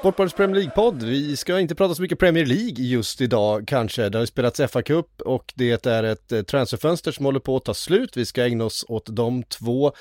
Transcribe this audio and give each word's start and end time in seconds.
Sportbladets 0.00 0.34
Premier 0.34 0.56
League-podd. 0.56 1.02
Vi 1.02 1.36
ska 1.36 1.60
inte 1.60 1.74
prata 1.74 1.94
så 1.94 2.02
mycket 2.02 2.18
Premier 2.18 2.46
League 2.46 2.84
just 2.84 3.20
idag 3.20 3.64
kanske. 3.66 4.08
Det 4.08 4.18
har 4.18 4.22
ju 4.22 4.26
spelats 4.26 4.60
FA-cup 4.60 5.20
och 5.24 5.52
det 5.56 5.86
är 5.86 6.02
ett 6.02 6.32
eh, 6.32 6.42
transferfönster 6.42 7.12
som 7.12 7.24
håller 7.24 7.40
på 7.40 7.56
att 7.56 7.64
ta 7.64 7.74
slut. 7.74 8.16
Vi 8.16 8.26
ska 8.26 8.44
ägna 8.44 8.64
oss 8.64 8.84
åt 8.88 9.16
de 9.16 9.42
två 9.42 9.92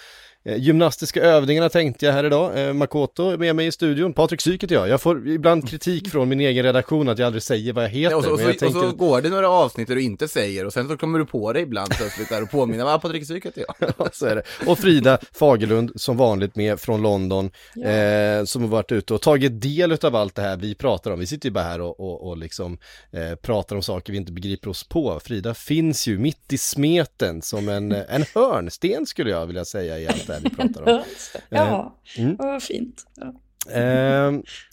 gymnastiska 0.45 1.21
övningarna 1.21 1.69
tänkte 1.69 2.05
jag 2.05 2.13
här 2.13 2.23
idag. 2.23 2.67
Eh, 2.67 2.73
Makoto 2.73 3.29
är 3.29 3.37
med 3.37 3.55
mig 3.55 3.67
i 3.67 3.71
studion, 3.71 4.13
Patrik 4.13 4.41
Syk 4.41 4.63
heter 4.63 4.75
jag. 4.75 4.89
Jag 4.89 5.01
får 5.01 5.27
ibland 5.27 5.69
kritik 5.69 6.11
från 6.11 6.29
min 6.29 6.39
egen 6.39 6.65
redaktion 6.65 7.09
att 7.09 7.19
jag 7.19 7.25
aldrig 7.25 7.43
säger 7.43 7.73
vad 7.73 7.83
jag 7.83 7.89
heter. 7.89 8.17
och, 8.17 8.23
så, 8.23 8.33
och, 8.33 8.39
så, 8.39 8.45
tänker... 8.45 8.65
och 8.65 8.71
så 8.71 8.91
går 8.91 9.21
det 9.21 9.29
några 9.29 9.49
avsnitt 9.49 9.87
där 9.87 9.95
du 9.95 10.01
inte 10.01 10.27
säger 10.27 10.65
och 10.65 10.73
sen 10.73 10.87
så 10.87 10.97
kommer 10.97 11.19
du 11.19 11.25
på 11.25 11.53
det 11.53 11.59
ibland 11.59 11.89
plötsligt 11.89 12.29
där 12.29 12.43
och 12.43 12.51
påminner, 12.51 12.85
vad 12.85 13.01
Patrik 13.01 13.27
Syk 13.27 13.45
heter 13.45 13.65
jag. 13.67 13.93
ja, 13.97 14.09
så 14.13 14.25
är 14.25 14.35
det. 14.35 14.43
Och 14.67 14.79
Frida 14.79 15.17
Fagerlund 15.33 15.91
som 15.95 16.17
vanligt 16.17 16.55
med 16.55 16.79
från 16.79 17.01
London, 17.01 17.51
ja. 17.75 17.89
eh, 17.89 18.43
som 18.43 18.61
har 18.61 18.69
varit 18.69 18.91
ute 18.91 19.13
och 19.13 19.21
tagit 19.21 19.61
del 19.61 19.91
av 19.91 20.15
allt 20.15 20.35
det 20.35 20.41
här 20.41 20.57
vi 20.57 20.75
pratar 20.75 21.11
om. 21.11 21.19
Vi 21.19 21.27
sitter 21.27 21.49
ju 21.49 21.53
bara 21.53 21.63
här 21.63 21.81
och, 21.81 21.99
och, 21.99 22.27
och 22.27 22.37
liksom 22.37 22.77
eh, 23.11 23.35
pratar 23.35 23.75
om 23.75 23.83
saker 23.83 24.11
vi 24.11 24.17
inte 24.17 24.31
begriper 24.31 24.69
oss 24.69 24.83
på. 24.83 25.19
Frida 25.23 25.53
finns 25.53 26.07
ju 26.07 26.17
mitt 26.17 26.53
i 26.53 26.57
smeten 26.57 27.41
som 27.41 27.69
en, 27.69 27.91
en 28.09 28.25
hörnsten 28.35 29.05
skulle 29.05 29.29
jag 29.29 29.45
vilja 29.45 29.65
säga 29.65 29.99
i 29.99 30.07
här 30.31 30.39
vi 30.43 30.49
pratar 30.49 30.81
om. 30.81 31.03
ja, 31.49 31.95
eh, 32.17 32.23
mm. 32.23 32.35
vad 32.39 32.63
fint. 32.63 33.05
Ja. 33.15 33.33
Eh, 33.71 34.31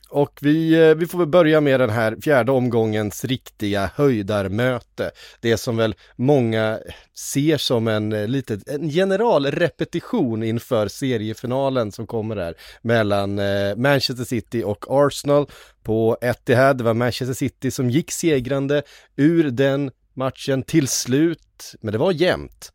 och 0.08 0.38
vi, 0.40 0.88
eh, 0.88 0.94
vi 0.94 1.06
får 1.06 1.18
väl 1.18 1.28
börja 1.28 1.60
med 1.60 1.80
den 1.80 1.90
här 1.90 2.16
fjärde 2.22 2.52
omgångens 2.52 3.24
riktiga 3.24 3.90
höjdarmöte. 3.94 5.10
Det 5.40 5.56
som 5.56 5.76
väl 5.76 5.94
många 6.16 6.78
ser 7.14 7.58
som 7.58 7.88
en, 7.88 8.12
eh, 8.12 8.28
litet, 8.28 8.68
en 8.68 8.90
generalrepetition 8.90 10.42
inför 10.42 10.88
seriefinalen 10.88 11.92
som 11.92 12.06
kommer 12.06 12.36
här 12.36 12.54
mellan 12.82 13.34
Manchester 13.76 14.24
City 14.24 14.62
och 14.62 14.84
Arsenal 14.88 15.46
på 15.82 16.18
Etihad. 16.20 16.78
Det 16.78 16.84
var 16.84 16.94
Manchester 16.94 17.34
City 17.34 17.70
som 17.70 17.90
gick 17.90 18.12
segrande 18.12 18.82
ur 19.16 19.50
den 19.50 19.90
matchen 20.14 20.62
till 20.62 20.88
slut, 20.88 21.74
men 21.80 21.92
det 21.92 21.98
var 21.98 22.12
jämnt. 22.12 22.72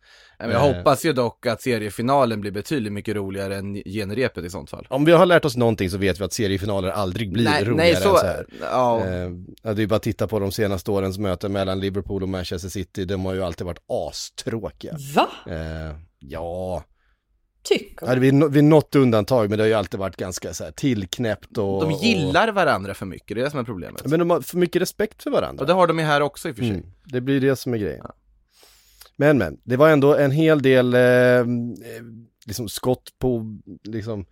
Jag 0.50 0.60
hoppas 0.60 1.06
ju 1.06 1.14
dock 1.14 1.46
att 1.46 1.62
seriefinalen 1.62 2.42
blir 2.42 2.52
betydligt 2.52 2.94
mycket 2.94 3.16
roligare 3.16 3.56
än 3.56 3.74
genrepet 3.74 4.44
i 4.46 4.50
sånt 4.50 4.70
fall. 4.70 4.88
Om 4.90 5.06
vi 5.06 5.12
har 5.12 5.26
lärt 5.26 5.46
oss 5.46 5.58
någonting 5.58 5.90
så 5.90 5.98
vet 5.98 6.20
vi 6.20 6.24
att 6.24 6.34
seriefinaler 6.34 6.90
aldrig 6.90 7.32
blir 7.32 7.44
nej, 7.44 7.64
roligare 7.64 7.94
nej, 7.94 7.96
så, 7.96 8.10
än 8.10 8.20
så 8.20 8.26
här. 8.26 8.46
Ja. 8.62 9.00
Eh, 9.00 9.74
det 9.74 9.84
är 9.84 9.88
bara 9.88 9.96
att 9.96 10.04
titta 10.04 10.28
på 10.28 10.40
de 10.40 10.52
senaste 10.52 10.92
årens 10.92 11.18
möten 11.18 11.52
mellan 11.52 11.80
Liverpool 11.80 12.24
och 12.24 12.30
Manchester 12.30 12.70
City, 12.70 13.06
de 13.06 13.26
har 13.26 13.34
ju 13.34 13.44
alltid 13.44 13.66
varit 13.66 13.82
astråkiga. 13.88 14.98
Va? 15.16 15.30
Eh, 15.48 15.96
ja. 16.20 16.84
Tycker 17.64 18.16
du? 18.16 18.20
vid, 18.20 18.44
vid 18.52 18.64
något 18.64 18.96
undantag, 18.96 19.50
men 19.50 19.58
det 19.58 19.64
har 19.64 19.68
ju 19.68 19.74
alltid 19.74 20.00
varit 20.00 20.16
ganska 20.16 20.54
så 20.54 20.64
här 20.64 20.72
tillknäppt 20.72 21.58
och... 21.58 21.82
De 21.82 21.92
gillar 21.92 22.48
och... 22.48 22.56
varandra 22.56 22.94
för 22.94 23.06
mycket, 23.06 23.36
det 23.36 23.42
är 23.42 23.44
det 23.44 23.52
som 23.52 23.60
är 23.60 23.64
problemet. 23.64 24.06
Men 24.06 24.20
de 24.20 24.30
har 24.30 24.42
för 24.42 24.58
mycket 24.58 24.82
respekt 24.82 25.24
för 25.24 25.30
varandra. 25.30 25.62
Och 25.62 25.68
det 25.68 25.74
har 25.74 25.88
de 25.88 26.00
ju 26.00 26.06
här 26.06 26.22
också 26.22 26.50
i 26.50 26.52
och 26.52 26.56
för 26.56 26.64
sig. 26.64 26.72
Mm, 26.72 26.86
det 27.04 27.22
blir 27.22 27.42
det 27.42 27.56
som 27.56 27.74
är 27.74 27.78
grejen. 27.78 28.02
Ja. 28.04 28.14
Men 29.16 29.38
men, 29.38 29.60
det 29.64 29.78
var 29.78 29.90
ändå 29.90 30.16
en 30.16 30.32
hel 30.32 30.62
del 30.62 30.94
eh, 30.94 31.46
liksom 32.46 32.70
skott 32.70 33.10
på, 33.20 33.60
liksom, 33.84 34.26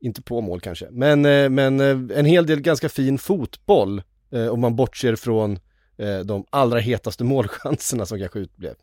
inte 0.00 0.22
på 0.22 0.40
mål 0.40 0.60
kanske, 0.60 0.88
men, 0.90 1.24
eh, 1.24 1.48
men 1.48 1.80
eh, 1.80 2.18
en 2.18 2.24
hel 2.24 2.46
del 2.46 2.60
ganska 2.60 2.88
fin 2.88 3.18
fotboll 3.18 4.02
eh, 4.32 4.46
om 4.46 4.60
man 4.60 4.76
bortser 4.76 5.16
från 5.16 5.58
eh, 5.98 6.18
de 6.18 6.44
allra 6.50 6.78
hetaste 6.78 7.24
målchanserna 7.34 8.06
som 8.06 8.18
kanske 8.18 8.38
utblev. 8.38 8.74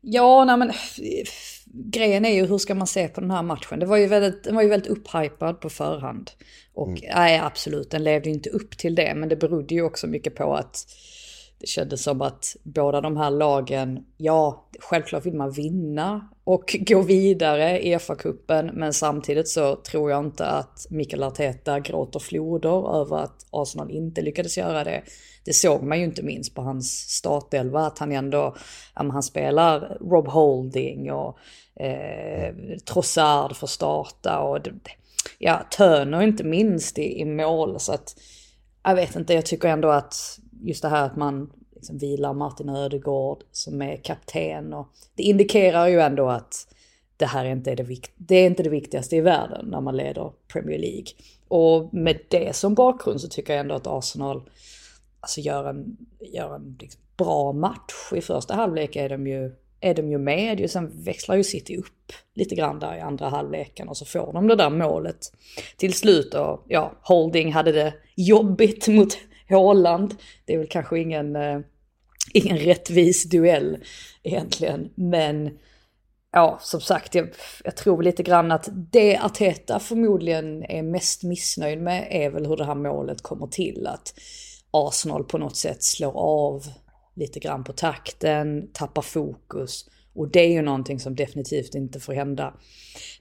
Ja, 0.00 0.44
nej 0.44 0.56
men 0.56 0.72
grejen 1.72 2.24
är 2.24 2.34
ju 2.34 2.46
hur 2.46 2.58
ska 2.58 2.74
man 2.74 2.86
se 2.86 3.08
på 3.08 3.20
den 3.20 3.30
här 3.30 3.42
matchen? 3.42 3.78
Det 3.78 3.86
var 3.86 3.96
ju 3.96 4.06
väldigt, 4.06 4.44
den 4.44 4.54
var 4.54 4.62
ju 4.62 4.68
väldigt 4.68 4.90
upphypad 4.90 5.60
på 5.60 5.70
förhand. 5.70 6.30
Och 6.74 6.88
mm. 6.88 7.00
nej, 7.14 7.38
absolut, 7.38 7.90
den 7.90 8.04
levde 8.04 8.30
inte 8.30 8.50
upp 8.50 8.78
till 8.78 8.94
det, 8.94 9.14
men 9.14 9.28
det 9.28 9.36
berodde 9.36 9.74
ju 9.74 9.82
också 9.82 10.06
mycket 10.06 10.34
på 10.34 10.54
att 10.54 10.86
det 11.60 11.66
kändes 11.66 12.02
som 12.02 12.22
att 12.22 12.56
båda 12.62 13.00
de 13.00 13.16
här 13.16 13.30
lagen, 13.30 14.04
ja, 14.16 14.68
självklart 14.80 15.26
vill 15.26 15.34
man 15.34 15.50
vinna 15.50 16.28
och 16.44 16.76
gå 16.80 17.02
vidare 17.02 17.80
i 17.80 17.96
FA-cupen, 17.98 18.72
men 18.72 18.92
samtidigt 18.92 19.48
så 19.48 19.76
tror 19.76 20.10
jag 20.10 20.24
inte 20.24 20.46
att 20.46 20.86
Mikael 20.90 21.22
Arteta 21.22 21.80
gråter 21.80 22.20
floder 22.20 23.00
över 23.00 23.16
att 23.16 23.46
Arsenal 23.50 23.90
inte 23.90 24.22
lyckades 24.22 24.58
göra 24.58 24.84
det. 24.84 25.02
Det 25.44 25.52
såg 25.52 25.82
man 25.82 25.98
ju 25.98 26.04
inte 26.04 26.22
minst 26.22 26.54
på 26.54 26.62
hans 26.62 27.08
startelva, 27.08 27.80
att 27.80 27.98
han 27.98 28.12
ändå, 28.12 28.56
ja, 28.94 29.10
han 29.12 29.22
spelar 29.22 29.98
Rob 30.00 30.28
Holding 30.28 31.12
och 31.12 31.38
eh, 31.82 32.54
Trossard 32.84 33.56
får 33.56 33.66
starta 33.66 34.38
och 34.38 34.58
ja, 35.38 35.60
Turner 35.76 36.22
inte 36.22 36.44
minst 36.44 36.98
i, 36.98 37.20
i 37.20 37.24
mål, 37.24 37.80
så 37.80 37.92
att 37.92 38.14
jag 38.82 38.94
vet 38.94 39.16
inte, 39.16 39.34
jag 39.34 39.46
tycker 39.46 39.68
ändå 39.68 39.88
att 39.90 40.39
just 40.62 40.82
det 40.82 40.88
här 40.88 41.06
att 41.06 41.16
man 41.16 41.50
liksom 41.74 41.98
vilar 41.98 42.34
Martin 42.34 42.68
Ödegård 42.68 43.42
som 43.52 43.82
är 43.82 43.96
kapten 43.96 44.72
och 44.72 44.88
det 45.14 45.22
indikerar 45.22 45.86
ju 45.86 46.00
ändå 46.00 46.28
att 46.28 46.66
det 47.16 47.26
här 47.26 47.44
inte 47.44 47.70
är 47.70 47.76
det, 47.76 47.82
vikt 47.82 48.12
det 48.16 48.36
är 48.36 48.46
inte 48.46 48.62
det 48.62 48.70
viktigaste 48.70 49.16
i 49.16 49.20
världen 49.20 49.66
när 49.66 49.80
man 49.80 49.96
leder 49.96 50.32
Premier 50.52 50.78
League. 50.78 51.06
Och 51.48 51.94
med 51.94 52.18
det 52.28 52.56
som 52.56 52.74
bakgrund 52.74 53.20
så 53.20 53.28
tycker 53.28 53.52
jag 53.52 53.60
ändå 53.60 53.74
att 53.74 53.86
Arsenal 53.86 54.42
alltså 55.20 55.40
gör 55.40 55.68
en, 55.68 55.96
gör 56.20 56.54
en 56.54 56.76
liksom 56.80 57.00
bra 57.16 57.52
match. 57.52 58.12
I 58.14 58.20
första 58.20 58.54
halvlek 58.54 58.96
är 58.96 59.08
de 59.08 59.26
ju, 59.26 59.52
är 59.80 59.94
de 59.94 60.10
ju 60.10 60.18
med, 60.18 60.70
sen 60.70 61.02
växlar 61.02 61.36
ju 61.36 61.44
City 61.44 61.76
upp 61.76 62.12
lite 62.34 62.54
grann 62.54 62.78
där 62.78 62.96
i 62.96 63.00
andra 63.00 63.28
halvleken 63.28 63.88
och 63.88 63.96
så 63.96 64.04
får 64.04 64.32
de 64.32 64.48
det 64.48 64.56
där 64.56 64.70
målet 64.70 65.32
till 65.76 65.94
slut. 65.94 66.34
Och 66.34 66.64
ja, 66.68 66.92
Holding 67.02 67.52
hade 67.52 67.72
det 67.72 67.94
jobbigt 68.16 68.88
mot 68.88 69.18
Håland. 69.50 70.14
Det 70.44 70.54
är 70.54 70.58
väl 70.58 70.68
kanske 70.68 70.98
ingen, 70.98 71.36
eh, 71.36 71.60
ingen 72.32 72.58
rättvis 72.58 73.24
duell 73.24 73.78
egentligen. 74.22 74.90
Men 74.94 75.58
ja, 76.32 76.58
som 76.62 76.80
sagt, 76.80 77.14
jag, 77.14 77.28
jag 77.64 77.76
tror 77.76 78.02
lite 78.02 78.22
grann 78.22 78.52
att 78.52 78.68
det 78.72 79.18
Arteta 79.18 79.78
förmodligen 79.78 80.64
är 80.64 80.82
mest 80.82 81.22
missnöjd 81.22 81.82
med 81.82 82.08
är 82.10 82.30
väl 82.30 82.46
hur 82.46 82.56
det 82.56 82.64
här 82.64 82.74
målet 82.74 83.22
kommer 83.22 83.46
till. 83.46 83.86
Att 83.86 84.14
Arsenal 84.70 85.24
på 85.24 85.38
något 85.38 85.56
sätt 85.56 85.82
slår 85.82 86.12
av 86.16 86.62
lite 87.14 87.40
grann 87.40 87.64
på 87.64 87.72
takten, 87.72 88.70
tappar 88.72 89.02
fokus. 89.02 89.86
Och 90.14 90.28
det 90.28 90.40
är 90.40 90.52
ju 90.52 90.62
någonting 90.62 91.00
som 91.00 91.16
definitivt 91.16 91.74
inte 91.74 92.00
får 92.00 92.12
hända 92.12 92.54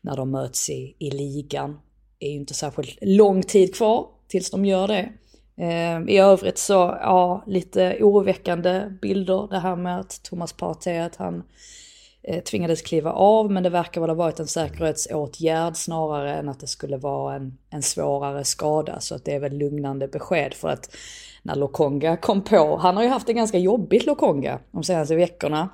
när 0.02 0.18
de 0.18 0.32
möts 0.32 0.70
i, 0.70 0.96
i 1.00 1.12
ligan. 1.12 1.80
Det 2.18 2.26
är 2.26 2.30
ju 2.30 2.36
inte 2.36 2.54
särskilt 2.54 2.98
lång 3.02 3.44
tid 3.44 3.76
kvar 3.76 4.08
tills 4.28 4.52
de 4.52 4.66
gör 4.66 4.88
det. 4.88 5.10
Ehm, 5.60 6.10
I 6.10 6.20
övrigt 6.20 6.58
så, 6.58 6.74
ja, 7.02 7.44
lite 7.48 7.98
oroväckande 8.02 8.84
bilder. 9.02 9.48
Det 9.50 9.60
här 9.60 9.76
med 9.76 10.00
att 10.00 10.24
Thomas 10.24 10.54
Partey, 10.54 10.98
att 10.98 11.16
han 11.16 11.44
eh, 12.24 12.44
tvingades 12.44 12.82
kliva 12.82 13.12
av, 13.12 13.52
men 13.52 13.64
det 13.64 13.70
verkar 13.70 14.02
väl 14.02 14.10
ha 14.10 14.16
varit 14.16 14.40
en 14.40 14.48
säkerhetsåtgärd 14.48 15.76
snarare 15.76 16.36
än 16.36 16.50
att 16.50 16.60
det 16.60 16.68
skulle 16.68 16.98
vara 16.98 17.36
en, 17.36 17.58
en 17.70 17.84
svårare 17.84 18.44
skada. 18.44 19.00
Så 19.00 19.16
att 19.16 19.26
det 19.26 19.36
är 19.36 19.40
väl 19.40 19.58
lugnande 19.58 20.08
besked 20.08 20.54
för 20.54 20.70
att 20.70 20.96
när 21.44 21.56
Lokonga 21.56 22.18
kom 22.18 22.44
på, 22.44 22.78
han 22.78 22.96
har 22.96 23.04
ju 23.04 23.10
haft 23.10 23.28
det 23.28 23.34
ganska 23.34 23.58
jobbigt 23.58 24.06
Lokonga 24.06 24.60
de 24.72 24.84
senaste 24.84 25.16
veckorna. 25.16 25.70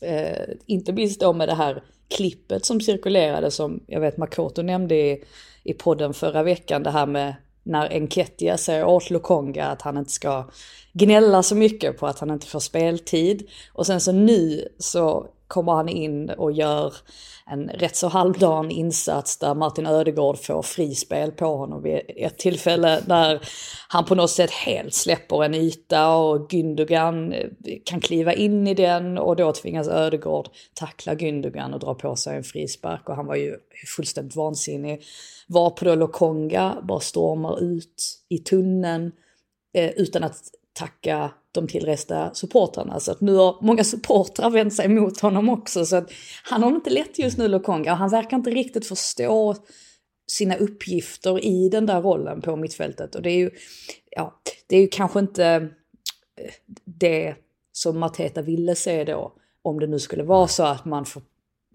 Eh, 0.00 0.48
inte 0.66 0.92
minst 0.92 1.20
då 1.20 1.32
med 1.32 1.48
det 1.48 1.54
här 1.54 1.82
klippet 2.16 2.64
som 2.64 2.80
cirkulerade 2.80 3.50
som 3.50 3.80
jag 3.86 4.00
vet 4.00 4.16
Makoto 4.16 4.62
nämnde 4.62 4.94
i, 4.94 5.24
i 5.62 5.72
podden 5.72 6.14
förra 6.14 6.42
veckan, 6.42 6.82
det 6.82 6.90
här 6.90 7.06
med 7.06 7.34
när 7.64 7.92
Enketia 7.92 8.58
säger 8.58 8.84
åt 8.84 9.10
Lokonga 9.10 9.66
att 9.66 9.82
han 9.82 9.96
inte 9.96 10.10
ska 10.12 10.44
gnälla 10.92 11.42
så 11.42 11.54
mycket 11.54 11.98
på 11.98 12.06
att 12.06 12.18
han 12.18 12.30
inte 12.30 12.46
får 12.46 12.60
speltid. 12.60 13.48
Och 13.72 13.86
sen 13.86 14.00
så 14.00 14.12
nu 14.12 14.68
så 14.78 15.26
kommer 15.54 15.72
han 15.72 15.88
in 15.88 16.30
och 16.30 16.52
gör 16.52 16.94
en 17.46 17.68
rätt 17.68 17.96
så 17.96 18.08
halvdan 18.08 18.70
insats 18.70 19.38
där 19.38 19.54
Martin 19.54 19.86
Ödegård 19.86 20.38
får 20.38 20.62
frispel 20.62 21.30
på 21.32 21.46
honom 21.46 21.82
vid 21.82 22.00
ett 22.16 22.38
tillfälle 22.38 23.00
där 23.06 23.40
han 23.88 24.04
på 24.04 24.14
något 24.14 24.30
sätt 24.30 24.50
helt 24.50 24.94
släpper 24.94 25.44
en 25.44 25.54
yta 25.54 26.16
och 26.16 26.50
Gündogan 26.50 27.32
eh, 27.32 27.48
kan 27.84 28.00
kliva 28.00 28.32
in 28.32 28.66
i 28.66 28.74
den 28.74 29.18
och 29.18 29.36
då 29.36 29.52
tvingas 29.52 29.88
Ödegård 29.88 30.48
tackla 30.74 31.14
Gündogan 31.14 31.74
och 31.74 31.80
dra 31.80 31.94
på 31.94 32.16
sig 32.16 32.36
en 32.36 32.44
frispark 32.44 33.08
och 33.08 33.16
han 33.16 33.26
var 33.26 33.36
ju 33.36 33.56
fullständigt 33.96 34.36
vansinnig. 34.36 35.02
Var 35.48 35.70
på 35.70 35.84
då 35.84 35.94
Lokonga 35.94 36.82
bara 36.82 37.00
stormar 37.00 37.62
ut 37.62 38.24
i 38.28 38.38
tunneln 38.38 39.12
eh, 39.74 39.90
utan 39.90 40.24
att 40.24 40.36
tacka 40.74 41.30
de 41.52 41.68
tillresta 41.68 42.34
supportrarna. 42.34 43.00
Så 43.00 43.12
att 43.12 43.20
nu 43.20 43.34
har 43.34 43.58
många 43.60 43.84
supportrar 43.84 44.50
vänt 44.50 44.74
sig 44.74 44.88
mot 44.88 45.20
honom 45.20 45.48
också. 45.48 45.86
Så 45.86 45.96
att 45.96 46.12
han 46.44 46.62
har 46.62 46.70
inte 46.70 46.90
lätt 46.90 47.18
just 47.18 47.38
nu 47.38 47.48
Lokonga 47.48 47.92
och 47.92 47.98
han 47.98 48.10
verkar 48.10 48.36
inte 48.36 48.50
riktigt 48.50 48.86
förstå 48.86 49.56
sina 50.26 50.56
uppgifter 50.56 51.44
i 51.44 51.68
den 51.68 51.86
där 51.86 52.02
rollen 52.02 52.40
på 52.40 52.56
mittfältet. 52.56 53.14
Och 53.14 53.22
det 53.22 53.30
är 53.30 53.38
ju, 53.38 53.50
ja, 54.10 54.40
det 54.66 54.76
är 54.76 54.80
ju 54.80 54.88
kanske 54.88 55.18
inte 55.18 55.46
eh, 55.46 56.52
det 56.84 57.34
som 57.72 57.98
Mateta 57.98 58.42
ville 58.42 58.74
se 58.74 59.04
då. 59.04 59.32
Om 59.62 59.80
det 59.80 59.86
nu 59.86 59.98
skulle 59.98 60.22
vara 60.22 60.48
så 60.48 60.62
att 60.62 60.84
man 60.84 61.04
får 61.04 61.22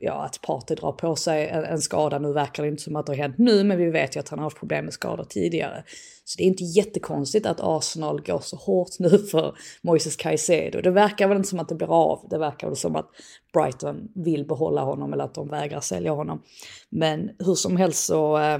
ja, 0.01 0.25
att 0.25 0.41
Partey 0.41 0.75
drar 0.75 0.91
på 0.91 1.15
sig 1.15 1.47
en, 1.47 1.63
en, 1.63 1.81
skada. 1.81 2.19
Nu 2.19 2.33
verkar 2.33 2.63
det 2.63 2.69
inte 2.69 2.83
som 2.83 2.95
att 2.95 3.05
det 3.05 3.11
har 3.11 3.17
hänt 3.17 3.37
nu, 3.37 3.63
men 3.63 3.77
vi 3.77 3.89
vet 3.89 4.15
ju 4.15 4.19
att 4.19 4.29
han 4.29 4.39
har 4.39 4.43
haft 4.43 4.57
problem 4.57 4.85
med 4.85 4.93
skador 4.93 5.23
tidigare. 5.23 5.83
Så 6.25 6.37
det 6.37 6.43
är 6.43 6.47
inte 6.47 6.63
jättekonstigt 6.63 7.45
att 7.45 7.59
Arsenal 7.59 8.21
går 8.21 8.39
så 8.39 8.55
hårt 8.55 8.99
nu 8.99 9.09
för 9.09 9.55
Moises 9.81 10.15
Caicedo. 10.15 10.81
Det 10.81 10.91
verkar 10.91 11.27
väl 11.27 11.37
inte 11.37 11.49
som 11.49 11.59
att 11.59 11.69
det 11.69 11.75
blir 11.75 11.93
av. 11.93 12.27
Det 12.29 12.37
verkar 12.37 12.67
väl 12.67 12.75
som 12.75 12.95
att 12.95 13.09
Brighton 13.53 14.07
vill 14.15 14.47
behålla 14.47 14.81
honom 14.81 15.13
eller 15.13 15.23
att 15.23 15.35
de 15.35 15.47
vägrar 15.47 15.79
sälja 15.79 16.11
honom. 16.11 16.43
Men 16.89 17.29
hur 17.39 17.55
som 17.55 17.77
helst 17.77 18.05
så, 18.05 18.37
eh, 18.37 18.59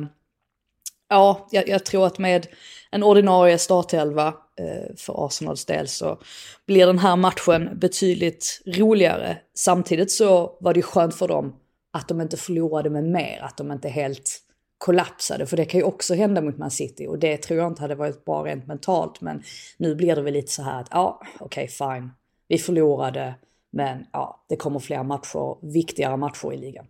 ja, 1.10 1.48
jag, 1.52 1.70
jag 1.70 1.86
tror 1.86 2.06
att 2.06 2.20
med 2.20 2.48
en 2.92 3.04
ordinarie 3.04 3.58
startelva 3.58 4.34
Eh, 4.60 4.96
för 4.98 5.26
Arsenals 5.26 5.66
del 5.66 5.88
så 5.88 6.18
blir 6.66 6.86
den 6.86 7.00
här 7.00 7.16
matchen 7.16 7.80
betydligt 7.80 8.62
roligare. 8.66 9.38
Samtidigt 9.54 10.12
så 10.12 10.58
var 10.60 10.74
det 10.74 10.82
skönt 10.82 11.16
för 11.16 11.28
dem 11.28 11.56
att 11.92 12.08
de 12.08 12.22
inte 12.22 12.38
förlorade 12.38 12.90
med 12.90 13.04
mer, 13.04 13.40
att 13.42 13.58
de 13.58 13.72
inte 13.72 13.90
helt 13.90 14.40
kollapsade, 14.78 15.46
för 15.46 15.58
det 15.58 15.66
kan 15.66 15.80
ju 15.80 15.84
också 15.84 16.14
hända 16.14 16.42
mot 16.42 16.58
Man 16.58 16.72
City 16.72 17.08
och 17.08 17.20
det 17.20 17.38
tror 17.38 17.60
jag 17.60 17.72
inte 17.72 17.82
hade 17.82 17.96
varit 17.96 18.26
bra 18.26 18.46
rent 18.46 18.68
mentalt. 18.68 19.22
Men 19.22 19.44
nu 19.78 19.96
blir 19.96 20.16
det 20.16 20.22
väl 20.22 20.34
lite 20.34 20.52
så 20.52 20.64
här 20.64 20.82
att 20.82 20.88
ja, 20.92 21.22
okej 21.40 21.64
okay, 21.64 21.68
fine, 21.68 22.12
vi 22.48 22.58
förlorade, 22.58 23.36
men 23.72 24.06
ja, 24.12 24.46
det 24.50 24.56
kommer 24.56 24.80
fler 24.80 25.04
matcher, 25.04 25.72
viktigare 25.72 26.18
matcher 26.18 26.54
i 26.54 26.58
ligan. 26.58 26.86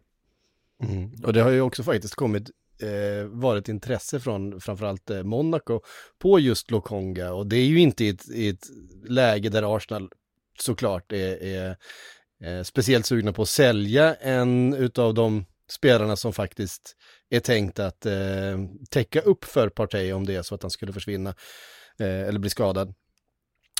Mm. 0.83 1.11
Och 1.23 1.33
det 1.33 1.41
har 1.41 1.49
ju 1.49 1.61
också 1.61 1.83
faktiskt 1.83 2.15
kommit 2.15 2.49
eh, 2.81 3.25
varit 3.27 3.69
intresse 3.69 4.19
från 4.19 4.61
framförallt 4.61 5.09
eh, 5.09 5.23
Monaco 5.23 5.81
på 6.19 6.39
just 6.39 6.71
Lokonga 6.71 7.33
och 7.33 7.47
det 7.47 7.57
är 7.57 7.65
ju 7.65 7.79
inte 7.79 8.05
i 8.05 8.09
ett, 8.09 8.29
i 8.29 8.49
ett 8.49 8.67
läge 9.07 9.49
där 9.49 9.75
Arsenal 9.75 10.09
såklart 10.59 11.11
är, 11.11 11.43
är 11.43 11.77
är 12.39 12.63
speciellt 12.63 13.05
sugna 13.05 13.33
på 13.33 13.41
att 13.41 13.49
sälja 13.49 14.15
en 14.15 14.73
utav 14.73 15.13
de 15.13 15.45
spelarna 15.69 16.15
som 16.15 16.33
faktiskt 16.33 16.95
är 17.29 17.39
tänkt 17.39 17.79
att 17.79 18.05
eh, 18.05 18.57
täcka 18.89 19.21
upp 19.21 19.45
för 19.45 19.69
Partey 19.69 20.13
om 20.13 20.25
det 20.25 20.35
är 20.35 20.41
så 20.41 20.55
att 20.55 20.61
han 20.61 20.71
skulle 20.71 20.93
försvinna 20.93 21.29
eh, 21.99 22.27
eller 22.27 22.39
bli 22.39 22.49
skadad. 22.49 22.93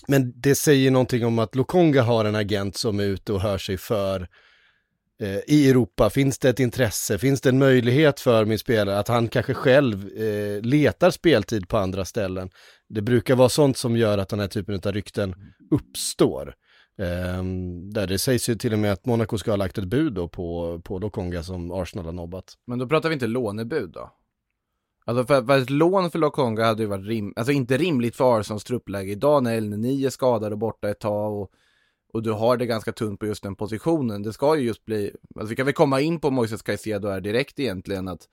Men 0.08 0.34
det 0.36 0.56
säger 0.56 0.92
någonting 0.92 1.26
om 1.26 1.40
att 1.40 1.56
Lokonga 1.56 2.02
har 2.02 2.26
en 2.26 2.36
agent 2.36 2.78
som 2.78 3.00
är 3.00 3.04
ute 3.04 3.34
och 3.34 3.42
hör 3.42 3.58
sig 3.58 3.78
för 3.78 4.22
Eh, 4.22 4.28
Eh, 5.22 5.40
i 5.48 5.70
Europa? 5.70 6.10
Finns 6.10 6.40
det 6.40 6.50
ett 6.50 6.60
intresse? 6.60 7.18
Finns 7.18 7.42
det 7.42 7.50
en 7.50 7.60
möjlighet 7.60 8.20
för 8.20 8.46
min 8.46 8.60
spelare 8.60 9.00
att 9.00 9.08
han 9.08 9.28
kanske 9.28 9.54
själv 9.54 10.18
eh, 10.18 10.62
letar 10.62 11.12
speltid 11.12 11.68
på 11.68 11.78
andra 11.78 12.06
ställen? 12.06 12.50
Det 12.90 13.02
brukar 13.02 13.36
vara 13.36 13.50
sånt 13.50 13.78
som 13.78 13.98
gör 13.98 14.18
att 14.18 14.30
den 14.30 14.40
här 14.40 14.48
typen 14.48 14.82
av 14.86 14.92
rykten 14.92 15.36
uppstår. 15.72 16.56
Eh, 17.00 17.44
där 17.94 18.08
det 18.08 18.20
sägs 18.20 18.50
ju 18.50 18.56
till 18.56 18.74
och 18.74 18.80
med 18.80 18.92
att 18.92 19.06
Monaco 19.06 19.38
ska 19.38 19.52
ha 19.52 19.56
lagt 19.56 19.78
ett 19.78 19.88
bud 19.88 20.14
då 20.14 20.28
på, 20.28 20.82
på 20.84 21.00
Lokonga 21.00 21.44
som 21.44 21.72
Arsenal 21.72 22.06
har 22.06 22.14
nobbat. 22.14 22.54
Men 22.68 22.80
då 22.80 22.88
pratar 22.88 23.10
vi 23.10 23.14
inte 23.14 23.28
lånebud 23.28 23.90
då? 23.90 24.12
Alltså 25.06 25.26
för, 25.26 25.44
för 25.44 25.58
ett 25.58 25.70
lån 25.70 26.12
för 26.12 26.20
Lokonga 26.20 26.66
hade 26.66 26.84
ju 26.84 26.90
varit 26.90 27.06
rim, 27.06 27.34
alltså 27.36 27.52
inte 27.52 27.78
rimligt 27.78 28.16
för 28.16 28.40
Arsenals 28.40 28.64
truppläge 28.64 29.12
idag 29.12 29.44
när 29.44 29.54
El 29.54 29.74
är 30.06 30.10
skadad 30.10 30.52
och 30.52 30.58
borta 30.58 30.90
ett 30.90 31.00
tag 31.00 31.42
och 31.42 31.52
och 32.14 32.24
du 32.24 32.32
har 32.32 32.58
det 32.58 32.66
ganska 32.66 32.92
tunt 32.92 33.20
på 33.20 33.26
just 33.26 33.44
den 33.44 33.56
positionen. 33.56 34.24
Det 34.24 34.34
ska 34.34 34.56
ju 34.56 34.66
just 34.66 34.86
bli, 34.86 35.12
alltså 35.36 35.50
vi 35.50 35.56
kan 35.56 35.66
väl 35.66 35.76
komma 35.76 36.02
in 36.02 36.20
på 36.20 36.32
Moises 36.32 36.62
Caicedo 36.62 37.08
här 37.08 37.22
direkt 37.22 37.60
egentligen 37.60 38.08
att 38.08 38.30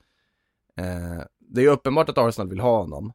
eh, 0.76 1.24
det 1.38 1.64
är 1.64 1.68
uppenbart 1.68 2.08
att 2.08 2.18
Arsenal 2.18 2.48
vill 2.48 2.60
ha 2.60 2.78
honom. 2.80 3.12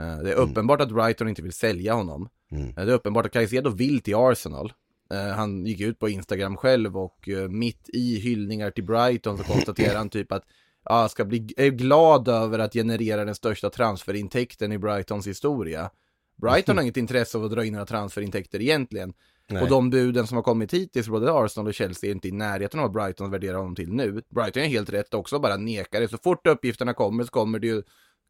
Eh, 0.00 0.18
det 0.18 0.32
är 0.32 0.36
mm. 0.36 0.50
uppenbart 0.50 0.80
att 0.80 0.92
Brighton 0.92 1.28
inte 1.28 1.42
vill 1.42 1.52
sälja 1.52 1.94
honom. 1.94 2.28
Mm. 2.50 2.68
Eh, 2.68 2.74
det 2.74 2.92
är 2.92 2.96
uppenbart 2.96 3.26
att 3.26 3.32
Caicedo 3.32 3.70
vill 3.70 4.00
till 4.00 4.14
Arsenal. 4.16 4.72
Eh, 5.10 5.28
han 5.28 5.66
gick 5.66 5.80
ut 5.80 5.98
på 5.98 6.08
Instagram 6.08 6.56
själv 6.56 6.96
och 6.96 7.28
eh, 7.28 7.48
mitt 7.48 7.88
i 7.92 8.18
hyllningar 8.18 8.70
till 8.70 8.84
Brighton 8.84 9.38
så 9.38 9.44
konstaterar 9.44 9.96
han 9.96 10.08
typ 10.08 10.32
att 10.32 10.44
ja, 10.84 11.08
ska 11.08 11.24
bli 11.24 11.54
är 11.56 11.70
glad 11.70 12.28
över 12.28 12.58
att 12.58 12.72
generera 12.72 13.24
den 13.24 13.34
största 13.34 13.70
transferintäkten 13.70 14.72
i 14.72 14.78
Brightons 14.78 15.26
historia. 15.26 15.90
Brighton 16.36 16.76
har 16.76 16.82
inget 16.82 16.96
intresse 16.96 17.38
av 17.38 17.44
att 17.44 17.50
dra 17.50 17.64
in 17.64 17.72
några 17.72 17.86
transferintäkter 17.86 18.62
egentligen. 18.62 19.14
Nej. 19.48 19.62
Och 19.62 19.68
de 19.68 19.90
buden 19.90 20.26
som 20.26 20.36
har 20.36 20.42
kommit 20.42 20.74
hittills, 20.74 21.08
både 21.08 21.32
Arsenal 21.32 21.66
och 21.66 21.74
Chelsea, 21.74 22.10
är 22.10 22.14
inte 22.14 22.28
i 22.28 22.32
närheten 22.32 22.80
av 22.80 22.84
vad 22.84 22.92
Brighton 22.92 23.30
värderar 23.30 23.58
honom 23.58 23.74
till 23.74 23.92
nu. 23.92 24.22
Brighton 24.28 24.62
är 24.62 24.66
helt 24.66 24.90
rätt 24.90 25.14
också, 25.14 25.38
bara 25.38 25.56
nekar 25.56 26.00
det. 26.00 26.08
Så 26.08 26.18
fort 26.18 26.46
uppgifterna 26.46 26.94
kommer 26.94 27.24
så 27.24 27.30
kommer 27.30 27.58
det 27.58 27.66
ju 27.66 27.82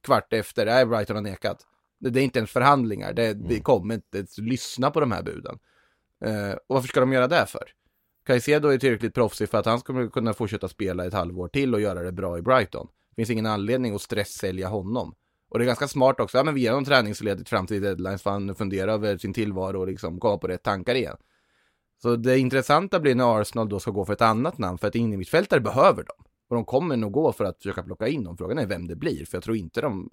kvart 0.02 0.32
efter, 0.32 0.66
nej 0.66 0.86
Brighton 0.86 1.16
har 1.16 1.22
nekat. 1.22 1.66
Det, 2.00 2.10
det 2.10 2.20
är 2.20 2.24
inte 2.24 2.38
ens 2.38 2.50
förhandlingar, 2.50 3.12
det, 3.12 3.26
mm. 3.26 3.48
det 3.48 3.60
kommer 3.60 3.94
inte, 3.94 4.26
lyssna 4.38 4.90
på 4.90 5.00
de 5.00 5.12
här 5.12 5.22
buden. 5.22 5.58
Uh, 6.26 6.52
och 6.66 6.74
varför 6.74 6.88
ska 6.88 7.00
de 7.00 7.12
göra 7.12 7.28
det 7.28 7.46
för? 7.46 7.64
Caicedo 8.26 8.68
är 8.68 8.78
tillräckligt 8.78 9.14
proffsig 9.14 9.48
för 9.48 9.58
att 9.58 9.66
han 9.66 9.80
ska 9.80 10.10
kunna 10.10 10.32
fortsätta 10.32 10.68
spela 10.68 11.06
ett 11.06 11.12
halvår 11.12 11.48
till 11.48 11.74
och 11.74 11.80
göra 11.80 12.02
det 12.02 12.12
bra 12.12 12.38
i 12.38 12.42
Brighton. 12.42 12.86
Det 13.10 13.14
finns 13.16 13.30
ingen 13.30 13.46
anledning 13.46 13.94
att 13.94 14.02
stresssälja 14.02 14.68
honom. 14.68 15.14
Och 15.48 15.58
det 15.58 15.64
är 15.64 15.66
ganska 15.66 15.88
smart 15.88 16.20
också, 16.20 16.38
ja 16.38 16.44
men 16.44 16.54
vi 16.54 16.60
ger 16.60 16.70
honom 16.70 16.84
träningsledigt 16.84 17.48
fram 17.48 17.66
till 17.66 17.82
deadlines 17.82 18.22
för 18.22 18.30
han 18.30 18.54
funderar 18.54 18.92
över 18.92 19.18
sin 19.18 19.34
tillvaro 19.34 19.80
och 19.80 19.86
liksom 19.86 20.20
komma 20.20 20.38
på 20.38 20.46
rätt 20.46 20.62
tankar 20.62 20.94
igen. 20.94 21.16
Så 22.02 22.16
det 22.16 22.38
intressanta 22.38 23.00
blir 23.00 23.14
när 23.14 23.40
Arsenal 23.40 23.68
då 23.68 23.80
ska 23.80 23.90
gå 23.90 24.04
för 24.04 24.12
ett 24.12 24.22
annat 24.22 24.58
namn, 24.58 24.78
för 24.78 24.88
att 24.88 24.94
innermittfältare 24.94 25.60
behöver 25.60 26.04
dem. 26.04 26.24
Och 26.48 26.56
de 26.56 26.64
kommer 26.64 26.96
nog 26.96 27.12
gå 27.12 27.32
för 27.32 27.44
att 27.44 27.56
försöka 27.58 27.82
plocka 27.82 28.08
in 28.08 28.24
dem. 28.24 28.36
Frågan 28.36 28.58
är 28.58 28.66
vem 28.66 28.86
det 28.86 28.96
blir, 28.96 29.26
för 29.26 29.36
jag 29.36 29.44
tror 29.44 29.56
inte 29.56 29.80
de... 29.80 30.10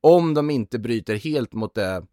Om 0.00 0.34
de 0.34 0.50
inte 0.50 0.78
bryter 0.78 1.14
helt 1.14 1.52
mot 1.52 1.74
det 1.74 2.06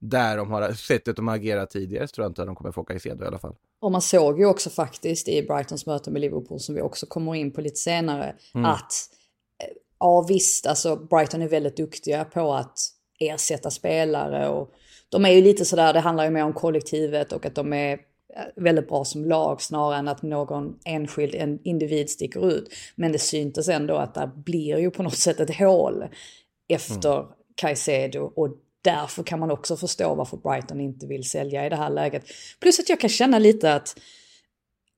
där 0.00 0.36
de 0.36 0.50
har 0.50 0.72
sättet 0.72 1.16
de 1.16 1.28
har 1.28 1.34
agerat 1.34 1.70
tidigare 1.70 2.08
så 2.08 2.14
tror 2.14 2.24
jag 2.24 2.30
inte 2.30 2.42
att 2.42 2.48
de 2.48 2.56
kommer 2.56 2.72
få 2.72 2.84
Caicedo 2.84 3.24
i 3.24 3.26
alla 3.26 3.38
fall. 3.38 3.54
Och 3.80 3.92
man 3.92 4.02
såg 4.02 4.38
ju 4.38 4.46
också 4.46 4.70
faktiskt 4.70 5.28
i 5.28 5.42
Brightons 5.42 5.86
möte 5.86 6.10
med 6.10 6.20
Liverpool 6.20 6.60
som 6.60 6.74
vi 6.74 6.82
också 6.82 7.06
kommer 7.06 7.34
in 7.34 7.52
på 7.52 7.60
lite 7.60 7.76
senare 7.76 8.36
mm. 8.54 8.64
att 8.64 8.92
ja 10.00 10.26
visst, 10.28 10.66
alltså 10.66 10.96
Brighton 10.96 11.42
är 11.42 11.48
väldigt 11.48 11.76
duktiga 11.76 12.24
på 12.24 12.54
att 12.54 12.78
ersätta 13.18 13.70
spelare 13.70 14.48
och 14.48 14.74
de 15.08 15.24
är 15.24 15.30
ju 15.30 15.40
lite 15.40 15.64
sådär, 15.64 15.92
det 15.92 16.00
handlar 16.00 16.24
ju 16.24 16.30
mer 16.30 16.44
om 16.44 16.52
kollektivet 16.52 17.32
och 17.32 17.46
att 17.46 17.54
de 17.54 17.72
är 17.72 17.92
eh, 17.92 17.98
väldigt 18.56 18.88
bra 18.88 19.04
som 19.04 19.24
lag 19.24 19.62
snarare 19.62 19.98
än 19.98 20.08
att 20.08 20.22
någon 20.22 20.78
enskild 20.84 21.34
en 21.34 21.58
individ 21.64 22.10
sticker 22.10 22.48
ut. 22.50 22.68
Men 22.94 23.12
det 23.12 23.18
syntes 23.18 23.68
ändå 23.68 23.96
att 23.96 24.14
det 24.14 24.30
blir 24.36 24.78
ju 24.78 24.90
på 24.90 25.02
något 25.02 25.16
sätt 25.16 25.40
ett 25.40 25.56
hål 25.56 26.04
efter 26.68 27.16
mm. 27.16 27.26
Caicedo 27.54 28.32
och 28.36 28.56
därför 28.82 29.22
kan 29.22 29.40
man 29.40 29.50
också 29.50 29.76
förstå 29.76 30.14
varför 30.14 30.36
Brighton 30.36 30.80
inte 30.80 31.06
vill 31.06 31.28
sälja 31.28 31.66
i 31.66 31.68
det 31.68 31.76
här 31.76 31.90
läget. 31.90 32.24
Plus 32.60 32.80
att 32.80 32.88
jag 32.88 33.00
kan 33.00 33.10
känna 33.10 33.38
lite 33.38 33.74
att, 33.74 33.98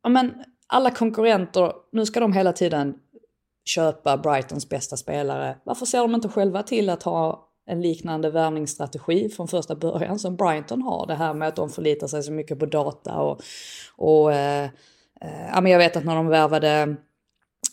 ja 0.02 0.08
men 0.08 0.32
alla 0.66 0.90
konkurrenter, 0.90 1.72
nu 1.92 2.06
ska 2.06 2.20
de 2.20 2.32
hela 2.32 2.52
tiden 2.52 2.94
köpa 3.68 4.16
Brightons 4.16 4.68
bästa 4.68 4.96
spelare. 4.96 5.56
Varför 5.64 5.86
ser 5.86 5.98
de 5.98 6.14
inte 6.14 6.28
själva 6.28 6.62
till 6.62 6.90
att 6.90 7.02
ha 7.02 7.48
en 7.66 7.80
liknande 7.82 8.30
värvningsstrategi 8.30 9.28
från 9.28 9.48
första 9.48 9.74
början 9.74 10.18
som 10.18 10.36
Brighton 10.36 10.82
har? 10.82 11.06
Det 11.06 11.14
här 11.14 11.34
med 11.34 11.48
att 11.48 11.56
de 11.56 11.70
förlitar 11.70 12.06
sig 12.06 12.22
så 12.22 12.32
mycket 12.32 12.58
på 12.58 12.66
data 12.66 13.20
och, 13.20 13.42
och 13.96 14.32
eh, 14.32 14.64
eh, 15.20 15.70
jag 15.70 15.78
vet 15.78 15.96
att 15.96 16.04
när 16.04 16.16
de 16.16 16.26
värvade 16.26 16.96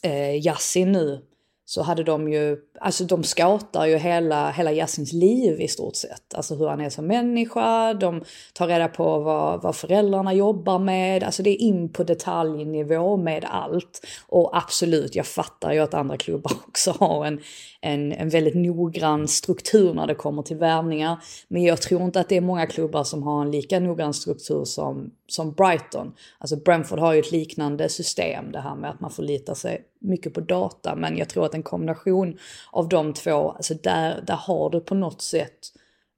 eh, 0.04 0.46
Yassin 0.46 0.92
nu 0.92 1.25
så 1.66 1.82
hade 1.82 2.04
de 2.04 2.30
ju 2.30 2.58
Alltså 2.79 3.03
de 3.03 3.24
scoutar 3.24 3.86
ju 3.86 3.98
hela, 3.98 4.51
hela 4.51 4.72
Yasins 4.72 5.13
liv 5.13 5.62
i 5.62 5.67
stort 5.67 5.96
sett. 5.96 6.34
Alltså 6.34 6.55
hur 6.55 6.67
han 6.67 6.82
är 6.82 6.89
som 6.89 7.08
människa, 7.08 7.94
de 7.94 8.24
tar 8.53 8.67
reda 8.67 8.88
på 8.88 9.20
vad, 9.20 9.62
vad 9.62 9.75
föräldrarna 9.75 10.34
jobbar 10.34 10.79
med. 10.79 11.24
Alltså 11.24 11.44
det 11.44 11.50
är 11.50 11.62
in 11.62 11.89
på 11.89 12.03
detaljnivå 12.03 13.17
med 13.17 13.46
allt. 13.50 14.05
Och 14.27 14.58
absolut, 14.58 15.15
jag 15.15 15.25
fattar 15.25 15.74
ju 15.74 15.79
att 15.79 15.94
andra 15.94 16.17
klubbar 16.17 16.51
också 16.67 16.91
har 16.91 17.25
en, 17.25 17.39
en, 17.82 18.12
en 18.12 18.29
väldigt 18.29 18.55
noggrann 18.55 19.27
struktur 19.27 19.94
när 19.94 20.08
det 20.08 20.15
kommer 20.15 20.41
till 20.41 20.58
värvningar. 20.58 21.17
Men 21.48 21.63
jag 21.63 21.82
tror 21.82 22.01
inte 22.01 22.20
att 22.20 22.29
det 22.29 22.38
är 22.38 22.41
många 22.41 22.67
klubbar 22.67 23.03
som 23.03 23.24
har 23.24 23.41
en 23.41 23.51
lika 23.51 23.79
noggrann 23.79 24.13
struktur 24.13 24.65
som, 24.65 25.12
som 25.27 25.51
Brighton. 25.51 26.13
Alltså 26.39 26.55
Brentford 26.55 27.00
har 27.00 27.13
ju 27.13 27.20
ett 27.20 27.32
liknande 27.32 27.89
system, 27.89 28.51
det 28.51 28.60
här 28.60 28.75
med 28.75 28.89
att 28.89 29.00
man 29.00 29.12
förlitar 29.12 29.53
sig 29.53 29.86
mycket 30.00 30.34
på 30.34 30.41
data. 30.41 30.96
Men 30.96 31.17
jag 31.17 31.29
tror 31.29 31.46
att 31.46 31.53
en 31.53 31.63
kombination 31.63 32.38
av 32.75 32.89
de 32.89 33.13
två, 33.13 33.51
alltså 33.51 33.74
där, 33.74 34.24
där 34.27 34.36
har 34.36 34.70
du 34.70 34.79
på 34.79 34.96
något 34.96 35.22
sätt 35.22 35.60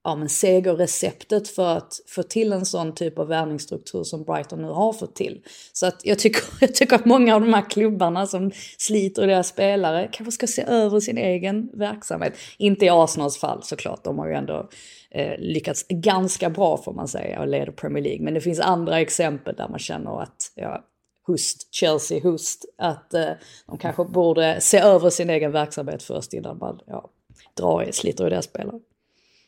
ja, 0.04 0.16
men 0.16 0.30
segerreceptet 0.30 1.48
för 1.48 1.78
att 1.78 1.94
få 2.08 2.24
till 2.24 2.54
en 2.54 2.66
sån 2.66 2.96
typ 2.96 3.20
av 3.20 3.28
värvningsstruktur 3.28 4.04
som 4.04 4.24
Brighton 4.24 4.62
nu 4.62 4.68
har 4.68 4.94
fått 4.94 5.16
till. 5.16 5.42
Så 5.74 5.86
att 5.86 6.02
jag 6.04 6.20
tycker, 6.20 6.42
jag 6.62 6.76
tycker 6.76 6.96
att 6.96 7.06
många 7.06 7.36
av 7.36 7.42
de 7.42 7.54
här 7.54 7.70
klubbarna 7.70 8.28
som 8.28 8.52
sliter 8.78 9.28
deras 9.28 9.48
spelare 9.48 10.10
kanske 10.12 10.32
ska 10.32 10.48
se 10.48 10.62
över 10.62 11.00
sin 11.00 11.18
egen 11.18 11.70
verksamhet. 11.74 12.34
Inte 12.58 12.86
i 12.86 12.90
Arsenals 12.90 13.38
fall 13.38 13.64
såklart, 13.64 14.04
de 14.04 14.20
har 14.20 14.28
ju 14.28 14.34
ändå 14.34 14.70
eh, 15.12 15.40
lyckats 15.40 15.86
ganska 15.90 16.50
bra 16.50 16.78
får 16.78 16.94
man 16.94 17.08
säga 17.08 17.40
och 17.40 17.48
leder 17.48 17.72
Premier 17.72 18.04
League. 18.04 18.24
Men 18.24 18.34
det 18.34 18.42
finns 18.42 18.60
andra 18.60 19.00
exempel 19.00 19.56
där 19.56 19.70
man 19.70 19.80
känner 19.80 20.22
att 20.22 20.52
ja, 20.56 20.84
Hust, 21.28 21.74
Chelsea 21.74 22.24
Hust, 22.24 22.66
att 22.78 23.14
eh, 23.14 23.32
de 23.66 23.78
kanske 23.78 24.04
borde 24.06 24.62
se 24.62 24.78
över 24.78 25.10
sin 25.10 25.30
egen 25.30 25.52
verksamhet 25.52 26.04
först 26.04 26.34
innan 26.34 26.58
man 26.58 26.80
ja, 26.88 27.10
drar 27.54 27.84
i, 27.84 27.94
sliter 27.94 28.28
i 28.28 28.30
deras 28.30 28.46
spelare. 28.46 28.80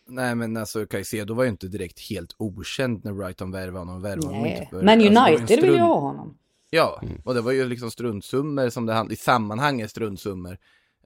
Nej 0.07 0.35
men 0.35 0.57
alltså 0.57 0.85
Caicedo 0.85 1.33
var 1.33 1.43
ju 1.43 1.49
inte 1.49 1.67
direkt 1.67 1.99
helt 2.09 2.35
okänd 2.37 3.05
när 3.05 3.13
Brighton 3.13 3.51
värvade 3.51 3.79
honom. 3.79 4.01
Värvade 4.01 4.41
Nej, 4.41 4.67
honom 4.71 4.85
men 4.85 5.17
alltså, 5.17 5.33
United 5.33 5.45
strun... 5.45 5.61
vill 5.61 5.73
ju 5.73 5.79
ha 5.79 5.99
honom. 5.99 6.37
Ja, 6.69 7.01
och 7.25 7.33
det 7.33 7.41
var 7.41 7.51
ju 7.51 7.67
liksom 7.67 7.91
struntsummor 7.91 8.69
som 8.69 8.85
det 8.85 8.93
handlade, 8.93 9.13
i 9.13 9.17
sammanhanget 9.17 9.91
struntsummor. 9.91 10.57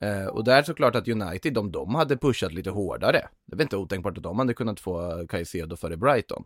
Eh, 0.02 0.26
och 0.26 0.44
där 0.44 0.64
såklart 0.64 0.96
att 0.96 1.08
United, 1.08 1.58
om 1.58 1.72
de 1.72 1.96
hade 1.96 2.18
pushat 2.18 2.54
lite 2.54 2.70
hårdare, 2.70 3.28
det 3.46 3.56
väl 3.56 3.62
inte 3.62 3.78
otänkbart 3.78 4.18
att 4.18 4.24
de 4.24 4.40
hade 4.40 4.54
kunnat 4.54 4.80
få 4.80 5.26
Caicedo 5.28 5.76
före 5.76 5.98
Brighton. 5.98 6.44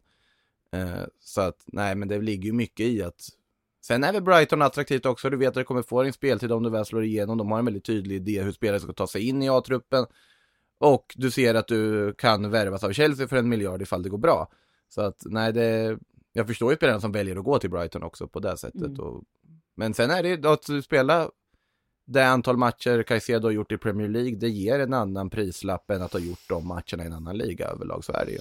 Eh, 0.71 1.03
så 1.19 1.41
att, 1.41 1.63
nej 1.65 1.95
men 1.95 2.07
det 2.07 2.21
ligger 2.21 2.45
ju 2.45 2.53
mycket 2.53 2.85
i 2.85 3.03
att 3.03 3.29
Sen 3.87 4.03
är 4.03 4.13
väl 4.13 4.21
Brighton 4.21 4.61
attraktivt 4.61 5.05
också, 5.05 5.29
du 5.29 5.37
vet 5.37 5.47
att 5.47 5.53
du 5.53 5.63
kommer 5.63 5.81
få 5.81 6.03
din 6.03 6.13
speltid 6.13 6.51
om 6.51 6.63
du 6.63 6.69
väl 6.69 6.85
slår 6.85 7.03
igenom. 7.03 7.37
De 7.37 7.51
har 7.51 7.59
en 7.59 7.65
väldigt 7.65 7.85
tydlig 7.85 8.15
idé 8.15 8.41
hur 8.41 8.51
spelare 8.51 8.79
ska 8.79 8.93
ta 8.93 9.07
sig 9.07 9.27
in 9.27 9.43
i 9.43 9.49
A-truppen. 9.49 10.05
Och 10.79 11.15
du 11.17 11.31
ser 11.31 11.55
att 11.55 11.67
du 11.67 12.13
kan 12.13 12.51
värvas 12.51 12.83
av 12.83 12.91
Chelsea 12.91 13.27
för 13.27 13.37
en 13.37 13.49
miljard 13.49 13.81
ifall 13.81 14.03
det 14.03 14.09
går 14.09 14.17
bra. 14.17 14.51
Så 14.89 15.01
att 15.01 15.21
nej, 15.25 15.53
det, 15.53 15.97
jag 16.33 16.47
förstår 16.47 16.71
ju 16.71 16.77
spelarna 16.77 17.01
som 17.01 17.11
väljer 17.11 17.35
att 17.35 17.43
gå 17.43 17.59
till 17.59 17.69
Brighton 17.69 18.03
också 18.03 18.27
på 18.27 18.39
det 18.39 18.57
sättet. 18.57 18.81
Mm. 18.81 18.99
Och, 18.99 19.23
men 19.75 19.93
sen 19.93 20.11
är 20.11 20.23
det 20.23 20.45
att 20.45 20.83
spela 20.83 21.31
det 22.05 22.27
antal 22.27 22.57
matcher 22.57 23.03
Caicedo 23.03 23.47
har 23.47 23.51
gjort 23.51 23.71
i 23.71 23.77
Premier 23.77 24.07
League, 24.07 24.35
det 24.35 24.49
ger 24.49 24.79
en 24.79 24.93
annan 24.93 25.29
prislapp 25.29 25.91
än 25.91 26.01
att 26.01 26.13
ha 26.13 26.19
gjort 26.19 26.49
de 26.49 26.67
matcherna 26.67 27.03
i 27.03 27.05
en 27.05 27.13
annan 27.13 27.37
liga 27.37 27.67
överlag, 27.67 28.03
så 28.05 28.13
är 28.13 28.25
det 28.25 28.31
ju. 28.31 28.39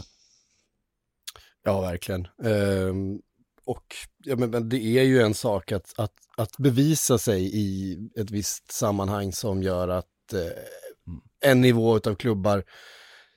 Ja, 1.62 1.80
verkligen. 1.80 2.28
Um, 2.36 3.22
och 3.66 3.94
ja, 4.24 4.36
men, 4.36 4.68
det 4.68 4.98
är 4.98 5.02
ju 5.02 5.20
en 5.20 5.34
sak 5.34 5.72
att, 5.72 5.92
att, 5.96 6.12
att 6.36 6.58
bevisa 6.58 7.18
sig 7.18 7.50
i 7.54 7.98
ett 8.16 8.30
visst 8.30 8.72
sammanhang 8.72 9.32
som 9.32 9.62
gör 9.62 9.88
att 9.88 10.32
eh, 10.32 11.50
en 11.50 11.60
nivå 11.60 11.96
av 11.96 12.14
klubbar 12.14 12.64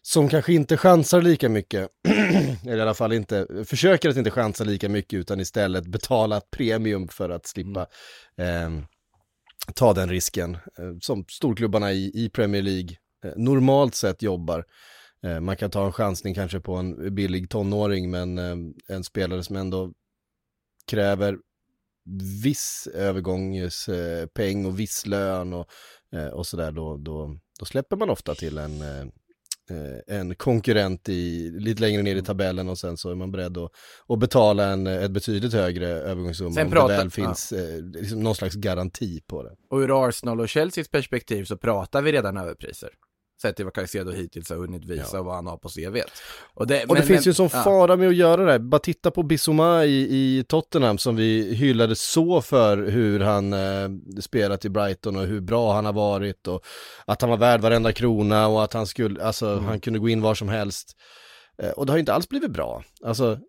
som 0.02 0.30
kanske 0.30 0.54
inte 0.54 0.78
chansar 0.78 1.22
lika 1.22 1.50
mycket, 1.50 1.90
eller 2.64 2.78
i 2.78 2.82
alla 2.82 2.94
fall 2.94 3.14
inte, 3.14 3.66
försöker 3.66 4.10
att 4.10 4.18
inte 4.18 4.32
chansa 4.32 4.64
lika 4.64 4.90
mycket 4.90 5.18
utan 5.20 5.40
istället 5.40 5.86
betala 5.86 6.38
ett 6.38 6.52
premium 6.52 7.08
för 7.08 7.30
att 7.30 7.48
slippa 7.48 7.88
mm. 8.38 8.78
eh, 8.78 8.84
ta 9.76 9.94
den 9.94 10.10
risken. 10.10 10.56
Eh, 10.56 10.98
som 11.02 11.26
storklubbarna 11.30 11.92
i, 11.92 12.12
i 12.26 12.30
Premier 12.30 12.62
League 12.62 12.98
eh, 13.26 13.32
normalt 13.36 13.96
sett 13.96 14.22
jobbar. 14.22 14.66
Eh, 15.24 15.40
man 15.40 15.58
kan 15.58 15.72
ta 15.72 15.86
en 15.86 15.92
chansning 15.92 16.34
kanske 16.34 16.60
på 16.60 16.76
en 16.76 17.16
billig 17.16 17.50
tonåring 17.50 18.12
men 18.12 18.38
eh, 18.38 18.56
en 18.88 19.04
spelare 19.04 19.44
som 19.44 19.56
ändå 19.56 19.92
kräver 20.90 21.38
viss 22.44 22.88
övergångspeng 22.94 24.66
och 24.66 24.80
viss 24.80 25.06
lön 25.06 25.54
och, 25.54 25.68
eh, 26.14 26.28
och 26.28 26.48
sådär, 26.48 26.72
då, 26.72 26.98
då, 26.98 27.38
då 27.60 27.66
släpper 27.66 27.96
man 27.96 28.10
ofta 28.10 28.36
till 28.36 28.58
en, 28.58 28.82
eh, 28.82 29.06
en 30.08 30.36
konkurrent 30.36 31.10
i, 31.10 31.52
lite 31.52 31.82
längre 31.82 32.02
ner 32.02 32.16
i 32.16 32.22
tabellen 32.22 32.70
och 32.70 32.78
sen 32.78 32.98
så 32.98 33.12
är 33.12 33.16
man 33.16 33.32
beredd 33.32 33.58
att, 33.58 33.72
att 34.08 34.20
betala 34.20 34.66
en 34.66 34.88
ett 34.88 35.12
betydligt 35.12 35.54
högre 35.54 35.88
övergångssumma 35.88 36.52
sen 36.52 36.66
om 36.66 36.72
pratar, 36.72 36.88
det 36.88 36.98
väl 36.98 37.10
finns 37.10 37.54
ja. 37.56 37.60
liksom 38.00 38.20
någon 38.20 38.36
slags 38.36 38.56
garanti 38.56 39.22
på 39.28 39.44
det. 39.44 39.56
Och 39.70 39.78
ur 39.78 40.08
Arsenal 40.08 40.40
och 40.40 40.50
Chelseas 40.50 40.88
perspektiv 40.88 41.44
så 41.44 41.58
pratar 41.58 42.02
vi 42.02 42.12
redan 42.12 42.38
överpriser 42.38 42.90
sett 43.42 43.56
till 43.56 43.66
vad 43.66 43.74
Caicedo 43.74 44.12
hittills 44.12 44.50
har 44.50 44.58
hunnit 44.58 44.86
visa 44.86 45.08
ja. 45.14 45.20
och 45.20 45.26
vad 45.26 45.36
han 45.36 45.48
har 45.48 45.58
på 45.58 45.70
CV. 45.70 45.98
Och 46.54 46.68
det, 46.68 46.84
och 46.84 46.88
men, 46.88 46.96
det 46.96 47.08
finns 47.08 47.26
men, 47.26 47.30
ju 47.30 47.34
som 47.34 47.50
ja. 47.54 47.64
fara 47.64 47.96
med 47.96 48.08
att 48.08 48.16
göra 48.16 48.46
det, 48.46 48.60
bara 48.60 48.80
titta 48.80 49.12
på 49.12 49.24
Bissouma 49.24 49.86
i, 49.86 49.98
i 50.00 50.44
Tottenham 50.48 50.98
som 50.98 51.16
vi 51.16 51.56
hyllade 51.56 51.96
så 51.96 52.42
för 52.42 52.78
hur 52.78 53.20
han 53.20 53.54
eh, 53.54 53.90
spelat 54.20 54.66
i 54.66 54.70
Brighton 54.70 55.16
och 55.16 55.26
hur 55.26 55.42
bra 55.42 55.74
han 55.74 55.86
har 55.86 55.94
varit 55.94 56.48
och 56.48 56.66
att 57.06 57.22
han 57.22 57.30
var 57.30 57.38
värd 57.38 57.62
varenda 57.62 57.92
krona 57.92 58.48
och 58.48 58.64
att 58.64 58.74
han 58.74 58.88
skulle, 58.88 59.24
alltså 59.24 59.48
mm. 59.48 59.66
han 59.66 59.80
kunde 59.80 60.00
gå 60.00 60.10
in 60.10 60.22
var 60.22 60.36
som 60.36 60.50
helst. 60.50 60.96
Eh, 61.62 61.70
och 61.70 61.86
det 61.86 61.92
har 61.92 62.00
inte 62.00 62.14
alls 62.14 62.30
blivit 62.30 62.52
bra. 62.52 62.84
Alltså 63.04 63.40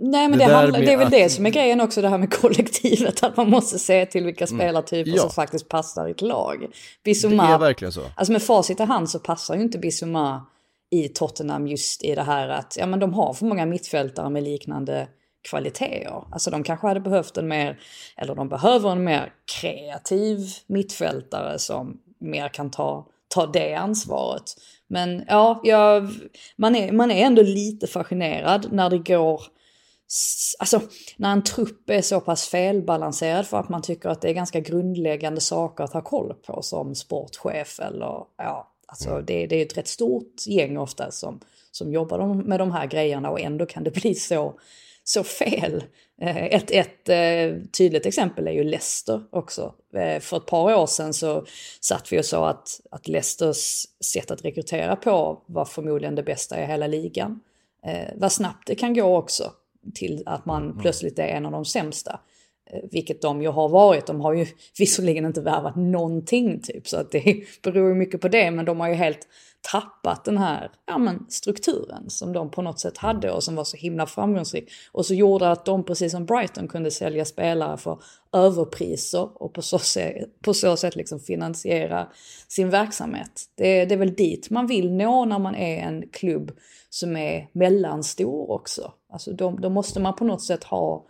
Nej 0.00 0.28
men 0.28 0.38
det, 0.38 0.44
det, 0.44 0.52
handlar, 0.52 0.80
det 0.80 0.92
är 0.92 0.96
väl 0.96 1.06
att... 1.06 1.12
det 1.12 1.28
som 1.28 1.46
är 1.46 1.50
grejen 1.50 1.80
också 1.80 2.02
det 2.02 2.08
här 2.08 2.18
med 2.18 2.32
kollektivet. 2.40 3.22
Att 3.22 3.36
man 3.36 3.50
måste 3.50 3.78
se 3.78 4.06
till 4.06 4.24
vilka 4.24 4.46
spelartyper 4.46 5.08
mm. 5.08 5.16
ja. 5.16 5.22
som 5.22 5.30
faktiskt 5.30 5.68
passar 5.68 6.08
i 6.08 6.10
ett 6.10 6.22
lag. 6.22 6.66
Bissouma, 7.04 7.46
det 7.46 7.54
är 7.54 7.58
verkligen 7.58 7.92
så. 7.92 8.02
Alltså 8.14 8.32
med 8.32 8.42
facit 8.42 8.80
i 8.80 8.82
hand 8.82 9.10
så 9.10 9.18
passar 9.18 9.54
ju 9.54 9.62
inte 9.62 9.78
Bissouma 9.78 10.46
i 10.90 11.08
Tottenham 11.08 11.66
just 11.66 12.04
i 12.04 12.14
det 12.14 12.22
här 12.22 12.48
att 12.48 12.76
ja, 12.80 12.86
men 12.86 13.00
de 13.00 13.14
har 13.14 13.34
för 13.34 13.46
många 13.46 13.66
mittfältare 13.66 14.30
med 14.30 14.42
liknande 14.42 15.08
kvaliteter. 15.50 16.24
Alltså 16.30 16.50
de 16.50 16.62
kanske 16.62 16.86
hade 16.86 17.00
behövt 17.00 17.36
en 17.36 17.48
mer, 17.48 17.78
eller 18.16 18.34
de 18.34 18.48
behöver 18.48 18.90
en 18.90 19.04
mer 19.04 19.32
kreativ 19.60 20.38
mittfältare 20.66 21.58
som 21.58 21.98
mer 22.18 22.48
kan 22.48 22.70
ta, 22.70 23.06
ta 23.34 23.46
det 23.46 23.74
ansvaret. 23.74 24.42
Men 24.86 25.24
ja, 25.28 25.60
jag, 25.64 26.10
man, 26.56 26.76
är, 26.76 26.92
man 26.92 27.10
är 27.10 27.26
ändå 27.26 27.42
lite 27.42 27.86
fascinerad 27.86 28.72
när 28.72 28.90
det 28.90 28.98
går 28.98 29.42
Alltså 30.58 30.80
när 31.16 31.32
en 31.32 31.44
trupp 31.44 31.90
är 31.90 32.02
så 32.02 32.20
pass 32.20 32.48
felbalanserad 32.48 33.46
för 33.46 33.56
att 33.56 33.68
man 33.68 33.82
tycker 33.82 34.08
att 34.08 34.20
det 34.20 34.28
är 34.28 34.34
ganska 34.34 34.60
grundläggande 34.60 35.40
saker 35.40 35.84
att 35.84 35.92
ha 35.92 36.02
koll 36.02 36.34
på 36.46 36.62
som 36.62 36.94
sportchef 36.94 37.80
eller 37.80 38.24
ja, 38.36 38.72
alltså 38.86 39.10
mm. 39.10 39.24
det, 39.26 39.46
det 39.46 39.56
är 39.56 39.66
ett 39.66 39.78
rätt 39.78 39.88
stort 39.88 40.46
gäng 40.46 40.78
ofta 40.78 41.10
som, 41.10 41.40
som 41.70 41.92
jobbar 41.92 42.34
med 42.34 42.60
de 42.60 42.72
här 42.72 42.86
grejerna 42.86 43.30
och 43.30 43.40
ändå 43.40 43.66
kan 43.66 43.84
det 43.84 43.90
bli 43.90 44.14
så, 44.14 44.54
så 45.04 45.24
fel. 45.24 45.84
Eh, 46.20 46.44
ett, 46.44 46.70
ett 46.70 47.08
eh, 47.08 47.62
tydligt 47.78 48.06
exempel 48.06 48.46
är 48.48 48.52
ju 48.52 48.64
Leicester 48.64 49.22
också. 49.30 49.74
Eh, 49.94 50.20
för 50.20 50.36
ett 50.36 50.46
par 50.46 50.74
år 50.74 50.86
sedan 50.86 51.14
så 51.14 51.44
satt 51.80 52.12
vi 52.12 52.20
och 52.20 52.24
sa 52.24 52.48
att, 52.48 52.80
att 52.90 53.08
Leicesters 53.08 53.86
sätt 54.04 54.30
att 54.30 54.44
rekrytera 54.44 54.96
på 54.96 55.42
var 55.46 55.64
förmodligen 55.64 56.14
det 56.14 56.22
bästa 56.22 56.62
i 56.62 56.66
hela 56.66 56.86
ligan. 56.86 57.40
vad 58.14 58.32
snabbt 58.32 58.66
det 58.66 58.74
kan 58.74 58.94
gå 58.94 59.16
också 59.16 59.52
till 59.94 60.22
att 60.26 60.46
man 60.46 60.62
mm. 60.62 60.78
plötsligt 60.78 61.18
är 61.18 61.28
en 61.28 61.46
av 61.46 61.52
de 61.52 61.64
sämsta. 61.64 62.20
Eh, 62.70 62.80
vilket 62.90 63.22
de 63.22 63.42
ju 63.42 63.48
har 63.48 63.68
varit. 63.68 64.06
De 64.06 64.20
har 64.20 64.32
ju 64.32 64.46
visserligen 64.78 65.24
inte 65.24 65.40
värvat 65.40 65.76
någonting 65.76 66.60
typ 66.60 66.88
så 66.88 66.96
att 66.96 67.10
det 67.10 67.44
beror 67.62 67.88
ju 67.88 67.94
mycket 67.94 68.20
på 68.20 68.28
det 68.28 68.50
men 68.50 68.64
de 68.64 68.80
har 68.80 68.88
ju 68.88 68.94
helt 68.94 69.28
tappat 69.72 70.24
den 70.24 70.38
här 70.38 70.70
ja, 70.86 70.98
men, 70.98 71.26
strukturen 71.28 72.10
som 72.10 72.32
de 72.32 72.50
på 72.50 72.62
något 72.62 72.80
sätt 72.80 72.98
hade 72.98 73.30
och 73.30 73.44
som 73.44 73.54
var 73.54 73.64
så 73.64 73.76
himla 73.76 74.06
framgångsrik. 74.06 74.70
Och 74.92 75.06
så 75.06 75.14
gjorde 75.14 75.50
att 75.50 75.64
de 75.64 75.84
precis 75.84 76.12
som 76.12 76.26
Brighton 76.26 76.68
kunde 76.68 76.90
sälja 76.90 77.24
spelare 77.24 77.76
för 77.76 78.02
överpriser 78.32 79.42
och 79.42 79.52
på 79.52 79.62
så 79.62 79.78
sätt, 79.78 80.42
på 80.42 80.54
så 80.54 80.76
sätt 80.76 80.96
liksom 80.96 81.20
finansiera 81.20 82.08
sin 82.48 82.70
verksamhet. 82.70 83.42
Det, 83.54 83.84
det 83.84 83.94
är 83.94 83.98
väl 83.98 84.14
dit 84.14 84.50
man 84.50 84.66
vill 84.66 84.92
nå 84.92 85.24
när 85.24 85.38
man 85.38 85.54
är 85.54 85.78
en 85.78 86.08
klubb 86.08 86.52
som 86.90 87.16
är 87.16 87.48
mellanstor 87.52 88.50
också. 88.50 88.92
Alltså 89.14 89.32
då, 89.32 89.50
då 89.50 89.70
måste 89.70 90.00
man 90.00 90.14
på 90.14 90.24
något 90.24 90.42
sätt 90.42 90.64
ha, 90.64 91.06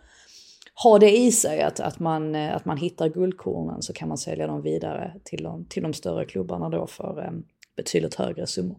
ha 0.83 0.99
det 0.99 1.17
i 1.17 1.31
sig 1.31 1.61
att, 1.61 1.79
att, 1.79 1.99
man, 1.99 2.35
att 2.35 2.65
man 2.65 2.77
hittar 2.77 3.09
guldkornen 3.09 3.81
så 3.81 3.93
kan 3.93 4.07
man 4.07 4.17
sälja 4.17 4.47
dem 4.47 4.61
vidare 4.61 5.13
till 5.23 5.43
de, 5.43 5.65
till 5.65 5.83
de 5.83 5.93
större 5.93 6.25
klubbarna 6.25 6.69
då 6.69 6.87
för 6.87 7.27
um, 7.27 7.45
betydligt 7.75 8.15
högre 8.15 8.47
summor. 8.47 8.77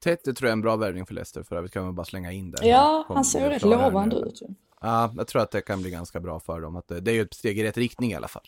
Tete 0.00 0.34
tror 0.34 0.46
jag 0.46 0.50
är 0.50 0.56
en 0.56 0.60
bra 0.60 0.76
värvning 0.76 1.06
för 1.06 1.14
Leicester 1.14 1.42
för 1.42 1.56
övrigt 1.56 1.72
kan 1.72 1.84
man 1.84 1.94
bara 1.94 2.04
slänga 2.04 2.32
in 2.32 2.50
där. 2.50 2.64
Ja, 2.64 3.04
han 3.08 3.24
ser 3.24 3.40
ju 3.40 3.48
rätt 3.48 3.62
lovande 3.62 4.16
ut. 4.16 4.42
Ja, 4.80 5.14
jag 5.16 5.26
tror 5.26 5.42
att 5.42 5.50
det 5.50 5.60
kan 5.60 5.82
bli 5.82 5.90
ganska 5.90 6.20
bra 6.20 6.40
för 6.40 6.60
dem. 6.60 6.76
Att 6.76 6.88
det, 6.88 7.00
det 7.00 7.10
är 7.10 7.14
ju 7.14 7.22
ett 7.22 7.34
steg 7.34 7.58
i 7.58 7.64
rätt 7.64 7.76
riktning 7.76 8.12
i 8.12 8.14
alla 8.14 8.28
fall. 8.28 8.44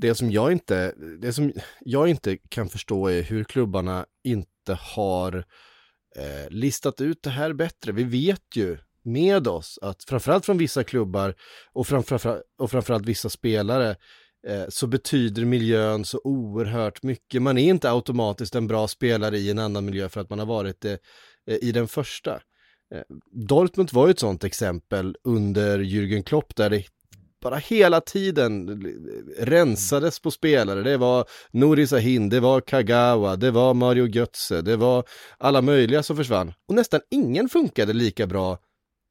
Det 0.00 0.14
som 0.14 0.30
jag 0.30 0.52
inte, 0.52 0.94
det 1.20 1.32
som 1.32 1.52
jag 1.80 2.08
inte 2.08 2.36
kan 2.36 2.68
förstå 2.68 3.08
är 3.08 3.22
hur 3.22 3.44
klubbarna 3.44 4.06
inte 4.24 4.78
har 4.94 5.36
eh, 6.16 6.50
listat 6.50 7.00
ut 7.00 7.22
det 7.22 7.30
här 7.30 7.52
bättre. 7.52 7.92
Vi 7.92 8.04
vet 8.04 8.56
ju 8.56 8.78
med 9.06 9.48
oss 9.48 9.78
att 9.82 10.04
framförallt 10.04 10.46
från 10.46 10.58
vissa 10.58 10.84
klubbar 10.84 11.34
och, 11.72 11.86
framför, 11.86 12.42
och 12.58 12.70
framförallt 12.70 13.06
vissa 13.06 13.28
spelare 13.28 13.96
eh, 14.46 14.64
så 14.68 14.86
betyder 14.86 15.44
miljön 15.44 16.04
så 16.04 16.20
oerhört 16.24 17.02
mycket. 17.02 17.42
Man 17.42 17.58
är 17.58 17.68
inte 17.68 17.90
automatiskt 17.90 18.54
en 18.54 18.66
bra 18.66 18.88
spelare 18.88 19.38
i 19.38 19.50
en 19.50 19.58
annan 19.58 19.84
miljö 19.84 20.08
för 20.08 20.20
att 20.20 20.30
man 20.30 20.38
har 20.38 20.46
varit 20.46 20.80
det 20.80 20.98
eh, 21.50 21.58
i 21.62 21.72
den 21.72 21.88
första. 21.88 22.40
Eh, 22.94 23.02
Dortmund 23.48 23.92
var 23.92 24.06
ju 24.06 24.10
ett 24.10 24.18
sådant 24.18 24.44
exempel 24.44 25.16
under 25.24 25.78
Jürgen 25.78 26.22
Klopp 26.22 26.56
där 26.56 26.70
det 26.70 26.84
bara 27.42 27.56
hela 27.56 28.00
tiden 28.00 28.82
rensades 29.38 30.20
på 30.20 30.30
spelare. 30.30 30.82
Det 30.82 30.96
var 30.96 31.24
Nuri 31.50 31.86
Sahin, 31.86 32.28
det 32.28 32.40
var 32.40 32.60
Kagawa, 32.60 33.36
det 33.36 33.50
var 33.50 33.74
Mario 33.74 34.06
Götze, 34.06 34.62
det 34.62 34.76
var 34.76 35.04
alla 35.38 35.62
möjliga 35.62 36.02
som 36.02 36.16
försvann. 36.16 36.52
Och 36.68 36.74
nästan 36.74 37.00
ingen 37.10 37.48
funkade 37.48 37.92
lika 37.92 38.26
bra 38.26 38.58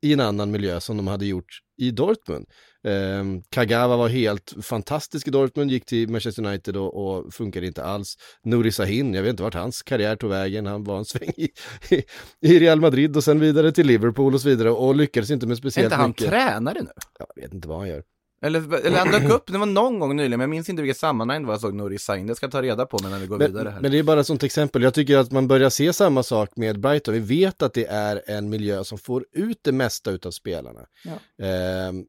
i 0.05 0.13
en 0.13 0.19
annan 0.19 0.51
miljö 0.51 0.79
som 0.79 0.97
de 0.97 1.07
hade 1.07 1.25
gjort 1.25 1.59
i 1.77 1.91
Dortmund. 1.91 2.45
Eh, 2.87 3.23
Kagawa 3.49 3.97
var 3.97 4.07
helt 4.09 4.53
fantastisk 4.61 5.27
i 5.27 5.31
Dortmund, 5.31 5.71
gick 5.71 5.85
till 5.85 6.09
Manchester 6.09 6.45
United 6.45 6.77
och, 6.77 7.05
och 7.17 7.33
funkade 7.33 7.67
inte 7.67 7.83
alls. 7.83 8.15
Nuri 8.43 8.71
Sahin, 8.71 9.13
jag 9.13 9.23
vet 9.23 9.29
inte 9.29 9.43
vart 9.43 9.53
hans 9.53 9.81
karriär 9.83 10.15
tog 10.15 10.29
vägen, 10.29 10.65
han 10.65 10.83
var 10.83 10.97
en 10.97 11.05
sväng 11.05 11.31
i, 11.37 11.49
i, 11.89 12.03
i 12.41 12.59
Real 12.59 12.81
Madrid 12.81 13.17
och 13.17 13.23
sen 13.23 13.39
vidare 13.39 13.71
till 13.71 13.87
Liverpool 13.87 14.33
och 14.33 14.41
så 14.41 14.49
vidare 14.49 14.71
och 14.71 14.95
lyckades 14.95 15.31
inte 15.31 15.47
med 15.47 15.53
Är 15.53 15.57
speciellt 15.57 15.85
inte 15.85 15.95
han 15.95 16.09
mycket. 16.09 16.29
tränare 16.29 16.81
nu? 16.81 16.91
Jag 17.19 17.41
vet 17.43 17.53
inte 17.53 17.67
vad 17.67 17.77
han 17.77 17.87
gör. 17.87 18.03
Eller, 18.41 18.85
eller 18.85 18.97
han 18.97 19.11
dök 19.11 19.31
upp, 19.31 19.43
det 19.47 19.57
var 19.57 19.65
någon 19.65 19.99
gång 19.99 20.15
nyligen, 20.15 20.29
men 20.29 20.39
jag 20.39 20.49
minns 20.49 20.69
inte 20.69 20.81
vilket 20.81 20.97
sammanhang 20.97 21.41
det 21.41 21.47
var 21.47 21.53
jag 21.53 21.61
såg 21.61 21.73
Nouri 21.73 21.97
Sahin. 21.97 22.27
Det 22.27 22.35
ska 22.35 22.45
jag 22.45 22.51
ta 22.51 22.61
reda 22.61 22.85
på 22.85 22.97
när 22.97 23.19
vi 23.19 23.27
går 23.27 23.37
Men, 23.37 23.47
vidare 23.51 23.69
här. 23.69 23.81
men 23.81 23.91
det 23.91 23.99
är 23.99 24.03
bara 24.03 24.19
ett 24.19 24.27
sånt 24.27 24.43
exempel. 24.43 24.83
Jag 24.83 24.93
tycker 24.93 25.17
att 25.17 25.31
man 25.31 25.47
börjar 25.47 25.69
se 25.69 25.93
samma 25.93 26.23
sak 26.23 26.49
med 26.55 26.79
Brighton. 26.79 27.13
Vi 27.13 27.19
vet 27.19 27.61
att 27.61 27.73
det 27.73 27.85
är 27.85 28.21
en 28.27 28.49
miljö 28.49 28.83
som 28.83 28.97
får 28.97 29.25
ut 29.31 29.59
det 29.61 29.71
mesta 29.71 30.11
utav 30.11 30.31
spelarna. 30.31 30.85
Ja. 31.03 31.45
Ehm, 31.45 32.05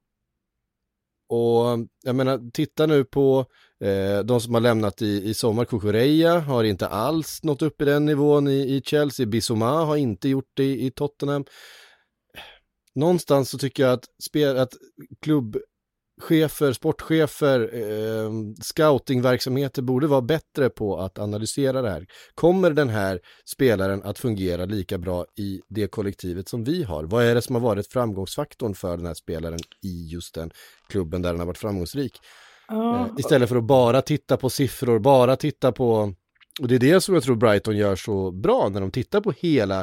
och 1.29 1.87
jag 2.05 2.17
menar, 2.17 2.51
titta 2.51 2.87
nu 2.87 3.05
på 3.05 3.47
eh, 3.85 4.19
de 4.19 4.41
som 4.41 4.55
har 4.55 4.61
lämnat 4.61 5.03
i, 5.03 5.29
i 5.29 5.35
sommar. 5.35 5.65
Kukureya 5.65 6.39
har 6.39 6.65
inte 6.65 6.89
alls 6.89 7.43
nått 7.43 7.63
upp 7.63 7.83
i 7.83 7.85
den 7.85 8.05
nivån 8.05 8.49
i, 8.49 8.77
i 8.77 8.83
Chelsea. 8.85 9.27
Bissouma 9.27 9.85
har 9.85 9.97
inte 9.97 10.29
gjort 10.29 10.51
det 10.55 10.65
i, 10.65 10.87
i 10.87 10.91
Tottenham. 10.91 11.45
Någonstans 12.95 13.51
så 13.51 13.59
tycker 13.59 13.83
jag 13.83 13.93
att, 13.93 14.05
spel, 14.23 14.57
att 14.59 14.73
klubbchefer, 16.21 16.73
sportchefer, 16.73 17.61
eh, 17.75 18.31
scoutingverksamheter 18.63 19.83
borde 19.83 20.07
vara 20.07 20.23
bättre 20.23 20.71
på 20.71 20.99
att 20.99 21.19
analysera 21.19 21.83
det 21.83 21.91
här. 21.91 22.07
Kommer 22.35 22.71
den 22.71 22.89
här 22.89 23.21
spelaren 23.45 24.03
att 24.03 24.19
fungera 24.19 24.65
lika 24.65 24.99
bra 24.99 25.27
i 25.39 25.61
det 25.69 25.87
kollektivet 25.87 26.49
som 26.49 26.65
vi 26.65 26.83
har? 26.83 27.05
Vad 27.05 27.25
är 27.25 27.35
det 27.35 27.43
som 27.43 27.55
har 27.55 27.63
varit 27.63 27.93
framgångsfaktorn 27.93 28.75
för 28.75 28.97
den 28.97 29.07
här 29.07 29.15
spelaren 29.15 29.59
i 29.83 30.09
just 30.13 30.35
den 30.35 30.51
klubben 30.89 31.23
där 31.23 31.31
den 31.31 31.41
har 31.41 31.47
varit 31.47 31.59
framgångsrik? 31.59 32.21
Eh, 32.71 33.07
istället 33.19 33.49
för 33.49 33.57
att 33.57 33.65
bara 33.65 34.03
titta 34.03 34.37
på 34.37 34.51
siffror, 34.51 34.99
bara 34.99 35.37
titta 35.37 35.73
på 35.73 36.15
och 36.61 36.69
det 36.69 36.75
är 36.75 36.79
det 36.79 37.01
som 37.01 37.15
jag 37.15 37.23
tror 37.23 37.37
Brighton 37.37 37.77
gör 37.77 37.97
så 37.97 38.31
bra 38.31 38.69
när 38.69 38.81
de 38.81 38.91
tittar 38.91 39.21
på 39.21 39.33
hela 39.33 39.81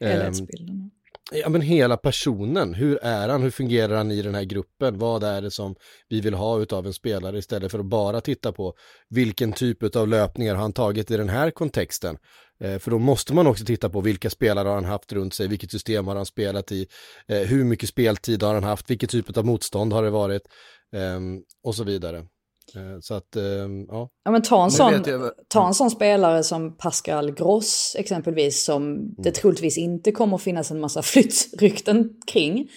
ehm, 0.00 0.10
Helhetsbilden. 0.10 0.90
Ja 1.32 1.48
men 1.48 1.60
hela 1.60 1.96
personen, 1.96 2.74
hur 2.74 2.98
är 3.02 3.28
han, 3.28 3.42
hur 3.42 3.50
fungerar 3.50 3.96
han 3.96 4.10
i 4.10 4.22
den 4.22 4.34
här 4.34 4.44
gruppen, 4.44 4.98
vad 4.98 5.22
är 5.22 5.42
det 5.42 5.50
som 5.50 5.74
vi 6.08 6.20
vill 6.20 6.34
ha 6.34 6.60
utav 6.60 6.86
en 6.86 6.92
spelare 6.92 7.38
istället 7.38 7.70
för 7.70 7.78
att 7.78 7.86
bara 7.86 8.20
titta 8.20 8.52
på 8.52 8.74
vilken 9.08 9.52
typ 9.52 9.96
av 9.96 10.08
löpningar 10.08 10.54
har 10.54 10.62
han 10.62 10.72
tagit 10.72 11.10
i 11.10 11.16
den 11.16 11.28
här 11.28 11.50
kontexten. 11.50 12.16
Eh, 12.60 12.78
för 12.78 12.90
då 12.90 12.98
måste 12.98 13.34
man 13.34 13.46
också 13.46 13.64
titta 13.64 13.88
på 13.88 14.00
vilka 14.00 14.30
spelare 14.30 14.68
har 14.68 14.74
han 14.74 14.84
haft 14.84 15.12
runt 15.12 15.34
sig, 15.34 15.48
vilket 15.48 15.70
system 15.70 16.06
har 16.06 16.16
han 16.16 16.26
spelat 16.26 16.72
i, 16.72 16.86
eh, 17.28 17.38
hur 17.38 17.64
mycket 17.64 17.88
speltid 17.88 18.42
har 18.42 18.54
han 18.54 18.64
haft, 18.64 18.90
vilket 18.90 19.10
typ 19.10 19.36
av 19.36 19.46
motstånd 19.46 19.92
har 19.92 20.02
det 20.02 20.10
varit? 20.10 20.42
Ehm, 20.92 21.42
och 21.62 21.74
så 21.74 21.84
vidare. 21.84 22.26
Eh, 22.76 23.00
så 23.00 23.14
att, 23.14 23.36
ehm, 23.36 23.86
ja. 23.88 24.08
Ja 24.24 24.30
men 24.30 24.42
ta 24.42 24.64
en, 24.64 24.70
sån, 24.70 24.92
jag- 24.92 25.30
ta 25.48 25.66
en 25.66 25.74
sån 25.74 25.90
spelare 25.90 26.42
som 26.42 26.76
Pascal 26.76 27.30
Gross 27.32 27.96
exempelvis 27.98 28.64
som 28.64 29.14
det 29.18 29.30
troligtvis 29.34 29.78
inte 29.78 30.12
kommer 30.12 30.36
att 30.36 30.42
finnas 30.42 30.70
en 30.70 30.80
massa 30.80 31.02
flyttrykten 31.50 32.10
kring. 32.26 32.68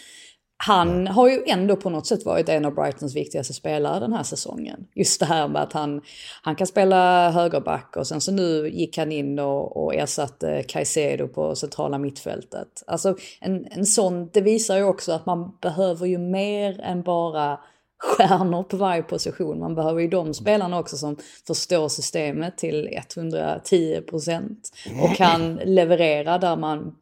Han 0.63 1.07
har 1.07 1.29
ju 1.29 1.43
ändå 1.47 1.75
på 1.75 1.89
något 1.89 2.07
sätt 2.07 2.25
varit 2.25 2.49
en 2.49 2.65
av 2.65 2.75
Brightons 2.75 3.15
viktigaste 3.15 3.53
spelare 3.53 3.99
den 3.99 4.13
här 4.13 4.23
säsongen. 4.23 4.79
Just 4.95 5.19
det 5.19 5.25
här 5.25 5.47
med 5.47 5.61
att 5.61 5.73
han, 5.73 6.01
han 6.41 6.55
kan 6.55 6.67
spela 6.67 7.31
högerback 7.31 7.95
och 7.97 8.07
sen 8.07 8.21
så 8.21 8.31
nu 8.31 8.69
gick 8.69 8.97
han 8.97 9.11
in 9.11 9.39
och, 9.39 9.77
och 9.83 9.95
ersatte 9.95 10.63
Caicedo 10.67 11.27
på 11.27 11.55
centrala 11.55 11.97
mittfältet. 11.97 12.83
Alltså 12.87 13.15
en, 13.41 13.65
en 13.71 13.85
sån, 13.85 14.29
det 14.33 14.41
visar 14.41 14.77
ju 14.77 14.83
också 14.83 15.11
att 15.11 15.25
man 15.25 15.57
behöver 15.61 16.05
ju 16.05 16.17
mer 16.17 16.81
än 16.81 17.01
bara 17.03 17.59
stjärnor 17.99 18.63
på 18.63 18.77
varje 18.77 19.03
position. 19.03 19.59
Man 19.59 19.75
behöver 19.75 20.01
ju 20.01 20.07
de 20.07 20.33
spelarna 20.33 20.79
också 20.79 20.97
som 20.97 21.17
förstår 21.47 21.89
systemet 21.89 22.57
till 22.57 22.89
110 23.17 24.01
procent 24.01 24.71
och 25.01 25.15
kan 25.15 25.55
leverera 25.55 26.37
där 26.37 26.55
man 26.55 26.95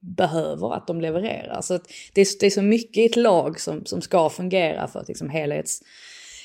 behöver 0.00 0.74
att 0.74 0.86
de 0.86 1.00
levererar. 1.00 1.60
Så 1.60 1.78
det, 2.14 2.20
är, 2.20 2.40
det 2.40 2.46
är 2.46 2.50
så 2.50 2.62
mycket 2.62 2.96
i 2.96 3.04
ett 3.06 3.16
lag 3.16 3.60
som, 3.60 3.84
som 3.84 4.02
ska 4.02 4.30
fungera 4.30 4.88
för 4.88 5.00
att 5.00 5.08
liksom 5.08 5.28
helhets, 5.30 5.80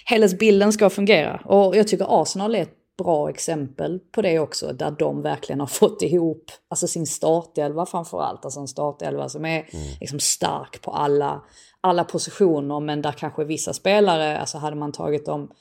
helhetsbilden 0.06 0.74
ska 0.74 0.90
fungera. 0.90 1.42
Och 1.46 1.76
jag 1.76 1.88
tycker 1.88 2.22
Arsenal 2.22 2.56
är 2.56 2.62
ett 2.62 2.78
bra 2.98 3.30
exempel 3.30 4.00
på 4.12 4.22
det 4.22 4.40
också, 4.40 4.74
där 4.74 4.92
de 4.92 5.22
verkligen 5.22 5.60
har 5.60 5.68
fått 5.68 6.02
ihop 6.02 6.52
alltså 6.68 6.88
sin 6.88 7.06
startelva 7.06 7.86
framförallt. 7.86 8.46
Alltså 8.46 8.60
en 8.60 8.68
startelva 8.68 9.30
som 9.30 9.46
är 9.46 9.66
liksom 10.00 10.20
stark 10.20 10.82
på 10.82 10.92
alla, 10.92 11.42
alla 11.88 12.04
positioner, 12.04 12.80
men 12.80 13.02
där 13.02 13.12
kanske 13.12 13.44
vissa 13.44 13.74
spelare, 13.74 14.38
alltså 14.38 14.58
hade 14.58 14.76
man 14.76 14.92
tagit 14.92 15.26
dem 15.26 15.52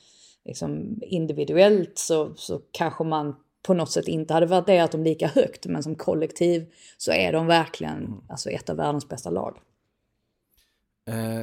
liksom 0.44 0.98
individuellt 1.02 1.98
så, 1.98 2.34
så 2.36 2.60
kanske 2.72 3.04
man 3.04 3.36
på 3.66 3.74
något 3.74 3.90
sätt 3.90 4.08
inte 4.08 4.34
hade 4.34 4.46
värderat 4.46 4.92
dem 4.92 5.04
lika 5.04 5.26
högt, 5.26 5.66
men 5.66 5.82
som 5.82 5.94
kollektiv 5.94 6.66
så 6.96 7.12
är 7.12 7.32
de 7.32 7.46
verkligen 7.46 8.14
alltså 8.28 8.50
ett 8.50 8.70
av 8.70 8.76
världens 8.76 9.08
bästa 9.08 9.30
lag. 9.30 9.58
Eh, 11.08 11.40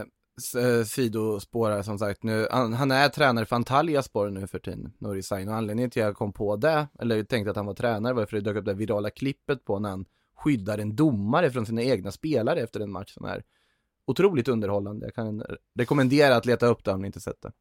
eh, 0.63 0.84
sidospårar 0.86 1.82
som 1.82 2.00
sagt 2.00 2.24
nu, 2.24 2.48
han, 2.52 2.74
han 2.74 2.91
är 2.91 3.10
tränare 3.10 3.46
för 3.46 3.56
Antalya 3.56 4.04
spår 4.04 4.30
nu 4.30 4.48
för 4.48 4.60
tiden, 4.60 4.93
Nouri 4.98 5.24
Sahin, 5.24 5.50
och 5.50 5.56
anledningen 5.56 5.89
till 5.89 6.02
att 6.02 6.08
jag 6.08 6.15
kom 6.15 6.34
på 6.34 6.56
det, 6.56 6.88
eller 7.00 7.24
tänkte 7.24 7.52
att 7.52 7.58
han 7.58 7.65
var 7.65 7.74
tränare, 7.74 8.13
var 8.13 8.26
för 8.26 8.38
att 8.38 8.43
det 8.43 8.50
dök 8.50 8.60
upp 8.60 8.65
det 8.65 8.74
virala 8.74 9.10
klippet 9.10 9.65
på 9.65 9.80
när 9.80 9.89
han 9.89 10.06
skyddar 10.36 10.78
en 10.78 10.96
domare 10.96 11.52
från 11.52 11.65
sina 11.65 11.82
egna 11.82 12.12
spelare 12.12 12.62
efter 12.62 12.80
en 12.80 12.91
match 12.91 13.13
som 13.13 13.26
är 13.26 13.43
otroligt 14.08 14.48
underhållande. 14.48 15.06
Jag 15.06 15.16
kan 15.16 15.44
rekommendera 15.80 16.36
att 16.36 16.46
leta 16.46 16.66
upp 16.66 16.84
det 16.84 16.92
om 16.92 17.02
ni 17.02 17.08
inte 17.08 17.20
sett 17.20 17.42
det. 17.42 17.52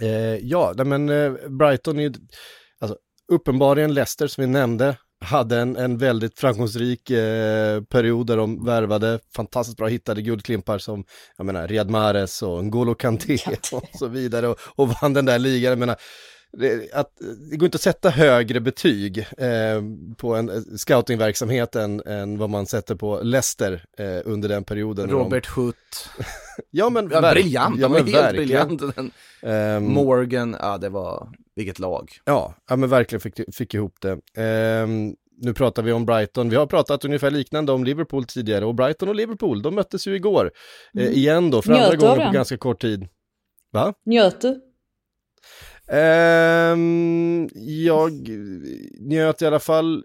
Eh, 0.00 0.38
ja, 0.42 0.74
men 0.76 1.08
eh, 1.08 1.32
Brighton 1.48 1.98
är 1.98 2.02
ju, 2.02 2.12
alltså 2.78 2.96
uppenbarligen 3.32 3.94
Leicester 3.94 4.26
som 4.26 4.42
vi 4.42 4.48
nämnde, 4.48 4.96
hade 5.20 5.58
en, 5.58 5.76
en 5.76 5.98
väldigt 5.98 6.38
framgångsrik 6.40 7.10
eh, 7.10 7.82
period 7.82 8.26
där 8.26 8.36
de 8.36 8.64
värvade 8.64 9.20
fantastiskt 9.36 9.78
bra, 9.78 9.86
hittade 9.86 10.22
guldklimpar 10.22 10.78
som, 10.78 11.04
jag 11.36 11.46
menar, 11.46 11.68
Riyad 11.68 11.90
Mahrez 11.90 12.42
och 12.42 12.62
N'Golo 12.62 12.94
Kanté 12.94 13.38
Kanté. 13.38 13.76
och 13.76 13.88
så 13.98 14.06
vidare 14.06 14.48
och, 14.48 14.58
och 14.74 14.88
vann 14.88 15.12
den 15.12 15.24
där 15.24 15.38
ligan. 15.38 15.70
Jag 15.70 15.78
menar, 15.78 15.96
det, 16.58 16.92
att, 16.94 17.10
det 17.50 17.56
går 17.56 17.66
inte 17.66 17.76
att 17.76 17.80
sätta 17.82 18.10
högre 18.10 18.60
betyg 18.60 19.18
eh, 19.18 19.82
på 20.16 20.34
en 20.34 20.48
eh, 20.48 20.60
scoutingverksamhet 20.76 21.76
än, 21.76 22.02
än 22.06 22.38
vad 22.38 22.50
man 22.50 22.66
sätter 22.66 22.94
på 22.94 23.20
Leicester 23.22 23.84
eh, 23.98 24.18
under 24.24 24.48
den 24.48 24.64
perioden. 24.64 25.06
när 25.06 25.12
de- 25.14 25.22
Robert 25.24 25.46
Hutt, 25.46 25.76
ja 26.70 26.90
men, 26.90 27.10
ja, 27.12 27.20
verk- 27.20 27.34
briljant, 27.34 27.80
ja, 27.80 27.88
men 27.88 27.96
helt 28.06 28.16
verkligen. 28.16 28.66
briljant. 28.76 28.96
Den, 28.96 29.10
Ehm, 29.44 29.84
Morgan, 29.92 30.56
ja 30.60 30.78
det 30.78 30.88
var, 30.88 31.28
vilket 31.56 31.78
lag. 31.78 32.10
Ja, 32.24 32.54
ja 32.68 32.76
men 32.76 32.88
verkligen 32.88 33.20
fick, 33.20 33.54
fick 33.54 33.74
ihop 33.74 33.94
det. 34.00 34.18
Ehm, 34.42 35.14
nu 35.40 35.54
pratar 35.54 35.82
vi 35.82 35.92
om 35.92 36.06
Brighton, 36.06 36.48
vi 36.50 36.56
har 36.56 36.66
pratat 36.66 37.04
ungefär 37.04 37.30
liknande 37.30 37.72
om 37.72 37.84
Liverpool 37.84 38.24
tidigare 38.24 38.64
och 38.64 38.74
Brighton 38.74 39.08
och 39.08 39.14
Liverpool, 39.14 39.62
de 39.62 39.74
möttes 39.74 40.06
ju 40.06 40.14
igår. 40.14 40.50
Eh, 40.98 41.08
igen 41.10 41.50
då, 41.50 41.62
för 41.62 41.72
andra 41.72 41.88
Njöt 41.88 42.00
du 42.00 42.06
av 42.06 42.14
gången 42.16 42.28
på 42.30 42.34
ganska 42.34 42.56
kort 42.56 42.80
tid. 42.80 43.08
Va? 43.72 43.94
Njöt 44.06 44.40
du? 44.40 44.60
Ehm, 45.90 47.48
jag 47.54 48.28
njöt 49.00 49.42
i 49.42 49.46
alla 49.46 49.58
fall, 49.58 50.04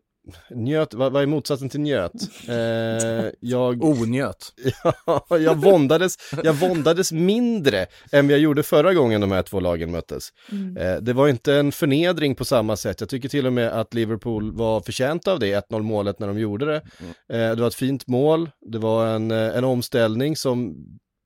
njöt, 0.50 0.94
vad, 0.94 1.12
vad 1.12 1.24
är 1.24 1.28
motsatsen 1.28 1.70
till 1.70 1.80
njöt? 1.80 2.13
Eh, 2.50 3.32
jag, 3.40 3.84
Onjöt. 4.02 4.54
Ja, 5.06 5.26
jag 5.30 5.56
våndades, 5.56 6.16
jag 6.44 6.54
våndades 6.54 7.12
mindre 7.12 7.86
än 8.12 8.30
jag 8.30 8.40
gjorde 8.40 8.63
förra 8.63 8.94
gången 8.94 9.22
de 9.22 9.32
här 9.32 9.44
två 9.44 9.60
lagen 9.60 9.92
möttes. 9.92 10.30
Eh, 10.80 10.96
det 11.02 11.13
var 11.13 11.28
inte 11.28 11.54
en 11.54 11.72
förnedring 11.72 12.36
på 12.36 12.46
samma 12.46 12.78
sätt. 12.78 13.00
Jag 13.00 13.10
tycker 13.10 13.30
till 13.30 13.48
och 13.48 13.54
med 13.54 13.68
att 13.72 13.94
Liverpool 13.94 14.52
var 14.52 14.82
förtjänta 14.82 15.34
av 15.34 15.40
det 15.40 15.70
1-0 15.70 15.82
målet 15.82 16.20
när 16.20 16.28
de 16.28 16.40
gjorde 16.40 16.66
det. 16.66 16.76
Eh, 17.38 17.56
det 17.56 17.62
var 17.62 17.68
ett 17.68 17.76
fint 17.76 18.08
mål, 18.08 18.50
det 18.72 18.78
var 18.78 19.08
en, 19.08 19.32
en 19.32 19.63
omställning 19.63 20.36
som 20.36 20.76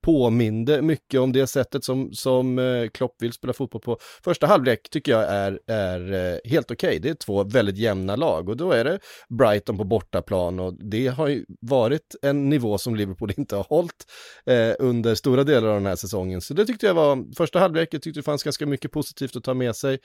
påminde 0.02 0.82
mycket 0.82 1.20
om 1.20 1.32
det 1.32 1.48
sättet 1.48 1.84
som, 1.84 2.14
som 2.14 2.60
eh, 2.60 2.88
Klopp 2.88 3.16
vill 3.20 3.34
spela 3.34 3.54
fotboll 3.54 3.82
på. 3.82 3.98
Första 4.24 4.48
halvlek 4.48 4.90
tycker 4.90 5.12
jag 5.12 5.24
är, 5.24 5.60
är 5.68 6.14
eh, 6.14 6.52
helt 6.52 6.72
okej. 6.72 6.88
Okay. 6.88 7.00
Det 7.00 7.10
är 7.10 7.14
två 7.14 7.44
väldigt 7.44 7.78
jämna 7.78 8.16
lag 8.16 8.50
och 8.50 8.58
då 8.58 8.72
är 8.72 8.84
det 8.84 9.00
Brighton 9.30 9.78
på 9.78 9.84
bortaplan 9.84 10.60
och 10.60 10.74
det 10.74 11.08
har 11.08 11.28
ju 11.28 11.46
varit 11.62 12.16
en 12.22 12.50
nivå 12.50 12.78
som 12.78 12.96
Liverpool 12.96 13.34
inte 13.38 13.56
har 13.56 13.64
hållit 13.64 14.06
eh, 14.46 14.74
under 14.80 15.16
stora 15.16 15.44
delar 15.44 15.68
av 15.68 15.74
den 15.74 15.86
här 15.86 15.96
säsongen. 15.96 16.42
Så 16.42 16.54
det 16.54 16.66
tyckte 16.66 16.86
jag 16.86 16.94
var, 16.94 17.36
första 17.38 17.60
halvlek, 17.60 17.90
jag 17.92 18.02
tyckte 18.02 18.20
det 18.20 18.24
fanns 18.24 18.44
ganska 18.44 18.66
mycket 18.66 18.92
positivt 18.92 19.36
att 19.36 19.44
ta 19.44 19.54
med 19.54 19.76
sig. 19.76 20.00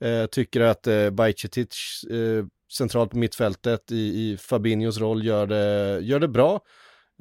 Eh, 0.00 0.26
tycker 0.26 0.60
att 0.60 0.86
eh, 0.86 1.10
Bajcetic 1.10 1.68
eh, 2.10 2.44
centralt 2.72 3.10
på 3.10 3.18
mittfältet 3.18 3.92
i, 3.92 3.96
i 3.96 4.36
Fabinhos 4.36 4.98
roll 4.98 5.24
gör 5.26 5.46
det, 5.46 6.00
gör 6.00 6.20
det 6.20 6.28
bra. 6.28 6.60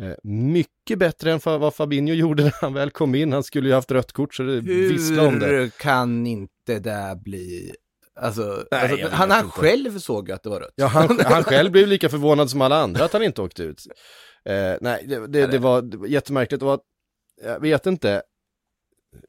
Eh, 0.01 0.15
mycket 0.23 0.99
bättre 0.99 1.31
än 1.31 1.39
vad 1.43 1.73
Fabinho 1.73 2.13
gjorde 2.13 2.43
när 2.43 2.53
han 2.61 2.73
väl 2.73 2.91
kom 2.91 3.15
in. 3.15 3.33
Han 3.33 3.43
skulle 3.43 3.69
ju 3.69 3.75
haft 3.75 3.91
rött 3.91 4.11
kort 4.11 4.35
så 4.35 4.43
det 4.43 4.59
visslar 4.61 5.27
om 5.27 5.39
det. 5.39 5.47
Hur 5.47 5.69
kan 5.69 6.27
inte 6.27 6.79
det 6.79 7.19
bli 7.23 7.71
Alltså, 8.19 8.65
Nej, 8.71 8.91
alltså 8.91 9.07
han, 9.15 9.31
han 9.31 9.49
själv 9.49 9.99
såg 9.99 10.31
att 10.31 10.43
det 10.43 10.49
var 10.49 10.59
rött. 10.59 10.73
Ja, 10.75 10.87
han, 10.87 11.19
han 11.25 11.43
själv 11.43 11.71
blev 11.71 11.87
lika 11.87 12.09
förvånad 12.09 12.49
som 12.49 12.61
alla 12.61 12.75
andra 12.75 13.05
att 13.05 13.13
han 13.13 13.23
inte 13.23 13.41
åkte 13.41 13.63
ut. 13.63 13.81
Eh, 14.45 14.75
nej, 14.81 15.05
det, 15.07 15.27
det, 15.27 15.47
det 15.47 15.57
var 15.57 16.07
jättemärkligt 16.07 16.63
och 16.63 16.81
jag 17.43 17.59
vet 17.59 17.85
inte, 17.85 18.21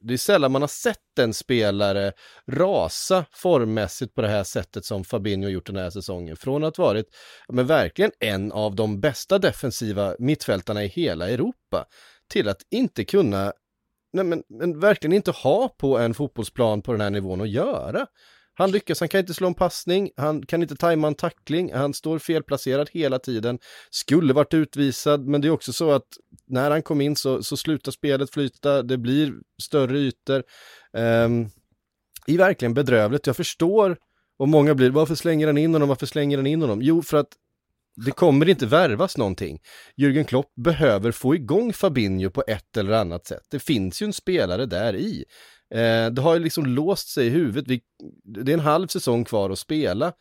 det 0.01 0.13
är 0.13 0.17
sällan 0.17 0.51
man 0.51 0.61
har 0.61 0.67
sett 0.67 1.19
en 1.19 1.33
spelare 1.33 2.11
rasa 2.51 3.25
formmässigt 3.31 4.15
på 4.15 4.21
det 4.21 4.27
här 4.27 4.43
sättet 4.43 4.85
som 4.85 5.03
Fabinho 5.03 5.49
gjort 5.49 5.67
den 5.67 5.75
här 5.75 5.89
säsongen. 5.89 6.35
Från 6.35 6.63
att 6.63 6.77
varit, 6.77 7.05
men 7.49 7.67
verkligen 7.67 8.11
en 8.19 8.51
av 8.51 8.75
de 8.75 8.99
bästa 9.01 9.39
defensiva 9.39 10.15
mittfältarna 10.19 10.83
i 10.83 10.87
hela 10.87 11.29
Europa 11.29 11.85
till 12.29 12.49
att 12.49 12.61
inte 12.71 13.05
kunna, 13.05 13.53
nej 14.13 14.25
men, 14.25 14.43
men 14.49 14.79
verkligen 14.79 15.13
inte 15.13 15.31
ha 15.31 15.69
på 15.69 15.97
en 15.97 16.13
fotbollsplan 16.13 16.81
på 16.81 16.91
den 16.91 17.01
här 17.01 17.09
nivån 17.09 17.41
att 17.41 17.49
göra. 17.49 18.07
Han 18.59 18.71
lyckas, 18.71 18.99
han 18.99 19.09
kan 19.09 19.19
inte 19.19 19.33
slå 19.33 19.47
en 19.47 19.53
passning, 19.53 20.11
han 20.17 20.45
kan 20.45 20.61
inte 20.61 20.75
tajma 20.75 21.07
en 21.07 21.15
tackling, 21.15 21.73
han 21.73 21.93
står 21.93 22.19
felplacerad 22.19 22.89
hela 22.93 23.19
tiden. 23.19 23.59
Skulle 23.89 24.33
varit 24.33 24.53
utvisad, 24.53 25.27
men 25.27 25.41
det 25.41 25.47
är 25.47 25.51
också 25.51 25.73
så 25.73 25.91
att 25.91 26.07
när 26.47 26.71
han 26.71 26.81
kom 26.81 27.01
in 27.01 27.15
så, 27.15 27.43
så 27.43 27.57
slutar 27.57 27.91
spelet 27.91 28.31
flyta, 28.33 28.83
det 28.83 28.97
blir 28.97 29.33
större 29.61 29.97
ytor. 29.97 30.43
Um, 30.93 31.49
är 32.27 32.37
verkligen 32.37 32.73
bedrövligt, 32.73 33.27
jag 33.27 33.35
förstår 33.35 33.97
och 34.37 34.47
många 34.49 34.75
blir, 34.75 34.89
varför 34.89 35.15
slänger 35.15 35.47
han 35.47 35.57
in 35.57 35.73
honom, 35.73 35.89
varför 35.89 36.05
slänger 36.05 36.37
han 36.37 36.47
in 36.47 36.61
honom? 36.61 36.81
Jo, 36.81 37.01
för 37.01 37.17
att 37.17 37.29
det 38.05 38.11
kommer 38.11 38.49
inte 38.49 38.65
värvas 38.65 39.17
någonting. 39.17 39.59
Jürgen 39.97 40.23
Klopp 40.23 40.55
behöver 40.55 41.11
få 41.11 41.35
igång 41.35 41.73
Fabinho 41.73 42.29
på 42.29 42.43
ett 42.47 42.77
eller 42.77 42.93
annat 42.93 43.27
sätt. 43.27 43.43
Det 43.49 43.59
finns 43.59 44.01
ju 44.01 44.05
en 44.05 44.13
spelare 44.13 44.65
där 44.65 44.95
i. 44.95 45.25
Eh, 45.71 46.11
det 46.11 46.21
har 46.21 46.33
ju 46.33 46.39
liksom 46.39 46.65
låst 46.65 47.09
sig 47.09 47.27
i 47.27 47.29
huvudet. 47.29 47.67
Vi, 47.67 47.81
det 48.23 48.51
är 48.51 48.53
en 48.53 48.59
halv 48.59 48.87
säsong 48.87 49.25
kvar 49.25 49.49
att 49.49 49.59
spela. 49.59 50.13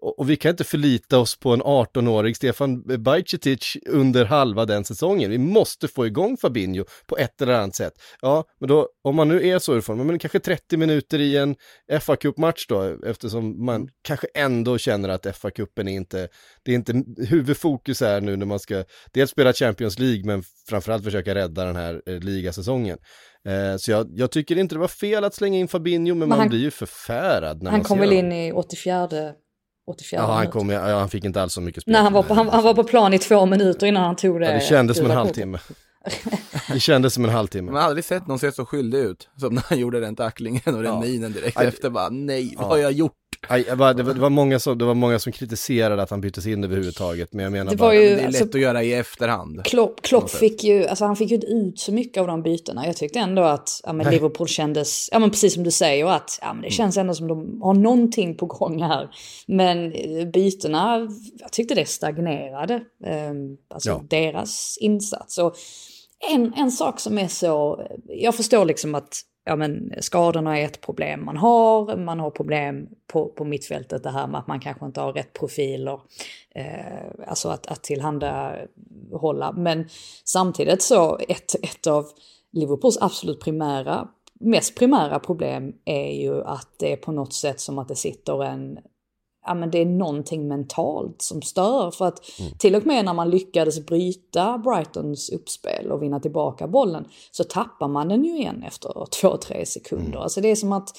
Och, 0.00 0.30
vi 0.30 0.36
kan 0.36 0.50
inte 0.50 0.64
förlita 0.64 1.18
oss 1.18 1.36
på 1.36 1.52
en 1.52 1.62
18-årig 1.62 2.36
Stefan 2.36 2.82
Bajcetic 3.02 3.76
under 3.86 4.24
halva 4.24 4.64
den 4.64 4.84
säsongen. 4.84 5.30
Vi 5.30 5.38
måste 5.38 5.88
få 5.88 6.06
igång 6.06 6.36
Fabinho 6.36 6.84
på 7.06 7.16
ett 7.18 7.42
eller 7.42 7.52
annat 7.52 7.74
sätt. 7.74 7.92
Ja, 8.20 8.44
men 8.60 8.68
då, 8.68 8.88
om 9.04 9.16
man 9.16 9.28
nu 9.28 9.48
är 9.48 9.58
så 9.58 9.78
i 9.78 9.82
form, 9.82 10.06
men 10.06 10.18
kanske 10.18 10.40
30 10.40 10.76
minuter 10.76 11.18
i 11.18 11.36
en 11.36 11.56
fa 12.00 12.16
Cup-match 12.16 12.66
då, 12.68 12.96
eftersom 13.06 13.64
man 13.64 13.88
kanske 14.02 14.26
ändå 14.34 14.78
känner 14.78 15.08
att 15.08 15.36
fa 15.36 15.50
Cupen 15.50 15.88
är 15.88 15.92
inte, 15.92 16.28
det 16.62 16.72
är 16.72 16.74
inte 16.74 17.04
huvudfokus 17.28 18.02
är 18.02 18.20
nu 18.20 18.36
när 18.36 18.46
man 18.46 18.58
ska 18.58 18.84
dels 19.12 19.30
spela 19.30 19.52
Champions 19.52 19.98
League, 19.98 20.24
men 20.24 20.42
framförallt 20.68 21.04
försöka 21.04 21.34
rädda 21.34 21.64
den 21.64 21.76
här 21.76 22.02
eh, 22.06 22.18
ligasäsongen. 22.18 22.98
Eh, 23.46 23.76
så 23.76 23.90
jag, 23.90 24.10
jag, 24.14 24.30
tycker 24.30 24.58
inte 24.58 24.74
det 24.74 24.78
var 24.78 24.88
fel 24.88 25.24
att 25.24 25.34
slänga 25.34 25.58
in 25.58 25.68
Fabinho, 25.68 26.14
men, 26.14 26.18
men 26.18 26.28
man 26.28 26.38
han, 26.38 26.48
blir 26.48 26.58
ju 26.58 26.70
förfärad 26.70 27.62
när 27.62 27.70
han 27.70 27.78
man 27.78 27.84
kom 27.84 27.98
väl 27.98 28.12
in 28.12 28.32
i 28.32 28.52
84 28.52 29.08
84 29.86 30.20
ja, 30.20 30.32
han, 30.32 30.50
kom, 30.50 30.70
ja, 30.70 30.98
han 30.98 31.08
fick 31.08 31.24
inte 31.24 31.42
alls 31.42 31.52
så 31.52 31.60
mycket 31.60 31.82
spel. 31.82 31.92
Nej, 31.92 32.02
han 32.02 32.12
var, 32.12 32.22
på, 32.22 32.34
han, 32.34 32.48
han, 32.48 32.62
var 32.62 32.74
på 32.74 32.84
plan 32.84 33.14
i 33.14 33.18
två 33.18 33.46
minuter 33.46 33.86
innan 33.86 34.02
han 34.02 34.16
tog 34.16 34.40
det. 34.40 34.46
Ja, 34.46 34.52
det 34.52 34.60
kändes 34.60 34.96
som 34.96 35.06
en 35.06 35.16
halvtimme. 35.16 35.58
Det 36.72 36.80
kändes 36.80 37.14
som 37.14 37.24
en 37.24 37.30
halvtimme. 37.30 37.72
Man 37.72 37.80
har 37.82 37.88
aldrig 37.88 38.04
sett 38.04 38.26
någon 38.26 38.38
se 38.38 38.52
så 38.52 38.66
skyldig 38.66 38.98
ut 38.98 39.28
som 39.36 39.54
när 39.54 39.62
han 39.68 39.78
gjorde 39.78 40.00
den 40.00 40.16
tacklingen 40.16 40.74
och 40.74 40.82
den 40.82 40.84
ja. 40.84 41.00
minen 41.00 41.32
direkt 41.32 41.60
efter 41.60 41.90
bara 41.90 42.08
nej, 42.08 42.54
vad 42.58 42.68
har 42.68 42.76
jag 42.76 42.92
gjort? 42.92 43.12
Aj, 43.48 43.62
det, 43.62 43.74
var, 43.74 43.94
det, 43.94 44.02
var 44.02 44.30
många 44.30 44.58
som, 44.58 44.78
det 44.78 44.84
var 44.84 44.94
många 44.94 45.18
som 45.18 45.32
kritiserade 45.32 46.02
att 46.02 46.10
han 46.10 46.20
byttes 46.20 46.46
in 46.46 46.64
överhuvudtaget, 46.64 47.32
men 47.32 47.42
jag 47.42 47.52
menar 47.52 47.70
det 47.70 47.76
bara... 47.76 47.94
Ju, 47.94 48.00
det 48.00 48.06
är 48.06 48.16
lätt 48.16 48.26
alltså, 48.26 48.44
att 48.44 48.60
göra 48.60 48.82
i 48.82 48.92
efterhand. 48.92 49.64
Klopp, 49.64 50.02
Klopp 50.02 50.30
fick 50.30 50.64
ju, 50.64 50.86
alltså 50.86 51.04
han 51.04 51.16
fick 51.16 51.30
ju 51.30 51.34
inte 51.34 51.46
ut 51.46 51.78
så 51.78 51.92
mycket 51.92 52.20
av 52.20 52.26
de 52.26 52.42
bytena. 52.42 52.86
Jag 52.86 52.96
tyckte 52.96 53.18
ändå 53.18 53.42
att 53.42 53.80
ja, 53.84 53.92
men 53.92 54.10
Liverpool 54.10 54.48
kändes, 54.48 55.08
ja 55.12 55.18
men 55.18 55.30
precis 55.30 55.54
som 55.54 55.62
du 55.62 55.70
säger, 55.70 56.06
att 56.06 56.38
ja, 56.42 56.52
men 56.52 56.62
det 56.62 56.70
känns 56.70 56.96
ändå 56.96 57.14
som 57.14 57.28
de 57.28 57.62
har 57.62 57.74
någonting 57.74 58.36
på 58.36 58.46
gång 58.46 58.82
här. 58.82 59.08
Men 59.46 59.92
eh, 59.92 60.26
bytena, 60.26 61.08
jag 61.38 61.52
tyckte 61.52 61.74
det 61.74 61.88
stagnerade, 61.88 62.74
eh, 63.04 63.32
alltså 63.74 63.90
ja. 63.90 64.04
deras 64.10 64.78
insats. 64.80 65.38
Och 65.38 65.56
en, 66.32 66.52
en 66.56 66.70
sak 66.70 67.00
som 67.00 67.18
är 67.18 67.28
så, 67.28 67.86
jag 68.08 68.34
förstår 68.34 68.64
liksom 68.64 68.94
att 68.94 69.22
ja, 69.46 69.56
men 69.56 69.92
skadorna 70.00 70.58
är 70.58 70.64
ett 70.64 70.80
problem 70.80 71.24
man 71.24 71.36
har, 71.36 71.96
man 71.96 72.20
har 72.20 72.30
problem 72.30 72.88
på, 73.06 73.28
på 73.28 73.44
mittfältet 73.44 74.02
det 74.02 74.10
här 74.10 74.26
med 74.26 74.40
att 74.40 74.46
man 74.46 74.60
kanske 74.60 74.86
inte 74.86 75.00
har 75.00 75.12
rätt 75.12 75.32
profiler, 75.32 76.00
eh, 76.54 77.26
alltså 77.26 77.48
att, 77.48 77.66
att 77.66 77.82
tillhandahålla. 77.82 79.52
Men 79.52 79.88
samtidigt 80.24 80.82
så, 80.82 81.18
ett, 81.28 81.54
ett 81.54 81.86
av 81.86 82.06
Liverpools 82.52 82.98
absolut 83.00 83.40
primära, 83.40 84.08
mest 84.40 84.78
primära 84.78 85.18
problem 85.18 85.72
är 85.84 86.22
ju 86.22 86.44
att 86.44 86.68
det 86.78 86.92
är 86.92 86.96
på 86.96 87.12
något 87.12 87.32
sätt 87.32 87.60
som 87.60 87.78
att 87.78 87.88
det 87.88 87.96
sitter 87.96 88.44
en 88.44 88.78
ja, 89.46 89.54
men 89.54 89.70
det 89.70 89.78
är 89.78 89.86
någonting 89.86 90.48
mentalt 90.48 91.22
som 91.22 91.42
stör. 91.42 91.90
För 91.90 92.06
att 92.06 92.38
mm. 92.40 92.52
till 92.58 92.74
och 92.74 92.86
med 92.86 93.04
när 93.04 93.14
man 93.14 93.30
lyckades 93.30 93.86
bryta 93.86 94.58
Brightons 94.58 95.30
uppspel 95.30 95.92
och 95.92 96.02
vinna 96.02 96.20
tillbaka 96.20 96.68
bollen 96.68 97.04
så 97.30 97.44
tappar 97.44 97.88
man 97.88 98.08
den 98.08 98.24
ju 98.24 98.36
igen 98.36 98.62
efter 98.62 99.06
två, 99.20 99.36
tre 99.36 99.66
sekunder. 99.66 100.06
Mm. 100.06 100.22
Alltså 100.22 100.40
det 100.40 100.48
är 100.48 100.56
som 100.56 100.72
att 100.72 100.98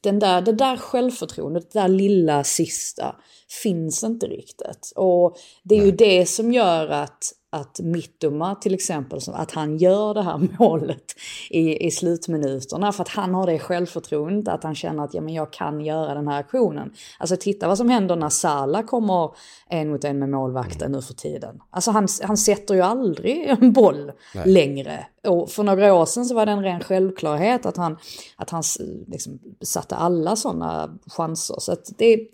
den 0.00 0.18
där, 0.18 0.40
det 0.40 0.52
där 0.52 0.76
självförtroendet, 0.76 1.72
det 1.72 1.80
där 1.80 1.88
lilla 1.88 2.44
sista 2.44 3.16
finns 3.62 4.04
inte 4.04 4.26
riktigt. 4.26 4.92
Och 4.96 5.36
det 5.62 5.74
är 5.74 5.78
Nej. 5.78 5.86
ju 5.86 5.96
det 5.96 6.26
som 6.26 6.52
gör 6.52 6.88
att 6.88 7.32
att 7.50 7.80
Mittuma 7.80 8.54
till 8.54 8.74
exempel, 8.74 9.20
att 9.32 9.50
han 9.50 9.76
gör 9.76 10.14
det 10.14 10.22
här 10.22 10.48
målet 10.58 11.04
i, 11.50 11.86
i 11.86 11.90
slutminuterna 11.90 12.92
för 12.92 13.02
att 13.02 13.08
han 13.08 13.34
har 13.34 13.46
det 13.46 13.58
självförtroendet 13.58 14.54
att 14.54 14.62
han 14.62 14.74
känner 14.74 15.04
att 15.04 15.14
ja, 15.14 15.20
men 15.20 15.34
jag 15.34 15.52
kan 15.52 15.80
göra 15.80 16.14
den 16.14 16.28
här 16.28 16.40
aktionen. 16.40 16.92
Alltså 17.18 17.36
titta 17.36 17.68
vad 17.68 17.78
som 17.78 17.88
händer 17.88 18.16
när 18.16 18.28
Sala 18.28 18.82
kommer 18.82 19.30
en 19.68 19.90
mot 19.90 20.04
en 20.04 20.18
med 20.18 20.28
målvakten 20.28 20.92
nu 20.92 21.02
för 21.02 21.14
tiden. 21.14 21.60
Alltså 21.70 21.90
han, 21.90 22.08
han 22.22 22.36
sätter 22.36 22.74
ju 22.74 22.80
aldrig 22.80 23.46
en 23.60 23.72
boll 23.72 24.12
Nej. 24.34 24.48
längre. 24.48 25.06
Och 25.26 25.50
för 25.50 25.62
några 25.62 25.94
år 25.94 26.06
sedan 26.06 26.24
så 26.24 26.34
var 26.34 26.46
det 26.46 26.52
en 26.52 26.62
ren 26.62 26.80
självklarhet 26.80 27.66
att 27.66 27.76
han, 27.76 27.98
att 28.36 28.50
han 28.50 28.62
liksom 29.06 29.38
satte 29.60 29.96
alla 29.96 30.36
sådana 30.36 30.98
chanser. 31.06 31.56
Så 31.58 31.76
det, 31.98 32.28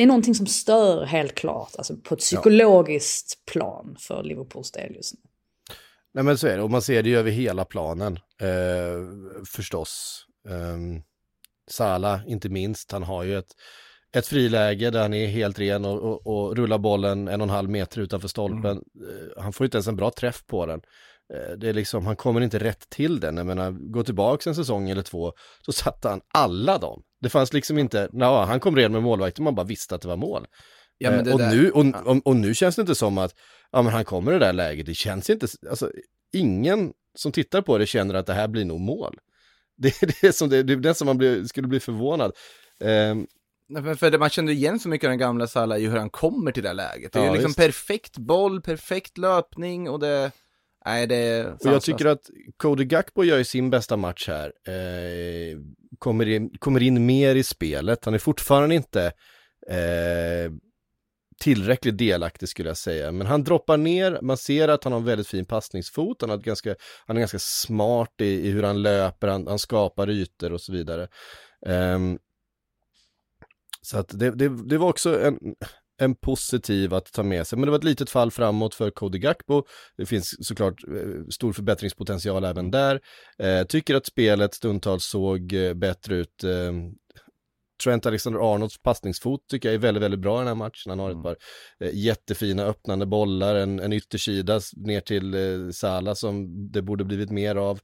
det 0.00 0.04
är 0.04 0.06
någonting 0.06 0.34
som 0.34 0.46
stör 0.46 1.04
helt 1.04 1.34
klart, 1.34 1.74
alltså 1.78 1.96
på 1.96 2.14
ett 2.14 2.20
psykologiskt 2.20 3.42
ja. 3.46 3.52
plan 3.52 3.96
för 3.98 4.22
Liverpools 4.22 4.70
del 4.70 4.94
just 4.94 5.14
nu. 5.14 5.20
Nej 6.14 6.24
men 6.24 6.38
så 6.38 6.46
är 6.46 6.56
det, 6.56 6.62
och 6.62 6.70
man 6.70 6.82
ser 6.82 7.02
det 7.02 7.08
ju 7.08 7.18
över 7.18 7.30
hela 7.30 7.64
planen 7.64 8.18
eh, 8.40 9.42
förstås. 9.46 10.24
Eh, 10.48 11.02
Sala 11.70 12.20
inte 12.26 12.48
minst, 12.48 12.92
han 12.92 13.02
har 13.02 13.24
ju 13.24 13.38
ett, 13.38 13.52
ett 14.16 14.26
friläge 14.26 14.90
där 14.90 15.02
han 15.02 15.14
är 15.14 15.26
helt 15.26 15.58
ren 15.58 15.84
och, 15.84 16.02
och, 16.02 16.26
och 16.26 16.56
rullar 16.56 16.78
bollen 16.78 17.28
en 17.28 17.40
och 17.40 17.46
en 17.46 17.50
halv 17.50 17.70
meter 17.70 18.00
utanför 18.00 18.28
stolpen. 18.28 18.70
Mm. 18.70 19.08
Eh, 19.08 19.42
han 19.42 19.52
får 19.52 19.64
inte 19.64 19.76
ens 19.76 19.88
en 19.88 19.96
bra 19.96 20.10
träff 20.10 20.46
på 20.46 20.66
den. 20.66 20.80
Eh, 21.34 21.56
det 21.56 21.68
är 21.68 21.74
liksom, 21.74 22.06
han 22.06 22.16
kommer 22.16 22.40
inte 22.40 22.58
rätt 22.58 22.90
till 22.90 23.20
den. 23.20 23.36
Jag 23.36 23.46
menar, 23.46 23.70
gå 23.70 24.04
tillbaka 24.04 24.50
en 24.50 24.56
säsong 24.56 24.90
eller 24.90 25.02
två, 25.02 25.32
så 25.66 25.72
satte 25.72 26.08
han 26.08 26.20
alla 26.34 26.78
dem. 26.78 27.02
Det 27.20 27.28
fanns 27.28 27.52
liksom 27.52 27.78
inte, 27.78 28.08
na, 28.12 28.44
han 28.44 28.60
kom 28.60 28.76
ren 28.76 28.92
med 28.92 29.02
målvakten, 29.02 29.44
man 29.44 29.54
bara 29.54 29.66
visste 29.66 29.94
att 29.94 30.02
det 30.02 30.08
var 30.08 30.16
mål. 30.16 30.46
Ja, 30.98 31.10
eh, 31.10 31.32
och, 31.32 31.38
där, 31.38 31.50
nu, 31.50 31.70
och, 31.70 31.86
ja. 31.86 32.02
och, 32.04 32.26
och, 32.26 32.36
nu 32.36 32.54
känns 32.54 32.76
det 32.76 32.80
inte 32.80 32.94
som 32.94 33.18
att, 33.18 33.34
ja 33.72 33.82
men 33.82 33.92
han 33.92 34.04
kommer 34.04 34.32
i 34.32 34.38
det 34.38 34.46
där 34.46 34.52
läget, 34.52 34.86
det 34.86 34.94
känns 34.94 35.30
inte, 35.30 35.46
alltså 35.70 35.90
ingen 36.32 36.92
som 37.14 37.32
tittar 37.32 37.62
på 37.62 37.78
det 37.78 37.86
känner 37.86 38.14
att 38.14 38.26
det 38.26 38.34
här 38.34 38.48
blir 38.48 38.64
nog 38.64 38.80
mål. 38.80 39.18
Det 39.82 40.02
är 40.02 40.14
det 40.22 40.32
som, 40.32 40.48
det, 40.48 40.62
det 40.62 40.72
är 40.72 40.76
det 40.76 40.94
som 40.94 41.06
man 41.06 41.18
blir, 41.18 41.44
skulle 41.44 41.68
bli 41.68 41.80
förvånad. 41.80 42.32
Um, 42.80 43.26
för 43.96 44.18
man 44.18 44.30
känner 44.30 44.52
igen 44.52 44.78
så 44.78 44.88
mycket 44.88 45.06
av 45.06 45.10
den 45.10 45.18
gamla 45.18 45.46
Salah 45.46 45.78
i 45.78 45.86
hur 45.86 45.96
han 45.96 46.10
kommer 46.10 46.52
till 46.52 46.62
det 46.62 46.68
här 46.68 46.74
läget. 46.74 47.12
Det 47.12 47.18
är 47.18 47.22
ja, 47.22 47.28
ju 47.28 47.32
liksom 47.32 47.48
just. 47.48 47.58
perfekt 47.58 48.18
boll, 48.18 48.60
perfekt 48.60 49.18
löpning 49.18 49.90
och 49.90 50.00
det... 50.00 50.32
Nej, 50.84 51.06
det 51.06 51.16
är 51.16 51.52
Och 51.52 51.58
jag 51.62 51.82
tycker 51.82 52.06
att 52.06 52.30
Cody 52.56 52.84
Gakpo 52.84 53.24
gör 53.24 53.38
ju 53.38 53.44
sin 53.44 53.70
bästa 53.70 53.96
match 53.96 54.28
här. 54.28 54.52
Eh, 54.66 55.58
kommer, 55.98 56.28
in, 56.28 56.50
kommer 56.58 56.82
in 56.82 57.06
mer 57.06 57.36
i 57.36 57.42
spelet. 57.42 58.04
Han 58.04 58.14
är 58.14 58.18
fortfarande 58.18 58.74
inte 58.74 59.12
eh, 59.68 60.52
tillräckligt 61.40 61.98
delaktig 61.98 62.48
skulle 62.48 62.68
jag 62.68 62.76
säga. 62.76 63.12
Men 63.12 63.26
han 63.26 63.44
droppar 63.44 63.76
ner, 63.76 64.18
man 64.22 64.36
ser 64.36 64.68
att 64.68 64.84
han 64.84 64.92
har 64.92 65.00
en 65.00 65.06
väldigt 65.06 65.28
fin 65.28 65.44
passningsfot, 65.44 66.20
han, 66.20 66.30
har 66.30 66.36
ganska, 66.38 66.74
han 67.06 67.16
är 67.16 67.20
ganska 67.20 67.38
smart 67.38 68.14
i, 68.20 68.48
i 68.48 68.50
hur 68.50 68.62
han 68.62 68.82
löper, 68.82 69.28
han, 69.28 69.46
han, 69.46 69.58
skapar 69.58 70.10
ytor 70.10 70.52
och 70.52 70.60
så 70.60 70.72
vidare. 70.72 71.08
Um, 71.66 72.18
så 73.82 73.98
att 73.98 74.18
det, 74.18 74.30
det, 74.30 74.68
det 74.68 74.78
var 74.78 74.88
också 74.88 75.20
en, 75.20 75.38
en 76.00 76.14
positiv 76.14 76.94
att 76.94 77.12
ta 77.12 77.22
med 77.22 77.46
sig. 77.46 77.58
Men 77.58 77.66
det 77.66 77.70
var 77.70 77.78
ett 77.78 77.84
litet 77.84 78.10
fall 78.10 78.30
framåt 78.30 78.74
för 78.74 78.90
Cody 78.90 79.18
Gakpo. 79.18 79.62
Det 79.96 80.06
finns 80.06 80.46
såklart 80.46 80.84
eh, 80.88 81.26
stor 81.30 81.52
förbättringspotential 81.52 82.44
även 82.44 82.70
där. 82.70 83.00
Eh, 83.38 83.66
tycker 83.66 83.94
att 83.94 84.06
spelet 84.06 84.54
stundtals 84.54 85.04
såg 85.04 85.52
eh, 85.52 85.74
bättre 85.74 86.16
ut. 86.16 86.44
Eh, 86.44 86.72
Trent 87.84 88.06
Alexander-Arnolds 88.06 88.82
passningsfot 88.82 89.48
tycker 89.48 89.68
jag 89.68 89.74
är 89.74 89.78
väldigt, 89.78 90.02
väldigt 90.02 90.20
bra 90.20 90.36
i 90.36 90.38
den 90.38 90.46
här 90.46 90.54
matchen. 90.54 90.90
Han 90.90 90.98
har 90.98 91.10
ett 91.10 91.14
mm. 91.14 91.22
par 91.22 91.36
eh, 91.80 91.90
jättefina 91.94 92.62
öppnande 92.62 93.06
bollar, 93.06 93.54
en, 93.54 93.80
en 93.80 93.92
yttersida 93.92 94.60
ner 94.76 95.00
till 95.00 95.34
eh, 95.34 95.70
Sala 95.72 96.14
som 96.14 96.46
det 96.72 96.82
borde 96.82 97.04
blivit 97.04 97.30
mer 97.30 97.56
av. 97.56 97.80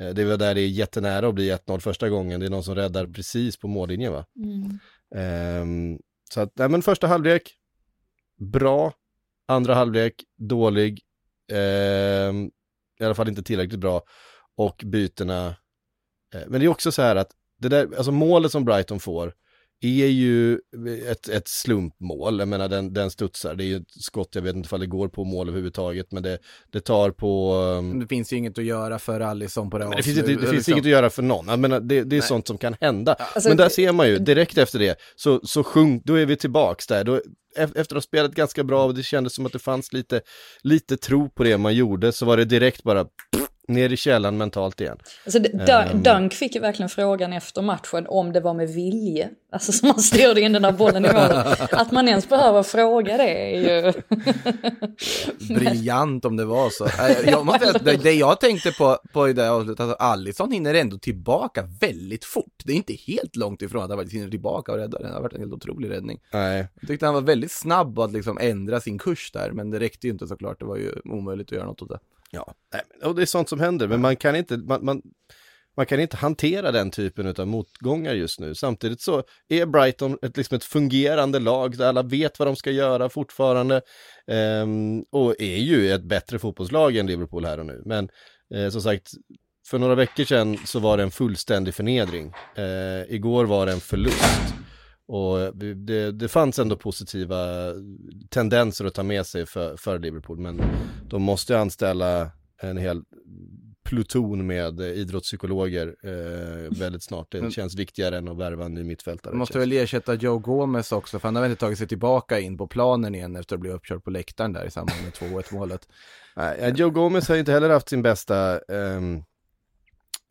Eh, 0.00 0.08
det 0.08 0.24
var 0.24 0.36
där 0.36 0.54
det 0.54 0.60
är 0.60 0.68
jättenära 0.68 1.28
att 1.28 1.34
bli 1.34 1.52
1-0 1.52 1.78
första 1.78 2.08
gången. 2.08 2.40
Det 2.40 2.46
är 2.46 2.50
någon 2.50 2.64
som 2.64 2.74
räddar 2.74 3.06
precis 3.06 3.56
på 3.56 3.68
mållinjen 3.68 4.12
va? 4.12 4.24
Mm. 4.36 5.98
Så 6.32 6.40
att, 6.40 6.52
nej 6.54 6.68
men 6.68 6.82
första 6.82 7.06
halvlek, 7.06 7.56
bra. 8.52 8.92
Andra 9.48 9.74
halvlek, 9.74 10.24
dålig. 10.38 11.00
Eh, 11.50 12.32
I 13.00 13.04
alla 13.04 13.14
fall 13.14 13.28
inte 13.28 13.42
tillräckligt 13.42 13.80
bra. 13.80 14.02
Och 14.56 14.82
bytena. 14.86 15.46
Eh, 16.34 16.42
men 16.48 16.60
det 16.60 16.66
är 16.66 16.68
också 16.68 16.92
så 16.92 17.02
här 17.02 17.16
att 17.16 17.30
det 17.58 17.68
där, 17.68 17.96
alltså 17.96 18.12
målet 18.12 18.52
som 18.52 18.64
Brighton 18.64 19.00
får 19.00 19.34
är 19.82 20.06
ju 20.06 20.58
ett, 21.10 21.28
ett 21.28 21.48
slumpmål. 21.48 22.38
Jag 22.38 22.48
menar 22.48 22.68
den, 22.68 22.94
den 22.94 23.10
studsar, 23.10 23.54
det 23.54 23.64
är 23.64 23.66
ju 23.66 23.76
ett 23.76 23.82
skott, 23.88 24.28
jag 24.34 24.42
vet 24.42 24.56
inte 24.56 24.74
om 24.74 24.80
det 24.80 24.86
går 24.86 25.08
på 25.08 25.24
mål 25.24 25.48
överhuvudtaget, 25.48 26.12
men 26.12 26.22
det, 26.22 26.38
det 26.72 26.80
tar 26.80 27.10
på... 27.10 27.54
Um... 27.54 28.00
Det 28.00 28.06
finns 28.06 28.32
ju 28.32 28.36
inget 28.36 28.58
att 28.58 28.64
göra 28.64 28.98
för 28.98 29.20
Alisson 29.20 29.70
på 29.70 29.78
det 29.78 29.96
Det 29.96 30.02
finns, 30.02 30.18
inte, 30.18 30.30
det 30.30 30.38
finns 30.38 30.52
liksom. 30.52 30.72
inget 30.72 30.84
att 30.84 30.90
göra 30.90 31.10
för 31.10 31.22
någon, 31.22 31.48
jag 31.48 31.58
menar, 31.58 31.80
det, 31.80 32.04
det 32.04 32.16
är 32.16 32.20
Nej. 32.20 32.28
sånt 32.28 32.46
som 32.46 32.58
kan 32.58 32.76
hända. 32.80 33.14
Alltså, 33.14 33.48
men 33.48 33.56
där 33.56 33.68
ser 33.68 33.92
man 33.92 34.08
ju, 34.08 34.18
direkt 34.18 34.58
efter 34.58 34.78
det, 34.78 34.98
så, 35.16 35.40
så 35.44 35.64
sjunk, 35.64 36.02
då 36.04 36.14
är 36.14 36.26
vi 36.26 36.36
tillbaks 36.36 36.86
där. 36.86 37.04
Då, 37.04 37.20
efter 37.56 37.80
att 37.80 37.92
ha 37.92 38.00
spelat 38.00 38.34
ganska 38.34 38.64
bra 38.64 38.84
och 38.84 38.94
det 38.94 39.02
kändes 39.02 39.34
som 39.34 39.46
att 39.46 39.52
det 39.52 39.58
fanns 39.58 39.92
lite, 39.92 40.20
lite 40.62 40.96
tro 40.96 41.30
på 41.30 41.44
det 41.44 41.58
man 41.58 41.74
gjorde, 41.74 42.12
så 42.12 42.26
var 42.26 42.36
det 42.36 42.44
direkt 42.44 42.82
bara 42.82 43.06
ner 43.68 43.92
i 43.92 43.96
källan 43.96 44.36
mentalt 44.36 44.80
igen. 44.80 44.98
Alltså, 45.24 45.38
um, 45.38 46.02
Dunk 46.02 46.34
fick 46.34 46.54
ju 46.54 46.60
verkligen 46.60 46.88
frågan 46.88 47.32
efter 47.32 47.62
matchen 47.62 48.06
om 48.08 48.32
det 48.32 48.40
var 48.40 48.54
med 48.54 48.68
vilje, 48.68 49.30
alltså 49.52 49.72
som 49.72 49.88
man 49.88 49.98
styrde 49.98 50.40
in 50.40 50.52
den 50.52 50.62
där 50.62 50.72
bollen 50.72 51.04
i 51.04 51.08
målet. 51.12 51.72
Att 51.72 51.92
man 51.92 52.08
ens 52.08 52.28
behöver 52.28 52.62
fråga 52.62 53.16
det 53.16 53.54
är 53.54 53.82
ju... 53.84 53.92
Briljant 55.54 56.24
om 56.24 56.36
det 56.36 56.44
var 56.44 56.70
så. 56.70 56.88
Jag 57.30 57.46
måste, 57.46 57.78
det, 57.78 57.96
det 57.96 58.12
jag 58.12 58.40
tänkte 58.40 58.72
på, 58.72 58.98
på 59.12 59.28
i 59.28 59.32
det 59.32 59.50
avslutet, 59.50 59.80
alltså 59.80 59.96
Alisson 59.96 60.52
hinner 60.52 60.74
ändå 60.74 60.98
tillbaka 60.98 61.68
väldigt 61.80 62.24
fort. 62.24 62.62
Det 62.64 62.72
är 62.72 62.76
inte 62.76 62.94
helt 63.06 63.36
långt 63.36 63.62
ifrån 63.62 63.82
att 63.82 63.90
han 63.90 64.08
hinner 64.08 64.30
tillbaka 64.30 64.72
och 64.72 64.78
rädda 64.78 64.98
den. 64.98 65.08
Det 65.08 65.14
har 65.14 65.22
varit 65.22 65.32
en 65.32 65.40
helt 65.40 65.52
otrolig 65.52 65.90
räddning. 65.90 66.20
Nej. 66.32 66.68
Jag 66.80 66.88
tyckte 66.88 67.06
han 67.06 67.14
var 67.14 67.20
väldigt 67.20 67.52
snabb 67.52 67.98
att 67.98 68.12
liksom 68.12 68.38
ändra 68.40 68.80
sin 68.80 68.98
kurs 68.98 69.30
där, 69.32 69.50
men 69.50 69.70
det 69.70 69.80
räckte 69.80 70.06
ju 70.06 70.12
inte 70.12 70.26
såklart. 70.26 70.58
Det 70.58 70.64
var 70.64 70.76
ju 70.76 70.92
omöjligt 71.04 71.48
att 71.48 71.52
göra 71.52 71.66
något 71.66 71.82
åt 71.82 71.88
det. 71.88 71.98
Ja, 72.34 72.54
och 73.02 73.14
det 73.14 73.22
är 73.22 73.26
sånt 73.26 73.48
som 73.48 73.60
händer, 73.60 73.88
men 73.88 74.00
man 74.00 74.16
kan 74.16 74.36
inte, 74.36 74.56
man, 74.56 74.84
man, 74.84 75.02
man 75.76 75.86
kan 75.86 76.00
inte 76.00 76.16
hantera 76.16 76.72
den 76.72 76.90
typen 76.90 77.34
av 77.38 77.46
motgångar 77.46 78.14
just 78.14 78.40
nu. 78.40 78.54
Samtidigt 78.54 79.00
så 79.00 79.22
är 79.48 79.66
Brighton 79.66 80.18
ett, 80.22 80.36
liksom 80.36 80.56
ett 80.56 80.64
fungerande 80.64 81.38
lag 81.38 81.78
där 81.78 81.88
alla 81.88 82.02
vet 82.02 82.38
vad 82.38 82.48
de 82.48 82.56
ska 82.56 82.70
göra 82.70 83.08
fortfarande 83.08 83.82
um, 84.26 85.04
och 85.10 85.40
är 85.40 85.56
ju 85.56 85.92
ett 85.92 86.04
bättre 86.04 86.38
fotbollslag 86.38 86.96
än 86.96 87.06
Liverpool 87.06 87.44
här 87.44 87.58
och 87.58 87.66
nu. 87.66 87.82
Men 87.84 88.08
eh, 88.54 88.68
som 88.68 88.82
sagt, 88.82 89.10
för 89.66 89.78
några 89.78 89.94
veckor 89.94 90.24
sedan 90.24 90.58
så 90.66 90.78
var 90.78 90.96
det 90.96 91.02
en 91.02 91.10
fullständig 91.10 91.74
förnedring. 91.74 92.32
Eh, 92.56 93.14
igår 93.14 93.44
var 93.44 93.66
det 93.66 93.72
en 93.72 93.80
förlust. 93.80 94.54
Och 95.12 95.56
det, 95.56 96.12
det 96.12 96.28
fanns 96.28 96.58
ändå 96.58 96.76
positiva 96.76 97.72
tendenser 98.30 98.84
att 98.84 98.94
ta 98.94 99.02
med 99.02 99.26
sig 99.26 99.46
för, 99.46 99.76
för 99.76 99.98
Liverpool, 99.98 100.38
men 100.38 100.62
de 101.08 101.22
måste 101.22 101.58
anställa 101.58 102.30
en 102.62 102.76
hel 102.76 103.02
pluton 103.84 104.46
med 104.46 104.80
idrottspsykologer 104.80 105.94
eh, 106.02 106.78
väldigt 106.78 107.02
snart. 107.02 107.32
Det 107.32 107.50
känns 107.50 107.74
viktigare 107.74 108.18
än 108.18 108.28
att 108.28 108.38
värva 108.38 108.64
en 108.64 108.74
ny 108.74 108.84
mittfältare. 108.84 109.34
måste 109.34 109.58
väl 109.58 109.72
ersätta 109.72 110.14
Joe 110.14 110.38
Gomez 110.38 110.92
också, 110.92 111.18
för 111.18 111.28
han 111.28 111.36
har 111.36 111.42
väl 111.42 111.50
inte 111.50 111.60
tagit 111.60 111.78
sig 111.78 111.88
tillbaka 111.88 112.40
in 112.40 112.58
på 112.58 112.66
planen 112.66 113.14
igen 113.14 113.36
efter 113.36 113.56
att 113.56 113.60
bli 113.60 113.70
uppkörd 113.70 114.04
på 114.04 114.10
läktaren 114.10 114.52
där 114.52 114.64
i 114.64 114.70
samband 114.70 114.98
med 115.02 115.12
2-1 115.12 115.54
målet. 115.54 115.88
Nej, 116.36 116.72
Joe 116.76 116.90
Gomez 116.90 117.28
har 117.28 117.36
inte 117.36 117.52
heller 117.52 117.70
haft 117.70 117.88
sin 117.88 118.02
bästa 118.02 118.58
um, 118.58 119.24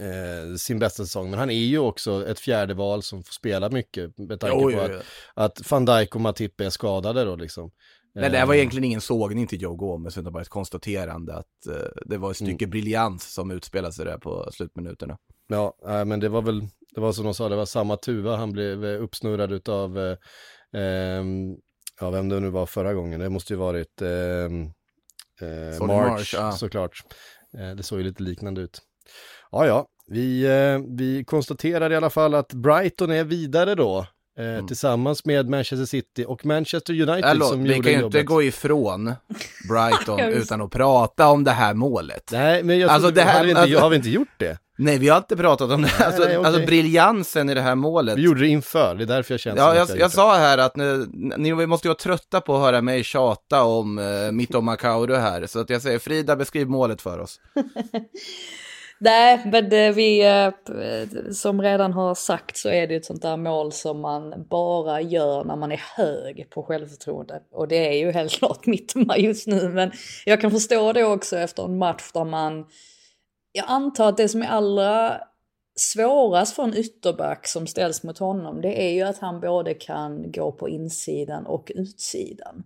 eh, 0.01 0.55
sin 0.55 0.79
bästa 0.79 1.03
säsong. 1.03 1.29
Men 1.29 1.39
han 1.39 1.49
är 1.49 1.53
ju 1.53 1.79
också 1.79 2.27
ett 2.27 2.39
fjärde 2.39 2.73
val 2.73 3.03
som 3.03 3.23
får 3.23 3.33
spela 3.33 3.69
mycket 3.69 4.17
med 4.17 4.39
tanke 4.39 4.55
jo, 4.55 4.63
på 4.63 4.71
jo, 4.71 4.79
jo. 4.89 4.99
Att, 5.33 5.59
att 5.59 5.71
van 5.71 5.85
Dijk 5.85 6.15
och 6.15 6.21
Matip 6.21 6.61
är 6.61 6.69
skadade 6.69 7.23
då 7.23 7.35
liksom. 7.35 7.71
Nej, 8.15 8.29
det 8.29 8.37
här 8.37 8.45
var 8.45 8.53
eh. 8.53 8.59
egentligen 8.59 8.83
ingen 8.83 9.01
sågning 9.01 9.47
till 9.47 9.61
Joe 9.61 9.75
Gomez, 9.75 10.17
utan 10.17 10.33
bara 10.33 10.41
ett 10.41 10.49
konstaterande 10.49 11.35
att 11.35 11.67
uh, 11.69 11.75
det 12.05 12.17
var 12.17 12.31
ett 12.31 12.37
stycke 12.37 12.65
mm. 12.65 12.69
briljans 12.69 13.33
som 13.33 13.51
utspelade 13.51 13.93
sig 13.93 14.05
där 14.05 14.17
på 14.17 14.49
slutminuterna. 14.51 15.17
Ja, 15.47 15.77
äh, 15.87 16.05
men 16.05 16.19
det 16.19 16.29
var 16.29 16.41
väl, 16.41 16.67
det 16.95 17.01
var 17.01 17.11
som 17.11 17.25
de 17.25 17.33
sa, 17.33 17.49
det 17.49 17.55
var 17.55 17.65
samma 17.65 17.97
tuva 17.97 18.35
han 18.35 18.51
blev 18.51 18.85
eh, 18.85 19.03
uppsnurrad 19.03 19.51
utav, 19.51 19.99
eh, 19.99 20.17
eh, 20.81 21.23
ja 21.99 22.09
vem 22.09 22.29
det 22.29 22.39
nu 22.39 22.49
var 22.49 22.65
förra 22.65 22.93
gången, 22.93 23.19
det 23.19 23.29
måste 23.29 23.53
ju 23.53 23.57
varit 23.57 24.01
eh, 24.01 24.49
March, 25.79 25.87
March 25.87 26.33
ja. 26.33 26.51
såklart. 26.51 27.03
det 27.77 27.83
såg 27.83 27.99
ju 27.99 28.03
lite 28.03 28.23
liknande 28.23 28.61
ut. 28.61 28.81
Ja, 29.51 29.65
ja, 29.65 29.85
vi, 30.07 30.43
eh, 30.43 30.95
vi 30.97 31.23
konstaterar 31.23 31.91
i 31.91 31.95
alla 31.95 32.09
fall 32.09 32.35
att 32.35 32.53
Brighton 32.53 33.11
är 33.11 33.23
vidare 33.23 33.75
då. 33.75 34.05
Eh, 34.39 34.45
mm. 34.45 34.67
Tillsammans 34.67 35.25
med 35.25 35.49
Manchester 35.49 35.85
City 35.85 36.25
och 36.27 36.45
Manchester 36.45 36.93
United 36.93 37.25
Hallå, 37.25 37.45
som 37.45 37.65
gjorde 37.65 37.73
jobbet. 37.75 37.85
Vi 37.85 37.93
kan 37.93 37.99
ju 37.99 38.05
inte 38.05 38.23
gå 38.23 38.43
ifrån 38.43 39.13
Brighton 39.69 40.19
utan 40.29 40.61
att 40.61 40.71
prata 40.71 41.27
om 41.27 41.43
det 41.43 41.51
här 41.51 41.73
målet. 41.73 42.29
Nej, 42.31 42.63
men 42.63 42.79
jag 42.79 42.89
alltså, 42.89 43.11
det 43.11 43.21
här, 43.21 43.37
har, 43.37 43.43
vi 43.43 43.49
inte, 43.49 43.61
alltså, 43.61 43.79
har 43.79 43.89
vi 43.89 43.95
inte 43.95 44.09
gjort 44.09 44.39
det? 44.39 44.57
Nej, 44.77 44.97
vi 44.97 45.09
har 45.09 45.17
inte 45.17 45.37
pratat 45.37 45.71
om 45.71 45.81
det. 45.81 45.91
Nej, 45.99 46.07
alltså, 46.07 46.23
nej, 46.23 46.37
okay. 46.37 46.47
alltså 46.47 46.65
briljansen 46.65 47.49
i 47.49 47.53
det 47.53 47.61
här 47.61 47.75
målet. 47.75 48.17
Vi 48.17 48.21
gjorde 48.21 48.41
det 48.41 48.47
inför, 48.47 48.95
det 48.95 49.03
är 49.03 49.07
därför 49.07 49.33
jag 49.33 49.41
känner 49.41 49.57
Ja, 49.57 49.75
jag, 49.75 49.89
jag, 49.89 49.99
jag 49.99 50.11
sa 50.11 50.37
här 50.37 50.57
att 50.57 50.75
ni, 50.75 51.07
ni 51.37 51.65
måste 51.65 51.87
ju 51.87 51.89
vara 51.89 51.99
trötta 51.99 52.41
på 52.41 52.55
att 52.55 52.61
höra 52.61 52.81
mig 52.81 53.03
tjata 53.03 53.63
om 53.63 53.97
uh, 53.97 54.31
mitt 54.31 54.55
om 54.55 54.65
Macauro 54.65 55.15
här. 55.15 55.45
Så 55.47 55.59
att 55.59 55.69
jag 55.69 55.81
säger, 55.81 55.99
Frida, 55.99 56.35
beskriv 56.35 56.69
målet 56.69 57.01
för 57.01 57.19
oss. 57.19 57.39
Nej, 59.03 59.41
men 59.45 59.69
det 59.69 59.91
vi, 59.91 60.25
eh, 60.25 61.31
som 61.31 61.61
redan 61.61 61.93
har 61.93 62.15
sagt 62.15 62.57
så 62.57 62.69
är 62.69 62.87
det 62.87 62.95
ett 62.95 63.05
sånt 63.05 63.21
där 63.21 63.37
mål 63.37 63.71
som 63.71 64.01
man 64.01 64.47
bara 64.49 65.01
gör 65.01 65.43
när 65.43 65.55
man 65.55 65.71
är 65.71 65.83
hög 65.97 66.49
på 66.49 66.63
självförtroende. 66.63 67.41
Och 67.51 67.67
det 67.67 67.87
är 67.87 67.93
ju 67.93 68.11
helt 68.11 68.31
klart 68.39 68.65
mitt 68.65 68.93
just 69.17 69.47
nu, 69.47 69.69
men 69.69 69.91
jag 70.25 70.41
kan 70.41 70.51
förstå 70.51 70.93
det 70.93 71.03
också 71.03 71.37
efter 71.37 71.63
en 71.63 71.77
match 71.77 72.11
där 72.13 72.23
man, 72.23 72.65
jag 73.51 73.65
antar 73.67 74.09
att 74.09 74.17
det 74.17 74.29
som 74.29 74.41
är 74.41 74.47
allra 74.47 75.21
svårast 75.75 76.55
för 76.55 76.63
en 76.63 76.77
ytterback 76.77 77.47
som 77.47 77.67
ställs 77.67 78.03
mot 78.03 78.17
honom, 78.17 78.61
det 78.61 78.83
är 78.83 78.93
ju 78.93 79.01
att 79.01 79.19
han 79.19 79.39
både 79.39 79.73
kan 79.73 80.31
gå 80.31 80.51
på 80.51 80.69
insidan 80.69 81.45
och 81.45 81.71
utsidan. 81.75 82.63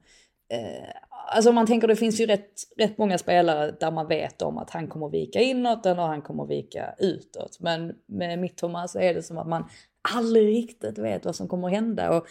Eh, 0.53 0.89
alltså 1.27 1.49
om 1.49 1.55
man 1.55 1.67
tänker 1.67 1.87
det 1.87 1.95
finns 1.95 2.19
ju 2.19 2.25
rätt, 2.25 2.51
rätt 2.77 2.97
många 2.97 3.17
spelare 3.17 3.75
där 3.79 3.91
man 3.91 4.07
vet 4.07 4.41
om 4.41 4.57
att 4.57 4.69
han 4.69 4.87
kommer 4.87 5.09
vika 5.09 5.41
inåt 5.41 5.85
eller 5.85 6.01
han 6.01 6.21
kommer 6.21 6.45
vika 6.45 6.95
utåt. 6.97 7.59
Men 7.59 7.93
med 8.05 8.39
mitt 8.39 8.57
Thomas 8.57 8.95
är 8.95 9.13
det 9.13 9.23
som 9.23 9.37
att 9.37 9.47
man 9.47 9.69
aldrig 10.13 10.47
riktigt 10.47 10.97
vet 10.97 11.25
vad 11.25 11.35
som 11.35 11.47
kommer 11.47 11.69
hända. 11.69 12.17
Och 12.17 12.27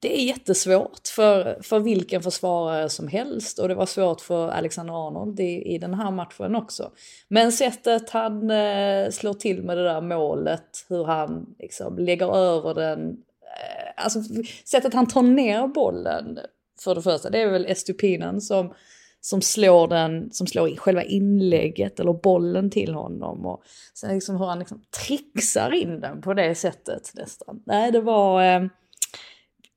det 0.00 0.20
är 0.20 0.24
jättesvårt 0.24 1.08
för, 1.08 1.62
för 1.62 1.80
vilken 1.80 2.22
försvarare 2.22 2.88
som 2.88 3.08
helst 3.08 3.58
och 3.58 3.68
det 3.68 3.74
var 3.74 3.86
svårt 3.86 4.20
för 4.20 4.48
Alexander 4.48 5.06
Arnold 5.06 5.40
i, 5.40 5.74
i 5.74 5.78
den 5.78 5.94
här 5.94 6.10
matchen 6.10 6.56
också. 6.56 6.90
Men 7.28 7.52
sättet 7.52 8.10
han 8.10 8.50
eh, 8.50 9.10
slår 9.10 9.34
till 9.34 9.62
med 9.62 9.76
det 9.76 9.84
där 9.84 10.00
målet, 10.00 10.86
hur 10.88 11.04
han 11.04 11.54
liksom 11.58 11.98
lägger 11.98 12.36
över 12.36 12.74
den, 12.74 13.08
eh, 13.42 14.04
alltså 14.04 14.20
sättet 14.64 14.94
han 14.94 15.06
tar 15.06 15.22
ner 15.22 15.66
bollen 15.66 16.38
för 16.84 16.94
det 16.94 17.02
första. 17.02 17.30
Det 17.30 17.42
är 17.42 17.50
väl 17.50 17.66
Estupinen 17.66 18.40
som, 18.40 18.74
som 19.20 19.42
slår 19.42 19.88
den, 19.88 20.32
som 20.32 20.46
slår 20.46 20.76
själva 20.76 21.02
inlägget 21.02 22.00
eller 22.00 22.12
bollen 22.12 22.70
till 22.70 22.94
honom. 22.94 23.46
Och 23.46 23.62
sen 23.94 24.14
liksom 24.14 24.36
hur 24.36 24.46
han 24.46 24.58
liksom 24.58 24.82
trixar 25.06 25.74
in 25.74 26.00
den 26.00 26.20
på 26.20 26.34
det 26.34 26.54
sättet 26.54 27.12
nästan. 27.14 27.62
Nej, 27.66 27.92
det 27.92 28.00
var... 28.00 28.44
Eh, 28.44 28.62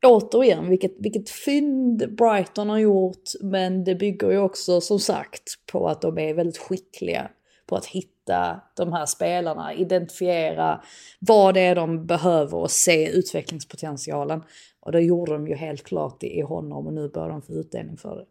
återigen, 0.06 0.70
vilket, 0.70 0.96
vilket 1.00 1.30
fynd 1.30 2.16
Brighton 2.18 2.70
har 2.70 2.78
gjort, 2.78 3.32
men 3.42 3.84
det 3.84 3.96
bygger 3.96 4.32
ju 4.32 4.38
också 4.38 4.82
som 4.82 5.00
sagt 5.00 5.44
på 5.72 5.88
att 5.88 6.02
de 6.02 6.18
är 6.18 6.34
väldigt 6.34 6.58
skickliga 6.58 7.32
på 7.66 7.76
att 7.76 7.86
hitta 7.86 8.62
de 8.76 8.94
här 8.94 9.06
spelarna, 9.06 9.74
identifiera 9.74 10.84
vad 11.20 11.54
det 11.54 11.62
är 11.62 11.76
de 11.76 12.06
behöver 12.06 12.58
och 12.58 12.72
se 12.72 13.10
utvecklingspotentialen. 13.10 14.44
Och 14.80 14.92
det 14.92 15.02
gjorde 15.02 15.34
de 15.34 15.48
ju 15.48 15.56
helt 15.56 15.84
klart 15.84 16.24
i 16.24 16.42
honom 16.42 16.88
och 16.88 16.94
nu 16.94 17.10
börjar 17.10 17.30
de 17.30 17.42
få 17.42 17.54
utdelning 17.54 17.98
för 17.98 18.16
det. 18.16 18.26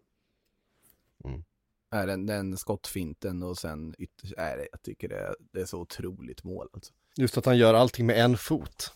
Är 1.90 2.06
den, 2.06 2.26
den 2.26 2.56
skottfinten 2.56 3.42
och 3.42 3.58
sen 3.58 3.94
ytterst, 3.98 4.34
är 4.36 4.56
det, 4.56 4.68
jag 4.72 4.82
tycker 4.82 5.08
det, 5.08 5.34
det 5.52 5.60
är 5.60 5.64
så 5.64 5.80
otroligt 5.80 6.44
mål 6.44 6.68
alltså. 6.72 6.92
Just 7.16 7.38
att 7.38 7.46
han 7.46 7.58
gör 7.58 7.74
allting 7.74 8.06
med 8.06 8.24
en 8.24 8.36
fot. 8.36 8.92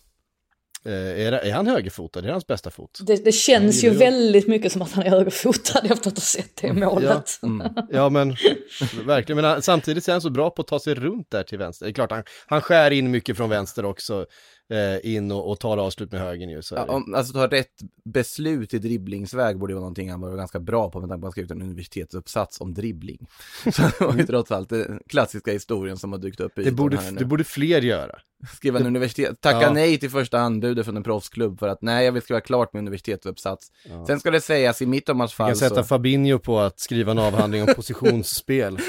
Eh, 0.85 0.93
är, 0.93 1.33
är 1.33 1.53
han 1.53 1.67
högerfotad? 1.67 2.21
Är 2.21 2.27
det 2.27 2.33
hans 2.33 2.47
bästa 2.47 2.71
fot? 2.71 2.99
Det, 3.07 3.25
det 3.25 3.33
känns 3.33 3.85
ju 3.85 3.91
väldigt 3.91 4.49
mycket 4.49 4.73
som 4.73 4.83
att 4.83 4.93
han 4.93 5.05
är 5.05 5.11
högerfotad 5.11 5.81
efter 5.91 6.09
att 6.11 6.17
ha 6.17 6.23
sett 6.23 6.57
det 6.57 6.73
målet. 6.73 7.39
Mm. 7.43 7.73
Ja 7.91 8.09
men 8.09 8.29
verkligen, 9.07 9.37
men 9.37 9.45
han, 9.45 9.63
samtidigt 9.63 10.09
är 10.09 10.13
han 10.13 10.21
så 10.21 10.31
bra 10.31 10.51
på 10.51 10.63
att 10.63 10.69
ta 10.69 10.81
sig 10.81 10.95
runt 10.95 11.31
där 11.31 11.43
till 11.43 11.59
vänster. 11.59 11.87
Det 11.87 11.91
är 11.91 11.95
klart 11.95 12.11
han, 12.11 12.23
han 12.47 12.61
skär 12.61 12.91
in 12.91 13.11
mycket 13.11 13.37
från 13.37 13.51
vänster 13.51 13.85
också, 13.85 14.27
eh, 14.71 15.15
in 15.15 15.33
och, 15.33 15.51
och 15.51 15.61
tar 15.61 15.77
avslut 15.77 16.13
med 16.13 16.21
högern 16.21 16.51
ju. 16.51 16.63
Så 16.63 16.75
Ja, 16.75 16.85
om, 16.85 17.15
alltså 17.15 17.33
ta 17.33 17.47
rätt 17.47 17.73
beslut 18.05 18.75
i 18.75 18.79
dribblingsväg 18.79 19.59
borde 19.59 19.75
vara 19.75 19.81
någonting 19.81 20.11
han 20.11 20.21
var 20.21 20.37
ganska 20.37 20.61
bra 20.61 20.91
på 20.91 21.01
med 21.01 21.09
tanke 21.09 21.21
på 21.21 21.27
att 21.27 21.37
han 21.37 21.45
skrev 21.47 21.53
en 21.59 21.63
universitetsuppsats 21.63 22.61
om 22.61 22.75
dribbling. 22.75 23.27
Så 23.73 23.83
det 23.83 24.01
var 24.01 24.17
ju 24.17 24.27
trots 24.27 24.53
allt 24.53 24.69
den 24.69 25.01
klassiska 25.09 25.53
historien 25.53 25.97
som 25.97 26.13
har 26.13 26.19
dykt 26.19 26.41
upp 26.41 26.59
i 26.59 26.65
det, 26.65 26.73
borde, 26.73 26.97
här 26.97 27.11
nu. 27.11 27.19
det 27.19 27.25
borde 27.25 27.45
fler 27.45 27.83
göra. 27.83 28.19
Skriva 28.57 28.79
en 28.79 28.87
universitet, 28.87 29.41
tacka 29.41 29.63
Ja. 29.63 29.73
nej 29.73 29.99
till 29.99 30.11
första 30.11 30.39
anbudet 30.39 30.85
från 30.85 30.97
en 30.97 31.03
proffsklubb 31.03 31.59
för 31.59 31.69
att 31.69 31.83
nej, 31.83 32.05
jag 32.05 32.13
vill 32.13 32.23
skriva 32.23 32.41
klart 32.41 32.73
med 32.73 32.81
universitetsuppsats. 32.81 33.73
Sen 34.07 34.21
ska 34.21 34.31
det 34.31 34.41
sägas 34.41 34.83
i 34.83 34.87
Mittomars 34.87 35.33
Vi 35.33 35.37
fall 35.37 35.49
kan 35.49 35.57
sätta 35.57 35.75
så, 35.75 35.85
Fabinho 35.85 36.39
på 36.39 36.59
att 36.59 36.81
skriva 36.81 37.13
en 37.13 37.19
avhandling 37.19 37.63
om 37.63 37.69
positionsspel. 37.77 38.79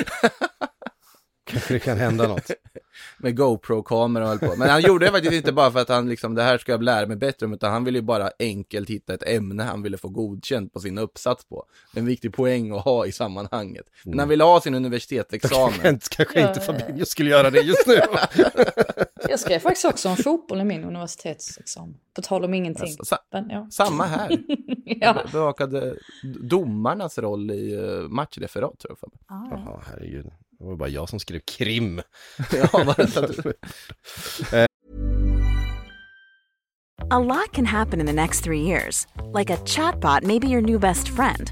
Kanske 1.49 1.73
det 1.73 1.79
kan 1.79 1.97
hända 1.97 2.27
något. 2.27 2.51
med 3.17 3.37
GoPro-kamera 3.37 4.23
och 4.23 4.29
höll 4.29 4.39
på. 4.39 4.55
Men 4.57 4.69
han 4.69 4.81
gjorde 4.81 5.05
det 5.05 5.11
faktiskt 5.11 5.33
inte 5.33 5.51
bara 5.51 5.71
för 5.71 5.79
att 5.79 5.89
han 5.89 6.09
liksom, 6.09 6.35
det 6.35 6.43
här 6.43 6.57
ska 6.57 6.71
jag 6.71 6.83
lära 6.83 7.05
mig 7.07 7.17
bättre 7.17 7.45
om, 7.45 7.53
utan 7.53 7.71
han 7.71 7.83
ville 7.83 7.97
ju 7.97 8.01
bara 8.01 8.31
enkelt 8.39 8.89
hitta 8.89 9.13
ett 9.13 9.23
ämne 9.27 9.63
han 9.63 9.81
ville 9.81 9.97
få 9.97 10.09
godkänt 10.09 10.73
på 10.73 10.79
sin 10.79 10.97
uppsats 10.97 11.45
på. 11.45 11.65
En 11.95 12.05
viktig 12.05 12.33
poäng 12.33 12.71
att 12.71 12.83
ha 12.83 13.05
i 13.05 13.11
sammanhanget. 13.11 13.85
Men 14.05 14.19
han 14.19 14.29
ville 14.29 14.43
ha 14.43 14.61
sin 14.61 14.75
universitetsexamen. 14.75 15.73
Men 15.83 15.99
kanske 16.09 16.41
inte 16.47 16.59
Fabinho 16.59 17.05
skulle 17.05 17.29
göra 17.29 17.49
det 17.49 17.59
just 17.61 17.87
nu. 17.87 17.99
Jag 19.29 19.39
skrev 19.39 19.59
faktiskt 19.59 19.85
också 19.85 20.09
om 20.09 20.15
fotboll 20.17 20.61
i 20.61 20.63
min 20.63 20.83
universitetsexamen. 20.83 21.95
På 22.15 22.21
tal 22.21 22.45
om 22.45 22.53
ingenting. 22.53 22.97
Sa- 23.03 23.17
Men, 23.31 23.49
ja. 23.49 23.67
Samma 23.71 24.03
här. 24.05 24.37
ja. 24.85 25.13
Be- 25.13 25.29
Bevakade 25.31 25.95
domarnas 26.41 27.17
roll 27.17 27.51
i 27.51 27.75
uh, 27.77 28.07
matchreferat 28.09 28.79
tror 28.79 28.97
jag. 29.01 29.11
Jaha, 29.29 29.81
herregud. 29.89 30.25
Det 30.59 30.65
var 30.65 30.75
bara 30.75 30.89
jag 30.89 31.09
som 31.09 31.19
skrev 31.19 31.39
krim. 31.39 32.01
Ja, 32.51 32.83
bara 32.85 33.07
så 33.07 33.25
att 33.25 33.43
du... 33.43 33.53
A 37.11 37.19
lot 37.19 37.53
can 37.53 37.65
happen 37.65 37.99
in 37.99 38.05
the 38.05 38.13
next 38.13 38.43
three 38.43 38.61
years. 38.61 39.07
Like 39.33 39.49
a 39.49 39.57
chatbot 39.65 40.23
may 40.23 40.39
be 40.39 40.47
your 40.47 40.61
new 40.61 40.79
best 40.79 41.09
friend. 41.09 41.51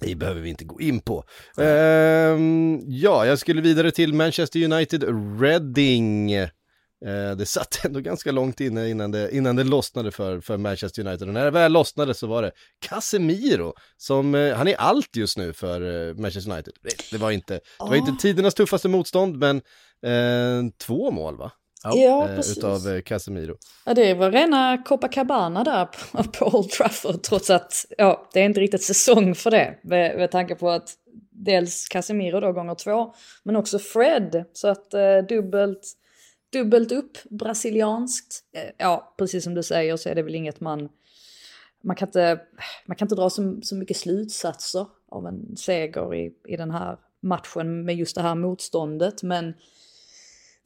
det 0.00 0.14
behöver 0.14 0.40
vi 0.40 0.48
inte 0.48 0.64
gå 0.64 0.80
in 0.80 1.00
på. 1.00 1.24
Ehm, 1.58 2.80
ja, 2.86 3.26
jag 3.26 3.38
skulle 3.38 3.60
vidare 3.60 3.90
till 3.90 4.14
Manchester 4.14 4.64
United 4.64 5.04
Reading. 5.40 6.32
Eh, 7.04 7.36
det 7.38 7.46
satt 7.46 7.80
ändå 7.84 8.00
ganska 8.00 8.32
långt 8.32 8.60
inne 8.60 8.88
innan 8.88 9.10
det, 9.10 9.36
innan 9.36 9.56
det 9.56 9.64
lossnade 9.64 10.10
för, 10.10 10.40
för 10.40 10.56
Manchester 10.56 11.06
United. 11.06 11.28
Och 11.28 11.34
när 11.34 11.44
det 11.44 11.50
väl 11.50 11.72
lossnade 11.72 12.14
så 12.14 12.26
var 12.26 12.42
det 12.42 12.52
Casemiro 12.88 13.74
som, 13.96 14.34
eh, 14.34 14.56
han 14.56 14.68
är 14.68 14.74
allt 14.74 15.16
just 15.16 15.38
nu 15.38 15.52
för 15.52 16.08
eh, 16.08 16.14
Manchester 16.14 16.52
United. 16.52 16.74
Det, 16.82 17.10
det 17.10 17.18
var 17.18 17.30
inte, 17.30 17.54
det 17.54 17.60
var 17.78 17.96
inte 17.96 18.12
tidernas 18.22 18.54
tuffaste 18.54 18.88
motstånd, 18.88 19.36
men 19.36 19.56
eh, 20.02 20.72
två 20.78 21.10
mål 21.10 21.36
va? 21.36 21.52
Ja, 21.94 22.28
Eh, 22.28 22.36
precis. 22.36 22.58
utav 22.58 22.88
eh, 22.88 23.00
Casemiro. 23.02 23.56
Ja, 23.84 23.94
det 23.94 24.14
var 24.14 24.30
rena 24.30 24.82
Copacabana 24.84 25.64
där 25.64 25.84
på, 25.86 26.22
på 26.38 26.58
Old 26.58 26.70
Trafford 26.70 27.22
trots 27.22 27.50
att 27.50 27.86
ja, 27.98 28.28
det 28.32 28.40
är 28.40 28.44
inte 28.44 28.60
riktigt 28.60 28.82
säsong 28.82 29.34
för 29.34 29.50
det. 29.50 29.78
Med, 29.82 30.16
med 30.16 30.30
tanke 30.30 30.54
på 30.54 30.70
att 30.70 30.94
dels 31.30 31.88
Casemiro 31.88 32.40
då 32.40 32.52
gånger 32.52 32.74
två, 32.74 33.14
men 33.42 33.56
också 33.56 33.78
Fred. 33.78 34.44
Så 34.52 34.68
att 34.68 34.94
eh, 34.94 35.18
dubbelt, 35.28 35.92
dubbelt 36.52 36.92
upp 36.92 37.18
brasilianskt. 37.30 38.40
Eh, 38.52 38.70
ja, 38.78 39.14
precis 39.18 39.44
som 39.44 39.54
du 39.54 39.62
säger 39.62 39.96
så 39.96 40.08
är 40.08 40.14
det 40.14 40.22
väl 40.22 40.34
inget 40.34 40.60
man... 40.60 40.88
Man 41.82 41.96
kan 41.96 42.08
inte, 42.08 42.40
man 42.86 42.96
kan 42.96 43.06
inte 43.06 43.14
dra 43.14 43.30
så, 43.30 43.58
så 43.62 43.74
mycket 43.74 43.96
slutsatser 43.96 44.86
av 45.08 45.26
en 45.26 45.56
seger 45.56 46.14
i, 46.14 46.32
i 46.48 46.56
den 46.56 46.70
här 46.70 46.96
matchen 47.20 47.84
med 47.84 47.96
just 47.96 48.14
det 48.16 48.22
här 48.22 48.34
motståndet. 48.34 49.22
Men 49.22 49.54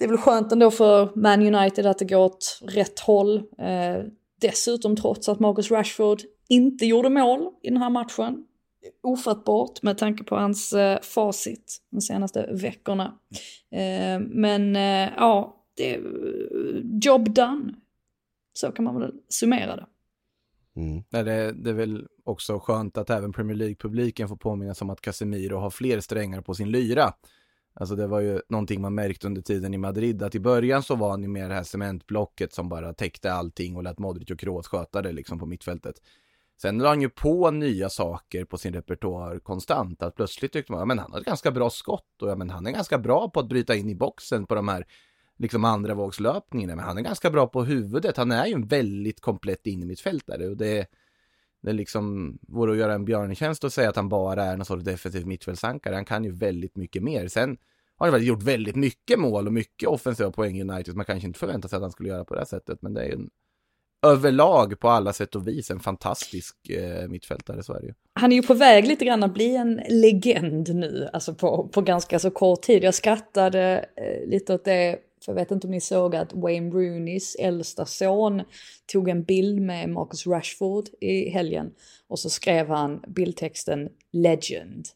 det 0.00 0.04
är 0.04 0.08
väl 0.08 0.18
skönt 0.18 0.52
ändå 0.52 0.70
för 0.70 1.10
Man 1.14 1.54
United 1.54 1.86
att 1.86 1.98
det 1.98 2.04
går 2.04 2.18
åt 2.18 2.60
rätt 2.62 3.00
håll. 3.00 3.36
Eh, 3.36 4.04
dessutom 4.40 4.96
trots 4.96 5.28
att 5.28 5.40
Marcus 5.40 5.70
Rashford 5.70 6.20
inte 6.48 6.86
gjorde 6.86 7.10
mål 7.10 7.48
i 7.62 7.68
den 7.68 7.76
här 7.76 7.90
matchen. 7.90 8.44
Ofattbart 9.02 9.82
med 9.82 9.98
tanke 9.98 10.24
på 10.24 10.36
hans 10.36 10.72
eh, 10.72 11.00
facit 11.02 11.78
de 11.90 12.00
senaste 12.00 12.48
veckorna. 12.52 13.18
Eh, 13.70 14.20
men 14.20 14.76
eh, 14.76 15.08
ja, 15.16 15.56
det 15.76 15.94
är 15.94 16.00
job 17.02 17.34
done. 17.34 17.74
Så 18.52 18.72
kan 18.72 18.84
man 18.84 19.00
väl 19.00 19.12
summera 19.28 19.76
det. 19.76 19.86
Mm. 20.76 21.02
Nej, 21.10 21.24
det, 21.24 21.52
det 21.52 21.70
är 21.70 21.74
väl 21.74 22.06
också 22.24 22.58
skönt 22.58 22.98
att 22.98 23.10
även 23.10 23.32
Premier 23.32 23.56
League-publiken 23.56 24.28
får 24.28 24.36
påminnas 24.36 24.82
om 24.82 24.90
att 24.90 25.00
Casemiro 25.00 25.56
har 25.56 25.70
fler 25.70 26.00
strängar 26.00 26.40
på 26.40 26.54
sin 26.54 26.70
lyra. 26.70 27.12
Alltså 27.74 27.96
det 27.96 28.06
var 28.06 28.20
ju 28.20 28.40
någonting 28.48 28.80
man 28.80 28.94
märkte 28.94 29.26
under 29.26 29.42
tiden 29.42 29.74
i 29.74 29.78
Madrid, 29.78 30.22
att 30.22 30.34
i 30.34 30.40
början 30.40 30.82
så 30.82 30.94
var 30.94 31.10
han 31.10 31.22
ju 31.22 31.28
mer 31.28 31.48
det 31.48 31.54
här 31.54 31.62
cementblocket 31.62 32.52
som 32.52 32.68
bara 32.68 32.92
täckte 32.92 33.32
allting 33.32 33.76
och 33.76 33.82
lät 33.82 33.98
Modric 33.98 34.30
och 34.30 34.38
Kroos 34.38 34.68
sköta 34.68 35.02
det 35.02 35.12
liksom 35.12 35.38
på 35.38 35.46
mittfältet. 35.46 35.94
Sen 36.62 36.78
la 36.78 36.88
han 36.88 37.02
ju 37.02 37.08
på 37.08 37.50
nya 37.50 37.88
saker 37.88 38.44
på 38.44 38.58
sin 38.58 38.72
repertoar 38.72 39.38
konstant, 39.38 40.02
att 40.02 40.14
plötsligt 40.14 40.52
tyckte 40.52 40.72
man, 40.72 40.78
ja 40.78 40.84
men 40.84 40.98
han 40.98 41.12
har 41.12 41.18
ett 41.20 41.26
ganska 41.26 41.50
bra 41.50 41.70
skott 41.70 42.22
och 42.22 42.30
ja 42.30 42.34
men 42.34 42.50
han 42.50 42.66
är 42.66 42.70
ganska 42.70 42.98
bra 42.98 43.30
på 43.30 43.40
att 43.40 43.48
bryta 43.48 43.74
in 43.74 43.88
i 43.88 43.94
boxen 43.94 44.46
på 44.46 44.54
de 44.54 44.68
här 44.68 44.86
liksom 45.38 45.64
andra 45.64 45.94
vågslöpningarna, 45.94 46.76
men 46.76 46.84
han 46.84 46.98
är 46.98 47.02
ganska 47.02 47.30
bra 47.30 47.46
på 47.46 47.64
huvudet, 47.64 48.16
han 48.16 48.32
är 48.32 48.46
ju 48.46 48.52
en 48.52 48.66
väldigt 48.66 49.20
komplett 49.20 49.66
innermittfältare 49.66 50.48
och 50.48 50.56
det 50.56 50.86
det 51.62 51.72
liksom 51.72 52.38
vore 52.48 52.72
att 52.72 52.78
göra 52.78 52.94
en 52.94 53.04
björntjänst 53.04 53.64
och 53.64 53.72
säga 53.72 53.88
att 53.88 53.96
han 53.96 54.08
bara 54.08 54.44
är 54.44 54.56
någon 54.56 54.66
sorts 54.66 54.84
defensiv 54.84 55.26
mittfältsankare. 55.26 55.94
Han 55.94 56.04
kan 56.04 56.24
ju 56.24 56.32
väldigt 56.32 56.76
mycket 56.76 57.02
mer. 57.02 57.28
Sen 57.28 57.56
har 57.96 58.06
han 58.06 58.12
väl 58.12 58.26
gjort 58.26 58.42
väldigt 58.42 58.76
mycket 58.76 59.18
mål 59.18 59.46
och 59.46 59.52
mycket 59.52 59.88
offensiva 59.88 60.30
poäng 60.30 60.58
i 60.58 60.62
United. 60.62 60.96
Man 60.96 61.04
kanske 61.04 61.26
inte 61.26 61.38
förväntar 61.38 61.68
sig 61.68 61.76
att 61.76 61.82
han 61.82 61.92
skulle 61.92 62.08
göra 62.08 62.24
på 62.24 62.34
det 62.34 62.40
här 62.40 62.46
sättet, 62.46 62.82
men 62.82 62.94
det 62.94 63.02
är 63.02 63.06
ju 63.06 63.12
en 63.12 63.30
överlag 64.06 64.80
på 64.80 64.88
alla 64.88 65.12
sätt 65.12 65.34
och 65.34 65.48
vis 65.48 65.70
en 65.70 65.80
fantastisk 65.80 66.70
eh, 66.70 67.08
mittfältare, 67.08 67.62
så 67.62 67.72
är 67.72 67.80
det 67.80 67.86
ju. 67.86 67.94
Han 68.12 68.32
är 68.32 68.36
ju 68.36 68.42
på 68.42 68.54
väg 68.54 68.86
lite 68.86 69.04
grann 69.04 69.22
att 69.22 69.34
bli 69.34 69.56
en 69.56 69.80
legend 69.88 70.74
nu, 70.74 71.08
alltså 71.12 71.34
på, 71.34 71.68
på 71.68 71.80
ganska 71.80 72.18
så 72.18 72.30
kort 72.30 72.62
tid. 72.62 72.84
Jag 72.84 72.94
skrattade 72.94 73.84
eh, 73.96 74.28
lite 74.28 74.54
åt 74.54 74.64
det, 74.64 74.98
för 75.24 75.32
jag 75.32 75.34
vet 75.34 75.50
inte 75.50 75.66
om 75.66 75.70
ni 75.70 75.80
såg 75.80 76.16
att 76.16 76.32
Wayne 76.32 76.70
Rooneys 76.70 77.36
äldsta 77.38 77.86
son 77.86 78.42
tog 78.92 79.08
en 79.08 79.22
bild 79.22 79.60
med 79.60 79.88
Marcus 79.88 80.26
Rashford 80.26 80.88
i 81.00 81.30
helgen 81.30 81.72
och 82.08 82.18
så 82.18 82.30
skrev 82.30 82.68
han 82.68 83.04
bildtexten 83.08 83.88
legend. 84.12 84.88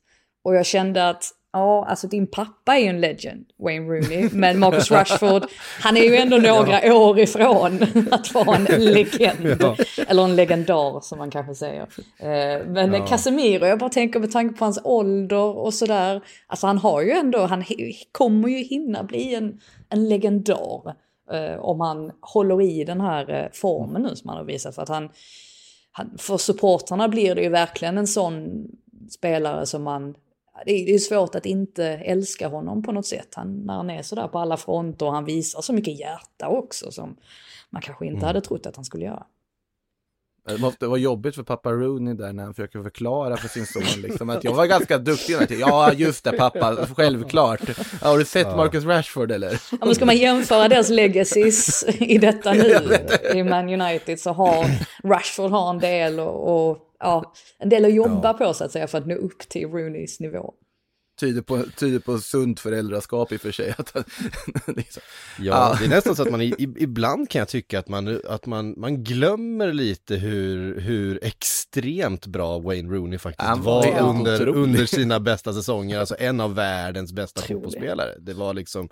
Och 0.42 0.54
jag 0.54 0.66
kände 0.66 1.08
att 1.08 1.24
Ja, 1.56 1.86
alltså 1.88 2.06
din 2.08 2.26
pappa 2.26 2.74
är 2.76 2.80
ju 2.80 2.86
en 2.86 3.00
legend, 3.00 3.44
Wayne 3.58 3.86
Rooney, 3.88 4.28
men 4.32 4.58
Marcus 4.58 4.90
Rashford, 4.90 5.42
han 5.80 5.96
är 5.96 6.00
ju 6.02 6.16
ändå 6.16 6.36
några 6.52 6.94
år 6.96 7.18
ifrån 7.18 7.82
att 8.10 8.34
vara 8.34 8.56
en 8.56 8.64
legend. 8.84 9.56
Ja. 9.60 9.76
Eller 10.08 10.24
en 10.24 10.36
legendar 10.36 11.00
som 11.00 11.18
man 11.18 11.30
kanske 11.30 11.54
säger. 11.54 11.82
Eh, 12.18 12.66
Men 12.66 12.92
Ja. 12.92 13.06
Casemiro, 13.06 13.66
jag 13.66 13.78
bara 13.78 13.90
tänker 13.90 14.20
med 14.20 14.32
tanke 14.32 14.58
på 14.58 14.64
hans 14.64 14.80
ålder 14.84 15.56
och 15.58 15.74
sådär. 15.74 16.20
Alltså 16.46 16.66
han 16.66 16.78
har 16.78 17.02
ju 17.02 17.10
ändå, 17.10 17.38
han 17.46 17.64
kommer 18.12 18.48
ju 18.48 18.56
hinna 18.58 19.02
bli 19.04 19.34
en, 19.34 19.60
en 19.88 20.08
legendar. 20.08 20.94
eh, 21.32 21.60
Om 21.60 21.80
han 21.80 22.10
håller 22.20 22.62
i 22.62 22.84
den 22.84 23.00
här 23.00 23.30
eh, 23.30 23.46
formen 23.52 24.02
nu 24.02 24.16
som 24.16 24.28
han 24.28 24.38
har 24.38 24.44
visat. 24.44 24.74
För 24.74 24.82
att 24.82 24.88
han, 24.88 25.08
han, 25.92 26.10
för 26.18 26.36
supportrarna 26.36 27.08
blir 27.08 27.34
det 27.34 27.42
ju 27.42 27.48
verkligen 27.48 27.98
en 27.98 28.06
sån 28.06 28.66
spelare 29.10 29.66
som 29.66 29.82
man 29.82 30.14
det 30.64 30.94
är, 30.94 30.98
svårt 30.98 31.35
att 31.35 31.46
inte 31.46 31.85
älska 31.87 32.48
honom 32.48 32.83
på 32.83 32.92
något 32.92 33.07
sätt. 33.07 33.29
Han, 33.35 33.66
när 33.66 33.74
han 33.74 33.90
är 33.90 34.03
sådär 34.03 34.29
på 34.29 34.38
alla 34.38 34.57
fronter 34.57 35.07
och 35.07 35.12
han 35.12 35.24
visar 35.24 35.61
så 35.61 35.72
mycket 35.72 35.98
hjärta 35.98 36.48
också 36.48 36.90
som 36.90 37.16
man 37.70 37.82
kanske 37.82 38.07
inte 38.07 38.26
hade 38.26 38.41
trott 38.41 38.66
att 38.66 38.76
han 38.76 38.84
skulle 38.84 39.05
göra. 39.05 39.26
Det 40.49 40.59
måste 40.59 40.86
vara 40.86 40.99
jobbigt 40.99 41.34
för 41.34 41.43
pappa 41.43 41.72
Rooney 41.72 42.14
där 42.14 42.32
när 42.32 42.45
han 42.45 42.55
försöker 42.55 42.82
förklara 42.82 43.36
för 43.36 43.49
sin 43.49 43.66
son 43.66 44.03
liksom 44.03 44.30
att 44.30 44.45
jag 44.45 44.55
var 44.55 44.66
ganska 44.66 44.99
duktig. 44.99 45.36
det. 45.49 45.55
Ja, 45.55 45.93
just 45.93 46.24
det 46.24 46.32
pappa, 46.32 46.86
självklart. 46.97 47.61
Ja, 48.03 48.09
har 48.09 48.18
du 48.18 48.24
sett 48.24 48.57
Marcus 48.57 48.84
Rashford 48.84 49.30
eller? 49.30 49.61
Ja, 49.72 49.86
men 49.86 49.95
ska 49.95 50.05
man 50.05 50.16
jämföra 50.16 50.68
deras 50.68 50.91
legacies 50.91 51.84
i 51.88 52.18
detta 52.18 52.53
nu 52.53 52.76
i 53.34 53.43
Man 53.43 53.80
United 53.80 54.20
så 54.20 54.32
har 54.32 54.66
Rashford 55.09 55.51
har 55.51 55.70
en 55.70 55.78
del 55.78 56.20
och, 56.20 56.70
och 56.70 56.78
ja, 56.99 57.34
en 57.59 57.68
del 57.68 57.84
att 57.84 57.95
jobba 57.95 58.34
på 58.34 58.55
så 58.55 58.64
att 58.64 58.72
säga 58.72 58.86
för 58.86 58.99
att 58.99 59.07
nå 59.07 59.14
upp 59.14 59.49
till 59.49 59.68
Rooneys 59.68 60.20
nivå. 60.20 60.55
Tyder 61.20 61.42
på, 61.42 61.62
tyder 61.76 61.98
på 61.98 62.18
sunt 62.18 62.60
föräldraskap 62.60 63.32
i 63.32 63.36
och 63.36 63.40
för 63.40 63.52
sig. 63.52 63.74
Att, 63.78 63.94
liksom. 64.66 65.02
Ja, 65.38 65.44
Ja. 65.44 65.76
det 65.78 65.84
är 65.84 65.88
nästan 65.88 66.16
så 66.16 66.22
att 66.22 66.30
man 66.30 66.42
i, 66.42 66.54
ibland 66.58 67.30
kan 67.30 67.38
jag 67.38 67.48
tycka 67.48 67.78
att 67.78 67.88
man, 67.88 68.20
att 68.28 68.46
man, 68.46 68.74
man 68.76 69.04
glömmer 69.04 69.72
lite 69.72 70.14
hur, 70.14 70.80
hur 70.80 71.24
extremt 71.24 72.26
bra 72.26 72.58
Wayne 72.58 72.94
Rooney 72.94 73.18
faktiskt 73.18 73.48
Han 73.48 73.62
var 73.62 73.98
under, 74.00 74.48
under 74.48 74.86
sina 74.86 75.20
bästa 75.20 75.52
säsonger, 75.52 75.98
alltså 75.98 76.16
en 76.18 76.40
av 76.40 76.54
världens 76.54 77.12
bästa 77.12 77.40
fotbollsspelare. 77.42 78.10
Det 78.18 78.34
var 78.34 78.54
liksom 78.54 78.88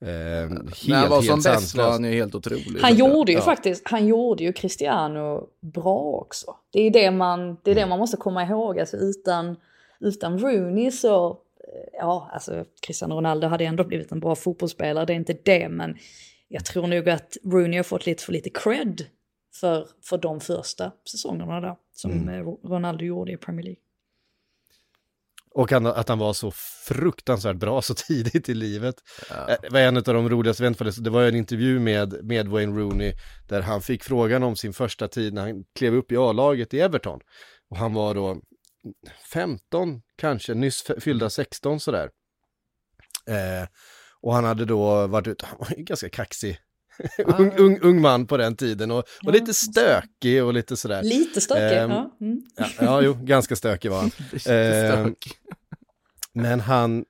eh, 0.00 0.08
helt, 0.08 0.88
när 0.88 0.96
han 0.96 1.10
var 1.10 1.22
som 1.22 1.40
bäst 1.42 1.76
var 1.76 1.90
han 1.90 2.04
ju 2.04 2.10
helt 2.10 2.34
otrolig. 2.34 2.80
Han 2.80 2.94
gjorde 2.96 3.32
ju 3.32 3.38
Ja. 3.38 3.44
faktiskt, 3.44 3.82
han 3.84 4.06
gjorde 4.06 4.44
ju 4.44 4.52
Cristiano 4.52 5.46
bra 5.60 5.98
också. 6.26 6.54
Det 6.72 6.80
är 6.80 6.90
det 6.90 7.10
man, 7.10 7.56
det 7.62 7.70
är 7.70 7.74
det 7.74 7.86
man 7.86 7.98
måste 7.98 8.16
komma 8.16 8.44
ihåg, 8.44 8.80
alltså 8.80 8.96
utan, 8.96 9.56
utan 10.00 10.38
Rooney 10.38 10.90
så, 10.90 11.36
ja 11.92 12.30
alltså 12.32 12.64
Cristiano 12.86 13.14
Ronaldo 13.14 13.46
hade 13.46 13.64
ändå 13.64 13.84
blivit 13.84 14.12
en 14.12 14.20
bra 14.20 14.34
fotbollsspelare, 14.34 15.04
det 15.04 15.12
är 15.12 15.16
inte 15.16 15.36
det, 15.44 15.68
men 15.68 15.96
jag 16.48 16.64
tror 16.64 16.86
nog 16.86 17.08
att 17.08 17.36
Rooney 17.44 17.76
har 17.76 17.84
fått 17.84 18.06
lite 18.06 18.24
för 18.24 18.32
lite 18.32 18.50
cred 18.50 19.06
för, 19.60 19.86
för 20.04 20.18
de 20.18 20.40
första 20.40 20.92
säsongerna 21.10 21.60
där, 21.60 21.76
som 21.92 22.28
eh, 22.28 22.68
Ronaldo 22.68 23.04
gjorde 23.04 23.32
i 23.32 23.36
Premier 23.36 23.64
League. 23.64 23.80
Och 25.50 25.72
att 25.72 26.08
han 26.08 26.18
var 26.18 26.32
så 26.32 26.50
fruktansvärt 26.88 27.56
bra 27.56 27.82
så 27.82 27.94
tidigt 28.08 28.48
i 28.48 28.54
livet. 28.54 28.94
Eh, 29.30 29.54
Det 29.62 29.70
var 29.70 29.80
en 29.80 29.96
av 29.96 30.02
de 30.02 30.28
roligaste 30.28 30.62
eventen, 30.62 30.92
det 30.98 31.10
var 31.10 31.22
en 31.22 31.34
intervju 31.34 31.78
med, 31.80 32.24
med 32.24 32.48
Wayne 32.48 32.78
Rooney 32.80 33.14
där 33.48 33.62
han 33.62 33.82
fick 33.82 34.04
frågan 34.04 34.42
om 34.42 34.56
sin 34.56 34.72
första 34.72 35.08
tid 35.08 35.34
när 35.34 35.42
han 35.42 35.64
klev 35.74 35.94
upp 35.94 36.12
i 36.12 36.16
A-laget 36.16 36.74
i 36.74 36.80
Everton. 36.80 37.20
Och 37.70 37.76
han 37.76 37.94
var 37.94 38.14
då 38.14 38.40
15 39.32 40.02
kanske, 40.16 40.54
nyss 40.54 40.84
fyllda 41.00 41.30
16 41.30 41.80
sådär. 41.80 42.10
Eh, 43.28 43.68
och 44.20 44.34
han 44.34 44.44
hade 44.44 44.64
då 44.64 45.06
varit 45.06 45.26
ute, 45.26 45.46
han 45.46 45.58
var 45.58 45.68
ju 45.76 45.82
ganska 45.82 46.08
kaxig. 46.08 46.58
ung, 47.38 47.52
ung, 47.58 47.78
ung 47.82 48.00
man 48.00 48.26
på 48.26 48.36
den 48.36 48.56
tiden 48.56 48.90
och, 48.90 48.98
och 48.98 49.04
Ja. 49.22 49.30
lite 49.30 49.54
stökig 49.54 50.44
och 50.44 50.54
lite 50.54 50.76
sådär. 50.76 51.02
Lite 51.02 51.40
stökig, 51.40 51.78
Ehm, 51.78 51.90
ja. 51.90 52.16
Mm. 52.20 52.42
Ja, 52.56 52.66
ja, 52.80 53.02
jo, 53.02 53.14
ganska 53.22 53.56
stökig 53.56 53.90
var 53.90 54.00
han. 54.00 54.10
Ehm, 54.46 55.14
Men 56.32 56.60
han, 56.60 57.04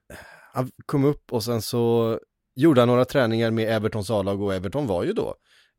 han 0.52 0.70
kom 0.86 1.04
upp 1.04 1.32
och 1.32 1.44
sen 1.44 1.62
så 1.62 2.18
gjorde 2.54 2.80
han 2.80 2.88
några 2.88 3.04
träningar 3.04 3.50
med 3.50 3.68
Evertons 3.76 4.10
A-lag 4.10 4.42
och 4.42 4.54
Everton 4.54 4.86
var 4.86 5.04
ju 5.04 5.12
då, 5.12 5.34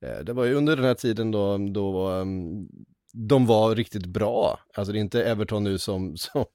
eh, 0.06 0.20
det 0.20 0.34
var 0.34 0.46
ju 0.46 0.54
under 0.54 0.76
den 0.76 0.86
här 0.86 0.94
tiden 0.94 1.32
då, 1.32 1.58
då 1.58 2.08
ehm, 2.10 2.68
de 3.14 3.46
var 3.46 3.76
riktigt 3.76 4.06
bra. 4.06 4.60
Alltså 4.74 4.94
det 4.94 5.00
är 5.00 5.02
inte 5.02 5.24
Everton 5.24 5.64
nu 5.64 5.78
som, 5.78 6.18
som 6.18 6.46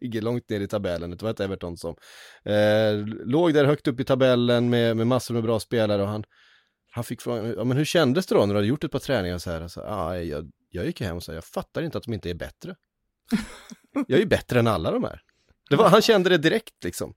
ligger 0.00 0.22
långt 0.22 0.48
ner 0.48 0.60
i 0.60 0.68
tabellen, 0.68 1.10
det 1.10 1.22
var 1.22 1.30
ett 1.30 1.40
Everton 1.40 1.76
som 1.76 1.96
eh, 2.44 2.96
låg 3.24 3.54
där 3.54 3.64
högt 3.64 3.88
upp 3.88 4.00
i 4.00 4.04
tabellen 4.04 4.70
med, 4.70 4.96
med 4.96 5.06
massor 5.06 5.34
med 5.34 5.42
bra 5.42 5.60
spelare 5.60 6.02
och 6.02 6.08
han, 6.08 6.24
han 6.92 7.04
fick 7.04 7.20
frågan, 7.20 7.54
ja 7.56 7.64
men 7.64 7.76
hur 7.76 7.84
kändes 7.84 8.26
det 8.26 8.34
då 8.34 8.40
när 8.40 8.54
du 8.54 8.58
hade 8.58 8.66
gjort 8.68 8.84
ett 8.84 8.92
par 8.92 8.98
träningar 8.98 9.38
så 9.38 9.50
här? 9.50 9.60
Alltså, 9.60 9.80
ah, 9.80 10.16
jag, 10.16 10.50
jag 10.70 10.86
gick 10.86 11.00
hem 11.00 11.16
och 11.16 11.22
sa, 11.22 11.32
jag 11.34 11.44
fattar 11.44 11.82
inte 11.82 11.98
att 11.98 12.04
de 12.04 12.14
inte 12.14 12.30
är 12.30 12.34
bättre. 12.34 12.74
jag 14.06 14.20
är 14.20 14.26
bättre 14.26 14.58
än 14.58 14.66
alla 14.66 14.90
de 14.90 15.04
här. 15.04 15.20
Var, 15.70 15.88
han 15.88 16.02
kände 16.02 16.30
det 16.30 16.38
direkt 16.38 16.84
liksom. 16.84 17.14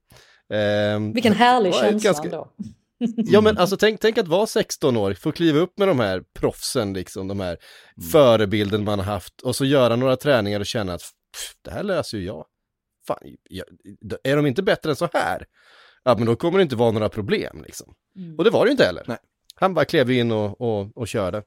Ehm, 0.49 1.13
Vilken 1.13 1.33
härlig 1.33 1.73
känsla 1.73 2.09
ganska- 2.09 2.23
ändå. 2.23 2.51
Ja 3.17 3.41
men 3.41 3.57
alltså 3.57 3.77
tänk, 3.77 3.99
tänk 4.01 4.17
att 4.17 4.27
vara 4.27 4.47
16 4.47 4.97
år, 4.97 5.13
få 5.13 5.31
kliva 5.31 5.59
upp 5.59 5.77
med 5.77 5.87
de 5.87 5.99
här 5.99 6.23
proffsen 6.39 6.93
liksom, 6.93 7.27
de 7.27 7.39
här 7.39 7.57
Mm. 7.97 8.09
förebilden 8.11 8.83
man 8.83 8.99
har 8.99 9.05
haft 9.05 9.41
och 9.41 9.55
så 9.55 9.65
göra 9.65 9.95
några 9.95 10.15
träningar 10.15 10.59
och 10.59 10.65
känna 10.65 10.93
att 10.93 11.01
"Pff, 11.01 11.53
det 11.61 11.71
här 11.71 11.83
löser 11.83 12.17
ju 12.17 12.25
jag. 12.25 12.45
Fan, 13.07 13.17
jag, 13.49 13.65
är 14.23 14.35
de 14.35 14.45
inte 14.45 14.63
bättre 14.63 14.89
än 14.89 14.95
så 14.95 15.09
här? 15.13 15.45
Ja 16.03 16.15
men 16.17 16.25
då 16.25 16.35
kommer 16.35 16.57
det 16.59 16.63
inte 16.63 16.75
vara 16.75 16.91
några 16.91 17.09
problem 17.09 17.63
liksom. 17.65 17.93
Mm. 18.17 18.35
Och 18.37 18.43
det 18.43 18.49
var 18.49 18.65
det 18.65 18.69
ju 18.69 18.71
inte 18.71 18.85
heller. 18.85 19.03
Nej. 19.07 19.17
Han 19.55 19.73
bara 19.73 19.85
klev 19.85 20.11
in 20.11 20.31
och, 20.31 20.61
och, 20.61 20.97
och 20.97 21.07
körde. 21.07 21.43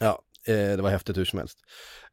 Ja, 0.00 0.22
eh, 0.46 0.54
det 0.76 0.82
var 0.82 0.90
häftigt 0.90 1.16
hur 1.16 1.24
som 1.24 1.38
helst. 1.38 1.58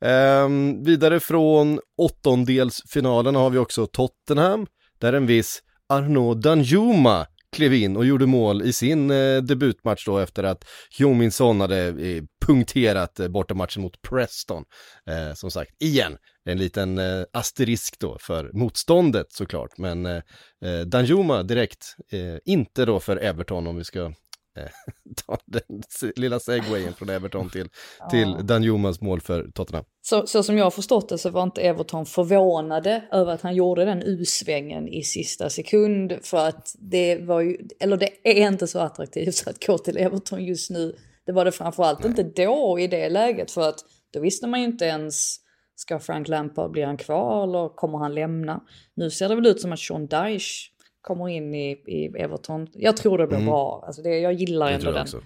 Ehm, 0.01 0.83
vidare 0.83 1.19
från 1.19 1.79
åttondelsfinalen 1.97 3.35
har 3.35 3.49
vi 3.49 3.57
också 3.57 3.85
Tottenham, 3.87 4.67
där 4.99 5.13
en 5.13 5.25
viss 5.25 5.63
Arnaud 5.89 6.41
Danjuma 6.41 7.27
klev 7.53 7.73
in 7.73 7.97
och 7.97 8.05
gjorde 8.05 8.25
mål 8.25 8.61
i 8.61 8.73
sin 8.73 9.11
eh, 9.11 9.37
debutmatch 9.37 10.05
då 10.05 10.17
efter 10.17 10.43
att 10.43 10.65
Heung-Min 10.99 11.31
Son 11.31 11.61
hade 11.61 11.87
eh, 11.87 12.23
punkterat 12.45 13.19
eh, 13.19 13.27
bortamatchen 13.27 13.81
mot 13.81 14.01
Preston. 14.01 14.63
Eh, 15.09 15.33
som 15.33 15.51
sagt, 15.51 15.71
igen, 15.81 16.17
en 16.45 16.57
liten 16.57 16.97
eh, 16.97 17.23
asterisk 17.33 17.99
då 17.99 18.17
för 18.19 18.49
motståndet 18.53 19.27
såklart, 19.29 19.77
men 19.77 20.05
eh, 20.05 20.21
eh 20.65 20.81
Danjuma 20.85 21.43
direkt, 21.43 21.95
eh, 22.11 22.37
inte 22.45 22.85
då 22.85 22.99
för 22.99 23.17
Everton 23.17 23.67
om 23.67 23.75
vi 23.75 23.83
ska 23.83 24.13
eh, 24.57 24.63
ta 25.25 25.37
den 25.45 25.83
lilla 26.15 26.39
segwayen 26.39 26.93
från 26.93 27.09
Everton 27.09 27.49
till, 27.49 27.69
till 28.11 28.35
Danjumas 28.43 29.01
mål 29.01 29.21
för 29.21 29.51
Tottenham. 29.51 29.85
Så, 30.01 30.27
så 30.27 30.43
som 30.43 30.57
jag 30.57 30.65
har 30.65 30.71
förstått 30.71 31.09
det 31.09 31.17
så 31.17 31.29
var 31.29 31.43
inte 31.43 31.61
Everton 31.61 32.05
förvånade 32.05 33.03
över 33.11 33.33
att 33.33 33.41
han 33.41 33.55
gjorde 33.55 33.85
den 33.85 34.01
U-svängen 34.01 34.87
i 34.87 35.03
sista 35.03 35.49
sekund. 35.49 36.13
För 36.23 36.47
att 36.47 36.75
det 36.79 37.17
var 37.17 37.41
ju, 37.41 37.57
eller 37.79 37.97
det 37.97 38.09
är 38.23 38.47
inte 38.47 38.67
så 38.67 38.79
attraktivt 38.79 39.47
att 39.47 39.65
gå 39.65 39.77
till 39.77 39.97
Everton 39.97 40.45
just 40.45 40.69
nu. 40.69 40.95
Det 41.25 41.31
var 41.31 41.45
det 41.45 41.51
framförallt 41.51 42.05
inte 42.05 42.23
då 42.23 42.79
i 42.79 42.87
det 42.87 43.09
läget 43.09 43.51
för 43.51 43.69
att 43.69 43.79
då 44.13 44.19
visste 44.19 44.47
man 44.47 44.59
ju 44.59 44.65
inte 44.65 44.85
ens 44.85 45.43
Ska 45.75 45.99
Frank 45.99 46.27
Lampard, 46.27 46.71
blir 46.71 46.85
han 46.85 46.97
kvar 46.97 47.43
eller 47.43 47.75
kommer 47.75 47.97
han 47.97 48.15
lämna? 48.15 48.61
Nu 48.95 49.09
ser 49.09 49.29
det 49.29 49.35
väl 49.35 49.45
ut 49.45 49.61
som 49.61 49.71
att 49.71 49.79
Sean 49.79 50.07
Dyche 50.07 50.71
kommer 51.03 51.29
in 51.29 51.55
i, 51.55 51.71
i 51.71 52.05
Everton. 52.17 52.67
Jag 52.73 52.97
tror 52.97 53.17
det 53.17 53.27
blir 53.27 53.45
bra. 53.45 53.83
Alltså 53.87 54.01
det, 54.01 54.19
jag 54.19 54.33
gillar 54.33 54.67
Det 54.67 54.73
ändå 54.73 54.85
jag 54.85 54.95
den 54.95 55.21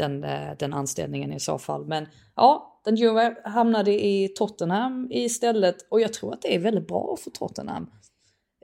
den, 0.00 0.24
eh, 0.24 0.56
den 0.58 0.72
anställningen 0.72 1.32
i 1.32 1.40
så 1.40 1.58
fall. 1.58 1.86
Men 1.86 2.06
ja, 2.36 2.80
den 2.84 2.96
Juve 2.96 3.36
hamnade 3.44 4.04
i 4.04 4.28
Tottenham 4.28 5.08
istället 5.10 5.76
och 5.88 6.00
jag 6.00 6.12
tror 6.12 6.32
att 6.32 6.42
det 6.42 6.54
är 6.54 6.58
väldigt 6.58 6.88
bra 6.88 7.16
för 7.24 7.30
Tottenham. 7.30 7.90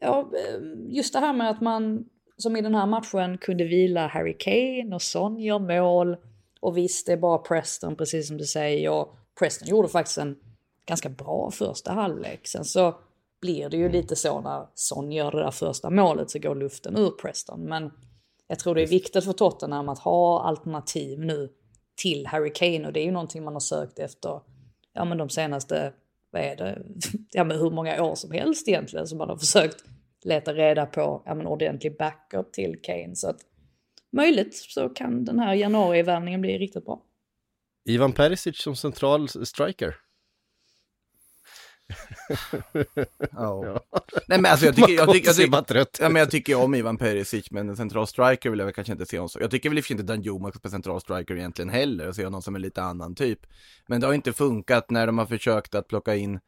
Ja, 0.00 0.20
eh, 0.20 0.60
just 0.88 1.12
det 1.12 1.20
här 1.20 1.32
med 1.32 1.50
att 1.50 1.60
man, 1.60 2.04
som 2.36 2.56
i 2.56 2.60
den 2.60 2.74
här 2.74 2.86
matchen, 2.86 3.38
kunde 3.38 3.64
vila 3.64 4.06
Harry 4.06 4.36
Kane 4.38 4.94
och 4.94 5.02
Son 5.02 5.40
gör 5.40 5.58
mål. 5.58 6.16
Och 6.60 6.76
visst, 6.76 7.06
det 7.06 7.12
är 7.12 7.16
bara 7.16 7.38
Preston, 7.38 7.96
precis 7.96 8.28
som 8.28 8.36
du 8.36 8.44
säger. 8.44 8.90
Och 8.90 9.16
Preston 9.38 9.68
gjorde 9.68 9.88
faktiskt 9.88 10.18
en 10.18 10.36
ganska 10.86 11.08
bra 11.08 11.50
första 11.50 11.92
halvlek. 11.92 12.46
Sen 12.46 12.64
så 12.64 12.94
blir 13.40 13.68
det 13.68 13.76
ju 13.76 13.88
lite 13.88 14.16
så 14.16 14.40
när 14.40 14.66
Son 14.74 15.12
gör 15.12 15.30
det 15.30 15.38
där 15.38 15.50
första 15.50 15.90
målet 15.90 16.30
så 16.30 16.38
går 16.38 16.54
luften 16.54 16.96
ur 16.96 17.10
Preston. 17.10 17.60
Men 17.60 17.90
jag 18.48 18.58
tror 18.58 18.74
det 18.74 18.82
är 18.82 18.86
viktigt 18.86 19.24
för 19.24 19.32
Tottenham 19.32 19.88
att 19.88 19.98
ha 19.98 20.42
alternativ 20.42 21.20
nu 21.20 21.48
till 22.02 22.26
Harry 22.26 22.52
Kane 22.52 22.86
och 22.86 22.92
det 22.92 23.00
är 23.00 23.04
ju 23.04 23.10
någonting 23.10 23.44
man 23.44 23.52
har 23.52 23.60
sökt 23.60 23.98
efter 23.98 24.40
ja, 24.92 25.04
men 25.04 25.18
de 25.18 25.28
senaste, 25.28 25.92
vad 26.30 26.42
är 26.42 26.56
det, 26.56 26.82
ja, 27.32 27.44
men 27.44 27.58
hur 27.58 27.70
många 27.70 28.02
år 28.02 28.14
som 28.14 28.30
helst 28.30 28.68
egentligen 28.68 29.06
som 29.06 29.18
man 29.18 29.28
har 29.28 29.36
försökt 29.36 29.84
leta 30.24 30.54
reda 30.54 30.86
på 30.86 31.22
ja, 31.26 31.34
men 31.34 31.46
ordentlig 31.46 31.96
backup 31.98 32.52
till 32.52 32.80
Kane. 32.82 33.14
Så 33.14 33.28
att 33.28 33.40
möjligt 34.12 34.54
så 34.54 34.88
kan 34.88 35.24
den 35.24 35.38
här 35.38 35.54
januarivärvningen 35.54 36.40
bli 36.40 36.58
riktigt 36.58 36.84
bra. 36.84 37.02
Ivan 37.88 38.12
Perisic 38.12 38.58
som 38.58 38.76
central 38.76 39.28
striker. 39.28 39.94
Ja. 43.32 43.80
Nej 44.28 44.40
men 44.40 44.50
alltså 44.50 44.66
jag 44.66 44.76
tycker, 44.76 44.92
jag 44.92 45.12
tycker, 45.12 45.28
jag 45.28 45.36
tycker, 45.36 45.50
bara 45.50 45.62
trött 45.62 45.98
ja, 46.00 46.08
men 46.08 46.20
jag 46.20 46.30
tycker 46.30 46.54
om 46.54 46.74
Ivan 46.74 46.96
Perisic, 46.96 47.50
men 47.50 47.68
en 47.68 47.76
central 47.76 48.06
striker 48.06 48.50
vill 48.50 48.58
jag 48.58 48.66
väl 48.66 48.74
kanske 48.74 48.92
inte 48.92 49.06
se 49.06 49.18
honom 49.18 49.28
så. 49.28 49.40
Jag 49.40 49.50
tycker 49.50 49.68
väl 49.68 49.78
i 49.78 49.80
och 49.80 49.84
för 49.84 49.88
sig 49.88 49.94
inte 49.94 50.12
Danjuma 50.12 50.50
på 50.50 50.68
central 50.68 51.00
striker 51.00 51.36
egentligen 51.36 51.68
heller, 51.68 52.04
jag 52.04 52.14
ser 52.14 52.24
honom 52.24 52.42
som 52.42 52.56
en 52.56 52.62
lite 52.62 52.82
annan 52.82 53.14
typ. 53.14 53.40
Men 53.86 54.00
det 54.00 54.06
har 54.06 54.14
inte 54.14 54.32
funkat 54.32 54.90
när 54.90 55.06
de 55.06 55.18
har 55.18 55.26
försökt 55.26 55.74
att 55.74 55.88
plocka 55.88 56.14
in 56.14 56.40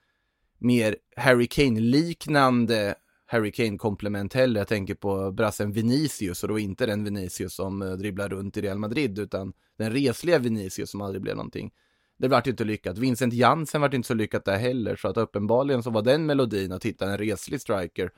mer 0.58 0.96
Harry 1.16 1.46
Kane-liknande 1.46 2.94
Harry 3.30 3.52
Kane-komplement 3.52 4.34
heller. 4.34 4.60
Jag 4.60 4.68
tänker 4.68 4.94
på 4.94 5.32
brassen 5.32 5.72
Vinicius 5.72 6.42
och 6.42 6.48
då 6.48 6.58
inte 6.58 6.86
den 6.86 7.04
Vinicius 7.04 7.54
som 7.54 7.82
eh, 7.82 7.92
dribblar 7.92 8.28
runt 8.28 8.56
i 8.56 8.60
Real 8.60 8.78
Madrid 8.78 9.18
utan 9.18 9.52
den 9.78 9.92
resliga 9.92 10.38
Vinicius 10.38 10.90
som 10.90 11.00
aldrig 11.00 11.22
blev 11.22 11.36
någonting. 11.36 11.70
Det 12.18 12.28
vart 12.28 12.46
ju 12.46 12.50
inte 12.50 12.64
lyckat. 12.64 12.98
Vincent 12.98 13.34
Jansen 13.34 13.80
vart 13.80 13.94
inte 13.94 14.06
så 14.06 14.14
lyckat 14.14 14.44
där 14.44 14.56
heller 14.58 14.96
så 14.96 15.08
att 15.08 15.16
uppenbarligen 15.16 15.82
så 15.82 15.90
var 15.90 16.02
den 16.02 16.26
melodin 16.26 16.72
att 16.72 16.84
hitta 16.84 17.10
en 17.10 17.18
reslig 17.18 17.60
striker 17.60 18.10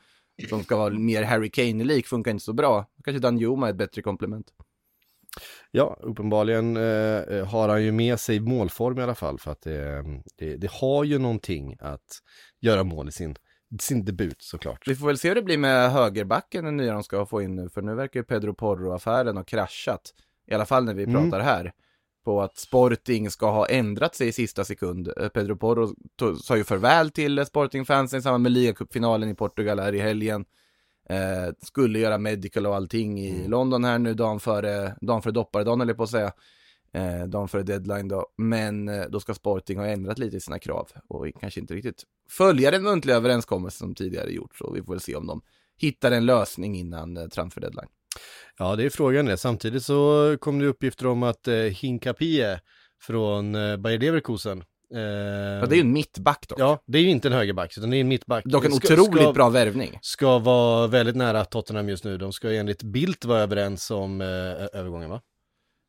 som 0.48 0.62
ska 0.62 0.76
vara 0.76 0.94
mer 0.94 1.22
Harry 1.22 1.51
Kane-lik 1.51 2.07
funkar 2.07 2.30
inte 2.30 2.44
så 2.44 2.53
bra. 2.53 2.86
Kanske 3.05 3.18
Danjuma 3.20 3.66
är 3.66 3.70
ett 3.70 3.76
bättre 3.76 4.03
komplement. 4.03 4.46
Ja, 5.70 5.98
uppenbarligen 6.01 6.76
eh, 6.76 7.46
har 7.46 7.68
han 7.68 7.84
ju 7.84 7.92
med 7.92 8.20
sig 8.20 8.40
målform 8.40 8.98
i 8.98 9.03
alla 9.03 9.14
fall 9.14 9.38
för 9.38 9.51
att 9.53 9.61
det, 9.62 10.05
det, 10.36 10.57
det 10.57 10.70
har 10.70 11.05
ju 11.05 11.18
någonting 11.18 11.76
att 11.80 12.18
göra 12.61 12.84
mål 12.84 13.09
i 13.09 13.12
sin, 13.12 13.36
sin 13.80 14.05
debut 14.05 14.42
såklart. 14.42 14.88
Vi 14.88 14.94
får 14.96 15.07
väl 15.07 15.18
se 15.18 15.28
hur 15.28 15.34
det 15.34 15.42
blir 15.42 15.59
med 15.59 15.92
högerbacken 15.92 16.64
den 16.64 16.76
nya 16.76 16.92
de 16.92 17.03
ska 17.03 17.26
få 17.26 17.42
in 17.42 17.57
nu, 17.57 17.68
för 17.68 17.82
nu 17.82 17.94
verkar 17.94 18.20
ju 18.20 18.24
Pedro 18.24 18.55
Porro-affären 18.55 19.36
ha 19.36 19.44
kraschat. 19.44 20.14
I 20.46 20.55
alla 20.55 20.66
fall 20.66 20.84
när 20.84 20.94
vi 20.94 21.05
Mm. 21.05 21.30
pratar 21.30 21.44
här. 21.44 21.72
På 22.25 22.43
att 22.43 22.59
Sporting 22.59 23.31
ska 23.31 23.51
ha 23.51 23.66
ändrat 23.66 24.14
sig 24.14 24.29
i 24.29 24.33
sista 24.33 24.64
sekund. 24.64 25.12
Eh, 25.16 25.29
Pedro 25.29 25.57
Porro 25.57 25.95
sa 26.43 26.57
ju 26.57 26.64
farväl 26.64 27.11
till 27.11 27.47
Sporting-fansen 27.47 28.18
i 28.18 28.23
samband 28.23 28.43
med 28.43 28.53
ligacupfinalen 28.53 29.29
i 29.29 29.35
Portugal 29.35 29.79
här 29.79 29.95
i 29.95 29.99
helgen. 29.99 30.45
Eh, 31.09 31.55
skulle 31.62 31.99
göra 31.99 32.18
medical 32.18 32.66
och 32.66 32.75
allting 32.75 33.21
i 33.21 33.31
Mm. 33.31 33.51
London 33.51 33.85
här 33.85 33.99
nu 33.99 34.14
dagen 34.14 34.41
före, 34.41 34.97
dagen 35.01 35.23
före 35.23 35.33
dopparedagen 35.33 35.89
jag 35.89 35.97
på 35.97 36.03
att 36.03 36.11
säga. 36.11 36.33
Eh, 36.93 37.27
dagen 37.29 37.49
före 37.49 37.62
deadline 37.62 38.09
då. 38.09 38.27
Men 38.37 38.89
eh, 38.89 39.05
då 39.11 39.21
ska 39.21 39.35
Sporting 39.35 39.79
ha 39.79 39.87
ändrat 39.87 40.18
lite 40.18 40.37
i 40.37 40.41
sina 40.41 40.59
krav 40.59 40.89
och 41.09 41.27
kanske 41.41 41.61
inte 41.61 41.75
riktigt 41.75 42.05
följa 42.29 42.71
den 42.71 42.83
muntliga 42.83 43.16
överenskommelse 43.16 43.79
som 43.79 43.95
tidigare 43.95 44.31
gjorts. 44.31 44.59
Så 44.59 44.73
vi 44.73 44.83
får 44.83 44.93
väl 44.93 45.01
se 45.01 45.16
om 45.16 45.27
de 45.27 45.41
hittar 45.77 46.11
en 46.11 46.27
lösning 46.27 46.77
innan 46.79 47.16
eh, 47.16 47.27
transfer 47.27 47.61
deadline. 47.61 47.89
Ja, 48.58 48.76
det 48.76 48.84
är 48.84 48.90
frågan 48.90 49.26
det. 49.26 49.36
Samtidigt 49.36 49.82
så 49.82 50.36
kom 50.40 50.58
det 50.58 50.66
uppgifter 50.66 51.06
om 51.06 51.22
att 51.22 51.48
eh, 51.48 51.54
Hinkapie 51.54 52.61
från 53.00 53.54
eh, 53.54 53.76
Bayer 53.76 53.98
Leverkusen 53.98 54.64
eh, 54.94 55.00
Ja, 55.00 55.66
det 55.66 55.74
är 55.74 55.76
ju 55.76 55.80
en 55.80 55.92
mittback 55.92 56.48
då. 56.48 56.54
Ja, 56.58 56.82
det 56.86 56.98
är 56.98 57.02
ju 57.02 57.11
inte 57.11 57.28
en 57.28 57.34
högerback, 57.34 57.78
utan 57.78 57.90
det 57.90 57.96
är 57.96 58.00
en 58.00 58.08
mittback. 58.08 58.44
Dock 58.44 58.64
en 58.64 58.72
Ska- 58.72 58.94
otroligt 58.94 59.22
ska, 59.22 59.32
bra 59.32 59.48
värvning. 59.48 59.98
Ska 60.02 60.38
vara 60.38 60.86
väldigt 60.86 61.16
nära 61.16 61.44
Tottenham 61.44 61.88
just 61.88 62.04
nu. 62.04 62.18
De 62.18 62.32
ska 62.32 62.52
enligt 62.52 62.82
Bildt 62.82 63.24
vara 63.24 63.40
överens 63.40 63.90
om 63.90 64.20
eh, 64.20 64.26
övergången, 64.72 65.11
va? 65.11 65.20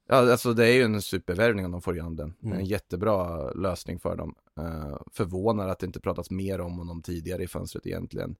Ja, 0.09 0.31
alltså 0.31 0.53
det 0.53 0.67
är 0.67 0.73
ju 0.73 0.83
en 0.83 1.01
supervärvning 1.01 1.65
om 1.65 1.71
de 1.71 1.81
får 1.81 1.93
igenom 1.93 2.15
den. 2.15 2.33
Mm. 2.43 2.57
En 2.57 2.65
jättebra 2.65 3.49
lösning 3.51 3.99
för 3.99 4.15
dem. 4.15 4.35
Uh, 4.59 4.97
förvånar 5.11 5.67
att 5.67 5.79
det 5.79 5.85
inte 5.85 5.99
pratats 5.99 6.31
mer 6.31 6.61
om 6.61 6.77
honom 6.77 7.01
tidigare 7.01 7.43
i 7.43 7.47
fönstret 7.47 7.87
egentligen. 7.87 8.35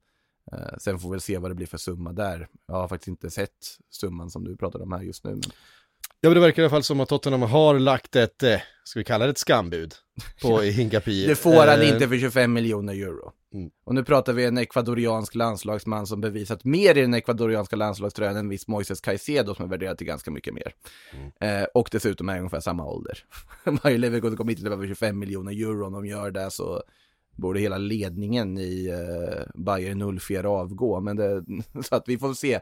Eh, 0.51 0.77
sen 0.77 0.99
får 0.99 1.09
vi 1.09 1.13
väl 1.13 1.21
se 1.21 1.37
vad 1.37 1.51
det 1.51 1.55
blir 1.55 1.67
för 1.67 1.77
summa 1.77 2.13
där. 2.13 2.47
Jag 2.67 2.75
har 2.75 2.87
faktiskt 2.87 3.07
inte 3.07 3.31
sett 3.31 3.77
summan 3.89 4.29
som 4.29 4.43
du 4.43 4.57
pratade 4.57 4.83
om 4.83 4.91
här 4.91 5.01
just 5.01 5.23
nu. 5.23 5.31
Men... 5.31 5.41
Ja, 6.21 6.29
men 6.29 6.33
det 6.33 6.39
verkar 6.39 6.61
i 6.61 6.65
alla 6.65 6.69
fall 6.69 6.83
som 6.83 6.99
att 6.99 7.09
Tottenham 7.09 7.41
har 7.41 7.79
lagt 7.79 8.15
ett, 8.15 8.43
eh, 8.43 8.59
ska 8.83 8.99
vi 8.99 9.03
kalla 9.03 9.25
det 9.25 9.31
ett 9.31 9.37
skambud 9.37 9.93
på 10.41 10.61
Hinkapie. 10.61 11.27
Det 11.27 11.35
får 11.35 11.67
han 11.67 11.81
Eh, 11.81 11.89
inte 11.89 12.07
för 12.07 12.17
25 12.17 12.53
miljoner 12.53 12.93
euro. 12.93 13.31
Mm. 13.53 13.71
Och 13.83 13.95
nu 13.95 14.03
pratar 14.03 14.33
vi 14.33 14.45
en 14.45 14.57
ekvadoriansk 14.57 15.35
landslagsman 15.35 16.07
som 16.07 16.21
bevisat 16.21 16.63
mer 16.63 16.97
i 16.97 17.01
den 17.01 17.13
ekvadorianska 17.13 17.75
landslagströjan 17.75 18.35
än 18.35 18.49
viss 18.49 18.67
Moises 18.67 19.01
Caicedo 19.01 19.55
som 19.55 19.65
är 19.65 19.69
värderad 19.69 19.97
till 19.97 20.07
ganska 20.07 20.31
mycket 20.31 20.53
mer. 20.53 20.73
Mm. 21.13 21.61
Eh, 21.61 21.67
och 21.73 21.89
dessutom 21.91 22.29
är 22.29 22.37
ungefär 22.37 22.59
samma 22.59 22.85
ålder. 22.85 23.23
Bayer 23.83 23.97
Leverkusen 23.97 24.37
kommer 24.37 24.51
inte 24.51 24.63
behöva 24.63 24.87
25 24.87 25.19
miljoner 25.19 25.51
euro 25.51 25.85
om 25.85 25.93
de 25.93 26.05
gör 26.05 26.31
det 26.31 26.51
så 26.51 26.83
borde 27.35 27.59
hela 27.59 27.77
ledningen 27.77 28.57
i 28.57 28.87
eh, 28.87 29.61
Bayern 29.63 30.19
04 30.19 30.49
avgå. 30.49 30.99
Men 30.99 31.15
det, 31.15 31.43
så 31.83 31.95
att 31.95 32.03
vi 32.07 32.17
får 32.17 32.33
se 32.33 32.59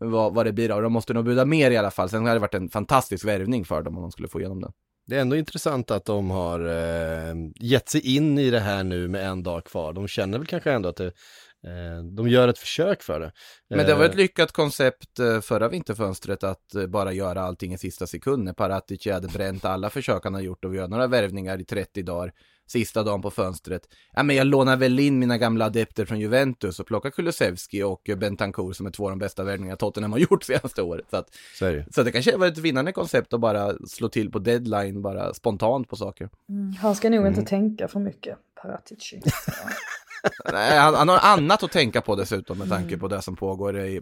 vad, 0.00 0.34
vad 0.34 0.46
det 0.46 0.52
blir 0.52 0.70
av. 0.70 0.82
De 0.82 0.92
måste 0.92 1.14
nog 1.14 1.24
buda 1.24 1.44
mer 1.44 1.70
i 1.70 1.76
alla 1.76 1.90
fall. 1.90 2.08
Sen 2.08 2.22
hade 2.26 2.34
det 2.34 2.40
varit 2.40 2.54
en 2.54 2.68
fantastisk 2.68 3.24
värvning 3.24 3.64
för 3.64 3.82
dem 3.82 3.96
om 3.96 4.02
de 4.02 4.12
skulle 4.12 4.28
få 4.28 4.40
igenom 4.40 4.60
den. 4.60 4.72
Det 5.06 5.16
är 5.16 5.20
ändå 5.20 5.36
intressant 5.36 5.90
att 5.90 6.04
de 6.04 6.30
har 6.30 6.60
eh, 6.60 7.34
gett 7.54 7.88
sig 7.88 8.16
in 8.16 8.38
i 8.38 8.50
det 8.50 8.60
här 8.60 8.84
nu 8.84 9.08
med 9.08 9.26
en 9.26 9.42
dag 9.42 9.64
kvar. 9.64 9.92
De 9.92 10.08
känner 10.08 10.38
väl 10.38 10.46
kanske 10.46 10.72
ändå 10.72 10.88
att 10.88 10.96
det, 10.96 11.06
eh, 11.06 12.04
de 12.16 12.28
gör 12.28 12.48
ett 12.48 12.58
försök 12.58 13.02
för 13.02 13.20
det. 13.20 13.32
Men 13.68 13.86
det 13.86 13.94
var 13.94 14.04
Eh, 14.04 14.10
ett 14.10 14.16
lyckat 14.16 14.52
koncept 14.52 15.18
eh, 15.18 15.40
förra 15.40 15.68
vinterfönstret 15.68 16.44
att 16.44 16.74
eh, 16.74 16.86
bara 16.86 17.12
göra 17.12 17.42
allting 17.42 17.72
i 17.72 17.78
sista 17.78 18.06
sekund. 18.06 18.44
När 18.44 18.52
Paratici 18.52 19.10
hade 19.10 19.28
bränt 19.28 19.64
alla 19.64 19.90
försök 19.90 20.24
han 20.24 20.34
har 20.34 20.40
gjort 20.40 20.64
och 20.64 20.72
vi 20.72 20.76
gör 20.76 20.88
några 20.88 21.06
värvningar 21.06 21.60
i 21.60 21.64
30 21.64 22.02
dagar. 22.02 22.32
Sista 22.66 23.02
dagen 23.02 23.22
på 23.22 23.30
fönstret. 23.30 23.82
Ja, 24.12 24.22
men 24.22 24.36
jag 24.36 24.46
lånar 24.46 24.76
väl 24.76 24.98
in 24.98 25.18
mina 25.18 25.38
gamla 25.38 25.64
adepter 25.64 26.04
från 26.04 26.20
Juventus 26.20 26.80
och 26.80 26.86
plockar 26.86 27.10
Kulusevski 27.10 27.82
och 27.82 28.10
Bentancur 28.16 28.72
som 28.72 28.86
är 28.86 28.90
två 28.90 29.04
av 29.04 29.10
de 29.10 29.18
bästa 29.18 29.44
värvningar 29.44 29.76
Tottenham 29.76 30.12
har 30.12 30.18
gjort 30.30 30.42
senaste 30.44 30.82
året. 30.82 31.06
Så, 31.10 31.16
att, 31.16 31.34
Så 31.58 31.82
så 31.94 32.02
det 32.02 32.12
kanske 32.12 32.36
var 32.36 32.46
ett 32.46 32.58
vinnande 32.58 32.92
koncept 32.92 33.32
att 33.32 33.40
bara 33.40 33.72
slå 33.88 34.08
till 34.08 34.30
på 34.30 34.38
deadline, 34.38 35.02
bara 35.02 35.34
spontant 35.34 35.88
på 35.88 35.96
saker. 35.96 36.28
Mm, 36.48 36.72
han 36.72 36.94
ska 36.96 37.10
nog 37.10 37.26
inte 37.26 37.40
Mm. 37.40 37.46
tänka 37.46 37.88
för 37.88 38.00
mycket, 38.00 38.38
Paratici. 38.62 39.20
Nej, 40.52 40.78
han, 40.78 40.94
han 40.94 41.08
har 41.08 41.18
annat 41.18 41.62
att 41.62 41.72
tänka 41.72 42.00
på 42.00 42.16
dessutom 42.16 42.58
med 42.58 42.68
tanke 42.68 42.96
på 42.98 43.08
det 43.08 43.22
som 43.22 43.36
pågår 43.36 43.78
i 43.78 44.00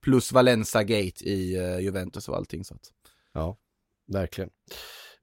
plus 0.00 0.32
Valenza-gate 0.32 1.24
i 1.24 1.56
eh, 1.56 1.78
Juventus 1.80 2.28
och 2.28 2.36
allting. 2.36 2.64
Så 2.64 2.74
att. 2.74 2.80
Ja, 3.32 3.56
verkligen. 4.12 4.50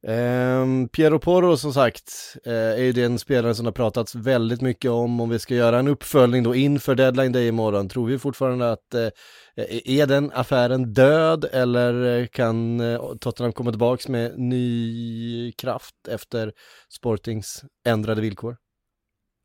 Ehm, 0.07 0.89
Piero 0.89 1.19
Porro 1.19 1.57
som 1.57 1.73
sagt 1.73 2.37
eh, 2.45 2.53
är 2.53 2.83
ju 2.83 2.91
den 2.91 3.19
spelare 3.19 3.55
som 3.55 3.65
har 3.65 3.73
pratats 3.73 4.15
väldigt 4.15 4.61
mycket 4.61 4.91
om. 4.91 5.19
Om 5.19 5.29
vi 5.29 5.39
ska 5.39 5.55
göra 5.55 5.79
en 5.79 5.87
uppföljning 5.87 6.43
då 6.43 6.55
inför 6.55 6.95
deadline 6.95 7.31
day 7.31 7.47
imorgon, 7.47 7.89
tror 7.89 8.07
vi 8.07 8.19
fortfarande 8.19 8.71
att 8.71 8.93
eh, 8.93 9.07
e-, 9.55 10.01
är 10.01 10.07
den 10.07 10.31
affären 10.33 10.93
död 10.93 11.45
eller 11.51 12.19
eh, 12.19 12.27
kan 12.27 12.79
eh, 12.79 13.15
Tottenham 13.19 13.53
komma 13.53 13.71
tillbaks 13.71 14.07
med 14.07 14.39
ny 14.39 15.51
kraft 15.51 16.07
efter 16.07 16.53
Sportings 16.89 17.63
ändrade 17.85 18.21
villkor? 18.21 18.57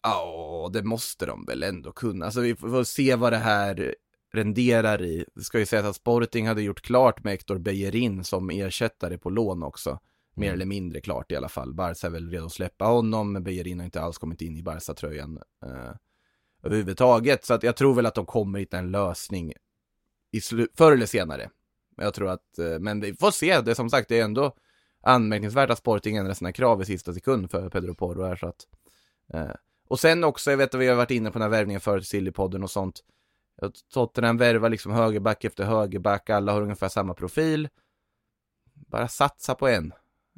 Ja, 0.03 0.71
det 0.73 0.83
måste 0.83 1.27
de 1.27 1.45
väl 1.47 1.63
ändå 1.63 1.93
kunna. 1.93 2.25
Alltså 2.25 2.41
vi 2.41 2.57
får 2.57 2.85
se 2.85 3.15
vad 3.15 3.33
det 3.33 3.37
här 3.37 3.95
renderar 4.33 5.03
i. 5.03 5.25
Det 5.35 5.43
ska 5.43 5.59
ju 5.59 5.67
sägas 5.67 5.87
att 5.87 5.97
Sporting 5.97 6.49
hade 6.49 6.63
gjort 6.63 6.81
klart 6.81 7.25
med 7.25 7.33
Hector 7.33 7.59
Bejerin 7.59 8.25
som 8.25 8.51
ersättare 8.51 9.19
på 9.19 9.31
lån 9.31 9.63
också. 9.63 9.99
Mer 10.35 10.53
eller 10.53 10.67
mindre 10.67 11.01
klart 11.01 11.33
i 11.33 11.37
alla 11.37 11.49
fall. 11.49 11.75
Barca 11.75 12.07
är 12.07 12.11
väl 12.11 12.31
redo 12.31 12.47
att 12.47 12.53
släppa 12.53 12.85
honom, 12.85 13.33
men 13.33 13.45
Bellerin 13.45 13.79
har 13.79 13.85
inte 13.85 14.01
alls 14.01 14.19
kommit 14.19 14.41
in 14.41 14.57
i 14.57 14.63
Barca-tröjan 14.63 15.39
eh, 15.65 15.95
överhuvudtaget. 16.63 17.45
Så 17.45 17.55
att 17.55 17.63
jag 17.63 17.77
tror 17.77 17.95
väl 17.95 18.07
att 18.07 18.15
de 18.15 18.27
kommer 18.27 18.59
hitta 18.59 18.79
en 18.79 18.91
lösning 18.91 19.53
i 20.31 20.41
förr 20.75 20.93
eller 20.93 21.07
senare. 21.07 21.51
Men 21.97 22.05
Jag 22.05 22.15
tror 22.15 22.29
att, 22.29 22.59
eh, 22.59 22.79
men 22.81 23.01
vi 23.01 23.15
får 23.15 23.31
se. 23.31 23.61
Det 23.61 23.71
är 23.71 23.75
som 23.75 23.91
sagt, 23.91 24.09
det 24.09 24.21
är 24.21 24.25
ändå 24.25 24.57
anmärkningsvärt 25.03 25.71
att 25.71 25.79
Sporting 25.79 26.17
ändrar 26.17 26.35
sina 26.35 26.53
krav 26.53 26.83
i 26.83 26.85
sista 26.85 27.15
sekund 27.15 27.51
för 27.51 27.69
Pedro 27.71 27.95
Porro 27.95 28.23
här 28.23 28.37
så 28.37 28.47
att 28.47 28.67
eh, 29.35 29.55
och 29.89 30.01
sen 30.01 30.25
också, 30.25 30.51
jag 30.51 30.59
vet 30.59 30.75
att 30.75 30.81
vi 30.81 30.87
har 30.87 30.97
varit 30.97 31.11
inne 31.11 31.31
på 31.31 31.39
den 31.39 31.43
här 31.43 31.59
värvningen 31.59 31.81
förut, 31.81 32.07
Sillypodden 32.07 32.63
och 32.63 32.71
sånt. 32.71 33.01
Tottenham 33.93 34.37
värvar 34.37 34.69
liksom 34.69 34.93
högerback 34.93 35.45
efter 35.45 35.65
högerback, 35.65 36.31
alla 36.31 36.53
har 36.53 36.63
ungefär 36.63 36.89
samma 36.89 37.15
profil. 37.15 37.69
Bara 38.75 39.09
satsa 39.09 39.55
på 39.55 39.69
en. 39.69 39.93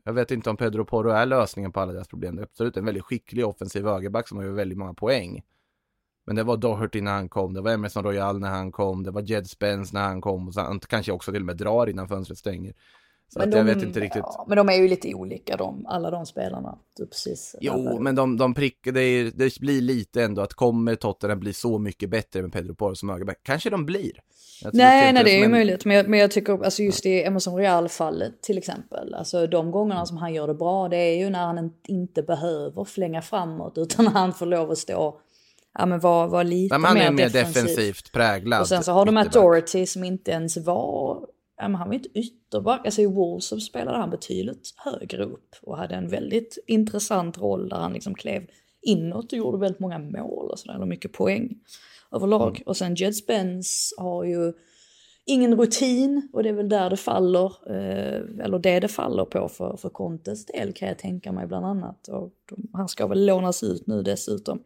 Jag 0.05 0.12
vet 0.12 0.30
inte 0.30 0.50
om 0.50 0.57
Pedro 0.57 0.84
Porro 0.84 1.11
är 1.11 1.26
lösningen 1.26 1.72
på 1.72 1.80
alla 1.80 1.92
deras 1.92 2.09
problem. 2.09 2.36
Det 2.36 2.42
är 2.42 2.44
absolut 2.44 2.76
en 2.76 2.84
väldigt 2.84 3.05
skicklig 3.05 3.46
offensiv 3.46 3.84
högerback 3.84 4.28
som 4.28 4.38
har 4.38 4.44
ju 4.44 4.53
väldigt 4.53 4.78
många 4.78 4.94
poäng. 4.94 5.42
Men 6.26 6.36
det 6.36 6.42
var 6.42 6.57
Doherty 6.57 7.00
när 7.00 7.12
han 7.12 7.28
kom, 7.28 7.55
det 7.55 7.61
var 7.61 7.70
Emerson 7.70 8.05
Royal 8.05 8.38
när 8.38 8.50
han 8.50 8.72
kom, 8.72 9.03
det 9.03 9.11
var 9.11 9.22
Jed 9.22 9.46
Spence 9.46 9.94
när 9.94 10.03
han 10.03 10.20
kom 10.20 10.48
och 10.48 10.55
sen, 10.55 10.80
kanske 10.80 11.12
också 11.12 11.32
till 11.32 11.42
och 11.42 11.46
med 11.46 11.57
drar 11.57 11.86
innan 11.86 12.09
fönstret 12.09 12.38
stänger. 12.38 12.74
Så 13.32 13.42
att 13.42 13.54
jag 13.54 13.64
vet 13.64 13.82
inte 13.82 14.00
riktigt. 14.00 14.22
Ja, 14.24 14.44
men 14.48 14.56
de 14.56 14.68
är 14.68 14.72
ju 14.74 14.88
lite 14.88 15.14
olika 15.14 15.56
de, 15.56 15.86
alla 15.86 16.10
de 16.10 16.26
spelarna. 16.26 16.78
Du 16.96 17.06
precis. 17.06 17.56
Jo, 17.60 17.98
men 18.00 18.14
de, 18.14 18.36
de 18.36 18.54
prickar, 18.54 18.92
det, 18.92 19.30
det 19.30 19.60
blir 19.60 19.80
lite 19.80 20.22
ändå 20.22 20.42
att 20.42 20.54
kommer 20.54 20.94
Tottenham 20.94 21.40
bli 21.40 21.52
så 21.52 21.78
mycket 21.78 22.10
bättre 22.10 22.42
med 22.42 22.52
Pedro 22.52 22.74
Porro 22.74 22.94
som 22.94 23.08
högerback? 23.08 23.38
Kanske 23.42 23.70
de 23.70 23.86
blir. 23.86 24.12
Jag 24.62 24.74
Nej, 24.74 25.12
nej 25.12 25.24
det 25.24 25.30
är 25.30 25.38
ju 25.38 25.44
en- 25.44 25.50
möjligt. 25.50 25.84
Men 25.84 25.96
jag, 25.96 26.08
men 26.08 26.20
jag 26.20 26.30
tycker, 26.30 26.64
alltså 26.64 26.82
just 26.82 27.06
i 27.06 27.22
Emerson 27.22 27.56
Real-fallet 27.56 28.42
till 28.42 28.58
exempel. 28.58 29.14
Alltså 29.14 29.46
de 29.46 29.70
gångerna 29.70 30.06
som 30.06 30.16
han 30.16 30.34
gör 30.34 30.46
det 30.46 30.54
bra, 30.54 30.88
det 30.88 30.96
är 30.96 31.18
ju 31.18 31.30
när 31.30 31.46
han 31.46 31.72
inte 31.88 32.22
behöver 32.22 32.84
flänga 32.84 33.22
framåt. 33.22 33.72
Utan 33.78 34.06
han 34.06 34.32
får 34.32 34.46
lov 34.46 34.70
att 34.70 34.78
stå, 34.78 35.20
ja 35.78 35.86
men 35.86 36.00
vara 36.00 36.26
var 36.26 36.44
lite 36.44 36.78
Nej, 36.78 36.80
men 36.80 36.88
han 36.88 36.98
mer, 36.98 37.06
är 37.06 37.10
mer 37.10 37.24
defensiv. 37.28 37.62
defensivt 37.64 38.12
präglad. 38.12 38.60
Och 38.60 38.68
sen 38.68 38.84
så 38.84 38.92
har 38.92 39.06
de 39.06 39.14
ytterback. 39.18 39.32
Doherty 39.32 39.86
som 39.86 40.04
inte 40.04 40.30
ens 40.30 40.56
var, 40.56 41.26
ja 41.62 41.68
men 41.68 41.74
han 41.74 41.88
var 41.88 41.94
inte 41.94 42.18
ytterback. 42.18 42.86
Alltså 42.86 43.02
i 43.02 43.36
så 43.40 43.60
spelade 43.60 43.98
han 43.98 44.10
betydligt 44.10 44.74
högre 44.76 45.24
upp. 45.24 45.54
Och 45.62 45.76
hade 45.76 45.94
en 45.94 46.08
väldigt 46.08 46.58
intressant 46.66 47.38
roll 47.38 47.68
där 47.68 47.76
han 47.76 47.92
liksom 47.92 48.14
klev 48.14 48.46
inåt 48.82 49.32
och 49.32 49.38
gjorde 49.38 49.58
väldigt 49.58 49.80
många 49.80 49.98
mål 49.98 50.50
och 50.50 50.58
sådär. 50.58 50.80
Och 50.80 50.88
mycket 50.88 51.12
poäng 51.12 51.54
överlag. 52.12 52.56
Mm. 52.56 52.62
Och 52.66 52.76
sen 52.76 52.94
Jed 52.94 53.16
Spence 53.16 53.94
har 53.98 54.24
ju 54.24 54.52
ingen 55.24 55.56
rutin 55.56 56.28
och 56.32 56.42
det 56.42 56.48
är 56.48 56.52
väl 56.52 56.68
där 56.68 56.90
det 56.90 56.96
faller, 56.96 57.52
eh, 57.66 58.44
eller 58.44 58.58
det 58.58 58.80
det 58.80 58.88
faller 58.88 59.24
på 59.24 59.48
för, 59.48 59.76
för 59.76 59.88
Contes 59.88 60.46
del 60.46 60.72
kan 60.72 60.88
jag 60.88 60.98
tänka 60.98 61.32
mig 61.32 61.46
bland 61.46 61.66
annat. 61.66 62.08
Och 62.08 62.32
de, 62.48 62.68
han 62.72 62.88
ska 62.88 63.06
väl 63.06 63.26
lånas 63.26 63.62
ut 63.62 63.86
nu 63.86 64.02
dessutom. 64.02 64.62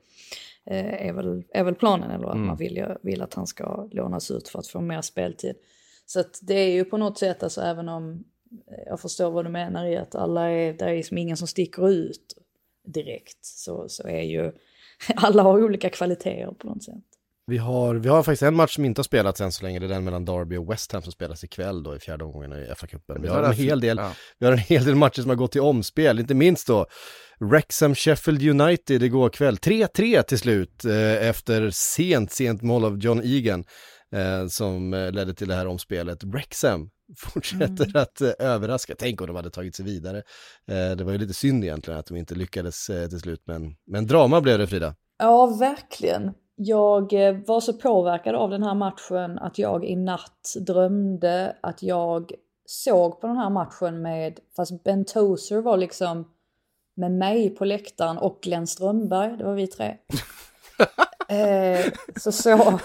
Eh, 0.64 1.07
är, 1.09 1.12
väl, 1.12 1.44
är 1.49 1.64
väl 1.64 1.74
planen, 1.74 2.11
eller 2.11 2.26
att 2.26 2.34
Mm. 2.34 2.47
man 2.47 2.57
vill, 2.57 2.84
vill 3.03 3.22
att 3.22 3.34
han 3.34 3.47
ska 3.47 3.88
lånas 3.92 4.30
ut 4.30 4.49
för 4.49 4.59
att 4.59 4.66
få 4.66 4.80
mer 4.80 5.03
speltid. 5.03 5.55
Så 6.07 6.20
att 6.20 6.38
det 6.42 6.54
är 6.54 6.70
ju 6.70 6.84
på 6.84 6.96
något 6.96 7.18
sätt, 7.18 7.42
alltså 7.42 7.61
även 7.61 7.88
om 7.88 8.24
eh, 8.70 8.82
jag 8.86 9.00
förstår 9.00 9.30
vad 9.30 9.44
du 9.44 9.50
menar 9.50 9.86
i 9.86 9.96
att 9.96 10.14
alla 10.14 10.50
är, 10.50 10.72
det 10.72 10.84
är 10.84 10.96
liksom 10.96 11.18
ingen 11.18 11.36
som 11.36 11.48
sticker 11.48 11.88
ut 11.88 12.34
direkt, 12.86 13.38
så, 13.44 13.88
så 13.88 14.09
är 14.09 14.22
ju 14.22 14.52
alla 15.16 15.42
har 15.42 15.64
olika 15.64 15.90
kvaliteter 15.90 16.52
på 16.59 16.66
något 16.66 16.84
sätt. 16.84 16.94
Vi 17.48 17.59
har, 17.59 17.94
vi 17.94 18.09
har 18.09 18.22
faktiskt 18.22 18.42
en 18.42 18.54
match 18.54 18.74
som 18.74 18.84
inte 18.84 18.98
har 18.98 19.04
spelats 19.04 19.40
än 19.40 19.52
så 19.52 19.64
länge, 19.64 19.78
det 19.78 19.86
är 19.86 19.88
den 19.88 20.04
mellan 20.04 20.24
Derby 20.24 20.57
och 20.57 20.70
West 20.72 20.92
Ham 20.92 21.02
som 21.02 21.12
spelas 21.12 21.44
ikväll 21.44 21.82
då 21.82 21.96
i 21.96 21.98
fjärde 21.98 22.24
omgången 22.24 22.52
i 22.52 22.66
FA-cupen. 22.76 23.22
Vi 23.22 23.28
har 23.28 23.42
en 23.42 23.52
hel 23.52 23.80
del, 23.80 23.96
Ja. 23.98 24.12
vi 24.38 24.46
har 24.46 24.52
en 24.52 24.59
hel 24.59 24.84
del 24.84 24.94
matcher 24.94 25.20
som 25.20 25.28
har 25.28 25.36
gått 25.36 25.52
till 25.52 25.61
omspel, 25.61 26.18
inte 26.18 26.34
minst 26.34 26.66
då 26.66 26.86
Wrexham 27.40 27.94
Sheffield 27.94 28.61
United 28.61 29.02
igår 29.02 29.28
kväll. 29.28 29.57
3-3 29.57 30.22
till 30.22 30.38
slut 30.38 30.84
eh, 30.84 31.28
efter 31.28 31.70
sent, 31.70 32.32
sent 32.32 32.62
mål 32.62 32.84
av 32.84 32.98
John 32.98 33.20
Egan 33.24 33.64
eh, 34.14 34.46
som 34.46 34.94
eh, 34.94 35.12
ledde 35.12 35.34
till 35.34 35.48
det 35.48 35.54
här 35.54 35.66
omspelet. 35.66 36.24
Wrexham 36.24 36.90
fortsätter 37.16 37.96
att 37.96 38.20
eh, 38.20 38.30
överraska. 38.38 38.94
Tänk 38.98 39.20
om 39.20 39.26
de 39.26 39.36
hade 39.36 39.50
tagit 39.50 39.76
sig 39.76 39.84
vidare. 39.84 40.18
Eh, 40.70 40.96
det 40.96 41.04
var 41.04 41.12
ju 41.12 41.18
lite 41.18 41.34
synd 41.34 41.64
egentligen 41.64 42.00
att 42.00 42.07
de 42.07 42.16
inte 42.16 42.34
lyckades 42.34 42.90
eh, 42.90 43.09
till 43.09 43.20
slut, 43.20 43.42
men, 43.44 43.76
men 43.86 44.07
drama 44.07 44.40
blev 44.40 44.59
det 44.59 44.66
Frida. 44.66 44.94
Ja, 45.18 45.46
verkligen. 45.46 46.34
Jag 46.57 47.12
eh, 47.12 47.36
var 47.46 47.61
så 47.61 47.72
påverkad 47.72 48.34
av 48.34 48.50
den 48.50 48.62
här 48.62 48.74
matchen 48.74 49.38
att 49.38 49.59
jag 49.59 49.84
i 49.84 49.96
natt 49.96 50.54
drömde 50.66 51.57
att 51.61 51.82
jag 51.82 52.32
såg 52.66 53.20
på 53.20 53.26
den 53.26 53.36
här 53.36 53.50
matchen 53.50 54.02
med, 54.02 54.40
fast 54.57 54.84
Ben 54.84 55.04
Tozer 55.04 55.61
var 55.61 55.76
liksom 55.76 56.32
med 56.96 57.12
mig 57.12 57.50
på 57.50 57.64
läktaren 57.64 58.18
och 58.18 58.38
Glenn 58.42 58.66
Strömberg, 58.66 59.36
det 59.36 59.44
var 59.44 59.54
vi 59.54 59.66
tre. 59.66 59.96
eh, 61.28 61.92
så 62.16 62.32
så, 62.32 62.80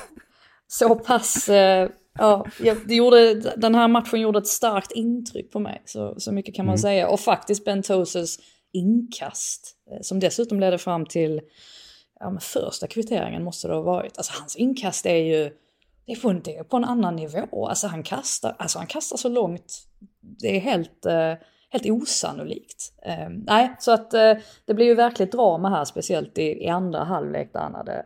så 0.71 0.95
pass, 0.95 1.49
eh, 1.49 1.89
ja, 2.19 2.45
det 2.85 2.95
gjorde, 2.95 3.33
den 3.33 3.75
här 3.75 3.87
matchen 3.87 4.21
gjorde 4.21 4.39
ett 4.39 4.47
starkt 4.47 4.91
intryck 4.91 5.51
på 5.51 5.59
mig, 5.59 5.81
så, 5.85 6.15
så 6.17 6.31
mycket 6.31 6.55
kan 6.55 6.65
man 6.65 6.77
säga. 6.77 7.09
Och 7.09 7.19
faktiskt 7.19 7.65
Ben 7.65 7.83
Tozers 7.83 8.37
inkast, 8.73 9.75
eh, 9.91 10.01
som 10.01 10.19
dessutom 10.19 10.59
ledde 10.59 10.77
fram 10.77 11.05
till 11.05 11.41
ja, 12.19 12.29
men 12.29 12.39
första 12.39 12.87
kvitteringen 12.87 13.43
måste 13.43 13.67
det 13.67 13.73
ha 13.73 13.81
varit. 13.81 14.17
Alltså 14.17 14.33
hans 14.39 14.55
inkast 14.55 15.05
är 15.05 15.15
ju, 15.15 15.51
det 16.05 16.11
är 16.11 16.21
på 16.21 16.29
en, 16.29 16.41
det 16.41 16.69
på 16.69 16.77
en 16.77 16.85
annan 16.85 17.15
nivå. 17.15 17.67
Alltså 17.67 17.87
han 17.87 18.03
kastar, 18.03 18.55
alltså 18.59 18.77
han 18.77 18.87
kastar 18.87 19.17
så 19.17 19.29
långt, 19.29 19.73
det 20.19 20.55
är 20.55 20.59
helt, 20.59 21.05
eh, 21.05 21.33
helt 21.69 21.85
osannolikt. 21.85 22.93
Eh, 23.05 23.29
nej, 23.29 23.75
så 23.79 23.91
att 23.91 24.13
eh, 24.13 24.33
det 24.65 24.73
blir 24.73 24.85
ju 24.85 24.95
verkligt 24.95 25.31
drama 25.31 25.69
här, 25.69 25.85
speciellt 25.85 26.37
i, 26.37 26.63
i 26.63 26.67
andra 26.67 27.03
halvlek 27.03 27.53
där 27.53 27.59
han 27.59 27.75
hade 27.75 28.05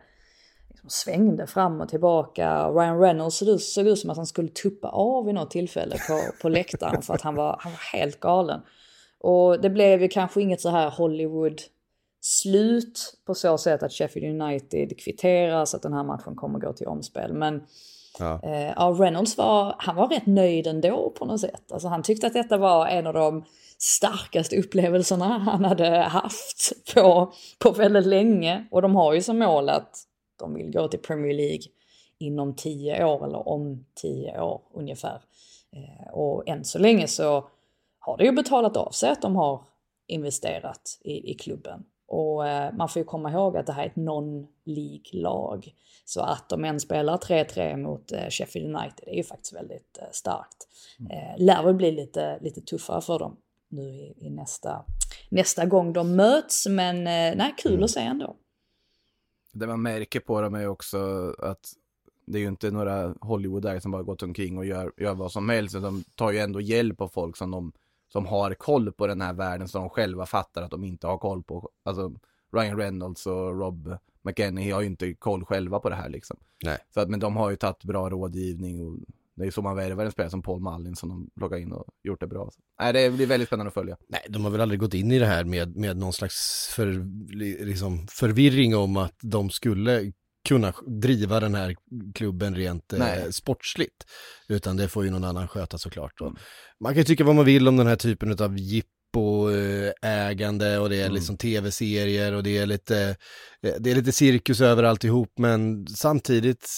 liksom 0.86 1.12
svängde 1.12 1.46
fram 1.46 1.80
och 1.80 1.88
tillbaka. 1.88 2.68
Ryan 2.70 3.00
Reynolds 3.00 3.36
såg 3.36 3.48
ut, 3.48 3.62
såg 3.62 3.86
ut 3.86 3.98
som 3.98 4.10
att 4.10 4.16
han 4.16 4.26
skulle 4.26 4.48
tuppa 4.48 4.88
av 4.88 5.24
vid 5.26 5.34
något 5.34 5.50
tillfälle 5.50 5.96
på, 6.08 6.20
på 6.42 6.48
läktaren 6.48 7.02
för 7.02 7.14
att 7.14 7.22
han 7.22 7.34
var, 7.34 7.56
han 7.60 7.72
var 7.72 7.98
helt 7.98 8.20
galen. 8.20 8.60
Och 9.20 9.60
det 9.60 9.70
blev 9.70 10.02
ju 10.02 10.08
kanske 10.08 10.40
inget 10.42 10.60
så 10.60 10.68
här 10.70 10.90
Hollywood 10.90 11.60
slut 12.20 13.14
på 13.26 13.34
så 13.34 13.58
sätt 13.58 13.82
att 13.82 13.92
Sheffield 13.92 14.42
United 14.42 14.98
kvitterar 14.98 15.64
så 15.64 15.76
att 15.76 15.82
den 15.82 15.92
här 15.92 16.04
matchen 16.04 16.34
kommer 16.36 16.58
gå 16.58 16.72
till 16.72 16.86
omspel. 16.86 17.32
Men 17.32 17.62
Ja. 18.18 18.40
eh, 18.42 18.72
ja, 18.76 18.96
Reynolds 18.98 19.38
var, 19.38 19.74
han 19.78 19.96
var 19.96 20.08
rätt 20.08 20.26
nöjd 20.26 20.66
ändå 20.66 21.12
på 21.18 21.24
något 21.24 21.40
sätt. 21.40 21.72
Alltså 21.72 21.88
han 21.88 22.02
tyckte 22.02 22.26
att 22.26 22.32
detta 22.32 22.56
var 22.58 22.86
en 22.86 23.06
av 23.06 23.14
de 23.14 23.44
starkaste 23.78 24.56
upplevelserna 24.56 25.38
han 25.38 25.64
hade 25.64 25.88
haft 26.00 26.72
på, 26.94 27.32
på 27.58 27.70
väldigt 27.70 28.06
länge. 28.06 28.66
Och 28.70 28.82
de 28.82 28.96
har 28.96 29.14
ju 29.14 29.22
som 29.22 29.38
mål 29.38 29.68
att 29.68 29.90
de 30.38 30.54
vill 30.54 30.72
gå 30.72 30.88
till 30.88 31.00
Premier 31.00 31.34
League 31.34 31.62
inom 32.18 32.54
tio 32.54 33.04
år 33.04 33.24
eller 33.24 33.48
om 33.48 33.86
tio 33.94 34.40
år 34.40 34.62
ungefär. 34.74 35.22
Eh, 35.72 36.12
och 36.12 36.48
än 36.48 36.64
så 36.64 36.78
länge 36.78 37.06
så 37.06 37.48
har 37.98 38.16
det 38.16 38.24
ju 38.24 38.32
betalat 38.32 38.76
av 38.76 38.90
sig 38.90 39.10
att 39.10 39.22
de 39.22 39.36
har 39.36 39.64
investerat 40.06 41.00
i, 41.04 41.30
i 41.30 41.34
klubben. 41.34 41.84
Och 42.08 42.48
eh, 42.48 42.72
man 42.72 42.88
får 42.88 43.00
ju 43.00 43.04
komma 43.04 43.32
ihåg 43.32 43.56
att 43.56 43.66
det 43.66 43.72
här 43.72 43.82
är 43.82 43.86
ett 43.86 43.96
non-League-lag. 43.96 45.74
Så 46.04 46.20
att 46.20 46.48
de 46.48 46.64
än 46.64 46.80
spelar 46.80 47.16
3-3 47.16 47.76
mot 47.76 48.12
eh, 48.12 48.28
Sheffield 48.30 48.76
United 48.76 49.08
är 49.08 49.16
ju 49.16 49.22
faktiskt 49.22 49.52
väldigt 49.52 49.98
starkt. 50.12 50.68
Eh, 51.10 51.44
lär 51.44 51.62
väl 51.62 51.74
bli 51.74 51.92
lite, 51.92 52.38
lite 52.40 52.60
tuffare 52.60 53.00
för 53.00 53.18
dem 53.18 53.36
nu 53.68 53.82
i, 53.82 54.14
i 54.16 54.30
nästa, 54.30 54.84
nästa 55.28 55.64
gång 55.64 55.92
de 55.92 56.16
möts. 56.16 56.66
Men 56.66 57.04
nej, 57.38 57.54
kul 57.58 57.84
att 57.84 57.90
se 57.90 58.00
ändå. 58.00 58.36
Det 59.58 59.66
man 59.66 59.82
märker 59.82 60.20
på 60.20 60.40
dem 60.40 60.54
är 60.54 60.68
också 60.68 61.30
att 61.38 61.72
det 62.26 62.38
är 62.38 62.42
ju 62.42 62.48
inte 62.48 62.70
några 62.70 63.14
Hollywoodare 63.20 63.80
som 63.80 63.90
bara 63.90 64.02
gått 64.02 64.22
omkring 64.22 64.58
och 64.58 64.66
gör, 64.66 64.92
gör 64.96 65.14
vad 65.14 65.32
som 65.32 65.48
helst. 65.48 65.74
De 65.74 66.04
tar 66.14 66.30
ju 66.30 66.38
ändå 66.38 66.60
hjälp 66.60 67.00
av 67.00 67.08
folk 67.08 67.36
som, 67.36 67.50
de, 67.50 67.72
som 68.08 68.26
har 68.26 68.54
koll 68.54 68.92
på 68.92 69.06
den 69.06 69.20
här 69.20 69.32
världen 69.32 69.68
som 69.68 69.80
de 69.80 69.90
själva 69.90 70.26
fattar 70.26 70.62
att 70.62 70.70
de 70.70 70.84
inte 70.84 71.06
har 71.06 71.18
koll 71.18 71.42
på. 71.42 71.70
Alltså 71.82 72.12
Ryan 72.52 72.78
Reynolds 72.78 73.26
och 73.26 73.60
Rob 73.60 73.96
McEnany 74.22 74.70
har 74.70 74.80
ju 74.80 74.86
inte 74.86 75.14
koll 75.14 75.44
själva 75.44 75.78
på 75.78 75.88
det 75.88 75.94
här 75.94 76.08
liksom. 76.08 76.36
Nej. 76.64 76.78
Så 76.94 77.00
att, 77.00 77.08
men 77.08 77.20
de 77.20 77.36
har 77.36 77.50
ju 77.50 77.56
tagit 77.56 77.84
bra 77.84 78.10
rådgivning 78.10 78.86
och 78.86 78.98
det 79.36 79.46
är 79.46 79.50
så 79.50 79.62
man 79.62 79.76
värvar 79.76 80.04
en 80.04 80.12
spelare 80.12 80.30
som 80.30 80.42
Paul 80.42 80.60
Mullin 80.62 80.96
som 80.96 81.08
de 81.08 81.28
plockar 81.38 81.56
in 81.56 81.72
och 81.72 81.84
gjort 82.08 82.20
det 82.20 82.26
bra. 82.26 82.50
Nej, 82.80 82.92
det 82.92 83.10
blir 83.10 83.26
väldigt 83.26 83.48
spännande 83.48 83.68
att 83.68 83.74
följa. 83.74 83.96
Nej, 84.08 84.20
de 84.28 84.44
har 84.44 84.50
väl 84.50 84.60
aldrig 84.60 84.80
gått 84.80 84.94
in 84.94 85.12
i 85.12 85.18
det 85.18 85.26
här 85.26 85.44
med, 85.44 85.76
med 85.76 85.96
någon 85.96 86.12
slags 86.12 86.68
för, 86.76 86.86
liksom 87.64 88.06
förvirring 88.10 88.76
om 88.76 88.96
att 88.96 89.14
de 89.22 89.50
skulle 89.50 90.12
kunna 90.48 90.72
driva 91.02 91.40
den 91.40 91.54
här 91.54 91.74
klubben 92.14 92.54
rent 92.54 92.92
eh, 92.92 93.28
sportsligt. 93.30 94.04
Utan 94.48 94.76
det 94.76 94.88
får 94.88 95.04
ju 95.04 95.10
någon 95.10 95.24
annan 95.24 95.48
sköta 95.48 95.78
såklart. 95.78 96.20
Och 96.20 96.26
Mm. 96.26 96.38
Man 96.80 96.92
kan 96.92 96.98
ju 96.98 97.04
tycka 97.04 97.24
vad 97.24 97.34
man 97.34 97.44
vill 97.44 97.68
om 97.68 97.76
den 97.76 97.86
här 97.86 97.96
typen 97.96 98.36
av 98.40 98.56
jippo-ägande 98.58 100.78
och 100.78 100.88
det 100.88 100.96
är 100.96 101.04
Mm. 101.04 101.14
liksom 101.14 101.36
tv-serier 101.36 102.32
och 102.32 102.42
det 102.42 102.58
är 102.58 102.66
lite, 102.66 103.16
eh, 103.62 103.74
det 103.80 103.90
är 103.90 103.94
lite 103.94 104.12
cirkus 104.12 104.60
över 104.60 104.82
alltihop 104.82 105.32
men 105.38 105.86
samtidigt 105.86 106.68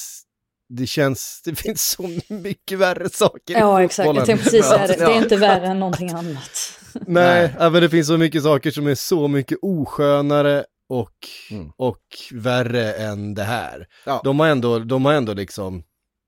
det 0.68 0.86
känns, 0.86 1.40
det 1.44 1.54
finns 1.54 1.82
så 1.88 2.18
mycket 2.28 2.78
värre 2.78 3.08
saker 3.10 3.54
Ja, 3.58 3.82
exakt. 3.82 4.06
Jag 4.06 4.26
tänkte 4.26 4.44
precis 4.44 4.66
säga 4.66 4.86
det. 4.86 4.96
Det 4.96 5.04
är 5.04 5.22
inte 5.22 5.36
värre 5.36 5.66
än 5.66 5.78
någonting 5.80 6.10
annat. 6.14 6.78
Nej, 7.06 7.54
men 7.58 7.72
det 7.72 7.90
finns 7.90 8.06
så 8.06 8.16
mycket 8.18 8.42
saker 8.42 8.70
som 8.70 8.86
är 8.86 8.94
så 8.94 9.28
mycket 9.28 9.58
oskönare 9.62 10.64
och, 10.88 11.14
Mm. 11.50 11.70
och 11.76 12.02
värre 12.32 12.92
än 12.92 13.34
det 13.34 13.42
här. 13.44 13.86
Ja. 14.06 14.20
De 14.24 14.40
har 14.40 14.46
ändå, 14.48 14.78
de 14.78 15.04
har 15.04 15.12
ändå 15.12 15.32
liksom, 15.34 15.82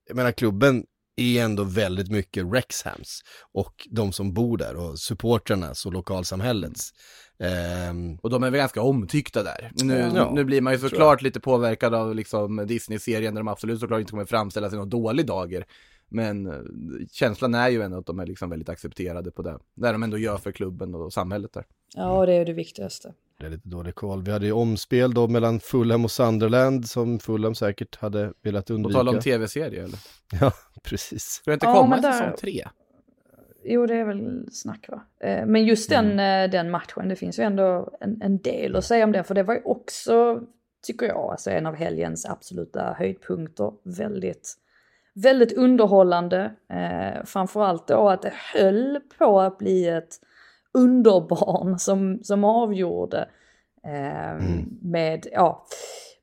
jag 0.08 0.16
menar 0.16 0.32
klubben 0.32 0.84
är 1.16 1.42
ändå 1.42 1.64
väldigt 1.64 2.10
mycket 2.10 2.44
Rexhams 2.52 3.20
och 3.54 3.74
de 3.90 4.12
som 4.12 4.34
bor 4.34 4.58
där 4.58 4.76
och 4.76 4.98
supportrarnas 4.98 5.86
och 5.86 5.92
lokalsamhällets. 5.92 6.90
Ehm, 7.40 8.18
Och 8.22 8.30
de 8.30 8.42
är 8.42 8.50
väl 8.50 8.58
ganska 8.58 8.82
omtyckta 8.82 9.42
där. 9.42 9.70
Nu, 9.74 10.10
Ja, 10.14 10.30
nu 10.34 10.44
blir 10.44 10.60
man 10.60 10.72
ju 10.72 10.78
såklart 10.78 11.22
lite 11.22 11.40
påverkad 11.40 11.94
av 11.94 12.14
liksom 12.14 12.66
Disney-serien 12.66 13.34
där 13.34 13.40
de 13.40 13.48
absolut 13.48 13.80
såklart 13.80 14.00
inte 14.00 14.10
kommer 14.10 14.24
framställas 14.24 14.72
i 14.72 14.76
någon 14.76 14.90
dålig 14.90 15.26
dager. 15.26 15.64
Men 16.08 16.46
eh, 16.46 16.52
känslan 17.12 17.54
är 17.54 17.68
ju 17.68 17.82
ändå 17.82 17.98
att 17.98 18.06
de 18.06 18.20
är 18.20 18.26
liksom 18.26 18.50
väldigt 18.50 18.68
accepterade 18.68 19.30
på 19.30 19.42
det. 19.42 19.58
Det 19.74 19.92
de 19.92 20.02
ändå 20.02 20.18
gör 20.18 20.36
för 20.36 20.52
klubben 20.52 20.94
och 20.94 21.12
samhället 21.12 21.52
där. 21.52 21.64
Ja, 21.94 22.26
det 22.26 22.32
är 22.34 22.44
det 22.44 22.52
viktigaste. 22.52 23.14
det 23.40 23.46
är 23.46 23.50
lite 23.50 23.68
dålig 23.68 23.94
koll. 23.94 24.22
Vi 24.22 24.32
hade 24.32 24.46
ju 24.46 24.52
omspel 24.52 25.14
då 25.14 25.28
mellan 25.28 25.60
Fulham 25.60 26.04
och 26.04 26.10
Sunderland 26.10 26.88
som 26.88 27.18
Fulham 27.18 27.54
säkert 27.54 27.96
hade 27.96 28.32
velat 28.42 28.66
På 28.66 28.72
undvika. 28.72 28.98
tal 28.98 29.08
om 29.08 29.20
tv-serie 29.20 29.84
eller? 29.84 29.98
Ja, 30.40 30.52
precis. 30.82 31.22
Ska 31.24 31.50
det 31.50 31.54
inte 31.54 31.66
Ja, 31.66 31.74
komma 31.80 31.96
en 31.96 32.02
där- 32.02 32.12
säsong 32.12 32.36
tre? 32.40 32.64
Jo, 33.62 33.86
det 33.86 33.94
är 33.94 34.04
väl 34.04 34.48
snack 34.52 34.88
va. 34.88 35.02
Eh, 35.20 35.46
Men 35.46 35.64
just 35.64 35.90
den, 35.90 36.20
eh, 36.20 36.50
den 36.50 36.70
matchen, 36.70 37.08
det 37.08 37.16
finns 37.16 37.38
ju 37.38 37.42
ändå 37.42 37.90
en, 38.00 38.22
en 38.22 38.38
del 38.38 38.76
att 38.76 38.84
säga 38.84 39.04
om 39.04 39.12
den. 39.12 39.24
För 39.24 39.34
det 39.34 39.42
var 39.42 39.54
ju 39.54 39.60
också, 39.64 40.40
tycker 40.86 41.06
jag, 41.06 41.30
alltså 41.30 41.50
en 41.50 41.66
av 41.66 41.74
helgens 41.74 42.26
absoluta 42.26 42.94
höjdpunkter. 42.98 43.72
Väldigt, 43.82 44.54
väldigt 45.14 45.52
underhållande. 45.52 46.52
Eh, 46.68 47.24
framförallt 47.24 47.88
då 47.88 48.08
att 48.08 48.22
det 48.22 48.32
höll 48.54 49.00
på 49.18 49.40
att 49.40 49.58
bli 49.58 49.88
ett 49.88 50.14
underbarn 50.72 51.78
som, 51.78 52.18
som 52.22 52.44
avgjorde. 52.44 53.28
Eh, 53.84 54.44
Med, 54.82 55.26
ja, 55.32 55.66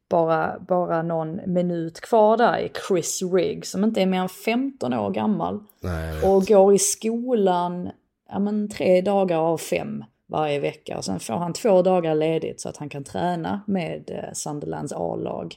bara, 0.09 0.59
bara 0.59 1.01
någon 1.01 1.39
minut 1.53 2.01
kvar 2.01 2.37
där 2.37 2.57
i 2.57 2.71
Chris 2.87 3.21
Rigg 3.33 3.65
som 3.65 3.83
inte 3.83 4.01
är 4.01 4.05
mer 4.05 4.21
än 4.21 4.29
15 4.29 4.93
år 4.93 5.09
gammal. 5.09 5.59
Nej, 5.81 6.23
Och 6.23 6.45
går 6.45 6.73
i 6.73 6.79
skolan 6.79 7.89
ja, 8.29 8.39
men, 8.39 8.69
tre 8.69 9.01
dagar 9.01 9.37
av 9.37 9.57
fem 9.57 10.03
varje 10.27 10.59
vecka. 10.59 10.97
Och 10.97 11.05
sen 11.05 11.19
får 11.19 11.33
han 11.33 11.53
två 11.53 11.81
dagar 11.81 12.15
ledigt 12.15 12.61
så 12.61 12.69
att 12.69 12.77
han 12.77 12.89
kan 12.89 13.03
träna 13.03 13.61
med 13.67 14.11
eh, 14.11 14.33
Sunderlands 14.33 14.93
A-lag. 14.93 15.55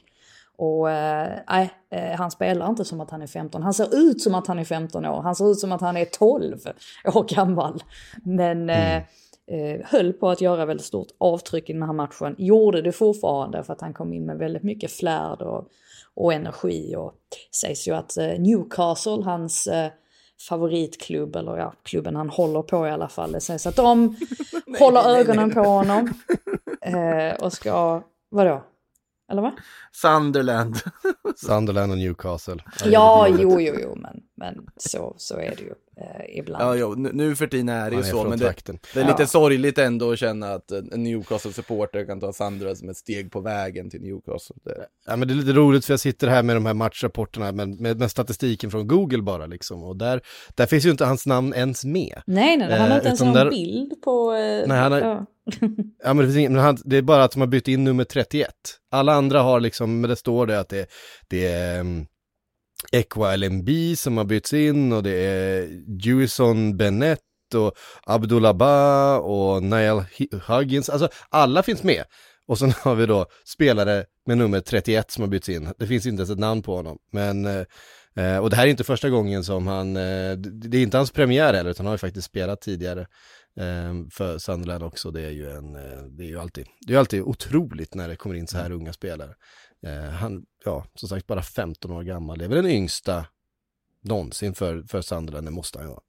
Och 0.57 0.91
eh, 0.91 1.39
nej, 1.49 1.71
eh, 1.89 2.17
han 2.17 2.31
spelar 2.31 2.69
inte 2.69 2.85
som 2.85 3.01
att 3.01 3.11
han 3.11 3.21
är 3.21 3.27
15. 3.27 3.63
Han 3.63 3.73
ser 3.73 3.95
ut 3.95 4.21
som 4.21 4.35
att 4.35 4.47
han 4.47 4.59
är 4.59 4.63
15 4.63 5.05
år. 5.05 5.21
Han 5.21 5.35
ser 5.35 5.51
ut 5.51 5.59
som 5.59 5.71
att 5.71 5.81
han 5.81 5.97
är 5.97 6.05
12 6.05 6.57
år 7.13 7.35
gammal. 7.35 7.83
Men 8.23 8.69
eh, 8.69 9.03
eh, 9.51 9.81
höll 9.85 10.13
på 10.13 10.29
att 10.29 10.41
göra 10.41 10.65
väldigt 10.65 10.85
stort 10.85 11.07
avtryck 11.17 11.69
i 11.69 11.73
den 11.73 11.83
här 11.83 11.93
matchen. 11.93 12.35
Gjorde 12.37 12.81
det 12.81 12.91
fortfarande 12.91 13.63
för 13.63 13.73
att 13.73 13.81
han 13.81 13.93
kom 13.93 14.13
in 14.13 14.25
med 14.25 14.37
väldigt 14.37 14.63
mycket 14.63 14.91
flärd 14.91 15.41
och, 15.41 15.67
och 16.13 16.33
energi. 16.33 16.95
Och 16.95 17.13
sägs 17.61 17.87
ju 17.87 17.91
att 17.95 18.17
eh, 18.17 18.39
Newcastle, 18.39 19.23
hans 19.23 19.67
eh, 19.67 19.91
favoritklubb, 20.49 21.35
eller 21.35 21.57
ja, 21.57 21.73
klubben 21.83 22.15
han 22.15 22.29
håller 22.29 22.61
på 22.61 22.87
i 22.87 22.89
alla 22.91 23.09
fall. 23.09 23.31
Det 23.31 23.41
sägs 23.41 23.67
att 23.67 23.75
de 23.75 24.15
håller 24.79 25.19
ögonen 25.19 25.53
på 25.53 25.61
honom. 25.61 26.13
Eh, 26.83 27.33
och 27.33 27.53
ska, 27.53 28.01
vadå? 28.29 28.63
Eller 29.31 29.41
vad? 29.41 29.51
Sunderland. 29.91 30.75
Sunderland 31.35 31.91
och 31.91 31.97
Newcastle. 31.97 32.57
Ja, 32.85 33.27
jo, 33.39 33.59
jo, 33.61 33.75
jo, 33.81 33.95
men, 33.95 34.19
men 34.37 34.55
så, 34.77 35.15
så 35.17 35.35
är 35.37 35.53
det 35.57 35.61
ju 35.63 35.73
eh, 35.97 36.39
ibland. 36.39 36.63
Ja, 36.63 36.75
jo, 36.75 36.95
nu, 36.95 37.35
för 37.35 37.47
tiden 37.47 37.69
är 37.69 37.89
det 37.91 37.95
ju 37.97 38.03
så, 38.03 38.23
men 38.23 38.39
det, 38.39 38.53
det 38.93 38.99
är 38.99 39.05
lite 39.05 39.15
Ja. 39.23 39.27
sorgligt 39.27 39.77
ändå 39.77 40.11
att 40.11 40.19
känna 40.19 40.53
att 40.53 40.71
en 40.71 41.03
Newcastle-supporter 41.07 42.05
kan 42.05 42.19
ta 42.19 42.33
Sunderland 42.33 42.77
som 42.77 42.89
ett 42.89 42.97
steg 42.97 43.31
på 43.31 43.39
vägen 43.41 43.89
till 43.89 44.01
Newcastle. 44.01 44.55
Det, 44.63 44.85
Ja 45.07 45.15
men 45.15 45.27
det 45.27 45.33
är 45.33 45.35
lite 45.35 45.51
roligt 45.53 45.85
för 45.85 45.93
jag 45.93 45.99
sitter 45.99 46.27
här 46.27 46.43
med 46.43 46.55
de 46.55 46.65
här 46.65 46.73
matchrapporterna 46.73 47.51
med, 47.51 47.81
med, 47.81 47.99
med 47.99 48.11
statistiken 48.11 48.71
från 48.71 48.87
Google 48.87 49.21
bara 49.21 49.45
liksom 49.45 49.83
och 49.83 49.95
där, 49.97 50.21
där 50.55 50.65
finns 50.65 50.85
ju 50.85 50.91
inte 50.91 51.05
hans 51.05 51.25
namn 51.25 51.53
ens 51.53 51.85
med. 51.85 52.21
Nej, 52.25 52.57
nej, 52.57 52.71
han 52.71 52.81
har 52.81 52.89
Eh, 52.89 52.95
inte 52.95 53.07
ens 53.07 53.21
någon 53.21 53.33
där- 53.33 53.49
bild 53.49 54.01
på... 54.03 54.33
Eh, 54.33 54.67
Nej, 54.67 54.77
han 54.77 54.91
har- 54.91 54.99
ja. 54.99 55.25
Ja 56.03 56.13
men 56.13 56.17
det, 56.17 56.23
finns 56.23 56.37
ingen, 56.37 56.53
men 56.53 56.61
han, 56.61 56.77
det 56.85 56.97
är 56.97 57.01
bara 57.01 57.23
att 57.23 57.31
de 57.31 57.39
har 57.39 57.47
bytt 57.47 57.67
in 57.67 57.83
nummer 57.83 58.03
31. 58.03 58.53
Alla 58.91 59.13
andra 59.13 59.41
har 59.41 59.59
liksom, 59.59 60.01
men 60.01 60.09
det 60.09 60.15
står 60.15 60.47
det 60.47 60.59
att 60.59 60.69
det, 60.69 60.89
det 61.27 61.45
är 61.45 61.79
mm, 61.79 61.97
um, 61.97 62.05
Ekwa 62.91 63.35
LMB 63.35 63.69
som 63.97 64.17
har 64.17 64.25
bytts 64.25 64.53
in 64.53 64.93
och 64.93 65.03
det 65.03 65.15
är 65.15 65.69
Jewison 66.05 66.77
Bennett 66.77 67.19
och 67.55 67.73
Abdullah 68.03 69.17
och 69.17 69.63
Niall 69.63 70.03
Huggins, 70.47 70.89
alltså 70.89 71.09
alla 71.29 71.63
finns 71.63 71.83
med. 71.83 72.03
Och 72.47 72.59
sen 72.59 72.73
har 72.81 72.95
vi 72.95 73.05
då 73.05 73.25
spelare 73.45 74.05
med 74.25 74.37
nummer 74.37 74.59
31 74.59 75.11
som 75.11 75.21
har 75.21 75.29
bytts 75.29 75.49
in. 75.49 75.73
Det 75.77 75.87
finns 75.87 76.05
inte 76.05 76.19
ens 76.19 76.29
ett 76.29 76.39
namn 76.39 76.61
på 76.61 76.75
honom. 76.75 76.97
Men, 77.11 77.45
eh, 77.45 77.65
eh 78.15 78.37
och 78.37 78.49
det 78.49 78.55
här 78.55 78.65
är 78.65 78.69
inte 78.69 78.83
första 78.83 79.09
gången 79.09 79.43
som 79.43 79.67
han, 79.67 79.97
eh, 79.97 80.37
det 80.37 80.77
är 80.77 80.81
inte 80.81 80.97
hans 80.97 81.11
premiär 81.11 81.53
heller, 81.53 81.71
utan 81.71 81.85
han 81.85 81.91
har 81.91 81.93
ju 81.93 81.97
faktiskt 81.97 82.27
spelat 82.27 82.61
tidigare 82.61 83.07
för 84.11 84.37
Sunderland 84.37 84.83
också. 84.83 85.11
Det 85.11 85.21
är 85.21 85.31
ju 85.31 85.49
en, 85.51 85.75
eh, 85.75 86.03
det 86.03 86.23
är 86.23 86.27
ju 86.27 86.39
alltid, 86.39 86.67
det 86.87 86.93
är 86.93 86.97
alltid 86.97 87.21
otroligt 87.21 87.95
när 87.95 88.07
det 88.07 88.15
kommer 88.15 88.35
in 88.35 88.47
så 88.47 88.57
här 88.57 88.71
unga 88.71 88.93
spelare. 88.93 89.35
Eh, 89.85 90.09
han, 90.09 90.45
ja, 90.65 90.85
som 90.95 91.09
sagt 91.09 91.27
bara 91.27 91.41
15 91.41 91.91
år 91.91 92.03
gammal, 92.03 92.37
det 92.37 92.45
är 92.45 92.49
väl 92.49 92.63
den 92.63 92.71
yngsta 92.71 93.25
någonsin 94.03 94.53
för, 94.53 94.83
för 94.83 95.01
Sunderland, 95.01 95.47
det 95.47 95.51
måste 95.51 95.79
han 95.79 95.87
ju 95.87 95.91
vara. 95.91 96.01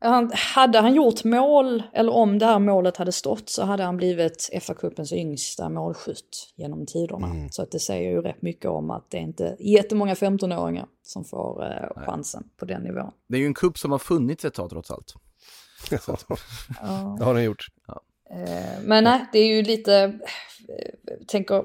Han, 0.00 0.32
hade 0.34 0.78
han 0.80 0.94
gjort 0.94 1.24
mål, 1.24 1.82
eller 1.92 2.12
om 2.12 2.38
det 2.38 2.46
här 2.46 2.58
målet 2.58 2.96
hade 2.96 3.12
stått, 3.12 3.48
så 3.48 3.64
hade 3.64 3.82
han 3.82 3.96
blivit 3.96 4.50
FA-cupens 4.52 5.14
yngsta 5.14 5.68
målskytt 5.68 6.52
genom 6.56 6.86
tiderna. 6.86 7.26
Mm. 7.26 7.50
Så 7.50 7.62
att 7.62 7.70
det 7.70 7.78
säger 7.78 8.10
ju 8.10 8.22
rätt 8.22 8.42
mycket 8.42 8.70
om 8.70 8.90
att 8.90 9.10
det 9.10 9.16
är 9.16 9.22
inte 9.22 9.56
jättemånga 9.60 10.14
15-åringar 10.14 10.86
som 11.02 11.24
får 11.24 11.64
eh, 11.64 12.04
chansen 12.04 12.44
på 12.56 12.64
den 12.64 12.82
nivån. 12.82 13.10
det 13.28 13.36
är 13.36 13.40
ju 13.40 13.46
en 13.46 13.54
kupp 13.54 13.78
som 13.78 13.92
har 13.92 13.98
funnits 13.98 14.44
ett 14.44 14.54
tag 14.54 14.70
trots 14.70 14.90
allt. 14.90 15.14
Ja. 16.82 17.16
Det 17.18 17.24
har 17.24 17.34
han 17.34 17.44
gjort. 17.44 17.66
Eh, 18.30 18.82
Men 18.82 19.04
nej, 19.04 19.26
det 19.32 19.38
är 19.38 19.46
ju 19.46 19.62
lite, 19.62 20.18
eh, 20.68 21.26
tänker, 21.26 21.64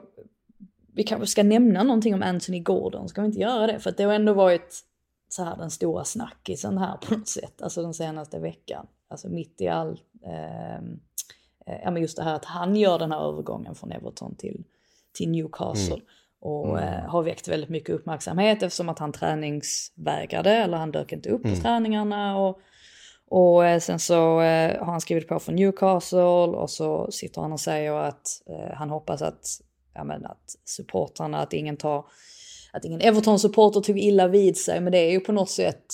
vi 0.93 1.03
kanske 1.03 1.27
ska 1.27 1.43
nämna 1.43 1.83
någonting 1.83 2.13
om 2.13 2.23
Anthony 2.23 2.59
Gordon, 2.59 3.09
ska 3.09 3.21
vi 3.21 3.27
inte 3.27 3.39
göra 3.39 3.67
det? 3.67 3.79
För 3.79 3.89
att 3.89 3.97
det 3.97 4.03
har 4.03 4.13
ändå 4.13 4.33
varit 4.33 4.83
så 5.29 5.43
här 5.43 5.57
den 5.57 5.71
stora 5.71 6.03
snackisen 6.03 6.77
här 6.77 6.97
på 6.97 7.13
något 7.13 7.27
sätt, 7.27 7.61
alltså 7.61 7.81
den 7.81 7.93
senaste 7.93 8.39
veckan. 8.39 8.87
Alltså 9.07 9.29
mitt 9.29 9.61
i 9.61 9.67
all, 9.67 9.99
eh, 10.25 10.75
eh, 10.75 11.81
ja 11.83 11.91
men 11.91 12.01
just 12.01 12.17
det 12.17 12.23
här 12.23 12.35
att 12.35 12.45
han 12.45 12.75
gör 12.75 12.99
den 12.99 13.11
här 13.11 13.29
övergången 13.29 13.75
från 13.75 13.91
Everton 13.91 14.35
till, 14.35 14.63
till 15.13 15.29
Newcastle. 15.29 15.99
Och 16.41 16.79
eh, 16.79 17.09
har 17.09 17.23
väckt 17.23 17.47
väldigt 17.47 17.69
mycket 17.69 17.95
uppmärksamhet 17.95 18.63
eftersom 18.63 18.89
att 18.89 18.99
han 18.99 19.11
träningsvägrade 19.11 20.51
eller 20.51 20.77
han 20.77 20.91
dök 20.91 21.11
inte 21.11 21.29
upp 21.29 21.43
på 21.43 21.55
träningarna. 21.61 22.37
Och, 22.37 22.61
och 23.29 23.65
eh, 23.65 23.79
sen 23.79 23.99
så 23.99 24.41
eh, 24.41 24.79
har 24.79 24.91
han 24.91 25.01
skrivit 25.01 25.27
på 25.27 25.39
för 25.39 25.51
Newcastle 25.51 26.19
och 26.19 26.69
så 26.69 27.11
sitter 27.11 27.41
han 27.41 27.51
och 27.51 27.59
säger 27.59 27.93
att 27.93 28.41
eh, 28.45 28.73
han 28.75 28.89
hoppas 28.89 29.21
att, 29.21 29.61
ja, 29.93 30.03
men 30.03 30.25
att 30.25 30.55
supportrarna, 30.65 31.39
att 31.39 31.53
ingen 31.53 31.77
tar, 31.77 32.05
att 32.73 32.85
ingen 32.85 33.01
Everton-supporter 33.01 33.81
tog 33.81 33.99
illa 33.99 34.27
vid 34.27 34.57
sig. 34.57 34.81
Men 34.81 34.91
det 34.91 34.97
är 34.97 35.11
ju 35.11 35.19
på 35.19 35.31
något 35.31 35.49
sätt, 35.49 35.85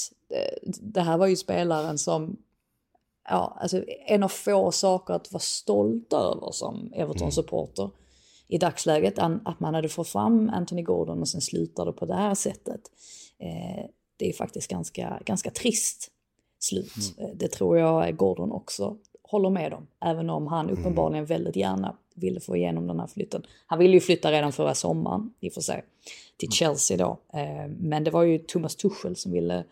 det 0.82 1.02
här 1.02 1.18
var 1.18 1.28
ju 1.28 1.36
spelaren 1.36 1.98
som, 1.98 2.38
ja, 3.30 3.58
alltså 3.62 3.84
en 4.08 4.24
av 4.24 4.30
få 4.30 4.72
saker 4.72 5.14
att 5.14 5.32
vara 5.32 5.42
stolt 5.42 6.14
över 6.14 6.52
som 6.52 6.94
Everton-supporter 6.94 7.92
i 8.48 8.58
dagsläget. 8.58 9.20
Att 9.20 9.60
man 9.60 9.74
hade 9.74 9.90
fått 9.90 10.08
fram 10.08 10.50
Anthony 10.50 10.82
Gordon 10.82 11.22
och 11.22 11.30
sen 11.30 11.42
slutade 11.42 11.92
på 11.92 12.06
det 12.06 12.16
här 12.16 12.36
sättet. 12.36 12.82
Det 14.18 14.30
är 14.30 14.34
faktiskt 14.34 14.68
ganska, 14.68 15.20
ganska 15.26 15.50
trist 15.50 16.12
slut. 16.66 16.94
Eh, 17.18 17.30
Det 17.36 17.48
tror 17.48 17.78
jag 17.78 18.18
Gordon 18.18 18.52
också 18.52 18.98
håller 19.24 19.50
med 19.50 19.74
om. 19.74 19.88
Även 20.06 20.30
om 20.30 20.48
han 20.48 20.70
uppenbarligen 20.70 21.26
väldigt 21.26 21.56
gärna 21.56 21.96
ville 22.16 22.40
få 22.40 22.56
igenom 22.56 22.88
den 22.88 23.00
här 23.00 23.08
flytten. 23.08 23.46
Han 23.68 23.80
ville 23.80 23.94
ju 23.94 24.00
flytta 24.00 24.32
redan 24.32 24.52
förra 24.52 24.74
sommaren 24.76 25.34
i 25.40 25.50
och 25.50 25.54
för 25.54 25.62
sig. 25.62 25.84
Till 26.38 26.52
Chelsea 26.52 26.98
då. 26.98 27.18
Eh, 27.40 27.68
Men 27.80 28.04
det 28.04 28.12
var 28.12 28.24
ju 28.24 28.38
Thomas 28.38 28.76
Tuchel 28.76 29.16
som 29.16 29.32
ville 29.32 29.64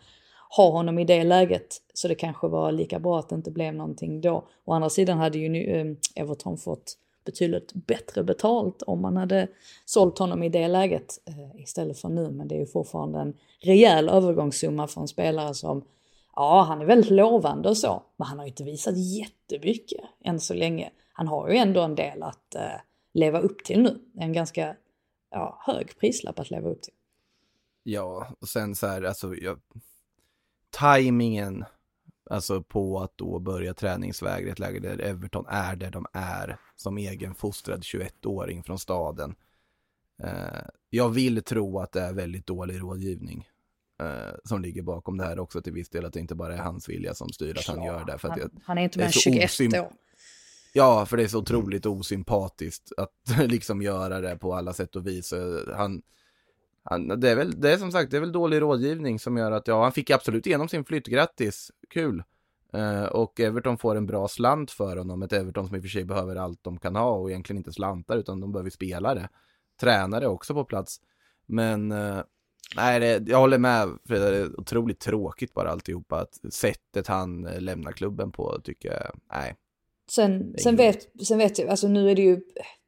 ha 0.56 0.70
honom 0.70 0.98
i 0.98 1.04
det 1.04 1.24
läget. 1.24 1.76
Så 1.94 2.08
det 2.08 2.14
kanske 2.14 2.48
var 2.48 2.72
lika 2.72 2.98
bra 2.98 3.18
att 3.18 3.28
det 3.28 3.34
inte 3.34 3.50
blev 3.50 3.74
någonting 3.74 4.20
då. 4.20 4.44
Å 4.64 4.72
andra 4.72 4.90
sidan 4.90 5.18
hade 5.18 5.38
ju 5.38 5.48
nu, 5.48 5.58
eh, 5.64 6.22
Everton 6.22 6.58
fått 6.58 6.98
betydligt 7.24 7.72
bättre 7.74 8.22
betalt 8.22 8.82
om 8.82 9.00
man 9.02 9.16
hade 9.16 9.48
sålt 9.84 10.18
honom 10.18 10.42
i 10.42 10.48
det 10.48 10.68
läget 10.68 11.14
istället 11.58 11.98
för 11.98 12.08
nu. 12.08 12.30
Men 12.30 12.48
det 12.48 12.54
är 12.54 12.58
ju 12.58 12.66
fortfarande 12.66 13.18
en 13.20 13.34
rejäl 13.60 14.08
övergångssumma 14.08 14.86
för 14.86 15.00
en 15.00 15.08
spelare 15.08 15.54
som, 15.54 15.82
ja 16.36 16.62
han 16.62 16.80
är 16.80 16.84
väldigt 16.84 17.10
lovande 17.10 17.68
och 17.68 17.76
så, 17.76 18.02
men 18.16 18.26
han 18.26 18.38
har 18.38 18.46
ju 18.46 18.50
inte 18.50 18.64
visat 18.64 18.94
jättemycket 18.96 20.04
än 20.24 20.40
så 20.40 20.54
länge. 20.54 20.90
Han 21.12 21.28
har 21.28 21.48
ju 21.48 21.56
ändå 21.56 21.82
en 21.82 21.94
del 21.94 22.22
att 22.22 22.54
eh, 22.54 22.80
leva 23.12 23.40
upp 23.40 23.64
till 23.64 23.82
nu. 23.82 23.98
En 24.14 24.32
ganska 24.32 24.76
ja, 25.30 25.58
hög 25.66 25.98
prislapp 25.98 26.38
att 26.38 26.50
leva 26.50 26.68
upp 26.68 26.82
till. 26.82 26.94
ja, 27.82 28.28
och 28.40 28.48
sen 28.48 28.74
så 28.74 28.86
här, 28.86 29.02
alltså, 29.02 29.34
jag, 29.34 29.60
tajmingen 30.70 31.64
alltså 32.30 32.62
på 32.62 33.00
att 33.00 33.18
då 33.18 33.38
börja 33.38 33.74
träningsväg 33.74 34.46
i 34.46 34.50
ett 34.50 34.58
läge 34.58 34.80
där 34.80 35.00
Everton 35.00 35.46
är 35.48 35.76
där 35.76 35.90
de 35.90 36.06
är 36.12 36.58
som 36.76 36.98
egenfostrad 36.98 37.80
21-åring 37.80 38.62
från 38.62 38.78
staden. 38.78 39.34
Eh, 40.22 40.66
jag 40.90 41.10
vill 41.10 41.42
tro 41.42 41.78
att 41.78 41.92
det 41.92 42.00
är 42.00 42.12
väldigt 42.12 42.46
dålig 42.46 42.80
rådgivning 42.80 43.48
eh, 44.00 44.34
som 44.44 44.62
ligger 44.62 44.82
bakom 44.82 45.18
det 45.18 45.24
här 45.24 45.38
också 45.38 45.62
till 45.62 45.72
viss 45.72 45.88
del, 45.88 46.04
att 46.04 46.12
det 46.12 46.20
inte 46.20 46.34
bara 46.34 46.54
är 46.54 46.58
hans 46.58 46.88
vilja 46.88 47.14
som 47.14 47.28
styr 47.28 47.58
att 47.58 47.66
han 47.66 47.84
gör 47.84 48.04
det. 48.04 48.18
För 48.18 48.28
att 48.28 48.36
jag, 48.36 48.44
han, 48.44 48.60
han 48.64 48.78
är 48.78 48.82
inte 48.82 48.98
mer 48.98 49.06
än 49.06 49.12
så 49.12 49.20
21 49.20 49.50
osymp- 49.50 49.80
år. 49.80 49.92
Ja, 50.72 51.06
för 51.06 51.16
det 51.16 51.22
är 51.22 51.28
så 51.28 51.38
otroligt 51.38 51.86
osympatiskt 51.86 52.92
att 52.96 53.12
liksom 53.50 53.82
göra 53.82 54.20
det 54.20 54.36
på 54.36 54.54
alla 54.54 54.72
sätt 54.72 54.96
och 54.96 55.06
vis. 55.06 55.34
Han, 55.76 56.02
han, 56.82 57.20
det, 57.20 57.30
är 57.30 57.36
väl, 57.36 57.60
det 57.60 57.72
är 57.72 57.76
som 57.76 57.92
sagt, 57.92 58.10
det 58.10 58.16
är 58.16 58.20
väl 58.20 58.32
dålig 58.32 58.60
rådgivning 58.60 59.18
som 59.18 59.36
gör 59.36 59.52
att, 59.52 59.68
ja, 59.68 59.82
han 59.82 59.92
fick 59.92 60.10
absolut 60.10 60.46
igenom 60.46 60.68
sin 60.68 60.84
flytt, 60.84 61.06
grattis, 61.06 61.70
kul. 61.90 62.22
Eh, 62.72 63.04
och 63.04 63.40
Everton 63.40 63.78
får 63.78 63.96
en 63.96 64.06
bra 64.06 64.28
slant 64.28 64.70
för 64.70 64.96
honom, 64.96 65.22
ett 65.22 65.32
Everton 65.32 65.66
som 65.66 65.76
i 65.76 65.78
och 65.78 65.82
för 65.82 65.88
sig 65.88 66.04
behöver 66.04 66.36
allt 66.36 66.64
de 66.64 66.78
kan 66.78 66.96
ha 66.96 67.10
och 67.10 67.30
egentligen 67.30 67.58
inte 67.58 67.72
slantar 67.72 68.16
utan 68.16 68.40
de 68.40 68.52
behöver 68.52 68.70
spelare. 68.70 69.28
Tränare 69.80 70.26
också 70.26 70.54
på 70.54 70.64
plats. 70.64 71.00
Men 71.46 71.92
eh, 71.92 72.18
nej, 72.76 73.00
det, 73.00 73.30
jag 73.30 73.38
håller 73.38 73.58
med 73.58 73.88
Frida, 74.08 74.30
det 74.30 74.36
är 74.36 74.60
otroligt 74.60 75.00
tråkigt 75.00 75.54
bara 75.54 75.70
alltihopa. 75.70 76.16
Att 76.20 76.54
sättet 76.54 77.06
han 77.06 77.46
eh, 77.46 77.60
lämnar 77.60 77.92
klubben 77.92 78.32
på 78.32 78.60
tycker 78.64 78.92
jag, 78.92 79.10
nej. 79.32 79.54
Sen, 80.10 80.54
sen, 80.58 80.76
vet, 80.76 81.26
sen 81.26 81.38
vet 81.38 81.58
jag, 81.58 81.68
alltså 81.68 81.88
nu 81.88 82.10
är 82.10 82.14
det 82.14 82.22
ju, 82.22 82.40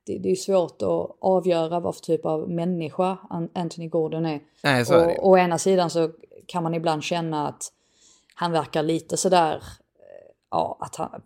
det, 0.07 0.19
det 0.19 0.31
är 0.31 0.35
svårt 0.35 0.83
att 0.83 1.17
avgöra 1.21 1.81
vad 1.81 1.95
för 1.95 2.03
typ 2.03 2.27
av 2.27 2.51
människa 2.51 3.19
An- 3.31 3.51
Anthony 3.55 3.89
Gordon 3.89 4.27
är. 4.27 4.41
Nej, 4.63 4.85
så 4.87 4.95
är 4.95 5.07
det. 5.07 5.19
Och 5.19 5.29
å 5.29 5.39
ena 5.39 5.59
sidan 5.59 5.91
så 5.91 6.11
kan 6.47 6.63
man 6.63 6.75
ibland 6.75 7.03
känna 7.03 7.49
att 7.49 7.73
han 8.35 8.53
verkar 8.53 8.83
lite 8.83 9.17
sådär, 9.17 9.55
eh, 9.55 10.33
ja, 10.51 10.79
att 10.81 10.97
han, 10.97 11.23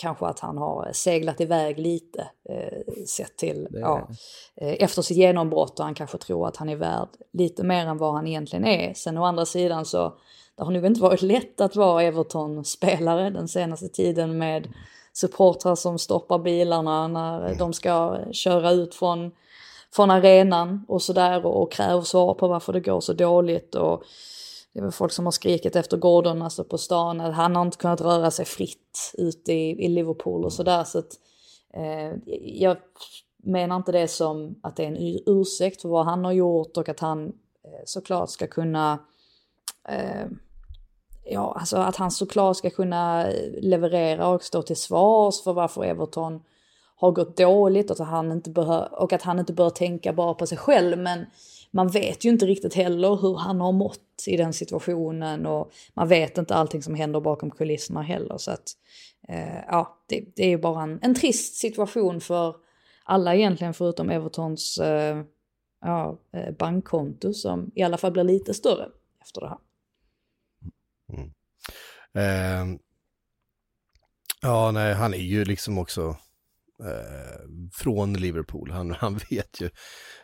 kanske 0.00 0.26
att 0.26 0.40
han 0.40 0.58
har 0.58 0.90
seglat 0.92 1.40
iväg 1.40 1.78
lite 1.78 2.30
eh, 2.48 3.04
sett 3.06 3.36
till, 3.36 3.68
Det- 3.70 3.78
ja, 3.80 4.08
eh, 4.56 4.76
efter 4.82 5.02
sitt 5.02 5.16
genombrott 5.16 5.78
och 5.78 5.84
han 5.84 5.94
kanske 5.94 6.18
tror 6.18 6.48
att 6.48 6.56
han 6.56 6.68
är 6.68 6.76
värd 6.76 7.08
lite 7.32 7.64
mer 7.64 7.86
än 7.86 7.98
vad 7.98 8.14
han 8.14 8.26
egentligen 8.26 8.64
är. 8.64 8.94
Sen 8.94 9.18
å 9.18 9.24
andra 9.24 9.46
sidan 9.46 9.84
så, 9.84 10.12
det 10.56 10.64
har 10.64 10.70
nog 10.70 10.86
inte 10.86 11.00
varit 11.00 11.22
lätt 11.22 11.60
att 11.60 11.76
vara 11.76 12.02
Everton-spelare 12.02 13.30
den 13.30 13.48
senaste 13.48 13.88
tiden 13.88 14.38
med 14.38 14.68
supportrar 15.12 15.74
som 15.74 15.98
stoppar 15.98 16.38
bilarna 16.38 17.08
när 17.08 17.54
de 17.58 17.72
ska 17.72 18.18
köra 18.32 18.70
ut 18.70 18.94
från, 18.94 19.30
från 19.92 20.10
arenan 20.10 20.84
och 20.88 21.02
sådär 21.02 21.46
och, 21.46 21.62
och 21.62 21.72
kräver 21.72 22.02
svar 22.02 22.34
på 22.34 22.48
varför 22.48 22.72
det 22.72 22.80
går 22.80 23.00
så 23.00 23.12
dåligt. 23.12 23.74
Och 23.74 24.02
det 24.72 24.78
är 24.78 24.82
väl 24.82 24.92
folk 24.92 25.12
som 25.12 25.24
har 25.24 25.32
skrikit 25.32 25.76
efter 25.76 25.96
Gordon 25.96 26.42
alltså 26.42 26.64
på 26.64 26.78
stan 26.78 27.20
att 27.20 27.34
han 27.34 27.56
har 27.56 27.62
inte 27.62 27.76
kunnat 27.76 28.00
röra 28.00 28.30
sig 28.30 28.44
fritt 28.44 29.12
ute 29.14 29.52
i, 29.52 29.84
i 29.84 29.88
Liverpool 29.88 30.44
och 30.44 30.52
sådär. 30.52 30.84
Så 30.84 30.98
att, 30.98 31.12
eh, 31.74 32.12
jag 32.42 32.76
menar 33.42 33.76
inte 33.76 33.92
det 33.92 34.08
som 34.08 34.60
att 34.62 34.76
det 34.76 34.84
är 34.84 34.88
en 34.88 35.20
ursäkt 35.26 35.82
för 35.82 35.88
vad 35.88 36.04
han 36.04 36.24
har 36.24 36.32
gjort 36.32 36.76
och 36.76 36.88
att 36.88 37.00
han 37.00 37.26
eh, 37.64 37.82
såklart 37.84 38.30
ska 38.30 38.46
kunna 38.46 38.98
eh, 39.88 40.26
ja, 41.24 41.56
alltså 41.60 41.76
att 41.76 41.96
han 41.96 42.10
såklart 42.10 42.56
ska 42.56 42.70
kunna 42.70 43.26
leverera 43.60 44.28
och 44.28 44.42
stå 44.42 44.62
till 44.62 44.76
svars 44.76 45.42
för 45.42 45.52
varför 45.52 45.84
Everton 45.84 46.42
har 46.96 47.12
gått 47.12 47.36
dåligt 47.36 47.90
och 47.90 48.00
att, 48.00 48.08
han 48.08 48.32
inte 48.32 48.50
behör, 48.50 49.02
och 49.02 49.12
att 49.12 49.22
han 49.22 49.38
inte 49.38 49.52
bör 49.52 49.70
tänka 49.70 50.12
bara 50.12 50.34
på 50.34 50.46
sig 50.46 50.58
själv. 50.58 50.98
Men 50.98 51.26
man 51.70 51.88
vet 51.88 52.24
ju 52.24 52.28
inte 52.28 52.46
riktigt 52.46 52.74
heller 52.74 53.16
hur 53.16 53.36
han 53.36 53.60
har 53.60 53.72
mått 53.72 54.24
i 54.26 54.36
den 54.36 54.52
situationen 54.52 55.46
och 55.46 55.72
man 55.94 56.08
vet 56.08 56.38
inte 56.38 56.54
allting 56.54 56.82
som 56.82 56.94
händer 56.94 57.20
bakom 57.20 57.50
kulisserna 57.50 58.02
heller. 58.02 58.38
Så 58.38 58.50
att, 58.50 58.72
eh, 59.28 59.58
ja, 59.66 59.98
det, 60.08 60.24
det, 60.36 60.44
är 60.44 60.48
ju 60.48 60.58
bara 60.58 60.82
en, 60.82 60.98
en 61.02 61.14
trist 61.14 61.54
situation 61.54 62.20
för 62.20 62.56
alla 63.04 63.34
egentligen 63.34 63.74
förutom 63.74 64.10
Evertons 64.10 64.78
eh, 64.78 65.24
ja, 65.80 66.18
eh, 66.32 66.54
bankkonto 66.54 67.34
som 67.34 67.70
i 67.74 67.82
alla 67.82 67.98
fall 67.98 68.12
blir 68.12 68.24
lite 68.24 68.54
större 68.54 68.88
efter 69.20 69.40
det 69.40 69.48
här. 69.48 69.58
Mm. 71.12 71.30
Eh, 72.14 72.80
ja, 74.42 74.70
nej, 74.70 74.94
han 74.94 75.14
är 75.14 75.18
ju 75.18 75.44
liksom 75.44 75.78
också 75.78 76.16
från 77.72 78.12
Liverpool. 78.14 78.70
Han, 78.70 78.90
han 78.98 79.20
vet 79.30 79.60
ju, 79.60 79.70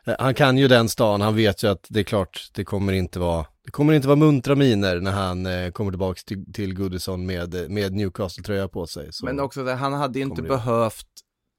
eh, 0.07 0.15
han 0.19 0.35
kan 0.35 0.59
ju 0.59 0.69
den 0.69 0.89
stan, 0.89 1.21
han 1.21 1.37
vet 1.37 1.63
ju 1.63 1.69
att 1.71 1.87
det 1.89 2.01
är 2.01 2.05
klart, 2.05 2.51
det 2.55 2.65
kommer 2.65 2.93
inte 2.93 3.19
vara, 3.19 3.47
det 3.65 3.71
kommer 3.71 3.93
inte 3.93 4.09
vara 4.09 4.17
muntra 4.17 4.55
miner 4.55 5.01
när 5.01 5.13
han 5.13 5.47
eh, 5.47 5.71
kommer 5.71 5.91
tillbaka 5.91 6.21
till, 6.27 6.53
till 6.53 6.75
Goodison 6.75 7.27
med, 7.27 7.71
med 7.71 7.93
Newcastle-tröja 7.93 8.69
på 8.69 8.87
sig. 8.87 9.13
Så 9.13 9.25
Men 9.27 9.41
också 9.41 9.65
det, 9.65 9.75
han 9.75 9.93
hade 9.93 10.19
ju 10.19 10.25
inte 10.25 10.43
det- 10.43 10.49
behövt 10.49 11.07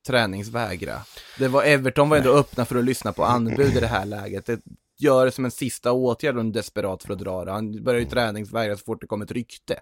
träningsvägra. 0.08 1.02
Det 1.40 1.48
var 1.48 1.64
Everton 1.64 2.10
var 2.10 2.18
ändå 2.18 2.34
öppna 2.34 2.66
för 2.66 2.76
att 2.78 2.86
lyssna 2.86 3.14
på 3.14 3.24
anbud 3.24 3.78
i 3.78 3.80
det 3.80 3.88
här 3.88 4.06
läget. 4.06 4.46
Det 4.46 4.60
gör 5.00 5.26
det 5.26 5.32
som 5.32 5.46
en 5.46 5.52
sista 5.52 5.92
åtgärd 5.92 6.36
och 6.36 6.42
en 6.42 6.52
desperat 6.52 7.04
för 7.04 7.14
att 7.14 7.20
dra 7.20 7.46
det. 7.46 7.52
Han 7.52 7.84
började 7.84 8.04
ju 8.04 8.10
träningsvägra 8.10 8.78
så 8.78 8.84
fort 8.84 9.02
det 9.02 9.08
kom 9.08 9.22
ett 9.22 9.32
rykte. 9.32 9.80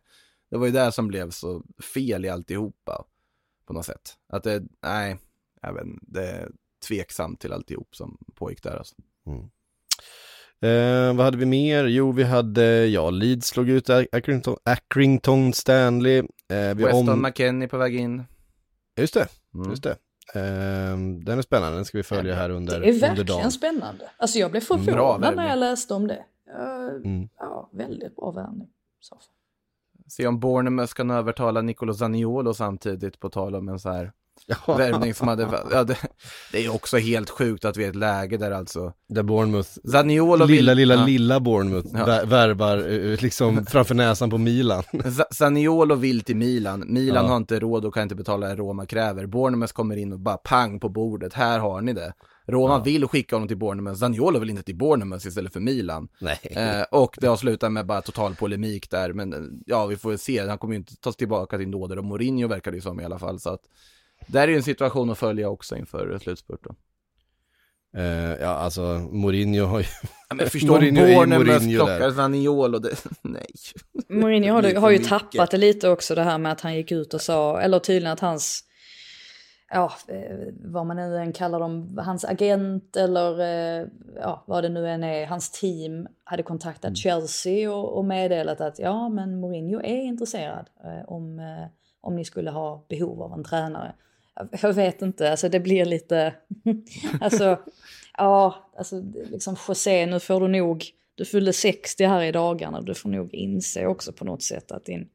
Det 0.51 0.57
var 0.57 0.65
ju 0.65 0.71
det 0.71 0.91
som 0.91 1.07
blev 1.07 1.29
så 1.31 1.63
fel 1.93 2.25
i 2.25 2.29
alltihopa. 2.29 3.03
På 3.67 3.73
något 3.73 3.85
sätt. 3.85 4.13
Att 4.29 4.43
det, 4.43 4.63
nej, 4.83 5.17
jag 5.61 5.73
vet 5.73 5.85
inte, 5.85 6.05
det 6.07 6.27
är 6.27 6.49
tveksamt 6.87 7.39
till 7.39 7.53
alltihop 7.53 7.95
som 7.95 8.17
pågick 8.35 8.63
där 8.63 8.77
alltså. 8.77 8.95
Eh, 10.61 11.13
vad 11.15 11.25
hade 11.25 11.37
vi 11.37 11.45
mer? 11.45 11.85
Jo, 11.85 12.11
vi 12.11 12.23
hade, 12.23 12.85
ja, 12.87 13.09
Leeds 13.09 13.47
slog 13.47 13.69
ut 13.69 13.89
Accrington, 13.89 14.57
Accrington 14.63 15.53
Stanley. 15.53 16.17
Eh, 16.17 16.25
vi 16.75 16.83
Weston 16.83 17.09
om... 17.09 17.21
McKennie 17.21 17.67
på 17.67 17.77
väg 17.77 17.95
in. 17.95 18.23
Just 18.97 19.13
det, 19.13 19.27
Mm. 19.53 19.69
just 19.69 19.83
det. 19.83 19.91
Eh, 20.35 20.97
den 21.25 21.37
är 21.37 21.41
spännande, 21.41 21.77
den 21.77 21.85
ska 21.85 21.97
vi 21.97 22.03
följa 22.03 22.35
här 22.35 22.49
under, 22.49 22.79
Det 22.79 22.89
är 22.89 22.99
verkligen 22.99 23.25
dagen. 23.27 23.51
spännande. 23.51 24.09
Alltså 24.17 24.39
jag 24.39 24.51
blev 24.51 24.63
Bra 24.67 24.77
förvånad 24.77 25.35
när 25.35 25.49
jag 25.49 25.59
läste 25.59 25.93
om 25.93 26.07
det. 26.07 26.25
Ja, 26.47 26.89
Mm. 26.89 27.29
ja 27.37 27.69
väldigt 27.73 28.15
bra 28.15 28.31
värvning. 28.31 28.67
Se 30.07 30.27
om 30.27 30.39
Bournemouth 30.39 30.93
kan 30.93 31.11
övertala 31.11 31.61
Nicolo 31.61 31.93
Zaniolo 31.93 32.53
samtidigt 32.53 33.19
på 33.19 33.29
tal 33.29 33.55
om 33.55 33.69
en 33.69 33.79
så 33.79 33.89
här 33.89 34.11
Ja, 34.47 34.75
värvning 34.75 35.13
som 35.13 35.27
hade, 35.27 35.47
ja, 35.71 35.83
det, 35.83 35.97
det 36.51 36.65
är 36.65 36.75
också 36.75 36.97
helt 36.97 37.29
sjukt 37.29 37.65
att 37.65 37.77
vi 37.77 37.83
är 37.83 37.87
i 37.87 37.89
ett 37.89 37.95
läge 37.95 38.37
där 38.37 38.51
alltså 38.51 38.93
där 39.09 39.23
Bournemouth, 39.23 39.69
Zaniolo 39.91 40.45
vill, 40.45 40.55
lilla, 40.55 40.73
lilla, 40.73 40.95
ja, 40.95 41.05
lilla 41.05 41.39
Bournemouth 41.39 41.87
Ja. 41.93 42.05
vär- 42.05 42.25
värvar 42.25 42.77
eh, 42.77 43.21
liksom 43.21 43.65
framför 43.69 43.95
näsan 43.95 44.29
på 44.29 44.37
Milan. 44.37 44.83
Zaniolo 45.31 45.95
vill 45.95 46.21
till 46.21 46.35
Milan, 46.35 46.83
Milan 46.87 47.23
Ja. 47.25 47.29
har 47.31 47.37
inte 47.37 47.59
råd 47.59 47.85
och 47.85 47.93
kan 47.93 48.03
inte 48.03 48.15
betala 48.15 48.47
det 48.47 48.55
Roma 48.55 48.85
kräver. 48.85 49.25
Bournemouth 49.25 49.73
kommer 49.73 49.97
in 49.97 50.13
och 50.13 50.19
bara 50.19 50.37
pang 50.37 50.79
på 50.79 50.89
bordet, 50.89 51.33
här 51.33 51.59
har 51.59 51.81
ni 51.81 51.93
det. 51.93 52.13
Roma 52.47 52.83
vill 52.83 53.07
skicka 53.07 53.35
honom 53.35 53.47
till 53.47 53.57
Bournemouth, 53.57 53.97
Zaniolo 53.99 54.39
vill 54.39 54.49
inte 54.49 54.63
till 54.63 54.77
Bournemouth 54.77 55.27
istället 55.27 55.53
för 55.53 55.59
Milan. 55.59 56.07
Nej. 56.19 56.39
Eh, 56.43 56.81
och 56.91 57.15
det 57.21 57.27
har 57.27 57.37
slutat 57.37 57.71
med 57.71 57.85
bara 57.85 58.01
total 58.01 58.35
polemik 58.35 58.89
där, 58.89 59.13
men 59.13 59.33
eh, 59.33 59.39
ja, 59.65 59.85
vi 59.85 59.97
får 59.97 60.09
väl 60.09 60.19
se. 60.19 60.47
Han 60.47 60.57
kommer 60.57 60.73
ju 60.73 60.77
inte 60.79 60.95
tas 60.95 61.15
tillbaka 61.15 61.57
till 61.57 61.69
nåder 61.69 61.97
och 61.97 62.05
Mourinho 62.05 62.47
verkar 62.47 62.71
det 62.71 62.75
ju 62.77 62.81
som 62.81 62.99
i 62.99 63.05
alla 63.05 63.19
fall. 63.19 63.39
Så 63.39 63.49
att, 63.49 63.61
där 64.27 64.41
är 64.41 64.47
ju 64.47 64.55
en 64.55 64.63
situation 64.63 65.09
att 65.09 65.17
följa 65.17 65.49
också 65.49 65.75
inför 65.75 66.17
slutspurten. 66.21 66.75
Eh, 67.97 68.35
ja, 68.41 68.47
alltså 68.47 68.81
Mourinho 69.11 69.65
har 69.65 69.79
ju... 69.79 69.85
Ja, 70.29 70.35
men 70.35 70.49
förstå 70.49 70.67
Bournemouth 70.67 71.75
plockar 71.75 71.99
där. 71.99 72.11
Zaniolo, 72.11 72.79
det, 72.79 72.95
nej. 73.21 73.47
Mourinho 74.09 74.53
har, 74.53 74.61
Det 74.61 74.79
har 74.79 74.89
ju 74.89 74.97
tappat 74.97 75.51
det 75.51 75.57
lite 75.57 75.89
också 75.89 76.15
det 76.15 76.23
här 76.23 76.37
med 76.37 76.51
att 76.51 76.61
han 76.61 76.75
gick 76.75 76.91
ut 76.91 77.13
och 77.13 77.21
sa, 77.21 77.59
eller 77.59 77.79
tydligen 77.79 78.13
att 78.13 78.19
hans, 78.19 78.63
ja, 79.71 79.93
eh, 80.07 80.37
vad 80.63 80.85
man 80.85 80.97
nu 80.97 81.17
än 81.17 81.33
kallar 81.33 81.59
dem, 81.59 81.97
hans 82.05 82.25
agent 82.25 82.95
eller 82.95 83.39
eh, 83.39 83.87
ja, 84.15 84.43
vad 84.47 84.63
det 84.63 84.69
nu 84.69 84.89
än 84.89 85.03
är, 85.03 85.25
hans 85.25 85.51
team 85.51 86.07
hade 86.23 86.43
kontaktat 86.43 86.85
Mm. 86.85 86.95
Chelsea 86.95 87.71
och, 87.71 87.97
och 87.97 88.05
meddelat 88.05 88.61
att 88.61 88.79
ja, 88.79 89.09
men 89.09 89.39
Mourinho 89.39 89.81
är 89.81 90.01
intresserad 90.01 90.69
eh, 90.83 91.05
om, 91.07 91.39
eh, 91.39 91.67
om 92.01 92.15
ni 92.15 92.25
skulle 92.25 92.51
ha 92.51 92.85
behov 92.89 93.21
av 93.21 93.33
en 93.33 93.43
tränare. 93.43 93.95
Jag- 94.61 94.73
vet 94.73 95.01
inte, 95.01 95.31
alltså 95.31 95.49
det 95.49 95.59
blir 95.59 95.85
lite, 95.85 96.35
alltså, 97.21 97.59
ja, 98.17 98.55
alltså 98.77 99.01
liksom 99.13 99.55
José, 99.67 100.05
nu 100.05 100.19
får 100.19 100.39
du 100.41 100.47
nog, 100.47 100.85
du 101.15 101.25
fyllde 101.25 101.53
60 101.53 102.05
här 102.05 102.21
i 102.23 102.31
dagarna, 102.31 102.81
du 102.81 102.93
får 102.93 103.09
nog 103.09 103.33
inse 103.33 103.85
också 103.87 104.13
på 104.13 104.25
något 104.25 104.43
sätt 104.43 104.71
att 104.71 104.85
din, 104.85 105.09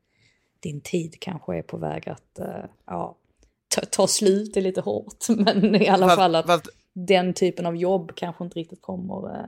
din 0.61 0.81
tid 0.81 1.17
kanske 1.21 1.57
är 1.57 1.63
på 1.63 1.77
väg 1.77 2.09
att, 2.09 2.39
eh, 2.39 2.65
ja, 2.87 3.17
ta, 3.75 3.81
ta 3.81 4.07
slut 4.07 4.57
är 4.57 4.61
lite 4.61 4.81
hårt, 4.81 5.27
men 5.29 5.75
i 5.75 5.89
alla 5.89 6.09
fall 6.17 6.35
att 6.35 6.69
den 6.95 7.35
typen 7.35 7.67
av 7.67 7.77
jobb 7.77 8.13
kanske 8.15 8.45
inte 8.45 8.59
riktigt 8.59 8.83
kommer 8.83 9.37
eh, 9.39 9.47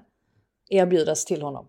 erbjudas 0.68 1.24
till 1.24 1.42
honom. 1.42 1.66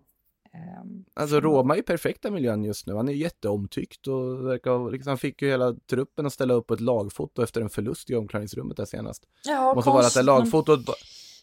Ehm, 0.54 1.04
Alltså 1.14 1.40
Roma 1.40 1.74
är 1.74 1.76
ju 1.76 1.82
perfekta 1.82 2.30
miljön 2.30 2.64
just 2.64 2.86
nu. 2.86 2.94
Han 2.94 3.08
är 3.08 3.12
ju 3.12 3.18
jätteomtyckt 3.18 4.06
och 4.06 4.46
verkar, 4.48 4.90
liksom, 4.90 5.08
han 5.10 5.18
fick 5.18 5.42
ju 5.42 5.48
hela 5.48 5.74
truppen 5.90 6.26
att 6.26 6.32
ställa 6.32 6.54
upp 6.54 6.70
ett 6.70 6.80
lagfoto 6.80 7.42
efter 7.42 7.60
en 7.60 7.68
förlust 7.70 8.10
i 8.10 8.14
omklädningsrummet 8.14 8.76
där 8.76 8.84
senast. 8.84 9.22
Ja, 9.44 9.74
Måste 9.74 9.90
vara 9.90 10.06
att 10.06 10.14
det 10.14 10.22
lagfotot, 10.22 10.80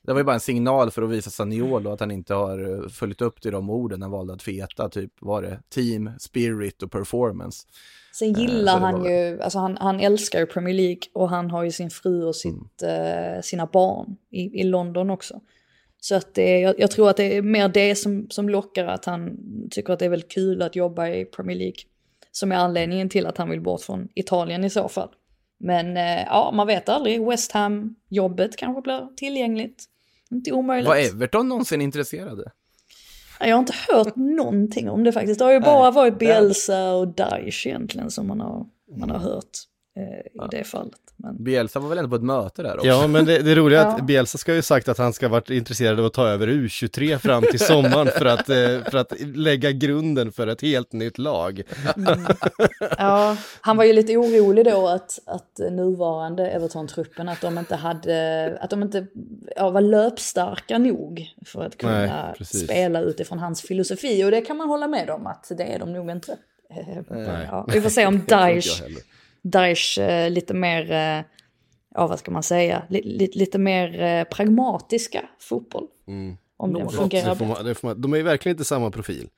det 0.03 0.11
var 0.11 0.19
ju 0.19 0.23
bara 0.23 0.33
en 0.33 0.39
signal 0.39 0.91
för 0.91 1.01
att 1.01 1.09
visa 1.09 1.29
Saniolo 1.29 1.91
att 1.91 1.99
han 1.99 2.11
inte 2.11 2.33
har 2.33 2.83
eh, 2.83 2.89
följt 2.89 3.21
upp 3.21 3.41
till 3.41 3.51
de 3.51 3.69
orden 3.69 4.01
han 4.01 4.11
valde 4.11 4.33
att 4.33 4.41
feta, 4.43 4.89
typ 4.89 5.11
var 5.19 5.41
det 5.41 5.59
team, 5.69 6.09
spirit 6.19 6.83
och 6.83 6.91
performance. 6.91 7.67
Sen 8.13 8.35
Eh, 8.35 8.41
gillar 8.41 8.79
det 8.79 8.85
han 8.85 9.05
ju, 9.05 9.41
alltså 9.41 9.59
han, 9.59 9.77
han 9.77 9.99
älskar 9.99 10.39
ju 10.39 10.45
Premier 10.45 10.73
League 10.75 11.01
och 11.13 11.29
han 11.29 11.51
har 11.51 11.63
ju 11.63 11.71
sin 11.71 11.89
fru 11.89 12.23
och 12.23 12.35
sitt, 12.35 12.81
Mm. 12.83 13.35
eh, 13.35 13.41
sina 13.41 13.65
barn 13.65 14.17
i, 14.29 14.59
i 14.59 14.63
London 14.63 15.09
också. 15.09 15.41
Så 16.03 16.15
att 16.15 16.33
det, 16.33 16.59
jag, 16.59 16.79
jag 16.79 16.91
tror 16.91 17.09
att 17.09 17.17
det 17.17 17.37
är 17.37 17.41
mer 17.41 17.69
det 17.69 17.95
som, 17.95 18.27
som 18.29 18.49
lockar 18.49 18.85
att 18.85 19.05
han 19.05 19.37
tycker 19.71 19.93
att 19.93 19.99
det 19.99 20.05
är 20.05 20.09
väldigt 20.09 20.31
kul 20.31 20.61
att 20.61 20.75
jobba 20.75 21.07
i 21.07 21.25
Premier 21.25 21.57
League. 21.57 21.75
Som 22.31 22.51
är 22.51 22.55
anledningen 22.55 23.09
till 23.09 23.27
att 23.27 23.37
han 23.37 23.49
vill 23.49 23.61
bort 23.61 23.81
från 23.81 24.07
Italien 24.15 24.63
i 24.63 24.69
så 24.69 24.89
fall. 24.89 25.09
Men 25.59 25.97
eh, 25.97 26.23
ja, 26.25 26.51
man 26.53 26.67
vet 26.67 26.89
aldrig. 26.89 27.27
West 27.27 27.51
Ham-jobbet 27.51 28.55
kanske 28.55 28.81
blir 28.81 29.15
tillgängligt. 29.15 29.83
Inte 30.31 30.51
omöjligt. 30.51 30.87
Var 30.87 30.95
Everton 30.95 31.49
någonsin 31.49 31.81
intresserade? 31.81 32.51
Jag 33.39 33.55
har 33.55 33.59
inte 33.59 33.75
hört 33.89 34.15
någonting 34.15 34.89
om 34.89 35.03
det 35.03 35.11
faktiskt. 35.11 35.39
Det 35.39 35.45
har 35.45 35.51
ju 35.51 35.59
bara 35.59 35.91
varit 35.91 36.19
Bielsa 36.19 36.93
och 36.93 37.07
Daesh 37.07 37.67
egentligen 37.67 38.11
som 38.11 38.27
man 38.27 38.39
har, 38.39 38.65
man 38.97 39.09
har 39.09 39.19
hört 39.19 39.57
eh, 39.95 40.45
i 40.45 40.47
det 40.51 40.63
fallet. 40.63 40.99
Men, 41.15 41.43
Bielsa 41.43 41.79
var 41.79 41.89
väl 41.89 41.97
ändå 41.97 42.09
på 42.09 42.15
ett 42.15 42.23
möte 42.23 42.63
där 42.63 42.75
också? 42.75 42.87
Ja, 42.87 43.07
men 43.07 43.25
det, 43.25 43.37
det 43.39 43.55
roliga 43.55 43.81
är 43.81 43.85
att 43.85 43.95
Ja. 43.97 44.03
Bielsa 44.03 44.37
ska 44.37 44.55
ju 44.55 44.61
sagt 44.61 44.89
att 44.89 44.97
han 44.97 45.13
ska 45.13 45.27
varit 45.27 45.49
intresserad 45.49 45.99
av 45.99 46.05
att 46.05 46.13
ta 46.13 46.27
över 46.27 46.47
U23 46.47 47.17
fram 47.17 47.43
till 47.43 47.59
sommaren 47.59 48.07
för 48.07 48.25
att, 48.25 48.49
eh, 48.49 48.89
för 48.91 48.95
att 48.95 49.13
lägga 49.35 49.71
grunden 49.71 50.31
för 50.31 50.47
ett 50.47 50.61
helt 50.61 50.93
nytt 50.93 51.17
lag. 51.17 51.61
ja, 52.97 53.37
han 53.61 53.77
var 53.77 53.83
ju 53.83 53.93
lite 53.93 54.17
orolig 54.17 54.65
då 54.65 54.87
att, 54.87 55.19
att 55.25 55.59
nuvarande 55.71 56.49
Everton-truppen, 56.49 57.29
att 57.29 57.41
de 57.41 57.57
inte 57.57 57.75
hade, 57.75 58.57
att 58.61 58.69
de 58.69 58.83
inte 58.83 59.07
ja, 59.55 59.69
var 59.69 59.81
löpstarka 59.81 60.77
nog 60.77 61.27
för 61.45 61.63
att 61.63 61.77
kunna 61.77 62.33
Nej, 62.39 62.45
spela 62.45 63.01
utifrån 63.01 63.39
hans 63.39 63.61
filosofi. 63.61 64.23
Och 64.23 64.31
det 64.31 64.41
kan 64.41 64.57
man 64.57 64.69
hålla 64.69 64.87
med 64.87 65.09
om 65.09 65.27
att 65.27 65.51
det 65.57 65.63
är 65.63 65.79
de 65.79 65.93
nog 65.93 66.11
inte. 66.11 66.37
Nej. 67.09 67.47
Ja, 67.51 67.67
vi 67.73 67.81
får 67.81 67.89
se 67.89 68.05
om 68.05 68.21
Daesh. 68.27 68.83
Daesh 69.43 69.99
eh, 69.99 70.29
lite 70.29 70.53
mer, 70.53 70.91
eh, 70.91 71.23
ja 71.95 72.07
vad 72.07 72.19
ska 72.19 72.31
man 72.31 72.43
säga, 72.43 72.83
li, 72.89 73.01
li, 73.01 73.31
lite 73.33 73.57
mer 73.57 74.01
eh, 74.01 74.23
pragmatiska 74.23 75.29
fotboll. 75.39 75.87
Om 76.57 76.73
den 76.73 76.87
Det 76.87 76.93
fungerar 76.93 77.35
bra. 77.35 77.47
man, 77.47 77.65
det 77.65 77.83
man, 77.83 78.01
de 78.01 78.13
är 78.13 78.17
ju 78.17 78.23
verkligen 78.23 78.53
inte 78.55 78.65
samma 78.65 78.91
profil. 78.91 79.29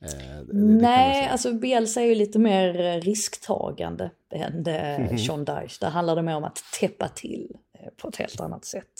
Det- 0.00 0.06
det 0.08 0.52
Nej, 0.52 1.28
alltså 1.28 1.52
Bielsa 1.52 2.00
är 2.00 2.06
ju 2.06 2.14
lite 2.14 2.38
mer 2.38 3.00
risktagande 3.00 4.10
än 4.34 4.66
eh, 4.66 5.16
Sean 5.16 5.44
Dyche. 5.44 5.76
Där 5.80 5.90
handlar 5.90 6.16
det 6.16 6.22
mer 6.22 6.36
om 6.36 6.44
att 6.44 6.62
täppa 6.80 7.08
till 7.08 7.56
på 7.96 8.08
ett 8.08 8.16
helt 8.16 8.40
annat 8.40 8.64
sätt. 8.64 8.90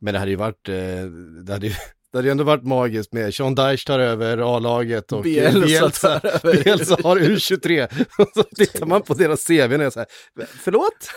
Men 0.00 0.14
det 0.14 0.18
hade 0.20 0.30
ju 0.30 0.36
varit, 0.36 0.64
det 1.44 1.52
hade 1.52 1.66
ju, 1.66 1.72
det 2.12 2.18
hade 2.18 2.28
ju 2.28 2.32
ändå 2.32 2.44
varit 2.44 2.64
magiskt 2.64 3.12
med 3.12 3.34
Sean 3.34 3.54
Dyche 3.54 3.86
tar 3.86 3.98
över 3.98 4.56
A-laget 4.56 5.12
och 5.12 5.22
Bielsa 5.22 5.60
Bielsa, 5.60 6.20
tar 6.20 6.30
över. 6.30 6.64
Bielsa 6.64 6.96
har 7.02 7.16
U23. 7.16 8.04
Och 8.18 8.28
så 8.34 8.42
tittar 8.42 8.86
man 8.86 9.02
på 9.02 9.14
deras 9.14 9.46
CV 9.46 9.52
och 9.52 9.60
är 9.82 9.90
så 9.90 9.98
här, 9.98 10.08
förlåt? 10.46 11.10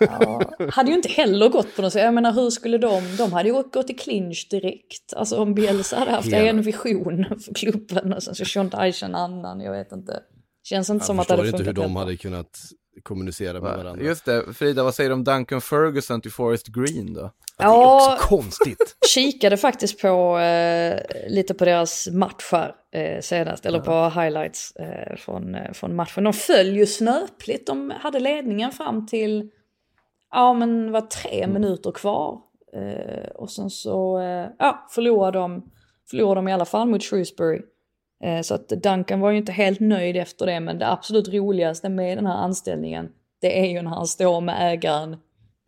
Ja, 0.00 0.42
hade 0.72 0.90
ju 0.90 0.96
inte 0.96 1.08
heller 1.08 1.48
gått 1.48 1.76
på 1.76 1.82
något 1.82 1.92
sätt. 1.92 2.02
Jag 2.02 2.14
menar 2.14 2.32
hur 2.32 2.50
skulle 2.50 2.78
de, 2.78 3.16
de 3.16 3.32
hade 3.32 3.48
ju 3.48 3.54
gått, 3.54 3.90
i 3.90 3.94
clinch 3.94 4.46
direkt. 4.50 5.14
Alltså 5.16 5.36
om 5.36 5.54
Bielsa 5.54 5.96
hade 5.98 6.10
haft 6.10 6.28
Ja. 6.28 6.38
en 6.38 6.62
vision 6.62 7.24
för 7.44 7.54
klubben 7.54 8.12
och 8.12 8.22
sen 8.22 8.34
så 8.34 8.44
Sean 8.44 8.68
Dyche 8.68 9.06
en 9.06 9.14
annan, 9.14 9.60
jag 9.60 9.72
vet 9.72 9.92
inte. 9.92 10.20
Känns 10.64 10.90
inte 10.90 11.02
Jag 11.02 11.06
som 11.06 11.18
att 11.18 11.28
det 11.28 11.36
förstår 11.36 11.36
hade 11.36 11.48
inte 11.48 11.58
hur 11.58 11.64
funkat 11.64 11.74
de 11.74 11.80
helt 11.82 11.94
bra. 11.94 12.02
hade 12.02 12.16
kunnat 12.16 12.58
kommunicera 13.02 13.52
med 13.52 13.76
varandra. 13.76 14.04
Just 14.04 14.24
det, 14.24 14.54
Frida, 14.54 14.84
vad 14.84 14.94
säger 14.94 15.10
du 15.10 15.14
om 15.14 15.24
Duncan 15.24 15.60
Ferguson 15.60 16.20
till 16.20 16.32
Forest 16.32 16.66
Green 16.66 17.14
då? 17.14 17.20
Det 17.58 17.64
är 17.64 17.68
Ja, 17.68 18.14
också 18.16 18.28
konstigt. 18.28 18.96
kikade 19.14 19.56
faktiskt 19.56 20.02
på 20.02 20.38
eh, 20.38 21.00
lite 21.28 21.54
på 21.54 21.64
deras 21.64 22.08
matcher 22.12 22.74
eh, 22.92 23.20
senast, 23.20 23.66
eller 23.66 23.80
på 23.80 24.20
highlights 24.20 24.76
eh, 24.76 25.16
från, 25.16 25.54
eh, 25.54 25.72
från 25.72 25.96
matchen. 25.96 26.24
De 26.24 26.32
föll 26.32 26.76
ju 26.76 26.86
snöpligt, 26.86 27.66
de 27.66 27.92
hade 28.00 28.20
ledningen 28.20 28.72
fram 28.72 29.06
till, 29.06 29.50
ja 30.30 30.52
men 30.54 30.92
var 30.92 31.00
tre 31.00 31.46
minuter 31.46 31.92
kvar. 31.92 32.38
Eh, 32.76 33.30
och 33.34 33.50
sen 33.50 33.70
så, 33.70 34.18
eh, 34.20 34.46
ja, 34.58 34.86
förlorade 34.90 35.38
de, 35.38 35.70
förlorade 36.10 36.38
de 36.38 36.48
i 36.48 36.52
alla 36.52 36.64
fall 36.64 36.88
mot 36.88 37.02
Shrewsbury. 37.02 37.60
Eh, 38.24 38.42
så 38.42 38.54
att 38.54 38.68
Duncan 38.68 39.20
var 39.20 39.30
ju 39.30 39.36
inte 39.36 39.52
helt 39.52 39.80
nöjd 39.80 40.16
efter 40.16 40.46
det, 40.46 40.60
men 40.60 40.78
det 40.78 40.92
absolut 40.92 41.28
roligaste 41.28 41.88
med 41.88 42.18
den 42.18 42.26
här 42.26 42.34
anställningen, 42.34 43.08
det 43.40 43.60
är 43.60 43.66
ju 43.66 43.82
när 43.82 43.90
han 43.90 44.06
står 44.06 44.40
med 44.40 44.72
ägaren 44.72 45.16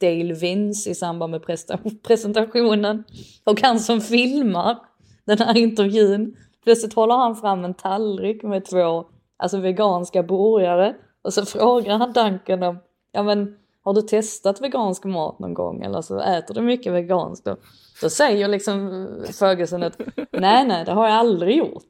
Dale 0.01 0.35
Vince 0.35 0.91
i 0.91 0.95
samband 0.95 1.31
med 1.31 1.43
presentationen. 2.03 3.05
Och 3.45 3.63
han 3.63 3.81
som 3.81 4.01
filmar 4.01 4.79
den 5.25 5.39
här 5.39 5.57
intervjun, 5.57 6.37
plötsligt 6.65 6.95
håller 6.95 7.15
han 7.15 7.37
fram 7.37 7.65
en 7.65 7.75
tallrik 7.75 8.43
med 8.43 8.65
två 8.65 9.05
alltså 9.37 9.59
veganska 9.59 10.23
burgare. 10.23 10.95
Och 11.23 11.33
så 11.33 11.45
frågar 11.47 11.99
han 11.99 12.13
Duncan 12.13 12.63
om, 12.63 12.79
ja 13.13 13.23
men 13.23 13.57
har 13.85 13.95
du 13.95 14.03
testat 14.03 14.61
vegansk 14.61 15.05
mat 15.05 15.39
någon 15.39 15.55
gång 15.55 15.83
eller 15.83 16.03
så 16.03 16.21
äter 16.21 16.55
du 16.55 16.61
mycket 16.61 16.93
veganskt 16.93 17.45
då? 17.45 17.57
Då 18.03 18.11
säger 18.11 18.49
liksom 18.49 19.07
Ferguson 19.39 19.83
att 19.83 20.01
nej 20.31 20.67
nej 20.67 20.85
det 20.85 20.93
har 20.93 21.09
jag 21.09 21.17
aldrig 21.17 21.57
gjort. 21.57 21.89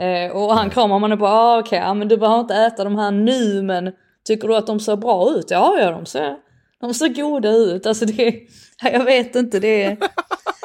Eh, 0.00 0.36
och 0.36 0.54
han 0.54 0.70
kramar 0.70 0.98
man 0.98 1.18
på, 1.18 1.26
ah, 1.26 1.58
okej, 1.58 1.78
ja, 1.78 1.94
men 1.94 2.08
du 2.08 2.16
behöver 2.16 2.40
inte 2.40 2.54
äta 2.54 2.84
de 2.84 2.96
här 2.96 3.10
nu 3.10 3.62
men 3.62 3.92
tycker 4.26 4.48
du 4.48 4.56
att 4.56 4.66
de 4.66 4.80
ser 4.80 4.96
bra 4.96 5.30
ut? 5.30 5.50
Ja, 5.50 5.76
ja 5.80 5.90
de 5.90 6.06
ser, 6.06 6.36
de 6.80 6.94
ser 6.94 7.08
goda 7.08 7.50
ut. 7.50 7.86
Alltså 7.86 8.04
det, 8.06 8.40
jag 8.82 9.04
vet 9.04 9.36
inte, 9.36 9.58
det 9.60 9.84
är... 9.84 9.96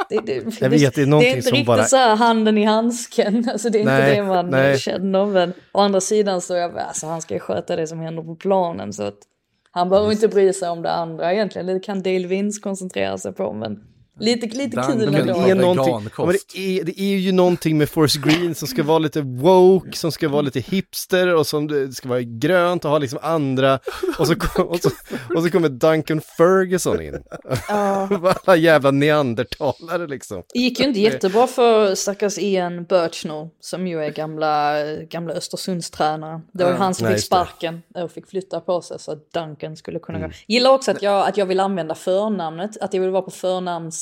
Det, 0.10 0.20
det, 0.26 0.62
Jag 0.62 0.70
vet, 0.70 0.96
det 0.96 1.02
är 1.02 1.20
det 1.20 1.28
är 1.28 1.36
inte 1.36 1.42
som 1.42 1.52
riktigt 1.52 1.68
bara- 1.68 1.84
så 1.84 1.98
här 1.98 2.16
handen 2.16 2.58
i 2.58 2.64
handsken, 2.64 3.50
alltså 3.52 3.70
det 3.70 3.82
är 3.82 3.86
Nej, 3.86 4.10
inte 4.10 4.22
det 4.22 4.28
man 4.28 4.50
nej. 4.50 4.78
känner. 4.80 5.26
Men 5.26 5.54
å 5.72 5.80
andra 5.80 6.02
sidan 6.02 6.42
så, 6.42 6.54
jag, 6.56 6.78
alltså, 6.80 7.08
han 7.08 7.22
ska 7.22 7.34
ju 7.34 7.40
sköta 7.40 7.76
det 7.76 7.88
som 7.88 8.00
händer 8.00 8.24
på 8.24 8.36
planen 8.36 8.94
så 8.94 9.04
att 9.04 9.18
han 9.72 9.90
behöver 9.90 10.12
inte 10.12 10.28
bry 10.28 10.54
sig 10.54 10.70
om 10.70 10.82
det 10.82 10.92
andra 10.92 11.34
egentligen. 11.34 11.68
Det 11.68 11.80
kan 11.80 12.02
Dale 12.04 12.28
Vince 12.28 12.62
koncentrera 12.62 13.18
sig 13.18 13.34
på 13.34 13.54
men 13.54 13.80
lite, 14.20 14.48
lite 14.48 14.84
kul 14.88 15.02
ändå. 15.02 15.34
det, 15.34 15.52
är 15.52 15.56
någonting, 15.56 16.10
ja, 16.18 16.26
det, 16.26 16.60
är, 16.60 16.84
det 16.84 17.02
är 17.02 17.18
ju 17.18 17.32
någonting 17.32 17.78
med 17.78 17.90
Force 17.90 18.20
Green 18.20 18.56
som 18.56 18.68
ska 18.68 18.84
vara 18.84 19.00
lite 19.00 19.22
woke, 19.22 19.98
som 19.98 20.12
ska 20.12 20.30
vara 20.30 20.42
lite 20.42 20.60
hipster 20.60 21.36
och 21.36 21.48
som 21.48 21.90
ska 21.94 22.10
vara 22.10 22.22
grönt 22.22 22.86
och 22.86 22.92
ha 22.92 22.98
liksom 22.98 23.20
andra. 23.22 23.80
Och 24.20 24.28
så, 24.28 24.36
kom, 24.36 24.68
och 24.68 24.80
så, 24.80 24.90
och 25.36 25.44
så 25.44 25.50
kommer 25.50 25.70
Duncan 25.70 26.22
Ferguson 26.38 27.02
in. 27.02 27.24
Alla 27.68 28.56
jävla 28.56 28.92
neandertalare 28.92 30.08
liksom. 30.08 30.44
Det 30.54 30.60
gick 30.60 30.80
ju 30.80 30.86
inte 30.86 31.00
jättebra 31.00 31.48
för 31.48 31.96
stackars 31.96 32.38
Ian 32.38 32.84
Birchnell 32.84 33.50
som 33.60 33.88
ju 33.88 34.04
är 34.04 34.12
gamla, 34.12 34.84
gamla 35.10 35.34
Östersundstränare. 35.34 36.42
Det 36.52 36.64
var 36.64 36.72
ju 36.72 36.78
han 36.78 36.94
som 36.94 37.08
nej, 37.08 37.16
fick 37.16 37.26
sparken 37.26 37.82
och 37.96 38.12
fick 38.12 38.30
flytta 38.30 38.60
på 38.60 38.82
sig 38.82 39.00
så 39.00 39.12
att 39.12 39.34
Duncan 39.34 39.78
skulle 39.78 40.00
kunna 40.00 40.20
gå. 40.20 40.30
Gillar 40.48 40.72
också 40.72 40.92
att 40.92 41.02
jag, 41.02 41.28
att 41.28 41.38
jag 41.38 41.46
vill 41.46 41.60
använda 41.60 41.96
förnamnet, 41.96 42.78
att 42.82 42.94
jag 42.94 43.02
vill 43.02 43.10
vara 43.10 43.22
på 43.22 43.32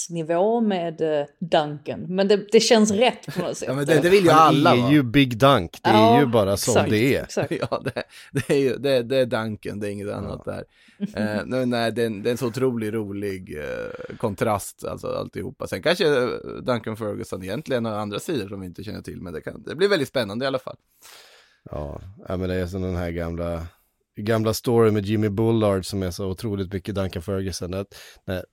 förnamnsnivå 0.05 0.61
med 0.61 1.01
eh, 1.01 1.25
Duncan. 1.39 2.05
Men 2.07 2.27
det, 2.27 2.51
det 2.51 2.59
känns 2.59 2.91
rätt 2.91 3.35
på 3.35 3.41
något 3.41 3.57
sätt. 3.57 3.67
Ja, 3.67 3.75
men 3.75 3.85
det, 3.85 4.01
det 4.01 4.09
vill 4.09 4.23
ju 4.23 4.29
alla 4.29 4.69
Han 4.69 4.79
är 4.79 4.83
va? 4.83 4.91
ju 4.91 5.03
Big 5.03 5.37
Dunk, 5.37 5.79
det 5.83 5.89
är 5.89 5.93
Ja, 5.93 6.19
ju 6.19 6.25
bara 6.25 6.57
som 6.57 6.71
exakt, 6.71 6.89
det 6.89 7.15
är. 7.15 7.23
Exakt. 7.23 7.51
Ja, 7.71 7.81
det, 7.85 8.03
det, 8.31 8.49
är 8.49 8.59
ju, 8.59 8.77
det, 8.77 9.03
det 9.03 9.17
är 9.17 9.25
Duncan, 9.25 9.79
det 9.79 9.87
är 9.87 9.91
inget 9.91 10.11
annat 10.11 10.45
där. 10.45 10.63
Eh, 11.15 11.41
nej, 11.45 11.65
nej, 11.65 11.91
det, 11.91 12.01
är 12.01 12.05
en, 12.05 12.23
det 12.23 12.29
är 12.29 12.31
en 12.31 12.37
så 12.37 12.47
otroligt 12.47 12.93
rolig 12.93 13.57
eh, 13.57 14.15
kontrast, 14.17 14.85
alltså 14.85 15.07
alltihopa. 15.07 15.67
Sen 15.67 15.81
kanske 15.81 16.05
Duncan 16.61 16.97
Ferguson 16.97 17.43
egentligen 17.43 17.85
har 17.85 17.93
andra 17.93 18.19
sidor 18.19 18.47
som 18.49 18.59
vi 18.61 18.67
inte 18.67 18.83
känner 18.83 19.01
till, 19.01 19.21
men 19.21 19.33
det, 19.33 19.41
kan, 19.41 19.63
det 19.63 19.75
blir 19.75 19.87
väldigt 19.87 20.07
spännande 20.07 20.45
i 20.45 20.47
alla 20.47 20.59
fall. 20.59 20.75
Ja, 21.71 22.01
ja, 22.27 22.37
men 22.37 22.49
det 22.49 22.55
är 22.55 22.67
som 22.67 22.81
den 22.81 22.95
här 22.95 23.11
gamla, 23.11 23.67
gamla 24.15 24.53
storyn 24.53 24.93
med 24.93 25.05
Jimmy 25.05 25.29
Bullard 25.29 25.85
som 25.85 26.03
är 26.03 26.11
så 26.11 26.25
otroligt 26.25 26.73
mycket 26.73 26.95
Duncan 26.95 27.21
Ferguson. 27.21 27.73
Att, 27.73 27.95
när 28.25 28.45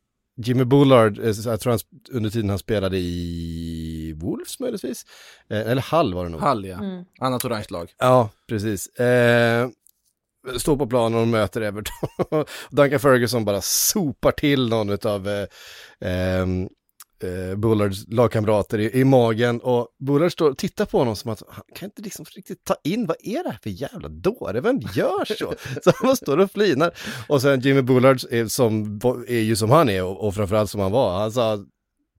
Jimmy 0.42 0.64
Bullard, 0.64 1.18
eh, 1.18 1.34
jag 1.44 1.60
tror 1.60 1.70
han 1.70 1.80
under 2.10 2.30
tiden 2.30 2.50
han 2.50 2.58
spelade 2.58 2.98
i 2.98 4.14
Wolves 4.16 4.60
möjligtvis, 4.60 5.06
eh, 5.50 5.60
eller 5.70 5.82
Hall 5.82 6.14
var 6.14 6.24
det 6.24 6.30
nog. 6.30 6.40
Hall, 6.40 6.64
ja. 6.64 6.78
Mm. 6.78 7.04
Annat 7.20 7.44
orange 7.44 7.66
lag. 7.70 7.94
Ja, 7.98 8.28
precis. 8.48 8.86
Eh, 8.86 9.68
står 10.58 10.76
på 10.76 10.86
planen 10.86 11.20
och 11.20 11.28
möter 11.28 11.60
Everton. 11.60 12.44
Duncan 12.70 13.00
Ferguson 13.00 13.44
bara 13.44 13.60
sopar 13.60 14.32
till 14.32 14.68
någon 14.68 14.98
av 15.06 15.28
eh, 15.28 15.46
ehm, 16.00 16.68
eh, 17.24 17.56
Bullards 17.56 18.04
lagkamrater 18.08 18.78
i, 18.78 19.00
i 19.00 19.04
magen 19.04 19.60
och 19.60 19.88
Bullard 19.98 20.32
står 20.32 20.50
och 20.50 20.58
tittar 20.58 20.84
på 20.84 20.98
honom 20.98 21.16
som 21.16 21.30
att 21.30 21.42
han 21.48 21.64
kan 21.74 21.86
inte 21.86 22.02
liksom 22.02 22.24
riktigt 22.24 22.64
ta 22.64 22.76
in, 22.84 23.06
vad 23.06 23.16
är 23.20 23.42
det 23.42 23.50
här 23.50 23.58
för 23.62 23.70
jävla 23.70 24.08
dåre, 24.08 24.60
vem 24.60 24.80
gör 24.94 25.24
så? 25.24 25.34
så 25.84 25.92
han 25.94 26.06
bara 26.06 26.16
står 26.16 26.38
och 26.38 26.50
flinar. 26.50 26.90
Och 27.28 27.42
sen 27.42 27.60
Jimmy 27.60 27.82
Bullard 27.82 28.18
är, 28.30 28.46
som, 28.46 29.00
är 29.28 29.40
ju 29.40 29.56
som 29.56 29.70
han 29.70 29.88
är 29.88 30.04
och, 30.04 30.26
och 30.26 30.34
framförallt 30.34 30.70
som 30.70 30.80
han 30.80 30.92
var, 30.92 31.18
han 31.18 31.32
sa 31.32 31.58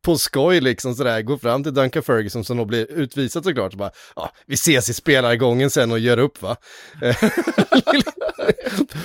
på 0.04 0.18
skoj 0.18 0.62
liksom 0.62 0.96
sådär, 0.96 1.22
går 1.22 1.38
fram 1.38 1.64
till 1.64 1.74
Duncan 1.74 2.04
Ferguson 2.04 2.44
som 2.44 2.58
då 2.58 2.66
blir 2.66 2.92
utvisad 2.92 3.44
såklart 3.44 3.72
och 3.72 3.78
bara, 3.78 3.92
ja, 4.16 4.32
vi 4.46 4.54
ses 4.54 4.90
i 4.90 4.94
spelargången 4.94 5.70
sen 5.70 5.92
och 5.92 6.00
gör 6.00 6.18
upp 6.18 6.42
va. 6.42 6.56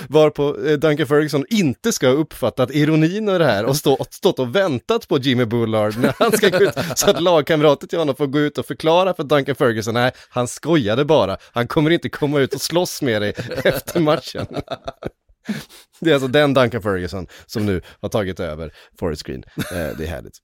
Varpå 0.09 0.57
eh, 0.65 0.73
Duncan 0.73 1.07
Ferguson 1.07 1.45
inte 1.49 1.91
ska 1.91 2.07
ha 2.07 2.13
uppfattat 2.13 2.71
ironin 2.71 3.29
i 3.29 3.37
det 3.37 3.45
här 3.45 3.65
och 3.65 3.75
stå, 3.75 4.05
stått 4.09 4.39
och 4.39 4.55
väntat 4.55 5.07
på 5.07 5.17
Jimmy 5.17 5.45
Bullard 5.45 5.97
när 5.97 6.13
han 6.19 6.31
ska 6.31 6.49
gå 6.49 6.63
ut, 6.63 6.73
så 6.95 7.09
att 7.09 7.21
lagkamrater 7.21 7.87
till 7.87 7.99
honom 7.99 8.15
får 8.15 8.27
gå 8.27 8.39
ut 8.39 8.57
och 8.57 8.65
förklara 8.65 9.13
för 9.13 9.23
Duncan 9.23 9.55
Ferguson, 9.55 9.93
nej, 9.93 10.11
han 10.29 10.47
skojade 10.47 11.05
bara, 11.05 11.37
han 11.51 11.67
kommer 11.67 11.91
inte 11.91 12.09
komma 12.09 12.39
ut 12.39 12.53
och 12.53 12.61
slåss 12.61 13.01
med 13.01 13.21
dig 13.21 13.33
efter 13.63 13.99
matchen. 13.99 14.45
Det 15.99 16.09
är 16.09 16.13
alltså 16.13 16.27
den 16.27 16.53
Duncan 16.53 16.81
Ferguson 16.81 17.27
som 17.45 17.65
nu 17.65 17.81
har 18.01 18.09
tagit 18.09 18.39
över 18.39 18.73
Forest 18.99 19.23
Green. 19.23 19.43
Eh, 19.57 19.97
det 19.97 20.03
är 20.03 20.07
härligt. 20.07 20.39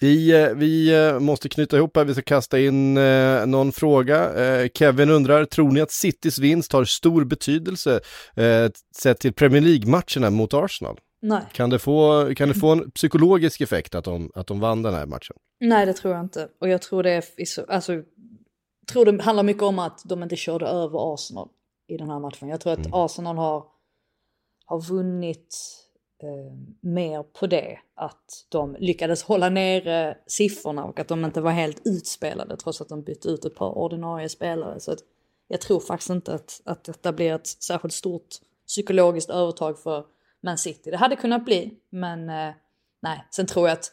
Vi, 0.00 0.42
eh, 0.42 0.54
vi 0.54 0.94
eh, 0.94 1.18
måste 1.18 1.48
knyta 1.48 1.76
ihop 1.76 1.96
här, 1.96 2.04
vi 2.04 2.12
ska 2.12 2.22
kasta 2.22 2.58
in 2.58 2.96
eh, 2.96 3.46
någon 3.46 3.72
fråga. 3.72 4.44
Eh, 4.44 4.68
Kevin 4.74 5.10
undrar, 5.10 5.44
tror 5.44 5.70
ni 5.72 5.80
att 5.80 5.90
Citys 5.90 6.38
vinst 6.38 6.72
har 6.72 6.84
stor 6.84 7.24
betydelse 7.24 8.00
eh, 8.34 8.70
sett 8.96 9.18
till 9.18 9.32
Premier 9.32 9.62
League-matcherna 9.62 10.30
mot 10.30 10.54
Arsenal? 10.54 11.00
Nej. 11.22 11.42
Kan 11.52 11.70
det, 11.70 11.78
få, 11.78 12.30
kan 12.34 12.48
det 12.48 12.54
få 12.54 12.72
en 12.72 12.90
psykologisk 12.90 13.60
effekt 13.60 13.94
att 13.94 14.04
de, 14.04 14.30
att 14.34 14.46
de 14.46 14.60
vann 14.60 14.82
den 14.82 14.94
här 14.94 15.06
matchen? 15.06 15.36
Nej, 15.60 15.86
det 15.86 15.92
tror 15.92 16.14
jag 16.14 16.24
inte. 16.24 16.48
Och 16.60 16.68
jag 16.68 16.82
tror 16.82 17.02
det 17.02 17.10
är, 17.10 17.24
alltså, 17.68 18.02
tror 18.92 19.04
det 19.04 19.22
handlar 19.22 19.42
mycket 19.42 19.62
om 19.62 19.78
att 19.78 20.02
de 20.04 20.22
inte 20.22 20.36
körde 20.36 20.66
över 20.66 21.14
Arsenal 21.14 21.48
i 21.88 21.96
den 21.96 22.10
här 22.10 22.18
matchen. 22.18 22.48
Jag 22.48 22.60
tror 22.60 22.72
att 22.72 22.86
Arsenal 22.92 23.36
har, 23.36 23.64
har 24.66 24.80
vunnit 24.80 25.56
Eh, 26.22 26.52
mer 26.80 27.22
på 27.22 27.46
det. 27.46 27.78
Att 27.94 28.46
de 28.48 28.76
lyckades 28.78 29.22
hålla 29.22 29.48
nere 29.48 30.18
siffrorna 30.26 30.84
och 30.84 31.00
att 31.00 31.08
de 31.08 31.24
inte 31.24 31.40
var 31.40 31.50
helt 31.50 31.82
utspelade 31.84 32.56
trots 32.56 32.80
att 32.80 32.88
de 32.88 33.02
bytte 33.02 33.28
ut 33.28 33.44
ett 33.44 33.54
par 33.54 33.78
ordinarie 33.78 34.28
spelare. 34.28 34.80
Så 34.80 34.92
att 34.92 34.98
jag 35.48 35.60
tror 35.60 35.80
faktiskt 35.80 36.10
inte 36.10 36.34
att, 36.34 36.60
att 36.64 36.84
detta 36.84 37.12
blir 37.12 37.34
ett 37.34 37.46
särskilt 37.46 37.94
stort 37.94 38.28
psykologiskt 38.66 39.30
övertag 39.30 39.78
för 39.78 40.04
Man 40.40 40.58
City. 40.58 40.90
Det 40.90 40.96
hade 40.96 41.16
kunnat 41.16 41.44
bli, 41.44 41.74
men 41.90 42.28
eh, 42.28 42.54
nej. 43.02 43.26
Sen 43.30 43.46
tror 43.46 43.68
jag 43.68 43.72
att 43.72 43.92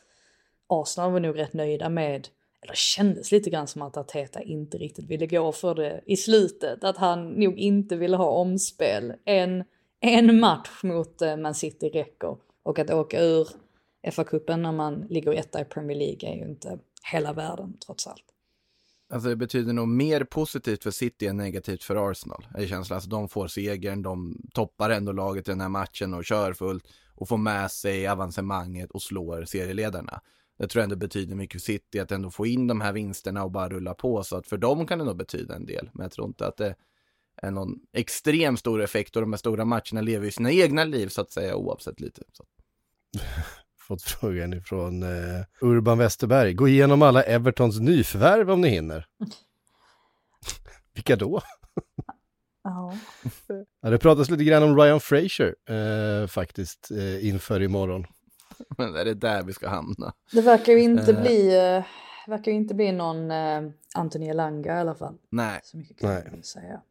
Arsenal 0.68 1.12
var 1.12 1.20
nog 1.20 1.38
rätt 1.38 1.54
nöjda 1.54 1.90
med, 1.90 2.28
eller 2.62 2.74
kändes 2.74 3.32
lite 3.32 3.50
grann 3.50 3.68
som 3.68 3.82
att 3.82 3.98
Arteta 3.98 4.42
inte 4.42 4.78
riktigt 4.78 5.06
ville 5.06 5.28
gå 5.28 5.52
för 5.52 5.76
det 5.76 6.02
i 6.06 6.18
slutet. 6.18 6.84
Att 6.84 6.98
han 6.98 7.30
nog 7.30 7.60
inte 7.60 7.96
ville 7.96 8.18
ha 8.18 8.30
omspel. 8.30 9.14
En, 9.26 9.64
en 10.00 10.40
match 10.40 10.84
mot 10.84 11.22
eh, 11.22 11.38
Man 11.38 11.56
City 11.56 11.90
räcker. 11.90 12.38
Och 12.64 12.80
att 12.80 12.90
åka 12.90 13.22
ur 13.22 13.48
FA-cupen 14.12 14.58
när 14.62 14.72
man 14.72 15.06
ligger 15.10 15.32
etta 15.32 15.62
i 15.62 15.66
Premier 15.66 15.98
League 15.98 16.30
är 16.30 16.36
ju 16.36 16.52
inte 16.52 16.80
hela 17.12 17.34
världen 17.34 17.78
trots 17.86 18.08
allt. 18.08 18.24
Alltså 19.10 19.30
det 19.30 19.36
betyder 19.36 19.74
nog 19.74 19.88
mer 19.88 20.24
positivt 20.24 20.84
för 20.84 20.92
City 20.92 21.28
än 21.28 21.38
negativt 21.38 21.84
för 21.84 22.12
Arsenal. 22.12 22.48
Det 22.56 22.68
känns 22.68 22.92
alltså 22.92 23.10
de 23.10 23.30
får 23.30 23.48
segern, 23.48 24.02
de 24.02 24.42
toppar 24.54 24.90
ändå 24.90 25.12
laget 25.12 25.48
i 25.48 25.52
den 25.52 25.62
här 25.62 25.70
matchen 25.70 26.14
och 26.14 26.26
kör 26.26 26.54
fullt 26.54 26.88
och 27.16 27.28
får 27.28 27.38
med 27.38 27.72
sig 27.72 28.08
avancemanget 28.08 28.92
och 28.92 29.02
slår 29.02 29.46
serieledarna. 29.46 30.22
Det 30.58 30.68
tror 30.68 30.80
jag 30.82 30.84
ändå 30.84 30.96
betyder 30.96 31.36
mycket 31.36 31.62
för 31.62 31.66
City 31.66 32.00
att 32.00 32.12
ändå 32.12 32.30
få 32.30 32.46
in 32.46 32.68
de 32.68 32.82
här 32.82 32.94
vinsterna 32.94 33.44
och 33.44 33.52
bara 33.52 33.70
rulla 33.70 33.94
på 33.94 34.24
så 34.24 34.38
att 34.38 34.48
för 34.48 34.58
dem 34.58 34.88
kan 34.88 35.00
det 35.00 35.06
nog 35.06 35.18
betyda 35.18 35.56
en 35.56 35.66
del. 35.66 35.90
Men 35.94 36.04
jag 36.04 36.12
tror 36.12 36.28
inte 36.28 36.48
att 36.48 36.58
det 36.58 36.76
någon 37.44 37.76
extrem 37.94 38.58
stor 38.58 38.82
effekt 38.82 39.16
och 39.16 39.22
de 39.22 39.34
här 39.34 39.38
stora 39.38 39.66
matcherna 39.66 40.02
lever 40.02 40.26
ju 40.26 40.32
sina 40.32 40.52
egna 40.52 40.84
liv 40.84 41.08
så 41.08 41.22
att 41.22 41.32
säga 41.32 41.56
oavsett 41.56 42.00
lite. 42.00 42.22
Så. 42.34 42.44
Fått 43.88 44.02
frågan 44.02 44.54
ifrån 44.54 45.04
eh, 45.04 45.44
Urban 45.62 45.98
Westerberg. 45.98 46.54
Gå 46.54 46.68
igenom 46.68 47.02
alla 47.02 47.24
Evertons 47.24 47.80
nyförvärv 47.80 48.52
om 48.52 48.62
ni 48.62 48.70
hinner. 48.70 49.06
Vilka 50.94 51.16
då? 51.16 51.42
Ja. 52.64 52.94
Ja, 53.82 53.90
det 53.90 53.98
pratas 53.98 54.30
lite 54.30 54.44
grann 54.44 54.64
om 54.64 54.78
Ryan 54.78 55.00
Fraser 55.00 55.56
eh, 55.70 56.28
faktiskt 56.28 56.92
eh, 56.92 57.28
inför 57.28 57.62
imorgon. 57.62 58.06
Men 58.78 58.96
är 58.96 59.06
det 59.06 59.14
där 59.14 59.44
vi 59.44 59.54
ska 59.54 59.70
hamna? 59.70 60.14
Det 60.32 60.42
verkar 60.42 60.74
ju 60.74 60.80
inte 60.80 61.12
Eh. 61.12 61.22
bli, 61.22 61.56
eh, 61.58 61.84
verkar 62.28 62.52
ju 62.52 62.58
inte 62.58 62.74
bli 62.76 62.92
någon 62.92 63.32
eh, 63.32 63.62
Anthony 63.96 64.28
Elanga 64.28 64.78
i 64.78 64.80
alla 64.80 64.96
fall. 64.96 65.18
Nej, 65.30 65.60
Så 65.64 65.78
mycket 65.78 65.98
kan 66.00 66.10
Nej. 66.10 66.30
jag 66.36 66.46
säga. 66.46 66.82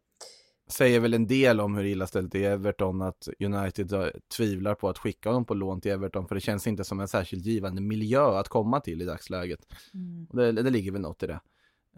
Säger 0.69 1.01
väl 1.01 1.15
en 1.15 1.27
del 1.27 1.61
om 1.61 1.75
hur 1.75 1.85
illa 1.85 2.07
ställt 2.07 2.33
det 2.33 2.39
är 2.39 2.51
i 2.51 2.53
Everton 2.53 3.03
att 3.03 3.29
United 3.41 3.93
eh, 3.93 4.07
tvivlar 4.37 4.75
på 4.75 4.89
att 4.89 4.99
skicka 4.99 5.29
honom 5.29 5.45
på 5.45 5.55
lån 5.55 5.81
till 5.81 5.93
Everton 5.93 6.29
för 6.29 6.35
det 6.35 6.41
känns 6.41 6.67
inte 6.67 6.85
som 6.85 7.01
en 7.01 7.09
särskilt 7.09 7.45
givande 7.45 7.83
miljö 7.83 8.39
att 8.39 8.49
komma 8.49 8.81
till 8.81 9.03
i 9.03 9.05
dagsläget. 9.05 9.61
Mm. 9.95 10.27
Det, 10.33 10.63
det 10.63 10.71
ligger 10.71 10.93
väl 10.93 11.01
något 11.01 11.23
i 11.23 11.27
det. 11.27 11.41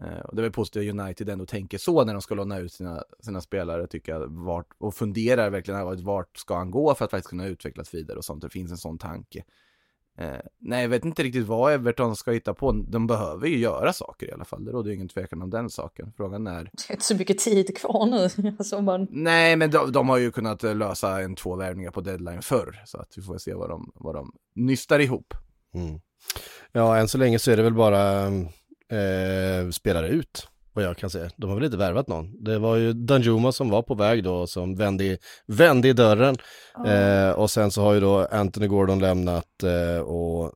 Eh, 0.01 0.19
och 0.19 0.35
det 0.35 0.41
är 0.41 0.43
väl 0.43 0.51
positivt 0.51 0.93
att 0.93 0.99
United 0.99 1.29
ändå 1.29 1.45
tänker 1.45 1.77
så 1.77 2.05
när 2.05 2.13
de 2.13 2.21
ska 2.21 2.35
låna 2.35 2.57
ut 2.57 2.73
sina, 2.73 3.03
sina 3.19 3.41
spelare 3.41 3.87
tycker 3.87 4.11
jag, 4.11 4.27
vart, 4.27 4.67
och 4.77 4.95
funderar 4.95 5.49
verkligen 5.49 6.05
vart 6.05 6.37
ska 6.37 6.57
han 6.57 6.71
gå 6.71 6.95
för 6.95 7.05
att 7.05 7.11
faktiskt 7.11 7.29
kunna 7.29 7.47
utvecklas 7.47 7.93
vidare 7.93 8.17
och 8.17 8.25
sånt. 8.25 8.41
Det 8.41 8.49
finns 8.49 8.71
en 8.71 8.77
sån 8.77 8.97
tanke. 8.97 9.43
Eh, 10.19 10.39
nej, 10.59 10.81
jag 10.81 10.89
vet 10.89 11.05
inte 11.05 11.23
riktigt 11.23 11.47
vad 11.47 11.73
Everton 11.73 12.15
ska 12.15 12.31
hitta 12.31 12.53
på. 12.53 12.71
De 12.71 13.07
behöver 13.07 13.47
ju 13.47 13.57
göra 13.57 13.93
saker 13.93 14.27
i 14.27 14.31
alla 14.31 14.45
fall. 14.45 14.65
Det 14.65 14.71
råder 14.71 14.89
ju 14.89 14.95
ingen 14.95 15.07
tvekan 15.07 15.41
om 15.41 15.49
den 15.49 15.69
saken. 15.69 16.13
Frågan 16.17 16.47
är 16.47 16.63
Det 16.63 16.89
är 16.89 16.91
inte 16.91 17.05
så 17.05 17.15
mycket 17.15 17.37
tid 17.37 17.77
kvar 17.77 18.05
nu. 18.05 18.51
Alltså 18.59 18.81
man, 18.81 19.07
Nej, 19.11 19.55
men 19.55 19.71
de, 19.71 19.91
de 19.91 20.09
har 20.09 20.17
ju 20.17 20.31
kunnat 20.31 20.63
eh, 20.63 20.75
lösa 20.75 21.21
en 21.21 21.35
två 21.35 21.55
värvningar 21.55 21.91
på 21.91 22.01
deadline 22.01 22.41
förr. 22.41 22.83
Så 22.85 22.97
att 22.97 23.17
vi 23.17 23.21
får 23.21 23.37
se 23.37 23.53
vad 23.53 23.69
de, 23.69 23.91
vad 23.95 24.15
de 24.15 24.31
nystar 24.55 24.99
ihop. 24.99 25.33
Mm. 25.73 25.99
Ja, 26.71 26.97
än 26.97 27.07
så 27.07 27.17
länge 27.17 27.39
så 27.39 27.51
är 27.51 27.57
det 27.57 27.63
väl 27.63 27.73
bara 27.73 28.25
eh, 28.25 29.69
spelare 29.71 30.07
ut, 30.07 30.47
vad 30.79 30.89
jag 30.89 30.97
kan 30.97 31.09
säga. 31.09 31.29
De 31.35 31.49
har 31.49 31.55
väl 31.55 31.65
inte 31.65 31.77
värvat 31.77 32.07
någon. 32.07 32.43
Det 32.43 32.57
var 32.59 32.75
ju 32.75 32.93
Danjuma 32.93 33.51
som 33.51 33.69
var 33.69 33.81
på 33.81 33.95
väg 33.95 34.23
då, 34.23 34.47
som 34.47 34.75
vände 34.75 35.03
i, 35.03 35.17
vände 35.47 35.87
i 35.87 35.93
dörren. 35.93 36.35
Eh, 36.87 37.31
och 37.31 37.51
sen 37.51 37.71
så 37.71 37.81
har 37.81 37.93
ju 37.93 37.99
då 37.99 38.27
Anthony 38.31 38.67
Gordon 38.67 38.99
lämnat 38.99 39.63
eh, 39.63 40.01
och 40.01 40.51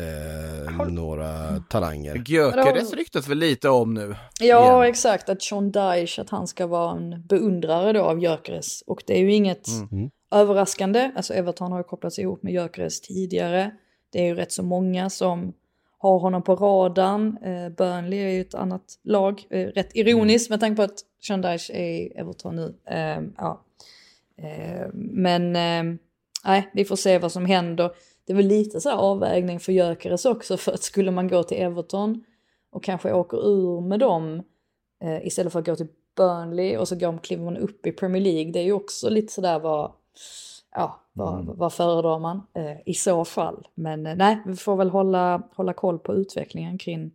eh, 0.00 0.86
några 0.88 1.58
talanger. 1.70 2.22
Gyökeres 2.26 2.92
ryktas 2.94 3.28
väl 3.28 3.38
lite 3.38 3.68
om 3.68 3.94
nu. 3.94 4.14
ja, 4.40 4.78
Igen. 4.80 4.90
exakt. 4.90 5.28
Att 5.28 5.42
Sean 5.42 5.70
Dyche, 5.72 6.22
att 6.22 6.30
han 6.30 6.46
ska 6.46 6.66
vara 6.66 6.96
en 6.96 7.26
beundrare 7.26 7.92
då 7.92 8.00
av 8.02 8.20
Gyökeres. 8.22 8.82
Och 8.86 9.02
det 9.06 9.14
är 9.14 9.20
ju 9.20 9.32
inget 9.34 9.68
Mm. 9.92 10.10
överraskande. 10.34 11.10
Alltså 11.16 11.34
Everton 11.34 11.72
har 11.72 11.78
ju 11.78 11.84
kopplats 11.84 12.18
ihop 12.18 12.42
med 12.42 12.52
Gyökeres 12.52 13.00
tidigare. 13.00 13.70
Det 14.12 14.18
är 14.18 14.24
ju 14.24 14.34
rätt 14.34 14.52
så 14.52 14.62
många 14.62 15.10
som 15.10 15.52
har 16.02 16.18
honom 16.18 16.42
på 16.42 16.54
radarn. 16.54 17.38
Eh, 17.42 17.68
Burnley 17.68 18.18
är 18.18 18.28
ju 18.28 18.40
ett 18.40 18.54
annat 18.54 18.98
lag. 19.02 19.46
Eh, 19.50 19.66
rätt 19.66 19.96
ironiskt 19.96 20.50
med 20.50 20.60
tanke 20.60 20.76
på 20.76 20.82
att 20.82 20.98
Sean 21.20 21.40
Dyche 21.40 21.72
är 21.72 21.90
i 21.90 22.12
Everton 22.16 22.56
nu. 22.56 22.74
Eh, 22.84 23.20
ja. 23.36 23.64
eh, 24.36 24.88
men 24.94 25.56
eh, 25.56 25.98
nej, 26.44 26.70
vi 26.74 26.84
får 26.84 26.96
se 26.96 27.18
vad 27.18 27.32
som 27.32 27.46
händer. 27.46 27.90
Det 28.26 28.32
är 28.32 28.36
väl 28.36 28.46
lite 28.46 28.80
så 28.80 28.88
här 28.88 28.96
avvägning 28.96 29.60
för 29.60 29.72
Gyökeres 29.72 30.24
också. 30.24 30.56
För 30.56 30.72
att 30.72 30.82
skulle 30.82 31.10
man 31.10 31.28
gå 31.28 31.42
till 31.42 31.62
Everton 31.62 32.24
och 32.70 32.84
kanske 32.84 33.12
åker 33.12 33.48
ur 33.48 33.80
med 33.80 34.00
dem 34.00 34.42
eh, 35.02 35.26
istället 35.26 35.52
för 35.52 35.60
att 35.60 35.66
gå 35.66 35.76
till 35.76 35.88
Burnley 36.16 36.76
och 36.76 36.88
så 36.88 36.96
går, 36.96 37.18
kliver 37.18 37.44
man 37.44 37.56
upp 37.56 37.86
i 37.86 37.92
Premier 37.92 38.22
League. 38.22 38.52
Det 38.52 38.58
är 38.58 38.64
ju 38.64 38.72
också 38.72 39.10
lite 39.10 39.32
sådär 39.32 39.58
vad, 39.58 39.92
ja, 40.74 41.01
vad, 41.12 41.56
vad 41.56 41.72
föredrar 41.72 42.18
man 42.18 42.46
eh, 42.54 42.76
i 42.86 42.94
så 42.94 43.24
fall. 43.24 43.68
Men 43.74 44.06
eh, 44.06 44.16
nej, 44.16 44.42
vi 44.46 44.56
får 44.56 44.76
väl 44.76 44.90
hålla, 44.90 45.42
hålla 45.54 45.72
koll 45.72 45.98
på 45.98 46.14
utvecklingen 46.14 46.78
kring, 46.78 47.14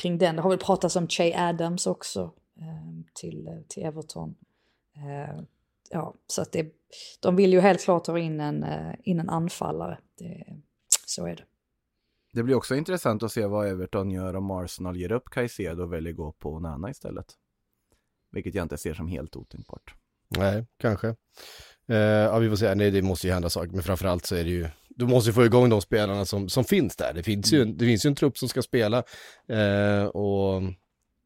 kring 0.00 0.18
den. 0.18 0.36
Det 0.36 0.42
har 0.42 0.50
väl 0.50 0.58
pratats 0.58 0.96
om 0.96 1.08
Che 1.08 1.34
Adams 1.38 1.86
också 1.86 2.32
eh, 2.56 3.04
till, 3.14 3.64
till 3.68 3.82
Everton. 3.82 4.34
Eh, 4.96 5.40
ja, 5.90 6.14
så 6.26 6.42
att 6.42 6.52
det, 6.52 6.72
de 7.20 7.36
vill 7.36 7.52
ju 7.52 7.60
helt 7.60 7.84
klart 7.84 8.04
ta 8.04 8.18
in 8.18 8.40
en, 8.40 8.64
eh, 8.64 8.94
in 9.02 9.20
en 9.20 9.30
anfallare. 9.30 9.98
Det, 10.18 10.44
så 11.06 11.26
är 11.26 11.36
det. 11.36 11.44
Det 12.32 12.42
blir 12.42 12.54
också 12.54 12.74
intressant 12.74 13.22
att 13.22 13.32
se 13.32 13.46
vad 13.46 13.68
Everton 13.68 14.10
gör 14.10 14.36
om 14.36 14.50
Arsenal 14.50 14.96
ger 14.96 15.12
upp 15.12 15.24
Caicedo 15.24 15.82
och 15.82 15.92
väljer 15.92 16.12
gå 16.12 16.32
på 16.32 16.54
Onana 16.54 16.90
istället. 16.90 17.26
Vilket 18.30 18.54
jag 18.54 18.62
inte 18.62 18.78
ser 18.78 18.94
som 18.94 19.08
helt 19.08 19.36
otänkbart. 19.36 19.94
Nej, 20.28 20.66
kanske. 20.76 21.16
Eh, 21.88 21.96
ja, 21.98 22.38
vi 22.38 22.48
får 22.48 22.56
säga, 22.56 22.74
Nej, 22.74 22.90
det 22.90 23.02
måste 23.02 23.26
ju 23.26 23.32
hända 23.32 23.50
saker, 23.50 23.72
men 23.72 23.82
framförallt 23.82 24.26
så 24.26 24.34
är 24.34 24.44
det 24.44 24.50
ju, 24.50 24.68
du 24.88 25.06
måste 25.06 25.30
ju 25.30 25.34
få 25.34 25.44
igång 25.44 25.68
de 25.68 25.80
spelarna 25.80 26.24
som, 26.24 26.48
som 26.48 26.64
finns 26.64 26.96
där. 26.96 27.12
Det 27.14 27.22
finns, 27.22 27.52
ju, 27.52 27.64
det 27.64 27.84
finns 27.84 28.06
ju 28.06 28.08
en 28.08 28.14
trupp 28.14 28.38
som 28.38 28.48
ska 28.48 28.62
spela 28.62 29.02
eh, 29.48 30.04
och 30.04 30.62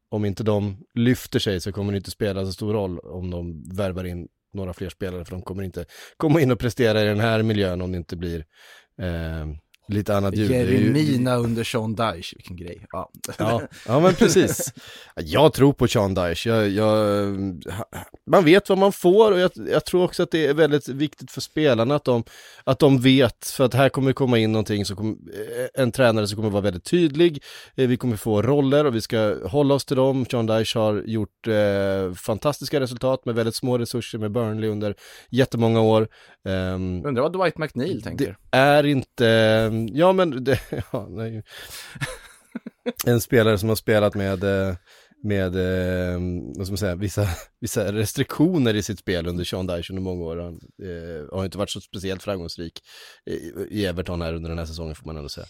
om 0.09 0.25
inte 0.25 0.43
de 0.43 0.77
lyfter 0.93 1.39
sig 1.39 1.61
så 1.61 1.71
kommer 1.71 1.91
det 1.91 1.97
inte 1.97 2.11
spela 2.11 2.45
så 2.45 2.53
stor 2.53 2.73
roll 2.73 2.99
om 2.99 3.29
de 3.29 3.63
värvar 3.75 4.03
in 4.03 4.27
några 4.53 4.73
fler 4.73 4.89
spelare, 4.89 5.25
för 5.25 5.31
de 5.31 5.41
kommer 5.41 5.63
inte 5.63 5.85
komma 6.17 6.41
in 6.41 6.51
och 6.51 6.59
prestera 6.59 7.01
i 7.01 7.05
den 7.05 7.19
här 7.19 7.43
miljön 7.43 7.81
om 7.81 7.91
det 7.91 7.97
inte 7.97 8.15
blir 8.15 8.45
eh, 8.97 9.47
lite 9.93 10.15
annat 10.17 10.35
ljud. 10.35 10.51
Är 10.51 10.65
ju- 10.65 10.73
Jeremina 10.73 11.35
under 11.35 11.63
Sean 11.63 11.95
Dyche, 11.95 12.33
vilken 12.35 12.55
grej. 12.55 12.85
Ja. 12.91 13.11
Ja, 13.37 13.61
ja 13.87 13.99
men 13.99 14.13
precis. 14.13 14.73
Jag 15.15 15.53
tror 15.53 15.73
på 15.73 15.87
Sean 15.87 16.13
Dyche. 16.13 16.49
Jag, 16.49 16.69
jag, 16.69 17.27
man 18.31 18.45
vet 18.45 18.69
vad 18.69 18.77
man 18.77 18.91
får 18.91 19.31
och 19.31 19.39
jag, 19.39 19.51
jag 19.71 19.85
tror 19.85 20.03
också 20.03 20.23
att 20.23 20.31
det 20.31 20.45
är 20.47 20.53
väldigt 20.53 20.87
viktigt 20.87 21.31
för 21.31 21.41
spelarna 21.41 21.95
att 21.95 22.05
de, 22.05 22.23
att 22.63 22.79
de 22.79 23.01
vet, 23.01 23.45
för 23.47 23.65
att 23.65 23.73
här 23.73 23.89
kommer 23.89 24.13
komma 24.13 24.37
in 24.37 24.51
någonting 24.51 24.85
som 24.85 24.95
kommer, 24.95 25.15
en 25.73 25.91
tränare 25.91 26.27
som 26.27 26.35
kommer 26.35 26.49
vara 26.49 26.61
väldigt 26.61 26.83
tydlig, 26.85 27.43
Eh, 27.75 27.87
vi 27.87 27.97
kommer 27.97 28.15
få 28.17 28.41
roller 28.41 28.85
och 28.85 28.95
vi 28.95 29.01
ska 29.01 29.47
hålla 29.47 29.73
oss 29.73 29.85
till 29.85 29.97
dem. 29.97 30.25
Sean 30.31 30.45
Dyche 30.45 30.79
har 30.79 31.03
gjort 31.05 31.47
eh, 31.47 32.13
fantastiska 32.15 32.79
resultat 32.79 33.25
med 33.25 33.35
väldigt 33.35 33.55
små 33.55 33.77
resurser 33.77 34.17
med 34.17 34.31
Burnley 34.31 34.69
under 34.69 34.95
jättemånga 35.29 35.81
år. 35.81 36.07
Ehm, 36.47 37.05
Undrar 37.05 37.21
vad 37.21 37.33
Dwight 37.33 37.57
McNeil 37.57 38.01
tänker. 38.01 38.37
det 38.51 38.57
är 38.57 38.85
inte, 38.85 39.71
ja 39.87 40.13
men 40.13 40.43
det, 40.43 40.59
ja, 40.91 41.07
nej. 41.09 41.43
En 43.05 43.21
spelare 43.21 43.57
som 43.57 43.69
har 43.69 43.75
spelat 43.75 44.15
med, 44.15 44.43
eh, 44.43 44.75
med, 45.23 45.55
eh, 45.55 46.19
vad 46.57 46.65
ska 46.65 46.71
man 46.71 46.77
säga, 46.77 46.95
vissa, 46.95 47.27
vissa 47.59 47.93
restriktioner 47.93 48.73
i 48.73 48.83
sitt 48.83 48.99
spel 48.99 49.27
under 49.27 49.43
Sean 49.43 49.67
Dyche 49.67 49.91
under 49.93 50.01
många 50.01 50.23
år. 50.23 50.37
Han 50.37 50.59
eh, 50.83 51.37
har 51.37 51.45
inte 51.45 51.57
varit 51.57 51.69
så 51.69 51.81
speciellt 51.81 52.23
framgångsrik 52.23 52.79
i, 53.69 53.85
Everton 53.85 54.21
här 54.21 54.33
under 54.33 54.49
den 54.49 54.59
här 54.59 54.65
säsongen 54.65 54.95
får 54.95 55.05
man 55.05 55.17
ändå 55.17 55.29
säga. 55.29 55.47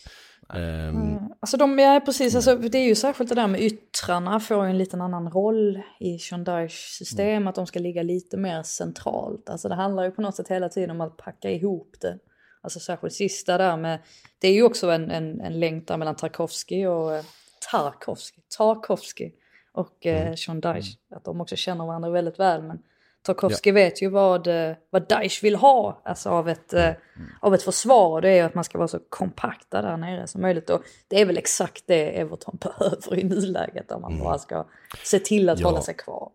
Ehm, 0.54 0.96
Mm. 0.96 1.18
Alltså 1.40 1.58
de, 1.58 1.80
ja 1.80 2.02
precis, 2.06 2.36
alltså, 2.36 2.56
det 2.56 2.78
är 2.78 2.88
ju 2.88 2.96
särskilt 2.96 3.30
det 3.30 3.36
där 3.36 3.48
med 3.48 3.62
yttrarna 3.62 4.40
får 4.40 4.66
ju 4.66 4.70
en 4.70 4.78
liten 4.78 5.02
annan 5.02 5.32
roll 5.32 5.82
i 6.00 6.18
Dyches 6.46 6.98
system, 6.98 7.48
att 7.48 7.56
de 7.56 7.68
ska 7.68 7.80
ligga 7.80 8.04
lite 8.04 8.38
mer 8.38 8.64
centralt. 8.64 9.50
Alltså 9.50 9.70
det 9.70 9.76
handlar 9.76 10.04
ju 10.04 10.12
på 10.12 10.22
något 10.22 10.36
sätt 10.36 10.48
hela 10.48 10.70
tiden 10.70 10.92
om 10.92 11.02
att 11.02 11.18
packa 11.18 11.52
ihop 11.52 11.96
det. 12.02 12.20
Alltså 12.62 12.80
särskilt 12.80 13.14
sista 13.14 13.58
där 13.58 13.78
med, 13.78 14.00
det 14.40 14.48
är 14.48 14.54
ju 14.54 14.64
också 14.64 14.90
en, 14.92 15.12
en, 15.12 15.42
en 15.42 15.60
länk 15.60 15.88
där 15.88 15.98
mellan 15.98 16.16
Tarkovsky 16.16 16.86
och 16.86 17.16
eh, 17.16 17.24
Tarkovsky, 17.72 18.42
Tarkovsky 18.58 19.32
och 19.74 20.06
eh, 20.06 20.36
Sean 20.36 20.62
Dyche. 20.62 20.98
Att 21.16 21.24
de 21.26 21.42
också 21.42 21.56
känner 21.56 21.86
varandra 21.86 22.10
väldigt 22.10 22.40
väl. 22.40 22.64
Men 22.64 22.80
Tarkovsky 23.22 23.72
vet 23.72 24.02
ju 24.02 24.10
vad, 24.10 24.48
eh, 24.48 24.76
vad 24.90 25.08
Dyche 25.08 25.40
vill 25.44 25.56
ha 25.56 26.02
alltså 26.06 26.30
av, 26.30 26.50
ett, 26.50 26.74
eh, 26.74 26.92
av 27.40 27.54
ett 27.56 27.64
försvar. 27.64 28.10
Och 28.12 28.22
det 28.22 28.30
är 28.30 28.36
ju 28.36 28.42
att 28.42 28.56
man 28.56 28.64
ska 28.64 28.78
vara 28.78 28.88
så 28.88 29.00
kompakta 29.10 29.82
där 29.82 29.98
nere 29.98 30.28
som 30.28 30.42
möjligt. 30.42 30.70
Och 30.70 30.82
det 31.08 31.22
är 31.22 31.26
väl 31.26 31.38
exakt 31.38 31.84
det 31.88 32.20
Everton 32.20 32.58
behöver 32.62 33.20
i 33.20 33.24
nuläget. 33.24 33.92
Om 33.92 34.02
man 34.02 34.20
bara 34.20 34.38
ska 34.38 34.66
se 35.04 35.20
till 35.20 35.50
att 35.50 35.60
Ja. 35.60 35.68
hålla 35.68 35.82
sig 35.82 35.94
kvar. 35.96 36.32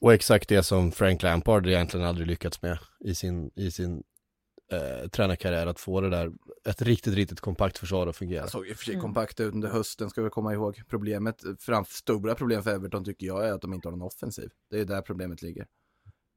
och 0.00 0.14
exakt 0.14 0.48
det 0.48 0.62
som 0.62 0.92
Frank 0.92 1.22
Lampard 1.22 1.66
egentligen 1.66 2.06
aldrig 2.06 2.26
lyckats 2.26 2.62
med 2.62 2.78
i 3.00 3.14
sin, 3.14 3.50
i 3.54 3.70
sin 3.70 4.02
eh, 4.72 5.08
tränarkarriär, 5.08 5.66
att 5.66 5.80
få 5.80 6.00
det 6.00 6.10
där, 6.10 6.32
ett 6.68 6.82
riktigt, 6.82 7.14
riktigt 7.14 7.40
kompakt 7.40 7.78
försvar 7.78 8.06
att 8.06 8.16
fungera. 8.16 8.40
Jag 8.40 8.50
såg 8.50 8.66
i 8.66 8.72
och 8.72 8.76
för 8.76 8.84
sig 8.84 9.00
kompakt 9.00 9.40
ut 9.40 9.54
under 9.54 9.68
hösten, 9.68 10.10
ska 10.10 10.22
vi 10.22 10.30
komma 10.30 10.52
ihåg. 10.52 10.82
Problemet, 10.88 11.42
fram, 11.58 11.84
stora 11.84 12.34
problem 12.34 12.62
för 12.62 12.70
Everton 12.70 13.04
tycker 13.04 13.26
jag 13.26 13.48
är 13.48 13.52
att 13.52 13.62
de 13.62 13.74
inte 13.74 13.88
har 13.88 13.92
någon 13.92 14.06
offensiv. 14.06 14.50
Det 14.70 14.80
är 14.80 14.84
där 14.84 15.02
problemet 15.02 15.42
ligger. 15.42 15.66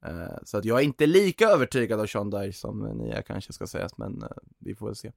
Eh, 0.06 0.38
så 0.44 0.58
att 0.58 0.66
jag 0.66 0.80
är 0.80 0.84
inte 0.84 1.06
lika 1.06 1.48
övertygad 1.48 2.00
av 2.00 2.06
Sean 2.06 2.30
Dyche 2.30 2.54
som 2.54 2.98
ni 2.98 3.10
är 3.10 3.22
kanske 3.22 3.54
ska 3.54 3.68
sägas, 3.68 3.98
men 3.98 4.22
eh, 4.22 4.30
vi 4.60 4.76
får 4.76 4.86
väl 4.86 4.96
se. 4.96 5.12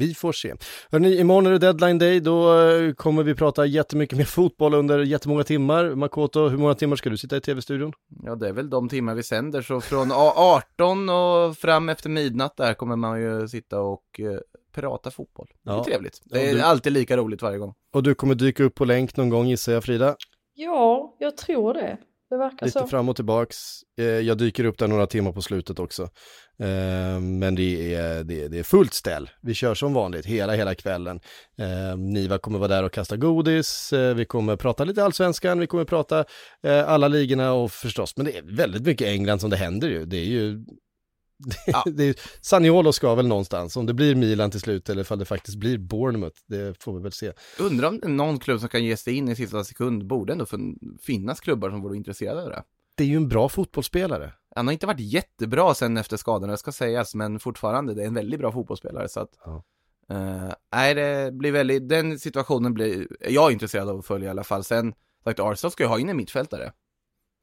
Vi 0.00 0.14
får 0.14 0.32
se. 0.32 0.54
Hörrni, 0.92 1.18
imorgon 1.20 1.46
är 1.46 1.50
det 1.50 1.58
deadline 1.58 1.98
day, 1.98 2.20
då 2.20 2.60
eh, 2.60 2.92
kommer 2.92 3.22
vi 3.22 3.34
prata 3.34 3.66
jättemycket 3.66 4.18
mer 4.18 4.24
fotboll 4.24 4.74
under 4.74 4.98
jättemånga 4.98 5.44
timmar. 5.44 5.94
Makoto, 5.94 6.48
hur 6.48 6.58
många 6.58 6.74
timmar 6.74 6.96
ska 6.96 7.10
du 7.10 7.16
sitta 7.16 7.36
i 7.36 7.40
tv-studion? 7.40 7.92
Ja, 8.22 8.34
det 8.34 8.48
är 8.48 8.52
väl 8.52 8.70
de 8.70 8.88
timmar 8.88 9.14
vi 9.14 9.22
sänder, 9.22 9.62
så 9.62 9.80
från 9.80 10.12
a- 10.12 10.32
18 10.36 11.08
och 11.08 11.56
fram 11.56 11.88
efter 11.88 12.08
midnatt 12.10 12.56
där 12.56 12.74
kommer 12.74 12.96
man 12.96 13.20
ju 13.22 13.48
sitta 13.48 13.80
och 13.80 14.20
eh, 14.20 14.38
prata 14.74 15.10
fotboll. 15.10 15.46
Det 15.64 15.70
är 15.70 15.74
Ja. 15.74 15.84
trevligt. 15.84 16.20
Ja, 16.24 16.38
Det 16.38 16.50
är 16.50 16.54
du- 16.54 16.60
alltid 16.60 16.92
lika 16.92 17.16
roligt 17.16 17.42
varje 17.42 17.58
gång. 17.58 17.74
Och 17.94 18.02
du 18.02 18.14
kommer 18.14 18.34
dyka 18.34 18.64
upp 18.64 18.74
på 18.74 18.84
länk 18.84 19.16
någon 19.16 19.28
gång 19.28 19.46
gissar 19.48 19.72
jag 19.72 19.84
Frida? 19.84 20.16
Ja, 20.54 21.16
jag 21.18 21.36
tror 21.36 21.74
det. 21.74 21.98
Det 22.30 22.36
verkar 22.36 22.66
Lite 22.66 22.78
så. 22.78 22.86
fram 22.86 23.08
och 23.08 23.16
tillbaks. 23.16 23.56
Eh, 23.98 24.04
jag 24.04 24.38
dyker 24.38 24.64
upp 24.64 24.78
där 24.78 24.88
några 24.88 25.06
timmar 25.06 25.32
på 25.32 25.42
slutet 25.42 25.78
också. 25.78 26.02
Eh, 26.58 27.20
men 27.20 27.54
det 27.54 27.94
är, 27.94 28.24
det, 28.24 28.42
är, 28.42 28.48
det 28.48 28.58
är 28.58 28.62
fullt 28.62 28.94
ställ. 28.94 29.30
Vi 29.42 29.54
kör 29.54 29.74
som 29.74 29.94
vanligt 29.94 30.26
hela, 30.26 30.52
hela 30.52 30.74
kvällen. 30.74 31.20
Eh, 31.58 31.98
Niva 31.98 32.38
kommer 32.38 32.58
vara 32.58 32.68
där 32.68 32.82
och 32.82 32.92
kasta 32.92 33.16
godis. 33.16 33.92
Vi 34.16 34.24
kommer 34.24 34.56
prata 34.56 34.84
lite 34.84 35.04
allsvenskan. 35.04 35.58
Vi 35.58 35.66
kommer 35.66 35.84
prata 35.84 36.24
alla 36.86 37.08
ligorna 37.08 37.52
och 37.52 37.72
förstås, 37.72 38.16
men 38.16 38.26
det 38.26 38.38
är 38.38 38.42
väldigt 38.56 38.82
mycket 38.82 39.08
England 39.08 39.38
som 39.38 39.50
det 39.50 39.56
händer 39.56 39.88
ju. 39.88 40.04
Det 40.04 40.16
är 40.16 40.24
ju 40.24 40.64
Ja. 41.66 41.82
det 41.94 42.04
är, 42.04 42.14
Saniolo 42.40 42.92
ska 42.92 43.14
väl 43.14 43.26
någonstans, 43.28 43.76
om 43.76 43.86
det 43.86 43.94
blir 43.94 44.14
Milan 44.14 44.50
till 44.50 44.60
slut 44.60 44.88
eller 44.88 45.02
ifall 45.02 45.18
det 45.18 45.24
faktiskt 45.24 45.56
blir 45.56 45.78
Bournemouth, 45.78 46.36
det 46.46 46.82
får 46.82 46.96
vi 46.96 47.02
väl 47.02 47.12
se. 47.12 47.32
Undrar 47.60 47.88
om 47.88 48.16
någon 48.16 48.38
klubb 48.38 48.60
som 48.60 48.68
kan 48.68 48.84
ge 48.84 48.96
sig 48.96 49.14
in 49.14 49.28
i 49.28 49.36
sista 49.36 49.64
sekund, 49.64 50.06
borde 50.06 50.32
ändå 50.32 50.46
fin- 50.46 50.98
finnas 51.02 51.40
klubbar 51.40 51.70
som 51.70 51.82
vore 51.82 51.96
intresserade 51.96 52.42
av 52.42 52.48
det. 52.48 52.62
Det 52.94 53.04
är 53.04 53.08
ju 53.08 53.16
en 53.16 53.28
bra 53.28 53.48
fotbollsspelare. 53.48 54.32
Han 54.56 54.66
har 54.66 54.72
inte 54.72 54.86
varit 54.86 55.00
jättebra 55.00 55.74
sen 55.74 55.96
efter 55.96 56.16
skadorna, 56.16 56.52
det 56.52 56.58
ska 56.58 56.72
sägas, 56.72 57.14
men 57.14 57.40
fortfarande, 57.40 57.94
det 57.94 58.02
är 58.02 58.06
en 58.06 58.14
väldigt 58.14 58.40
bra 58.40 58.52
fotbollsspelare 58.52 59.08
så 59.08 59.20
att 59.20 59.30
Ja. 59.44 59.62
eh, 60.10 60.52
Nej, 60.74 60.94
det 60.94 61.32
blir 61.32 61.52
väldigt, 61.52 61.88
den 61.88 62.18
situationen 62.18 62.74
blir 62.74 63.06
jag 63.28 63.48
är 63.48 63.52
intresserad 63.52 63.88
av 63.88 63.98
att 63.98 64.06
följa 64.06 64.26
i 64.28 64.30
alla 64.30 64.44
fall. 64.44 64.64
Sen, 64.64 64.94
sagt 65.24 65.40
Arsenal 65.40 65.70
ska 65.72 65.82
ju 65.82 65.88
ha 65.88 65.98
in 65.98 66.08
en 66.08 66.16
mittfältare. 66.16 66.72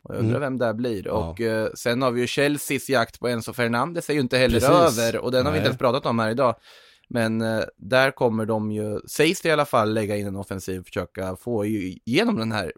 Och 0.03 0.15
jag 0.15 0.19
undrar 0.19 0.37
Mm. 0.37 0.41
vem 0.41 0.67
det 0.67 0.73
blir. 0.73 1.07
Ja. 1.07 1.11
Och 1.29 1.41
eh, 1.41 1.69
sen 1.73 2.01
har 2.01 2.11
vi 2.11 2.21
ju 2.21 2.27
Chelseas 2.27 2.89
jakt 2.89 3.19
på 3.19 3.27
Enzo 3.27 3.53
Fernandes 3.53 4.09
är 4.09 4.13
ju 4.13 4.19
inte 4.19 4.37
heller 4.37 4.59
Precis. 4.59 4.99
över 4.99 5.17
och 5.17 5.31
den 5.31 5.45
har 5.45 5.51
vi 5.51 5.55
Nej. 5.55 5.59
inte 5.59 5.67
ens 5.67 5.77
pratat 5.79 6.05
om 6.05 6.19
här 6.19 6.29
idag. 6.29 6.55
Men 7.09 7.41
eh, 7.41 7.63
där 7.77 8.11
kommer 8.11 8.45
de 8.45 8.71
ju, 8.71 8.99
sägs 9.07 9.41
det 9.41 9.49
i 9.49 9.51
alla 9.51 9.65
fall, 9.65 9.93
lägga 9.93 10.17
in 10.17 10.27
en 10.27 10.35
offensiv, 10.35 10.83
försöka 10.83 11.35
få 11.35 11.65
igenom 11.65 12.35
den 12.35 12.51
här 12.51 12.73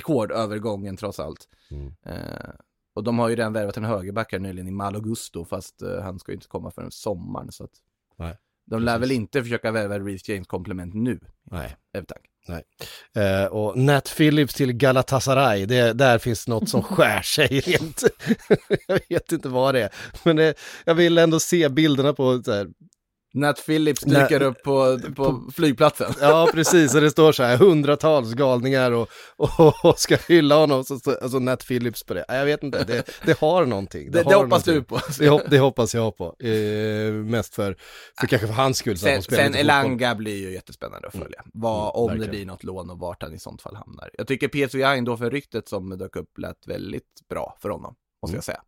rekordövergången 0.00 0.96
trots 0.96 1.20
allt. 1.20 1.48
Mm. 1.70 1.92
Eh, 2.06 2.50
och 2.94 3.04
de 3.04 3.18
har 3.18 3.28
ju 3.28 3.36
redan 3.36 3.52
värvat 3.52 3.76
en 3.76 3.84
högerback 3.84 4.32
här 4.32 4.38
nyligen 4.38 4.68
i 4.68 4.70
Malo 4.70 5.00
Gusto, 5.00 5.44
fast 5.44 5.82
eh, 5.82 6.00
han 6.02 6.18
ska 6.18 6.32
ju 6.32 6.36
inte 6.36 6.48
komma 6.48 6.70
förrän 6.70 6.90
sommaren 6.90 7.52
så 7.52 7.64
att 7.64 7.70
Nej, 8.18 8.36
De 8.64 8.82
lär 8.82 8.92
precis. 8.98 9.02
väl 9.10 9.16
inte 9.16 9.42
försöka 9.42 9.70
värva 9.72 9.98
Reece 9.98 10.28
James 10.28 10.46
komplement 10.46 10.94
nu, 10.94 11.20
Nej. 11.44 11.76
är 11.92 12.02
tanken. 12.46 12.64
Eh, 13.16 13.44
och 13.44 13.78
Nat 13.78 14.14
Phillips 14.16 14.54
till 14.54 14.72
Galatasaray, 14.72 15.66
det, 15.66 15.92
där 15.92 16.18
finns 16.18 16.48
något 16.48 16.68
som 16.68 16.82
skär 16.94 17.22
sig 17.22 17.46
rent. 17.60 18.02
jag 18.86 19.00
vet 19.08 19.32
inte 19.32 19.48
vad 19.48 19.74
det 19.74 19.82
är, 19.82 19.90
men 20.22 20.36
det, 20.36 20.54
jag 20.84 20.94
vill 20.94 21.18
ändå 21.18 21.40
se 21.40 21.68
bilderna 21.68 22.12
på 22.12 22.42
så 22.44 22.52
här, 22.52 22.66
Nat 23.36 23.66
Phillips 23.66 24.00
dyker 24.00 24.42
upp 24.42 24.62
på, 24.62 24.98
på 25.16 25.50
flygplatsen. 25.54 26.12
Ja, 26.20 26.48
precis, 26.52 26.94
och 26.94 27.00
det 27.00 27.10
står 27.10 27.32
så 27.32 27.42
här 27.42 27.56
hundratals 27.56 28.32
galningar 28.34 28.92
och, 28.92 29.08
och, 29.36 29.84
och 29.84 29.98
ska 29.98 30.16
hylla 30.28 30.54
honom, 30.56 30.84
så 30.84 30.98
står 30.98 31.22
alltså 31.22 31.38
Nat 31.38 31.66
Phillips 31.66 32.04
på 32.04 32.14
det. 32.14 32.24
Jag 32.28 32.44
vet 32.44 32.62
inte, 32.62 32.84
det, 32.84 33.10
det 33.24 33.38
har 33.38 33.66
någonting. 33.66 34.10
Det, 34.10 34.22
det, 34.22 34.24
har 34.34 34.42
hoppas 34.44 34.66
någonting. 34.66 34.74
du 34.74 34.82
på. 34.82 35.00
Det, 35.18 35.28
hop, 35.28 35.42
det 35.50 35.58
hoppas 35.58 35.94
jag 35.94 36.16
på. 36.16 36.36
Eh, 36.38 37.12
mest 37.12 37.54
för, 37.54 37.76
för 38.20 38.26
kanske 38.26 38.46
för 38.46 38.54
hans 38.54 38.78
skull. 38.78 38.98
så 38.98 39.06
Sen, 39.06 39.22
sen. 39.22 39.54
Elanga 39.54 40.14
blir 40.14 40.36
ju 40.36 40.52
jättespännande 40.52 41.08
att 41.08 41.14
följa. 41.16 41.42
Vad, 41.52 41.76
Mm, 41.76 41.90
om 41.94 42.06
det 42.06 42.12
verkligen. 42.12 42.30
blir 42.30 42.46
något 42.46 42.64
lån 42.64 42.90
och 42.90 42.98
vart 42.98 43.22
han 43.22 43.34
i 43.34 43.38
sånt 43.38 43.62
fall 43.62 43.74
hamnar. 43.76 44.10
Jag 44.18 44.26
tycker 44.26 44.48
PSV 44.48 44.82
Eindhoven-ryktet 44.82 45.68
som 45.68 45.98
dök 45.98 46.16
upp 46.16 46.38
lät 46.38 46.66
väldigt 46.66 47.04
bra 47.30 47.56
för 47.62 47.68
honom, 47.68 47.94
måste 48.22 48.32
Mm. 48.32 48.36
jag 48.36 48.44
säga. 48.44 48.60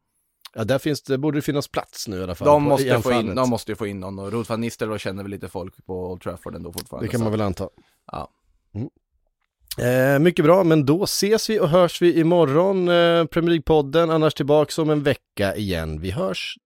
Ja, 0.54 0.64
där 0.64 0.78
finns 0.78 1.02
det, 1.02 1.18
borde 1.18 1.38
det 1.38 1.42
finnas 1.42 1.68
plats 1.68 2.08
nu 2.08 2.18
i 2.18 2.22
alla 2.22 2.34
fall. 2.34 2.46
De 2.48 2.64
på- 2.64 2.68
måste, 2.68 3.02
få 3.02 3.12
in, 3.12 3.34
de 3.34 3.50
måste 3.50 3.72
ju 3.72 3.76
få 3.76 3.86
in 3.86 4.00
någon 4.00 4.18
och 4.18 4.32
Ruud 4.32 4.46
van 4.48 4.60
Nistelrooy 4.60 4.98
känner 4.98 5.22
väl 5.22 5.30
lite 5.30 5.48
folk 5.48 5.86
på 5.86 6.10
Old 6.10 6.20
Trafford 6.22 6.54
ändå 6.54 6.72
fortfarande. 6.72 7.06
Det 7.06 7.10
kan 7.10 7.18
så 7.18 7.24
man 7.24 7.32
väl 7.32 7.40
anta. 7.40 7.68
Ja. 8.12 8.30
Mm. 8.74 8.88
Eh, 9.78 10.18
mycket 10.18 10.44
bra, 10.44 10.64
men 10.64 10.86
då 10.86 11.04
ses 11.04 11.50
vi 11.50 11.60
och 11.60 11.68
hörs 11.68 12.02
vi 12.02 12.20
imorgon, 12.20 12.88
eh, 12.88 13.24
Premier 13.24 13.50
League-podden, 13.58 14.10
annars 14.10 14.34
tillbaks 14.34 14.78
om 14.78 14.90
en 14.90 15.02
vecka 15.02 15.56
igen. 15.56 16.00
Vi 16.00 16.10
hörs 16.10 16.56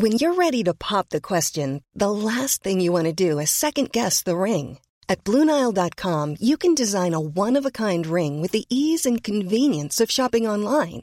When 0.00 0.12
you're 0.12 0.36
ready 0.36 0.62
to 0.64 0.74
pop 0.74 1.08
the 1.08 1.20
question, 1.20 1.82
the 1.98 2.10
last 2.10 2.62
thing 2.62 2.80
you 2.80 2.92
want 2.92 3.18
to 3.18 3.24
do 3.24 3.40
is 3.40 3.50
second 3.50 3.90
guess 3.92 4.22
the 4.22 4.34
ring. 4.34 4.78
At 5.08 5.24
Bluenile.com, 5.24 6.36
you 6.40 6.56
can 6.56 6.74
design 6.74 7.14
a 7.14 7.18
one 7.18 7.58
of 7.58 7.66
a 7.66 7.70
kind 7.70 8.06
ring 8.06 8.42
with 8.42 8.52
the 8.52 8.64
ease 8.68 9.08
and 9.08 9.24
convenience 9.24 10.04
of 10.04 10.10
shopping 10.10 10.48
online. 10.48 11.02